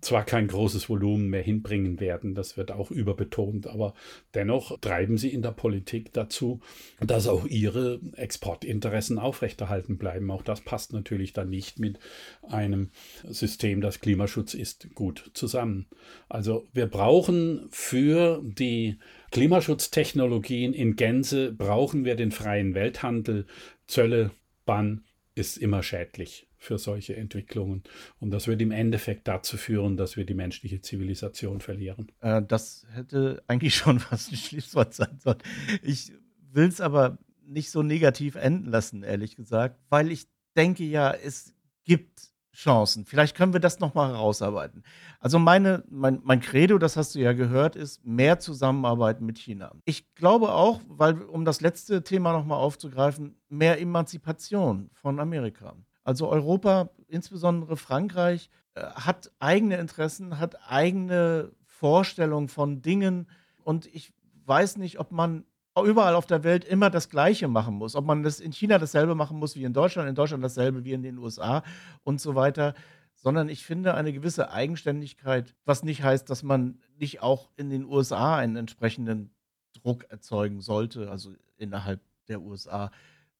zwar 0.00 0.24
kein 0.24 0.48
großes 0.48 0.88
Volumen 0.88 1.28
mehr 1.28 1.42
hinbringen 1.42 2.00
werden, 2.00 2.34
das 2.34 2.56
wird 2.56 2.72
auch 2.72 2.90
überbetont, 2.90 3.66
aber 3.66 3.94
dennoch 4.34 4.78
treiben 4.80 5.18
sie 5.18 5.32
in 5.32 5.42
der 5.42 5.52
Politik 5.52 6.12
dazu, 6.12 6.60
dass 7.00 7.28
auch 7.28 7.46
ihre 7.46 8.00
Exportinteressen 8.16 9.18
aufrechterhalten 9.18 9.98
bleiben. 9.98 10.30
Auch 10.30 10.42
das 10.42 10.60
passt 10.60 10.92
natürlich 10.92 11.32
dann 11.32 11.50
nicht 11.50 11.78
mit 11.78 11.98
einem 12.42 12.90
System, 13.28 13.80
das 13.80 14.00
Klimaschutz 14.00 14.54
ist, 14.54 14.94
gut 14.94 15.30
zusammen. 15.34 15.86
Also 16.28 16.66
wir 16.72 16.86
brauchen 16.86 17.68
für 17.70 18.42
die 18.42 18.98
Klimaschutztechnologien 19.34 20.72
in 20.72 20.94
Gänze 20.94 21.50
brauchen 21.50 22.04
wir 22.04 22.14
den 22.14 22.30
freien 22.30 22.76
Welthandel. 22.76 23.48
Zölle, 23.88 24.30
Bann 24.64 25.02
ist 25.34 25.56
immer 25.56 25.82
schädlich 25.82 26.46
für 26.56 26.78
solche 26.78 27.16
Entwicklungen. 27.16 27.82
Und 28.20 28.30
das 28.30 28.46
wird 28.46 28.62
im 28.62 28.70
Endeffekt 28.70 29.26
dazu 29.26 29.56
führen, 29.56 29.96
dass 29.96 30.16
wir 30.16 30.24
die 30.24 30.34
menschliche 30.34 30.82
Zivilisation 30.82 31.60
verlieren. 31.60 32.12
Äh, 32.20 32.42
das 32.46 32.86
hätte 32.92 33.42
eigentlich 33.48 33.74
schon 33.74 33.98
fast 33.98 34.30
ein 34.30 34.36
Schließwort 34.36 34.94
sein 34.94 35.18
sollen. 35.18 35.42
Ich 35.82 36.12
will 36.52 36.68
es 36.68 36.80
aber 36.80 37.18
nicht 37.44 37.72
so 37.72 37.82
negativ 37.82 38.36
enden 38.36 38.70
lassen, 38.70 39.02
ehrlich 39.02 39.34
gesagt, 39.34 39.80
weil 39.90 40.12
ich 40.12 40.28
denke 40.56 40.84
ja, 40.84 41.10
es 41.10 41.56
gibt 41.82 42.30
Chancen. 42.54 43.04
Vielleicht 43.04 43.36
können 43.36 43.52
wir 43.52 43.60
das 43.60 43.80
nochmal 43.80 44.12
herausarbeiten. 44.12 44.84
Also 45.18 45.38
meine, 45.38 45.82
mein, 45.90 46.20
mein 46.22 46.40
Credo, 46.40 46.78
das 46.78 46.96
hast 46.96 47.14
du 47.14 47.18
ja 47.18 47.32
gehört, 47.32 47.76
ist 47.76 48.04
mehr 48.06 48.38
Zusammenarbeit 48.38 49.20
mit 49.20 49.38
China. 49.38 49.72
Ich 49.84 50.14
glaube 50.14 50.52
auch, 50.52 50.80
weil, 50.88 51.20
um 51.22 51.44
das 51.44 51.60
letzte 51.60 52.04
Thema 52.04 52.32
nochmal 52.32 52.58
aufzugreifen, 52.58 53.36
mehr 53.48 53.80
Emanzipation 53.80 54.90
von 54.92 55.18
Amerika. 55.18 55.74
Also 56.04 56.28
Europa, 56.28 56.90
insbesondere 57.08 57.76
Frankreich, 57.76 58.50
äh, 58.74 58.82
hat 58.82 59.32
eigene 59.40 59.76
Interessen, 59.78 60.38
hat 60.38 60.56
eigene 60.70 61.50
Vorstellungen 61.64 62.48
von 62.48 62.82
Dingen. 62.82 63.28
Und 63.64 63.86
ich 63.86 64.12
weiß 64.46 64.76
nicht, 64.76 65.00
ob 65.00 65.10
man 65.10 65.44
überall 65.82 66.14
auf 66.14 66.26
der 66.26 66.44
Welt 66.44 66.64
immer 66.64 66.88
das 66.90 67.08
Gleiche 67.08 67.48
machen 67.48 67.74
muss. 67.74 67.96
Ob 67.96 68.04
man 68.04 68.22
das 68.22 68.38
in 68.38 68.52
China 68.52 68.78
dasselbe 68.78 69.14
machen 69.14 69.38
muss 69.38 69.56
wie 69.56 69.64
in 69.64 69.72
Deutschland, 69.72 70.08
in 70.08 70.14
Deutschland 70.14 70.44
dasselbe 70.44 70.84
wie 70.84 70.92
in 70.92 71.02
den 71.02 71.18
USA 71.18 71.64
und 72.04 72.20
so 72.20 72.34
weiter. 72.34 72.74
Sondern 73.16 73.48
ich 73.48 73.64
finde 73.64 73.94
eine 73.94 74.12
gewisse 74.12 74.50
Eigenständigkeit, 74.52 75.54
was 75.64 75.82
nicht 75.82 76.02
heißt, 76.02 76.28
dass 76.30 76.42
man 76.42 76.78
nicht 76.98 77.22
auch 77.22 77.50
in 77.56 77.70
den 77.70 77.84
USA 77.84 78.36
einen 78.36 78.56
entsprechenden 78.56 79.30
Druck 79.72 80.04
erzeugen 80.10 80.60
sollte, 80.60 81.10
also 81.10 81.32
innerhalb 81.56 82.00
der 82.28 82.40
USA, 82.42 82.90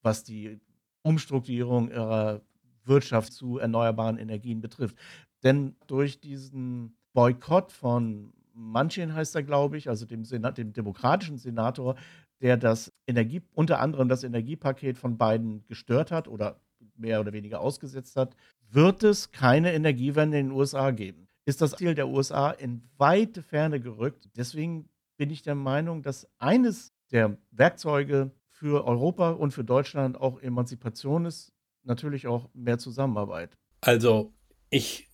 was 0.03 0.25
die 0.25 0.61
Umstrukturierung 1.03 1.91
ihrer 1.91 2.41
Wirtschaft 2.85 3.33
zu 3.33 3.59
erneuerbaren 3.59 4.19
Energien 4.19 4.61
betrifft. 4.61 4.97
Denn 5.43 5.77
durch 5.87 6.21
diesen 6.21 6.97
Boykott 7.13 7.73
von 7.73 8.33
Manchin 8.55 9.15
heißt 9.15 9.35
er, 9.35 9.43
glaube 9.43 9.77
ich, 9.77 9.89
also 9.89 10.07
dem, 10.07 10.25
Senat, 10.25 10.59
dem 10.59 10.73
demokratischen 10.73 11.39
Senator, 11.39 11.97
der 12.45 12.59
das 12.59 12.93
Energie, 13.07 13.41
unter 13.55 13.81
anderem 13.81 14.11
das 14.11 14.23
Energiepaket 14.23 14.99
von 14.99 15.17
Biden 15.17 15.65
gestört 15.67 16.11
hat 16.11 16.29
oder 16.29 16.61
mehr 16.95 17.19
oder 17.21 17.33
weniger 17.33 17.63
ausgesetzt 17.63 18.17
hat, 18.17 18.37
wird 18.71 19.03
es 19.03 19.33
keine 19.33 19.73
Energiewende 19.73 20.39
in 20.39 20.49
den 20.49 20.57
USA 20.57 20.91
geben. 20.91 21.27
Ist 21.47 21.63
das 21.63 21.73
Ziel 21.73 21.95
der 21.95 22.07
USA 22.07 22.51
in 22.51 22.83
weite 22.99 23.43
Ferne 23.43 23.81
gerückt. 23.81 24.29
Deswegen 24.37 24.91
bin 25.17 25.31
ich 25.31 25.41
der 25.41 25.55
Meinung, 25.55 26.03
dass 26.03 26.29
eines 26.39 26.93
der 27.13 27.39
Werkzeuge 27.51 28.31
für 28.51 28.87
Europa 28.87 29.31
und 29.31 29.53
für 29.53 29.65
Deutschland 29.65 30.21
auch 30.21 30.39
Emanzipation 30.43 31.25
ist, 31.25 31.51
natürlich 31.83 32.27
auch 32.27 32.51
mehr 32.53 32.77
Zusammenarbeit. 32.77 33.57
Also 33.81 34.35
ich 34.69 35.09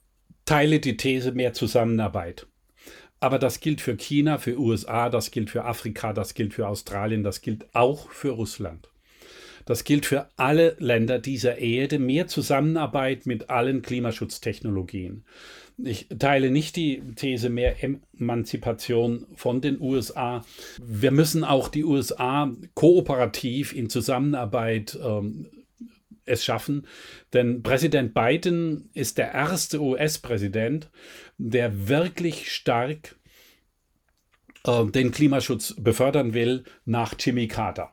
teile 0.47 0.81
die 0.81 0.97
These 0.97 1.31
mehr 1.31 1.53
Zusammenarbeit. 1.53 2.49
Aber 3.21 3.39
das 3.39 3.61
gilt 3.61 3.83
für 3.83 3.97
China, 3.97 4.39
für 4.39 4.59
USA, 4.59 5.11
das 5.11 5.31
gilt 5.31 5.51
für 5.51 5.65
Afrika, 5.65 6.15
das 6.15 6.33
gilt 6.35 6.55
für 6.55 6.67
Australien, 6.67 7.23
das 7.23 7.43
gilt 7.43 7.67
auch 7.75 8.11
für 8.11 8.31
Russland. 8.31 8.89
Das 9.67 9.85
gilt 9.85 10.07
für 10.07 10.29
alle 10.37 10.75
Länder 10.79 11.19
dieser 11.19 11.59
Erde, 11.59 11.99
mehr 11.99 12.27
Zusammenarbeit 12.27 13.27
mit 13.27 13.51
allen 13.51 13.83
Klimaschutztechnologien. 13.83 15.25
Ich 15.77 16.09
teile 16.19 16.51
nicht 16.51 16.77
die 16.77 17.03
These 17.15 17.51
mehr 17.51 17.77
Emanzipation 18.19 19.27
von 19.35 19.61
den 19.61 19.81
USA. 19.81 20.45
Wir 20.83 21.11
müssen 21.11 21.45
auch 21.45 21.69
die 21.69 21.85
USA 21.85 22.51
kooperativ 22.75 23.75
in 23.75 23.89
Zusammenarbeit 23.89 24.99
ähm, 25.03 25.47
es 26.31 26.45
schaffen. 26.45 26.87
Denn 27.33 27.63
Präsident 27.63 28.15
Biden 28.15 28.91
ist 28.95 29.19
der 29.19 29.33
erste 29.33 29.81
US-Präsident, 29.81 30.91
der 31.39 31.89
wirklich 31.89 32.53
stark 32.53 33.17
äh, 34.65 34.87
den 34.87 35.11
Klimaschutz 35.11 35.75
befördern 35.79 36.35
will 36.35 36.65
nach 36.85 37.15
Jimmy 37.19 37.49
Carter 37.49 37.93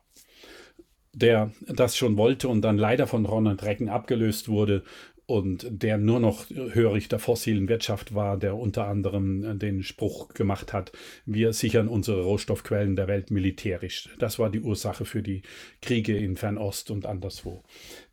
der 1.13 1.51
das 1.65 1.97
schon 1.97 2.15
wollte 2.15 2.47
und 2.47 2.61
dann 2.61 2.77
leider 2.77 3.07
von 3.07 3.25
Ronald 3.25 3.63
Reagan 3.63 3.89
abgelöst 3.89 4.49
wurde 4.49 4.83
und 5.27 5.67
der 5.69 5.97
nur 5.97 6.21
noch 6.21 6.49
hörig 6.49 7.09
der 7.09 7.19
fossilen 7.19 7.67
Wirtschaft 7.67 8.15
war, 8.15 8.37
der 8.37 8.55
unter 8.55 8.87
anderem 8.87 9.43
äh, 9.43 9.55
den 9.55 9.83
Spruch 9.83 10.29
gemacht 10.29 10.71
hat, 10.71 10.93
wir 11.25 11.51
sichern 11.53 11.89
unsere 11.89 12.23
Rohstoffquellen 12.23 12.95
der 12.95 13.09
Welt 13.09 13.29
militärisch. 13.29 14.09
Das 14.19 14.39
war 14.39 14.49
die 14.49 14.61
Ursache 14.61 15.03
für 15.03 15.21
die 15.21 15.41
Kriege 15.81 16.17
in 16.17 16.37
Fernost 16.37 16.91
und 16.91 17.05
anderswo. 17.05 17.63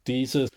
Diese 0.06 0.48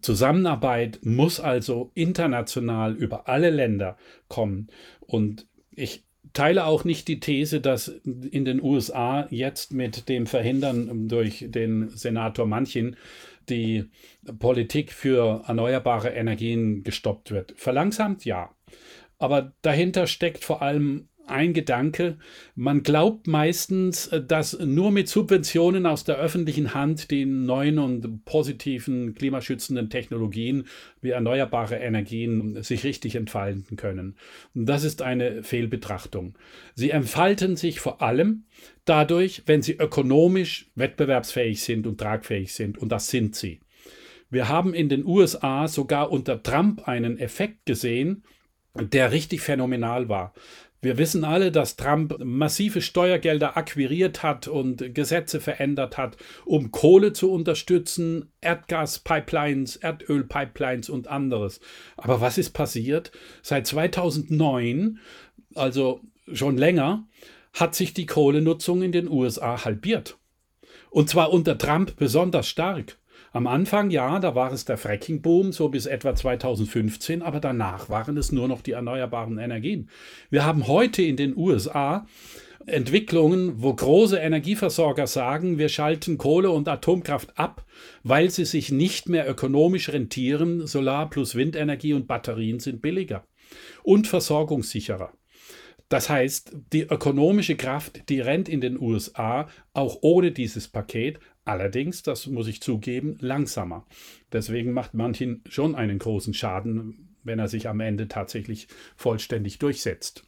Zusammenarbeit 0.00 1.00
muss 1.02 1.40
also 1.40 1.90
international 1.94 2.94
über 2.94 3.28
alle 3.28 3.50
Länder 3.50 3.96
kommen. 4.28 4.68
Und 5.00 5.46
ich 5.70 6.04
teile 6.32 6.64
auch 6.64 6.84
nicht 6.84 7.08
die 7.08 7.20
These, 7.20 7.60
dass 7.60 7.88
in 7.88 8.44
den 8.44 8.62
USA 8.62 9.26
jetzt 9.30 9.72
mit 9.72 10.08
dem 10.08 10.26
Verhindern 10.26 11.08
durch 11.08 11.44
den 11.48 11.90
Senator 11.90 12.46
Manchin 12.46 12.96
die 13.48 13.84
Politik 14.38 14.92
für 14.92 15.44
erneuerbare 15.46 16.10
Energien 16.10 16.84
gestoppt 16.84 17.30
wird. 17.30 17.54
Verlangsamt 17.56 18.24
ja. 18.24 18.54
Aber 19.18 19.52
dahinter 19.62 20.06
steckt 20.06 20.44
vor 20.44 20.62
allem 20.62 21.08
ein 21.26 21.52
Gedanke. 21.52 22.18
Man 22.54 22.82
glaubt 22.82 23.26
meistens, 23.26 24.08
äh, 24.08 24.22
dass 24.22 24.58
nur 24.58 24.90
mit 24.90 25.08
Subventionen 25.08 25.86
aus 25.86 26.04
der 26.04 26.16
öffentlichen 26.16 26.74
Hand 26.74 27.10
die 27.10 27.24
neuen 27.24 27.78
und 27.78 28.24
positiven 28.24 29.14
klimaschützenden 29.14 29.90
Technologien 29.90 30.64
wie 31.00 31.10
erneuerbare 31.10 31.76
Energien 31.76 32.62
sich 32.62 32.84
richtig 32.84 33.14
entfalten 33.14 33.76
können. 33.76 34.16
Das 34.54 34.84
ist 34.84 35.02
eine 35.02 35.42
Fehlbetrachtung. 35.42 36.36
Sie 36.74 36.90
entfalten 36.90 37.56
sich 37.56 37.80
vor 37.80 38.02
allem 38.02 38.44
dadurch, 38.84 39.42
wenn 39.46 39.62
sie 39.62 39.74
ökonomisch 39.74 40.70
wettbewerbsfähig 40.74 41.62
sind 41.62 41.86
und 41.86 41.98
tragfähig 41.98 42.52
sind. 42.54 42.78
Und 42.78 42.90
das 42.90 43.08
sind 43.08 43.34
sie. 43.34 43.60
Wir 44.30 44.48
haben 44.48 44.72
in 44.72 44.88
den 44.88 45.04
USA 45.04 45.68
sogar 45.68 46.10
unter 46.10 46.42
Trump 46.42 46.88
einen 46.88 47.18
Effekt 47.18 47.66
gesehen, 47.66 48.24
der 48.74 49.12
richtig 49.12 49.42
phänomenal 49.42 50.08
war. 50.08 50.32
Wir 50.82 50.98
wissen 50.98 51.22
alle, 51.22 51.52
dass 51.52 51.76
Trump 51.76 52.16
massive 52.24 52.82
Steuergelder 52.82 53.56
akquiriert 53.56 54.24
hat 54.24 54.48
und 54.48 54.92
Gesetze 54.96 55.40
verändert 55.40 55.96
hat, 55.96 56.16
um 56.44 56.72
Kohle 56.72 57.12
zu 57.12 57.30
unterstützen, 57.30 58.32
Erdgaspipelines, 58.40 59.76
Erdölpipelines 59.76 60.90
und 60.90 61.06
anderes. 61.06 61.60
Aber 61.96 62.20
was 62.20 62.36
ist 62.36 62.50
passiert? 62.50 63.12
Seit 63.42 63.68
2009, 63.68 64.98
also 65.54 66.00
schon 66.32 66.58
länger, 66.58 67.06
hat 67.52 67.76
sich 67.76 67.94
die 67.94 68.06
Kohlenutzung 68.06 68.82
in 68.82 68.90
den 68.90 69.08
USA 69.08 69.64
halbiert. 69.64 70.18
Und 70.90 71.08
zwar 71.08 71.32
unter 71.32 71.56
Trump 71.58 71.94
besonders 71.94 72.48
stark. 72.48 72.98
Am 73.34 73.46
Anfang 73.46 73.88
ja, 73.88 74.18
da 74.18 74.34
war 74.34 74.52
es 74.52 74.66
der 74.66 74.76
Fracking-Boom, 74.76 75.52
so 75.52 75.70
bis 75.70 75.86
etwa 75.86 76.14
2015, 76.14 77.22
aber 77.22 77.40
danach 77.40 77.88
waren 77.88 78.18
es 78.18 78.30
nur 78.30 78.46
noch 78.46 78.60
die 78.60 78.72
erneuerbaren 78.72 79.38
Energien. 79.38 79.88
Wir 80.28 80.44
haben 80.44 80.66
heute 80.66 81.00
in 81.00 81.16
den 81.16 81.34
USA 81.34 82.06
Entwicklungen, 82.66 83.62
wo 83.62 83.72
große 83.72 84.18
Energieversorger 84.18 85.06
sagen, 85.06 85.56
wir 85.56 85.70
schalten 85.70 86.18
Kohle 86.18 86.50
und 86.50 86.68
Atomkraft 86.68 87.38
ab, 87.38 87.64
weil 88.02 88.28
sie 88.28 88.44
sich 88.44 88.70
nicht 88.70 89.08
mehr 89.08 89.28
ökonomisch 89.28 89.88
rentieren. 89.88 90.66
Solar 90.66 91.08
plus 91.08 91.34
Windenergie 91.34 91.94
und 91.94 92.06
Batterien 92.06 92.60
sind 92.60 92.82
billiger 92.82 93.24
und 93.82 94.06
versorgungssicherer. 94.06 95.10
Das 95.88 96.08
heißt, 96.08 96.56
die 96.72 96.84
ökonomische 96.84 97.54
Kraft, 97.54 98.08
die 98.08 98.20
rennt 98.20 98.48
in 98.48 98.62
den 98.62 98.80
USA 98.80 99.48
auch 99.74 99.98
ohne 100.00 100.32
dieses 100.32 100.68
Paket, 100.68 101.18
allerdings, 101.44 102.02
das 102.02 102.26
muss 102.26 102.46
ich 102.46 102.60
zugeben, 102.60 103.16
langsamer. 103.20 103.86
Deswegen 104.32 104.72
macht 104.72 104.94
manchen 104.94 105.42
schon 105.48 105.74
einen 105.74 105.98
großen 105.98 106.34
Schaden, 106.34 107.16
wenn 107.24 107.38
er 107.38 107.48
sich 107.48 107.68
am 107.68 107.80
Ende 107.80 108.08
tatsächlich 108.08 108.68
vollständig 108.96 109.58
durchsetzt. 109.58 110.24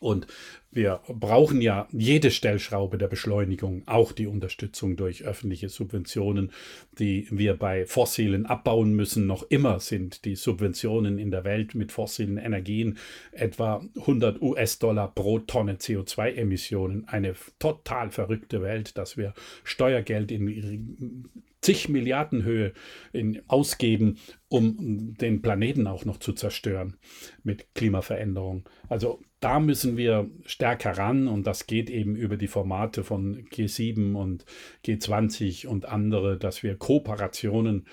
Und 0.00 0.26
wir 0.70 1.00
brauchen 1.08 1.62
ja 1.62 1.88
jede 1.90 2.30
Stellschraube 2.30 2.98
der 2.98 3.08
Beschleunigung, 3.08 3.82
auch 3.86 4.12
die 4.12 4.26
Unterstützung 4.26 4.96
durch 4.96 5.24
öffentliche 5.24 5.70
Subventionen, 5.70 6.52
die 6.98 7.26
wir 7.30 7.54
bei 7.54 7.86
fossilen 7.86 8.44
abbauen 8.44 8.92
müssen. 8.92 9.26
Noch 9.26 9.44
immer 9.48 9.80
sind 9.80 10.26
die 10.26 10.36
Subventionen 10.36 11.18
in 11.18 11.30
der 11.30 11.44
Welt 11.44 11.74
mit 11.74 11.92
fossilen 11.92 12.36
Energien 12.36 12.98
etwa 13.32 13.82
100 13.96 14.42
US-Dollar 14.42 15.14
pro 15.14 15.38
Tonne 15.38 15.76
CO2-Emissionen. 15.76 17.08
Eine 17.08 17.34
total 17.58 18.10
verrückte 18.10 18.60
Welt, 18.60 18.98
dass 18.98 19.16
wir 19.16 19.32
Steuergeld 19.64 20.30
in 20.30 21.30
zig 21.62 21.88
Milliarden 21.88 22.44
Höhe 22.44 22.72
in, 23.12 23.42
ausgeben, 23.48 24.18
um 24.48 25.14
den 25.14 25.42
Planeten 25.42 25.86
auch 25.86 26.04
noch 26.04 26.18
zu 26.18 26.32
zerstören 26.32 26.96
mit 27.42 27.74
Klimaveränderung. 27.74 28.68
Also 28.88 29.20
da 29.40 29.60
müssen 29.60 29.96
wir 29.96 30.30
stärker 30.46 30.96
ran 30.96 31.28
und 31.28 31.46
das 31.46 31.66
geht 31.66 31.90
eben 31.90 32.16
über 32.16 32.36
die 32.36 32.48
Formate 32.48 33.04
von 33.04 33.44
G7 33.50 34.14
und 34.14 34.46
G20 34.84 35.66
und 35.66 35.86
andere, 35.86 36.38
dass 36.38 36.62
wir 36.62 36.76
Kooperationen 36.76 37.86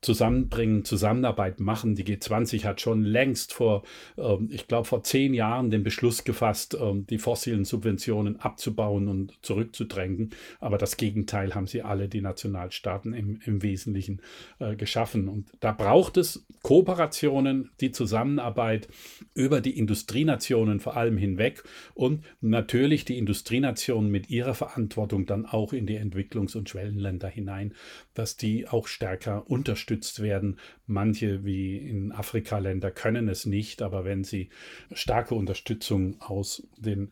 zusammenbringen, 0.00 0.84
Zusammenarbeit 0.84 1.60
machen. 1.60 1.94
Die 1.94 2.04
G20 2.04 2.64
hat 2.64 2.80
schon 2.80 3.04
längst 3.04 3.52
vor, 3.52 3.82
ähm, 4.16 4.48
ich 4.50 4.66
glaube, 4.66 4.86
vor 4.86 5.02
zehn 5.02 5.34
Jahren 5.34 5.70
den 5.70 5.82
Beschluss 5.82 6.24
gefasst, 6.24 6.76
ähm, 6.80 7.06
die 7.06 7.18
fossilen 7.18 7.64
Subventionen 7.64 8.40
abzubauen 8.40 9.08
und 9.08 9.38
zurückzudrängen. 9.42 10.30
Aber 10.58 10.78
das 10.78 10.96
Gegenteil 10.96 11.54
haben 11.54 11.66
sie 11.66 11.82
alle, 11.82 12.08
die 12.08 12.22
Nationalstaaten, 12.22 13.12
im, 13.12 13.40
im 13.44 13.62
Wesentlichen 13.62 14.22
äh, 14.58 14.74
geschaffen. 14.74 15.28
Und 15.28 15.48
da 15.60 15.72
braucht 15.72 16.16
es 16.16 16.46
Kooperationen, 16.62 17.70
die 17.80 17.90
Zusammenarbeit 17.90 18.88
über 19.34 19.60
die 19.60 19.78
Industrienationen 19.78 20.80
vor 20.80 20.96
allem 20.96 21.18
hinweg 21.18 21.62
und 21.94 22.24
natürlich 22.40 23.04
die 23.04 23.18
Industrienationen 23.18 24.10
mit 24.10 24.30
ihrer 24.30 24.54
Verantwortung 24.54 25.26
dann 25.26 25.44
auch 25.44 25.74
in 25.74 25.86
die 25.86 25.98
Entwicklungs- 25.98 26.56
und 26.56 26.68
Schwellenländer 26.70 27.28
hinein, 27.28 27.74
dass 28.14 28.36
die 28.36 28.66
auch 28.66 28.86
stärker 28.86 29.50
unterstützen 29.50 29.89
unterstützt 29.90 30.22
werden. 30.22 30.58
Manche, 30.86 31.44
wie 31.44 31.76
in 31.76 32.12
Afrika-Länder, 32.12 32.90
können 32.90 33.28
es 33.28 33.46
nicht, 33.46 33.82
aber 33.82 34.04
wenn 34.04 34.24
sie 34.24 34.50
starke 34.92 35.34
Unterstützung 35.34 36.20
aus 36.20 36.66
den 36.76 37.10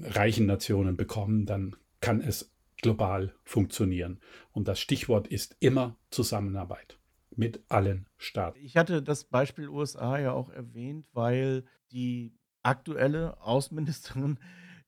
reichen 0.00 0.46
Nationen 0.46 0.96
bekommen, 0.96 1.46
dann 1.46 1.76
kann 2.00 2.20
es 2.20 2.52
global 2.80 3.34
funktionieren. 3.44 4.20
Und 4.52 4.68
das 4.68 4.78
Stichwort 4.78 5.26
ist 5.26 5.56
immer 5.60 5.96
Zusammenarbeit 6.10 6.98
mit 7.34 7.62
allen 7.68 8.06
Staaten. 8.16 8.58
Ich 8.60 8.76
hatte 8.76 9.02
das 9.02 9.24
Beispiel 9.24 9.68
USA 9.68 10.18
ja 10.18 10.32
auch 10.32 10.50
erwähnt, 10.50 11.06
weil 11.12 11.64
die 11.92 12.34
aktuelle 12.62 13.40
Außenministerin 13.40 14.38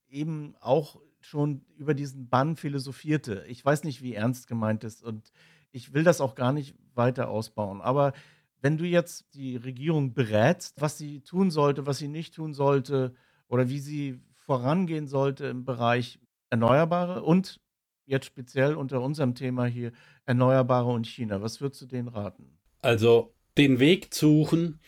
eben 0.09 0.55
auch 0.61 1.01
schon 1.21 1.65
über 1.77 1.95
diesen 1.95 2.29
Bann 2.29 2.57
philosophierte. 2.57 3.45
Ich 3.49 3.65
weiß 3.65 3.85
nicht, 3.85 4.03
wie 4.03 4.15
ernst 4.15 4.47
gemeint 4.47 4.85
ist 4.85 5.03
und 5.03 5.33
ich 5.73 5.95
will 5.95 6.05
das 6.05 6.21
auch 6.21 6.35
gar 6.35 6.53
nicht 6.53 6.75
weiter 6.95 7.29
ausbauen. 7.29 7.81
Aber 7.81 8.13
wenn 8.61 8.77
du 8.77 8.85
jetzt 8.85 9.35
die 9.35 9.57
Regierung 9.57 10.13
berätst, 10.13 10.81
was 10.81 10.99
sie 10.99 11.21
tun 11.23 11.51
sollte, 11.51 11.87
was 11.87 11.99
sie 11.99 12.09
nicht 12.09 12.35
tun 12.35 12.53
sollte 12.53 13.15
oder 13.49 13.69
wie 13.69 13.79
sie 13.79 14.21
vorangehen 14.37 15.07
sollte 15.07 15.47
im 15.47 15.65
Bereich 15.65 16.19
Erneuerbare 16.51 17.23
und 17.23 17.61
jetzt 18.05 18.27
speziell 18.27 18.75
unter 18.75 19.01
unserem 19.01 19.35
Thema 19.35 19.67
hier 19.67 19.93
Erneuerbare 20.27 20.91
und 20.91 21.07
China, 21.07 21.41
was 21.41 21.61
würdest 21.61 21.83
du 21.83 21.87
denen 21.87 22.09
raten? 22.09 22.59
Also 22.83 23.33
den 23.57 23.79
Weg 23.79 24.13
suchen 24.13 24.81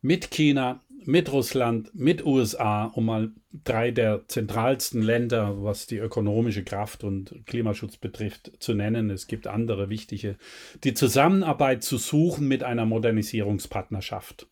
mit 0.00 0.30
China 0.30 0.80
mit 1.04 1.32
Russland, 1.32 1.90
mit 1.94 2.24
USA, 2.24 2.86
um 2.86 3.06
mal 3.06 3.30
drei 3.64 3.90
der 3.90 4.22
zentralsten 4.28 5.02
Länder, 5.02 5.62
was 5.62 5.86
die 5.86 5.98
ökonomische 5.98 6.62
Kraft 6.62 7.04
und 7.04 7.46
Klimaschutz 7.46 7.96
betrifft, 7.96 8.52
zu 8.60 8.74
nennen. 8.74 9.10
Es 9.10 9.26
gibt 9.26 9.46
andere 9.46 9.88
wichtige, 9.88 10.36
die 10.84 10.94
Zusammenarbeit 10.94 11.82
zu 11.82 11.98
suchen 11.98 12.46
mit 12.46 12.62
einer 12.62 12.86
Modernisierungspartnerschaft. 12.86 14.46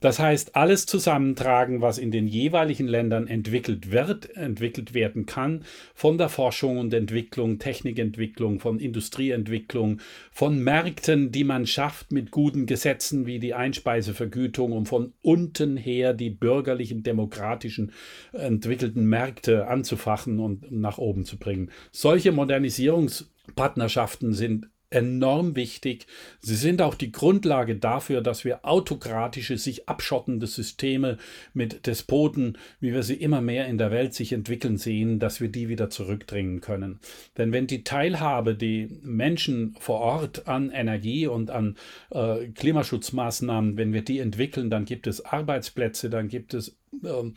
Das 0.00 0.18
heißt, 0.18 0.56
alles 0.56 0.86
zusammentragen, 0.86 1.82
was 1.82 1.98
in 1.98 2.10
den 2.10 2.26
jeweiligen 2.26 2.88
Ländern 2.88 3.26
entwickelt 3.26 3.90
wird, 3.90 4.34
entwickelt 4.34 4.94
werden 4.94 5.26
kann, 5.26 5.64
von 5.94 6.16
der 6.16 6.30
Forschung 6.30 6.78
und 6.78 6.94
Entwicklung, 6.94 7.58
Technikentwicklung, 7.58 8.60
von 8.60 8.80
Industrieentwicklung, 8.80 10.00
von 10.32 10.64
Märkten, 10.64 11.32
die 11.32 11.44
man 11.44 11.66
schafft 11.66 12.12
mit 12.12 12.30
guten 12.30 12.64
Gesetzen 12.64 13.26
wie 13.26 13.38
die 13.38 13.52
Einspeisevergütung, 13.52 14.72
um 14.72 14.86
von 14.86 15.12
unten 15.20 15.76
her 15.76 16.14
die 16.14 16.30
bürgerlichen, 16.30 17.02
demokratischen, 17.02 17.92
entwickelten 18.32 19.04
Märkte 19.04 19.68
anzufachen 19.68 20.40
und 20.40 20.72
nach 20.72 20.96
oben 20.96 21.26
zu 21.26 21.38
bringen. 21.38 21.70
Solche 21.92 22.32
Modernisierungspartnerschaften 22.32 24.32
sind 24.32 24.70
enorm 24.90 25.54
wichtig. 25.56 26.06
Sie 26.40 26.56
sind 26.56 26.82
auch 26.82 26.94
die 26.94 27.12
Grundlage 27.12 27.76
dafür, 27.76 28.20
dass 28.20 28.44
wir 28.44 28.64
autokratische, 28.64 29.56
sich 29.56 29.88
abschottende 29.88 30.46
Systeme 30.46 31.18
mit 31.54 31.86
Despoten, 31.86 32.58
wie 32.80 32.92
wir 32.92 33.02
sie 33.02 33.14
immer 33.14 33.40
mehr 33.40 33.66
in 33.66 33.78
der 33.78 33.90
Welt 33.90 34.14
sich 34.14 34.32
entwickeln 34.32 34.76
sehen, 34.76 35.20
dass 35.20 35.40
wir 35.40 35.48
die 35.48 35.68
wieder 35.68 35.90
zurückdringen 35.90 36.60
können. 36.60 36.98
Denn 37.38 37.52
wenn 37.52 37.66
die 37.66 37.84
Teilhabe, 37.84 38.54
die 38.54 38.88
Menschen 39.02 39.76
vor 39.78 40.00
Ort 40.00 40.48
an 40.48 40.70
Energie 40.70 41.26
und 41.26 41.50
an 41.50 41.76
äh, 42.10 42.48
Klimaschutzmaßnahmen, 42.48 43.76
wenn 43.76 43.92
wir 43.92 44.02
die 44.02 44.18
entwickeln, 44.18 44.70
dann 44.70 44.84
gibt 44.84 45.06
es 45.06 45.24
Arbeitsplätze, 45.24 46.10
dann 46.10 46.28
gibt 46.28 46.52
es 46.52 46.76
äh, 47.04 47.30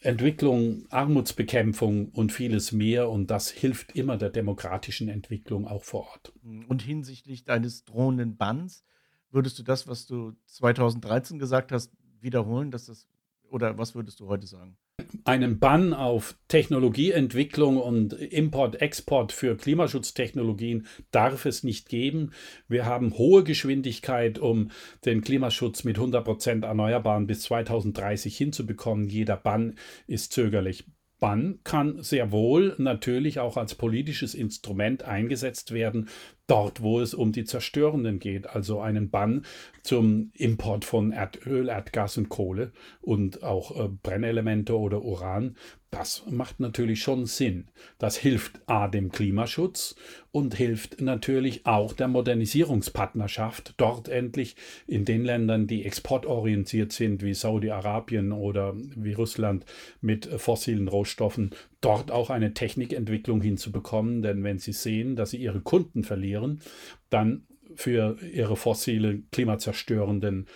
Entwicklung, 0.00 0.86
Armutsbekämpfung 0.90 2.08
und 2.10 2.32
vieles 2.32 2.72
mehr. 2.72 3.10
Und 3.10 3.30
das 3.30 3.50
hilft 3.50 3.94
immer 3.96 4.16
der 4.16 4.30
demokratischen 4.30 5.08
Entwicklung 5.08 5.66
auch 5.66 5.84
vor 5.84 6.08
Ort. 6.08 6.32
Und 6.42 6.82
hinsichtlich 6.82 7.44
deines 7.44 7.84
drohenden 7.84 8.36
Banns, 8.36 8.84
würdest 9.30 9.58
du 9.58 9.62
das, 9.62 9.86
was 9.86 10.06
du 10.06 10.32
2013 10.46 11.38
gesagt 11.38 11.70
hast, 11.70 11.92
wiederholen, 12.20 12.70
dass 12.70 12.86
das, 12.86 13.06
oder 13.48 13.78
was 13.78 13.94
würdest 13.94 14.20
du 14.20 14.26
heute 14.26 14.46
sagen? 14.46 14.76
Einen 15.24 15.58
Bann 15.58 15.92
auf 15.92 16.36
Technologieentwicklung 16.48 17.76
und 17.76 18.12
Import-Export 18.12 19.32
für 19.32 19.56
Klimaschutztechnologien 19.56 20.86
darf 21.10 21.46
es 21.46 21.62
nicht 21.64 21.88
geben. 21.88 22.32
Wir 22.68 22.86
haben 22.86 23.16
hohe 23.16 23.44
Geschwindigkeit, 23.44 24.38
um 24.38 24.70
den 25.04 25.20
Klimaschutz 25.20 25.84
mit 25.84 25.96
100 25.96 26.24
Prozent 26.24 26.64
Erneuerbaren 26.64 27.26
bis 27.26 27.42
2030 27.42 28.36
hinzubekommen. 28.36 29.08
Jeder 29.08 29.36
Bann 29.36 29.74
ist 30.06 30.32
zögerlich. 30.32 30.84
Bann 31.20 31.60
kann 31.62 32.02
sehr 32.02 32.32
wohl 32.32 32.74
natürlich 32.78 33.38
auch 33.38 33.56
als 33.56 33.74
politisches 33.76 34.34
Instrument 34.34 35.04
eingesetzt 35.04 35.72
werden, 35.72 36.08
dort, 36.50 36.82
wo 36.82 37.00
es 37.00 37.14
um 37.14 37.30
die 37.32 37.44
Zerstörenden 37.44 38.18
geht, 38.18 38.48
also 38.48 38.80
einen 38.80 39.08
Bann 39.10 39.44
zum 39.82 40.32
Import 40.34 40.84
von 40.84 41.12
Erdöl, 41.12 41.68
Erdgas 41.68 42.18
und 42.18 42.28
Kohle 42.28 42.72
und 43.00 43.42
auch 43.42 43.78
äh, 43.78 43.88
Brennelemente 44.02 44.76
oder 44.76 45.02
Uran, 45.02 45.56
das 45.90 46.24
macht 46.30 46.60
natürlich 46.60 47.02
schon 47.02 47.26
Sinn. 47.26 47.66
Das 47.98 48.16
hilft 48.16 48.60
A 48.66 48.86
dem 48.86 49.10
Klimaschutz 49.10 49.96
und 50.30 50.54
hilft 50.54 51.00
natürlich 51.00 51.66
auch 51.66 51.92
der 51.92 52.06
Modernisierungspartnerschaft, 52.06 53.74
dort 53.76 54.08
endlich 54.08 54.54
in 54.86 55.04
den 55.04 55.24
Ländern, 55.24 55.66
die 55.66 55.84
exportorientiert 55.84 56.92
sind, 56.92 57.24
wie 57.24 57.34
Saudi-Arabien 57.34 58.30
oder 58.30 58.74
wie 58.76 59.14
Russland 59.14 59.64
mit 60.00 60.26
fossilen 60.26 60.86
Rohstoffen, 60.86 61.50
dort 61.80 62.10
auch 62.10 62.30
eine 62.30 62.54
Technikentwicklung 62.54 63.40
hinzubekommen. 63.40 64.22
Denn 64.22 64.44
wenn 64.44 64.58
sie 64.58 64.72
sehen, 64.72 65.16
dass 65.16 65.30
sie 65.30 65.38
ihre 65.38 65.60
Kunden 65.60 66.04
verlieren, 66.04 66.60
dann 67.08 67.46
für 67.74 68.18
ihre 68.22 68.56
fossile, 68.56 69.22
klimazerstörenden 69.30 70.46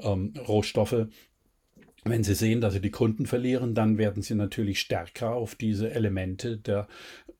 ähm, 0.00 0.34
Rohstoffe 0.46 1.06
wenn 2.04 2.22
Sie 2.22 2.34
sehen, 2.34 2.60
dass 2.60 2.74
Sie 2.74 2.82
die 2.82 2.90
Kunden 2.90 3.24
verlieren, 3.26 3.74
dann 3.74 3.98
werden 3.98 4.22
Sie 4.22 4.34
natürlich 4.34 4.78
stärker 4.78 5.34
auf 5.34 5.54
diese 5.54 5.90
Elemente 5.90 6.58
der 6.58 6.86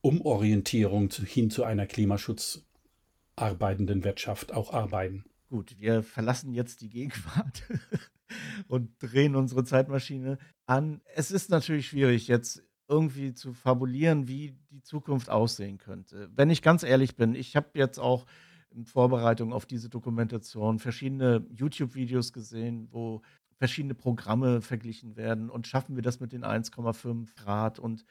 Umorientierung 0.01 1.11
hin 1.11 1.51
zu 1.51 1.65
einer 1.65 1.85
klimaschutzarbeitenden 1.87 4.05
Wirtschaft 4.05 4.55
auch 4.55 4.73
arbeiten. 4.73 5.25
Gut, 5.51 5.79
wir 5.79 6.03
verlassen 6.03 6.55
jetzt 6.55 6.81
die 6.81 6.89
Gegenwart 6.89 7.65
und 8.69 8.91
drehen 9.01 9.37
unsere 9.37 9.65
Zeitmaschine 9.65 10.39
an. 10.67 11.03
Es 11.15 11.31
ist 11.31 11.51
natürlich 11.51 11.89
schwierig, 11.89 12.29
jetzt 12.29 12.63
irgendwie 12.89 13.35
zu 13.35 13.53
fabulieren, 13.53 14.29
wie 14.29 14.57
die 14.71 14.83
Zukunft 14.83 15.31
aussehen 15.31 15.79
könnte. 15.79 16.31
Wenn 16.35 16.51
ich 16.51 16.63
ganz 16.63 16.83
ehrlich 16.83 17.17
bin, 17.17 17.35
ich 17.35 17.57
habe 17.57 17.71
jetzt 17.75 17.99
auch 17.99 18.27
in 18.71 18.85
Vorbereitung 18.85 19.53
auf 19.53 19.67
diese 19.67 19.89
Dokumentation 19.89 20.79
verschiedene 20.79 21.47
YouTube-Videos 21.51 22.33
gesehen, 22.33 22.89
wo 22.91 23.23
verschiedene 23.57 23.95
Programme 23.95 24.61
verglichen 24.61 25.17
werden 25.17 25.49
und 25.49 25.67
schaffen 25.67 25.95
wir 25.97 26.03
das 26.03 26.21
mit 26.21 26.33
den 26.33 26.45
1,5 26.45 27.35
Grad 27.37 27.79
und 27.79 28.05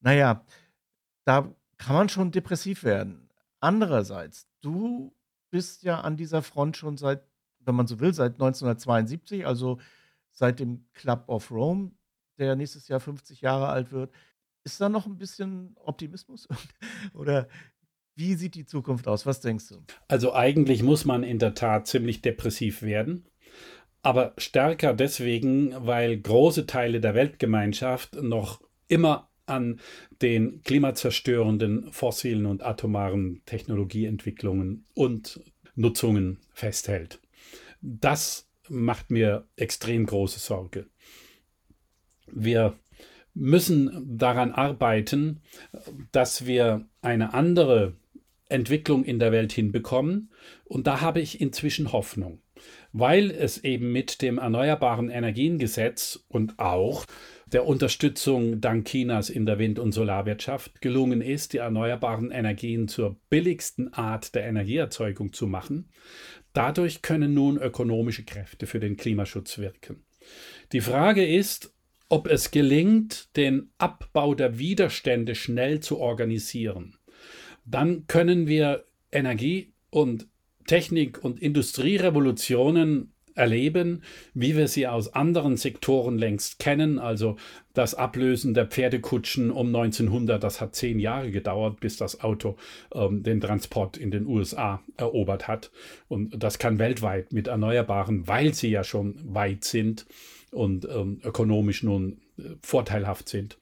naja, 0.00 0.44
da 1.24 1.54
kann 1.78 1.96
man 1.96 2.08
schon 2.08 2.32
depressiv 2.32 2.84
werden. 2.84 3.30
Andererseits, 3.60 4.48
du 4.60 5.14
bist 5.50 5.82
ja 5.82 6.00
an 6.00 6.16
dieser 6.16 6.42
Front 6.42 6.76
schon 6.76 6.96
seit, 6.96 7.22
wenn 7.60 7.74
man 7.74 7.86
so 7.86 8.00
will, 8.00 8.12
seit 8.14 8.34
1972, 8.34 9.46
also 9.46 9.78
seit 10.30 10.60
dem 10.60 10.86
Club 10.92 11.24
of 11.28 11.50
Rome, 11.50 11.92
der 12.40 12.56
nächstes 12.56 12.88
Jahr 12.88 13.00
50 13.00 13.40
Jahre 13.40 13.68
alt 13.68 13.92
wird. 13.92 14.12
Ist 14.64 14.80
da 14.80 14.88
noch 14.88 15.06
ein 15.06 15.16
bisschen 15.16 15.76
Optimismus? 15.76 16.48
Oder 17.14 17.48
wie 18.16 18.34
sieht 18.34 18.54
die 18.54 18.66
Zukunft 18.66 19.08
aus? 19.08 19.24
Was 19.24 19.40
denkst 19.40 19.68
du? 19.68 19.82
Also 20.08 20.34
eigentlich 20.34 20.82
muss 20.82 21.04
man 21.04 21.22
in 21.22 21.38
der 21.38 21.54
Tat 21.54 21.86
ziemlich 21.86 22.20
depressiv 22.20 22.82
werden 22.82 23.26
aber 24.02 24.32
stärker 24.38 24.94
deswegen, 24.94 25.74
weil 25.86 26.18
große 26.18 26.66
Teile 26.66 27.00
der 27.00 27.14
Weltgemeinschaft 27.14 28.16
noch 28.22 28.62
immer 28.88 29.30
an 29.46 29.80
den 30.22 30.62
klimazerstörenden 30.62 31.92
fossilen 31.92 32.46
und 32.46 32.62
atomaren 32.62 33.42
Technologieentwicklungen 33.46 34.86
und 34.94 35.40
Nutzungen 35.74 36.38
festhält. 36.52 37.20
Das 37.80 38.48
macht 38.68 39.10
mir 39.10 39.46
extrem 39.56 40.06
große 40.06 40.38
Sorge. 40.38 40.86
Wir 42.32 42.78
müssen 43.34 44.18
daran 44.18 44.52
arbeiten, 44.52 45.40
dass 46.12 46.46
wir 46.46 46.86
eine 47.00 47.34
andere 47.34 47.94
Entwicklung 48.50 49.04
in 49.04 49.18
der 49.18 49.32
Welt 49.32 49.52
hinbekommen. 49.52 50.30
Und 50.64 50.86
da 50.86 51.00
habe 51.00 51.20
ich 51.20 51.40
inzwischen 51.40 51.92
Hoffnung, 51.92 52.42
weil 52.92 53.30
es 53.30 53.62
eben 53.64 53.92
mit 53.92 54.22
dem 54.22 54.38
Erneuerbaren 54.38 55.08
Energiengesetz 55.08 56.24
und 56.28 56.58
auch 56.58 57.06
der 57.46 57.66
Unterstützung 57.66 58.60
dank 58.60 58.86
Chinas 58.86 59.30
in 59.30 59.46
der 59.46 59.58
Wind- 59.58 59.78
und 59.78 59.92
Solarwirtschaft 59.92 60.80
gelungen 60.80 61.20
ist, 61.20 61.52
die 61.52 61.58
erneuerbaren 61.58 62.30
Energien 62.30 62.86
zur 62.86 63.16
billigsten 63.28 63.92
Art 63.92 64.34
der 64.34 64.44
Energieerzeugung 64.44 65.32
zu 65.32 65.46
machen. 65.46 65.88
Dadurch 66.52 67.02
können 67.02 67.34
nun 67.34 67.56
ökonomische 67.56 68.24
Kräfte 68.24 68.66
für 68.66 68.80
den 68.80 68.96
Klimaschutz 68.96 69.58
wirken. 69.58 70.04
Die 70.72 70.80
Frage 70.80 71.26
ist, 71.26 71.74
ob 72.10 72.26
es 72.26 72.50
gelingt, 72.50 73.34
den 73.36 73.70
Abbau 73.78 74.34
der 74.34 74.58
Widerstände 74.58 75.34
schnell 75.34 75.80
zu 75.80 75.98
organisieren. 75.98 76.96
Dann 77.64 78.06
können 78.08 78.46
wir 78.46 78.84
Energie- 79.12 79.72
und 79.90 80.26
Technik- 80.66 81.24
und 81.24 81.40
Industrierevolutionen 81.40 83.12
erleben, 83.34 84.02
wie 84.34 84.56
wir 84.56 84.66
sie 84.66 84.88
aus 84.88 85.14
anderen 85.14 85.56
Sektoren 85.56 86.18
längst 86.18 86.58
kennen. 86.58 86.98
Also 86.98 87.36
das 87.74 87.94
Ablösen 87.94 88.54
der 88.54 88.66
Pferdekutschen 88.66 89.52
um 89.52 89.68
1900, 89.68 90.42
das 90.42 90.60
hat 90.60 90.74
zehn 90.74 90.98
Jahre 90.98 91.30
gedauert, 91.30 91.78
bis 91.80 91.96
das 91.96 92.20
Auto 92.20 92.56
ähm, 92.92 93.22
den 93.22 93.40
Transport 93.40 93.96
in 93.96 94.10
den 94.10 94.26
USA 94.26 94.82
erobert 94.96 95.46
hat. 95.46 95.70
Und 96.08 96.42
das 96.42 96.58
kann 96.58 96.80
weltweit 96.80 97.32
mit 97.32 97.46
Erneuerbaren, 97.46 98.26
weil 98.26 98.52
sie 98.52 98.68
ja 98.68 98.82
schon 98.82 99.14
weit 99.24 99.62
sind 99.62 100.06
und 100.50 100.86
ähm, 100.86 101.20
ökonomisch 101.24 101.82
nun 101.82 102.20
äh, 102.38 102.42
vorteilhaft 102.62 103.28
sind, 103.28 103.58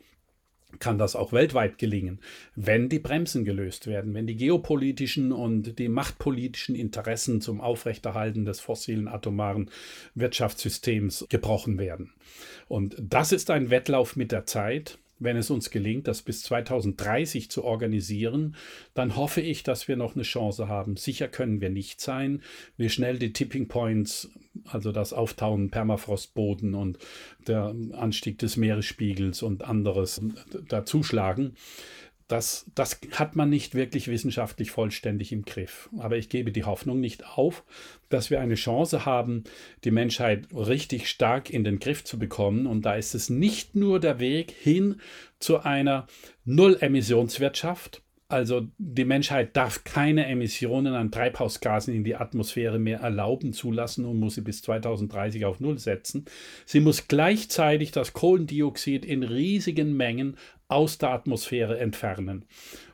kann 0.81 0.98
das 0.98 1.16
auch 1.16 1.32
weltweit 1.32 1.78
gelingen, 1.78 2.20
wenn 2.55 2.89
die 2.89 2.98
Bremsen 2.98 3.44
gelöst 3.44 3.86
werden, 3.86 4.12
wenn 4.12 4.27
die 4.27 4.36
geopolitischen 4.36 5.32
und 5.32 5.78
die 5.78 5.89
machtpolitischen 5.89 6.74
Interessen 6.74 7.40
zum 7.40 7.60
Aufrechterhalten 7.60 8.44
des 8.44 8.60
fossilen 8.60 9.09
atomaren 9.09 9.70
Wirtschaftssystems 10.15 11.27
gebrochen 11.31 11.78
werden. 11.78 12.12
Und 12.69 12.97
das 13.01 13.32
ist 13.32 13.51
ein 13.51 13.70
Wettlauf 13.70 14.15
mit 14.15 14.31
der 14.31 14.44
Zeit 14.44 14.98
wenn 15.19 15.36
es 15.36 15.51
uns 15.51 15.70
gelingt, 15.70 16.09
das 16.09 16.23
bis 16.23 16.43
2030 16.43 17.51
zu 17.51 17.65
organisieren, 17.65 18.57
dann 18.95 19.16
hoffe 19.16 19.40
ich, 19.40 19.62
dass 19.62 19.89
wir 19.89 19.97
noch 19.97 20.15
eine 20.15 20.23
Chance 20.23 20.69
haben. 20.69 20.97
Sicher 20.97 21.28
können 21.28 21.61
wir 21.61 21.70
nicht 21.70 22.01
sein, 22.01 22.43
wie 22.77 22.89
schnell 22.89 23.19
die 23.19 23.32
Tipping 23.32 23.69
Points, 23.69 24.31
also 24.65 24.93
das 24.93 25.12
Auftauen 25.12 25.70
Permafrostboden 25.70 26.74
und 26.74 26.99
der 27.47 27.74
Anstieg 27.93 28.39
des 28.39 28.57
Meeresspiegels 28.57 29.43
und 29.43 29.65
anderes 29.65 30.20
dazuschlagen. 30.69 31.55
Das, 32.28 32.66
das 32.74 33.00
hat 33.12 33.36
man 33.36 33.48
nicht 33.48 33.74
wirklich 33.74 34.09
wissenschaftlich 34.09 34.70
vollständig 34.70 35.32
im 35.32 35.44
Griff. 35.46 35.88
Aber 35.98 36.18
ich 36.18 36.28
gebe 36.28 36.52
die 36.52 36.64
Hoffnung 36.64 37.00
nicht 37.00 37.26
auf, 37.26 37.64
dass 38.10 38.30
wir 38.30 38.40
eine 38.40 38.55
Chance 38.55 39.06
haben, 39.06 39.44
die 39.84 39.90
Menschheit 39.90 40.46
richtig 40.55 41.09
stark 41.09 41.48
in 41.48 41.64
den 41.64 41.78
Griff 41.78 42.05
zu 42.05 42.18
bekommen. 42.18 42.66
Und 42.66 42.82
da 42.84 42.96
ist 42.96 43.14
es 43.14 43.30
nicht 43.30 43.74
nur 43.74 43.98
der 43.98 44.20
Weg 44.20 44.50
hin 44.50 45.00
zu 45.40 45.60
einer 45.60 46.06
Null-Emissionswirtschaft, 46.44 48.02
also 48.30 48.68
die 48.76 49.06
Menschheit 49.06 49.56
darf 49.56 49.84
keine 49.84 50.26
Emissionen 50.26 50.92
an 50.92 51.10
Treibhausgasen 51.10 51.94
in 51.94 52.05
die 52.05 52.14
Atmosphäre 52.14 52.78
mehr 52.78 53.00
erlauben, 53.00 53.55
zulassen 53.55 54.05
und 54.05 54.18
muss 54.18 54.34
sie 54.34 54.42
bis 54.42 54.60
2030 54.60 55.46
auf 55.46 55.60
Null 55.60 55.78
setzen. 55.78 56.26
Sie 56.66 56.80
muss 56.80 57.09
gleichzeitig 57.09 57.90
das 57.90 58.12
Kohlendioxid 58.12 59.06
in 59.06 59.22
riesigen 59.22 59.96
Mengen 59.96 60.36
aus 60.69 60.99
der 60.99 61.11
Atmosphäre 61.11 61.78
entfernen 61.78 62.45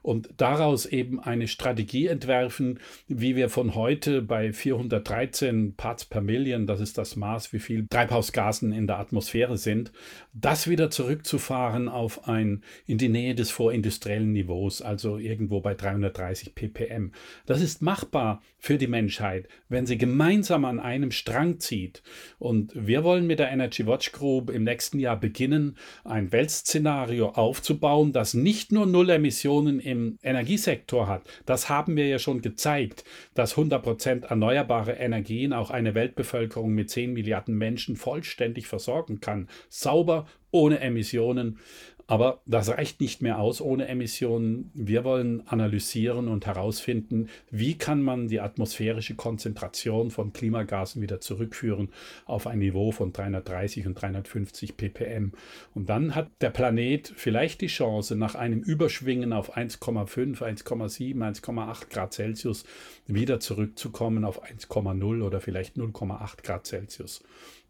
und 0.05 0.29
daraus 0.37 0.85
eben 0.85 1.19
eine 1.19 1.49
Strategie 1.49 2.09
entwerfen, 2.09 2.79
wie 3.09 3.37
wir 3.37 3.49
von 3.49 3.75
heute 3.75 4.21
bei 4.21 4.53
413 4.53 5.77
Parts 5.77 6.05
per 6.05 6.21
Million, 6.21 6.67
das 6.67 6.81
ist 6.81 6.99
das 6.99 7.17
Maß, 7.17 7.55
wie 7.55 7.59
viel 7.59 7.87
Treibhausgasen 7.89 8.71
in 8.73 8.87
der 8.87 8.99
Atmosphäre 8.99 9.57
sind, 9.57 9.93
das 10.35 10.69
wieder 10.69 10.91
zurückzufahren 10.91 11.89
auf 11.89 12.29
ein 12.29 12.63
in 12.87 12.99
die 12.99 13.09
Nähe 13.09 13.35
des 13.35 13.51
vorindustriellen 13.51 14.31
Niveaus, 14.31 14.83
also 14.83 15.17
irgendwo 15.17 15.63
bei 15.63 15.73
330 15.73 16.55
ppm. 16.55 17.13
Das 17.47 17.63
ist 17.63 17.81
machbar 17.81 18.43
für 18.59 18.77
die 18.77 18.89
Menschheit, 18.89 19.49
wenn 19.71 19.87
sie 19.87 19.97
gemeinsam 19.97 20.67
an 20.67 20.81
einem 20.81 21.13
Strang 21.13 21.61
zieht. 21.61 22.03
Und 22.39 22.73
wir 22.75 23.05
wollen 23.05 23.27
mit 23.27 23.39
der 23.39 23.51
Energy 23.51 23.87
Watch 23.87 24.13
Group 24.13 24.51
im 24.51 24.65
nächsten 24.65 24.99
Jahr 24.99 25.19
beginnen, 25.19 25.79
ein 26.05 26.31
Weltszenario 26.31 27.31
aufzunehmen, 27.31 27.64
aufzubauen, 27.65 28.13
das 28.13 28.35
nicht 28.35 28.73
nur 28.73 28.85
Null 28.85 29.09
Emissionen 29.09 29.81
im 29.81 30.19
Energiesektor 30.23 31.09
hat. 31.09 31.23
Das 31.47 31.71
haben 31.71 31.97
wir 31.97 32.07
ja 32.07 32.19
schon 32.19 32.43
gezeigt, 32.43 33.05
dass 33.33 33.57
100% 33.57 34.27
erneuerbare 34.27 34.93
Energien 34.93 35.55
auch 35.55 35.71
eine 35.71 35.95
Weltbevölkerung 35.95 36.73
mit 36.73 36.91
10 36.91 37.15
Milliarden 37.15 37.57
Menschen 37.57 37.97
vollständig 37.97 38.67
versorgen 38.67 39.21
kann. 39.21 39.49
Sauber, 39.71 40.27
ohne 40.51 40.81
Emissionen. 40.81 41.59
Aber 42.07 42.43
das 42.45 42.69
reicht 42.69 43.01
nicht 43.01 43.23
mehr 43.23 43.39
aus 43.39 43.63
ohne 43.63 43.89
Emissionen. 43.89 44.71
Wir 44.75 45.05
wollen 45.05 45.47
analysieren 45.47 46.29
und 46.29 46.45
herausfinden, 46.45 47.31
wie 47.51 47.79
kann 47.79 48.03
man 48.03 48.29
die 48.29 48.41
atmosphärische 48.41 49.15
Konzentration 49.15 50.11
von 50.11 50.35
Klimagasen 50.35 51.01
wieder 51.01 51.21
zurückführen 51.21 51.89
auf 52.27 52.47
ein 52.47 52.59
Niveau 52.59 52.93
von 52.93 53.13
330 53.13 53.87
und 53.87 53.95
350 53.95 54.77
ppm. 54.77 55.33
Und 55.73 55.89
dann 55.89 56.15
hat 56.15 56.29
der 56.43 56.51
Planet 56.51 57.11
vielleicht 57.17 57.63
die 57.63 57.69
Chance, 57.69 58.17
nach 58.17 58.35
einem 58.35 58.61
Überschwingen 58.61 59.33
auf 59.33 59.57
1,5, 59.57 60.43
1,7, 60.43 61.17
1,8 61.17 61.89
Grad 61.89 62.13
Celsius 62.13 62.65
wieder 63.07 63.41
zurückzukommen 63.41 64.27
auf 64.27 64.45
1,0 64.45 65.23
oder 65.23 65.41
vielleicht 65.41 65.77
0,8 65.77 66.43
Grad 66.43 66.67
Celsius. 66.67 67.23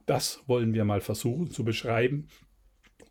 Das 0.06 0.42
wollen 0.46 0.74
wir 0.74 0.84
mal 0.84 1.00
versuchen 1.00 1.50
zu 1.50 1.64
beschreiben 1.64 2.28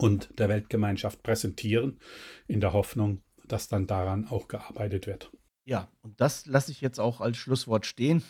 und 0.03 0.37
der 0.37 0.49
Weltgemeinschaft 0.49 1.23
präsentieren, 1.23 1.97
in 2.45 2.59
der 2.59 2.73
Hoffnung, 2.73 3.23
dass 3.47 3.69
dann 3.69 3.87
daran 3.87 4.27
auch 4.27 4.49
gearbeitet 4.49 5.07
wird. 5.07 5.31
Ja, 5.63 5.87
und 6.01 6.19
das 6.19 6.45
lasse 6.45 6.71
ich 6.71 6.81
jetzt 6.81 6.99
auch 6.99 7.21
als 7.21 7.37
Schlusswort 7.37 7.85
stehen. 7.85 8.21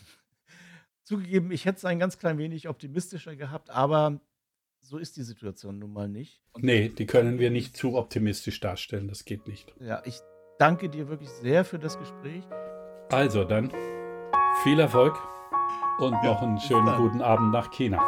Zugegeben, 1.04 1.50
ich 1.50 1.66
hätte 1.66 1.78
es 1.78 1.86
ein 1.86 1.98
ganz 1.98 2.20
klein 2.20 2.38
wenig 2.38 2.70
optimistischer 2.70 3.36
gehabt, 3.36 3.72
aber 3.72 4.22
so 4.82 5.00
ist 5.00 5.18
die 5.18 5.24
Situation 5.24 5.80
nun 5.80 5.94
mal 5.94 6.08
nicht. 6.08 6.44
Und 6.52 6.64
nee, 6.64 6.90
die 6.90 7.08
können 7.08 7.40
wir 7.40 7.50
nicht 7.50 7.76
zu 7.76 7.96
optimistisch 7.96 8.60
darstellen, 8.60 9.08
das 9.08 9.26
geht 9.26 9.48
nicht. 9.48 9.74
Ja, 9.80 10.04
ich 10.06 10.20
danke 10.60 10.90
dir 10.90 11.10
wirklich 11.10 11.30
sehr 11.30 11.66
für 11.66 11.80
das 11.80 11.98
Gespräch. 11.98 12.44
Also 13.10 13.46
dann, 13.46 13.74
viel 14.62 14.80
Erfolg 14.80 15.18
und 15.98 16.14
ja, 16.14 16.26
noch 16.26 16.44
einen 16.44 16.60
schönen 16.60 16.96
guten 16.98 17.24
Abend 17.24 17.52
nach 17.52 17.72
China. 17.72 18.00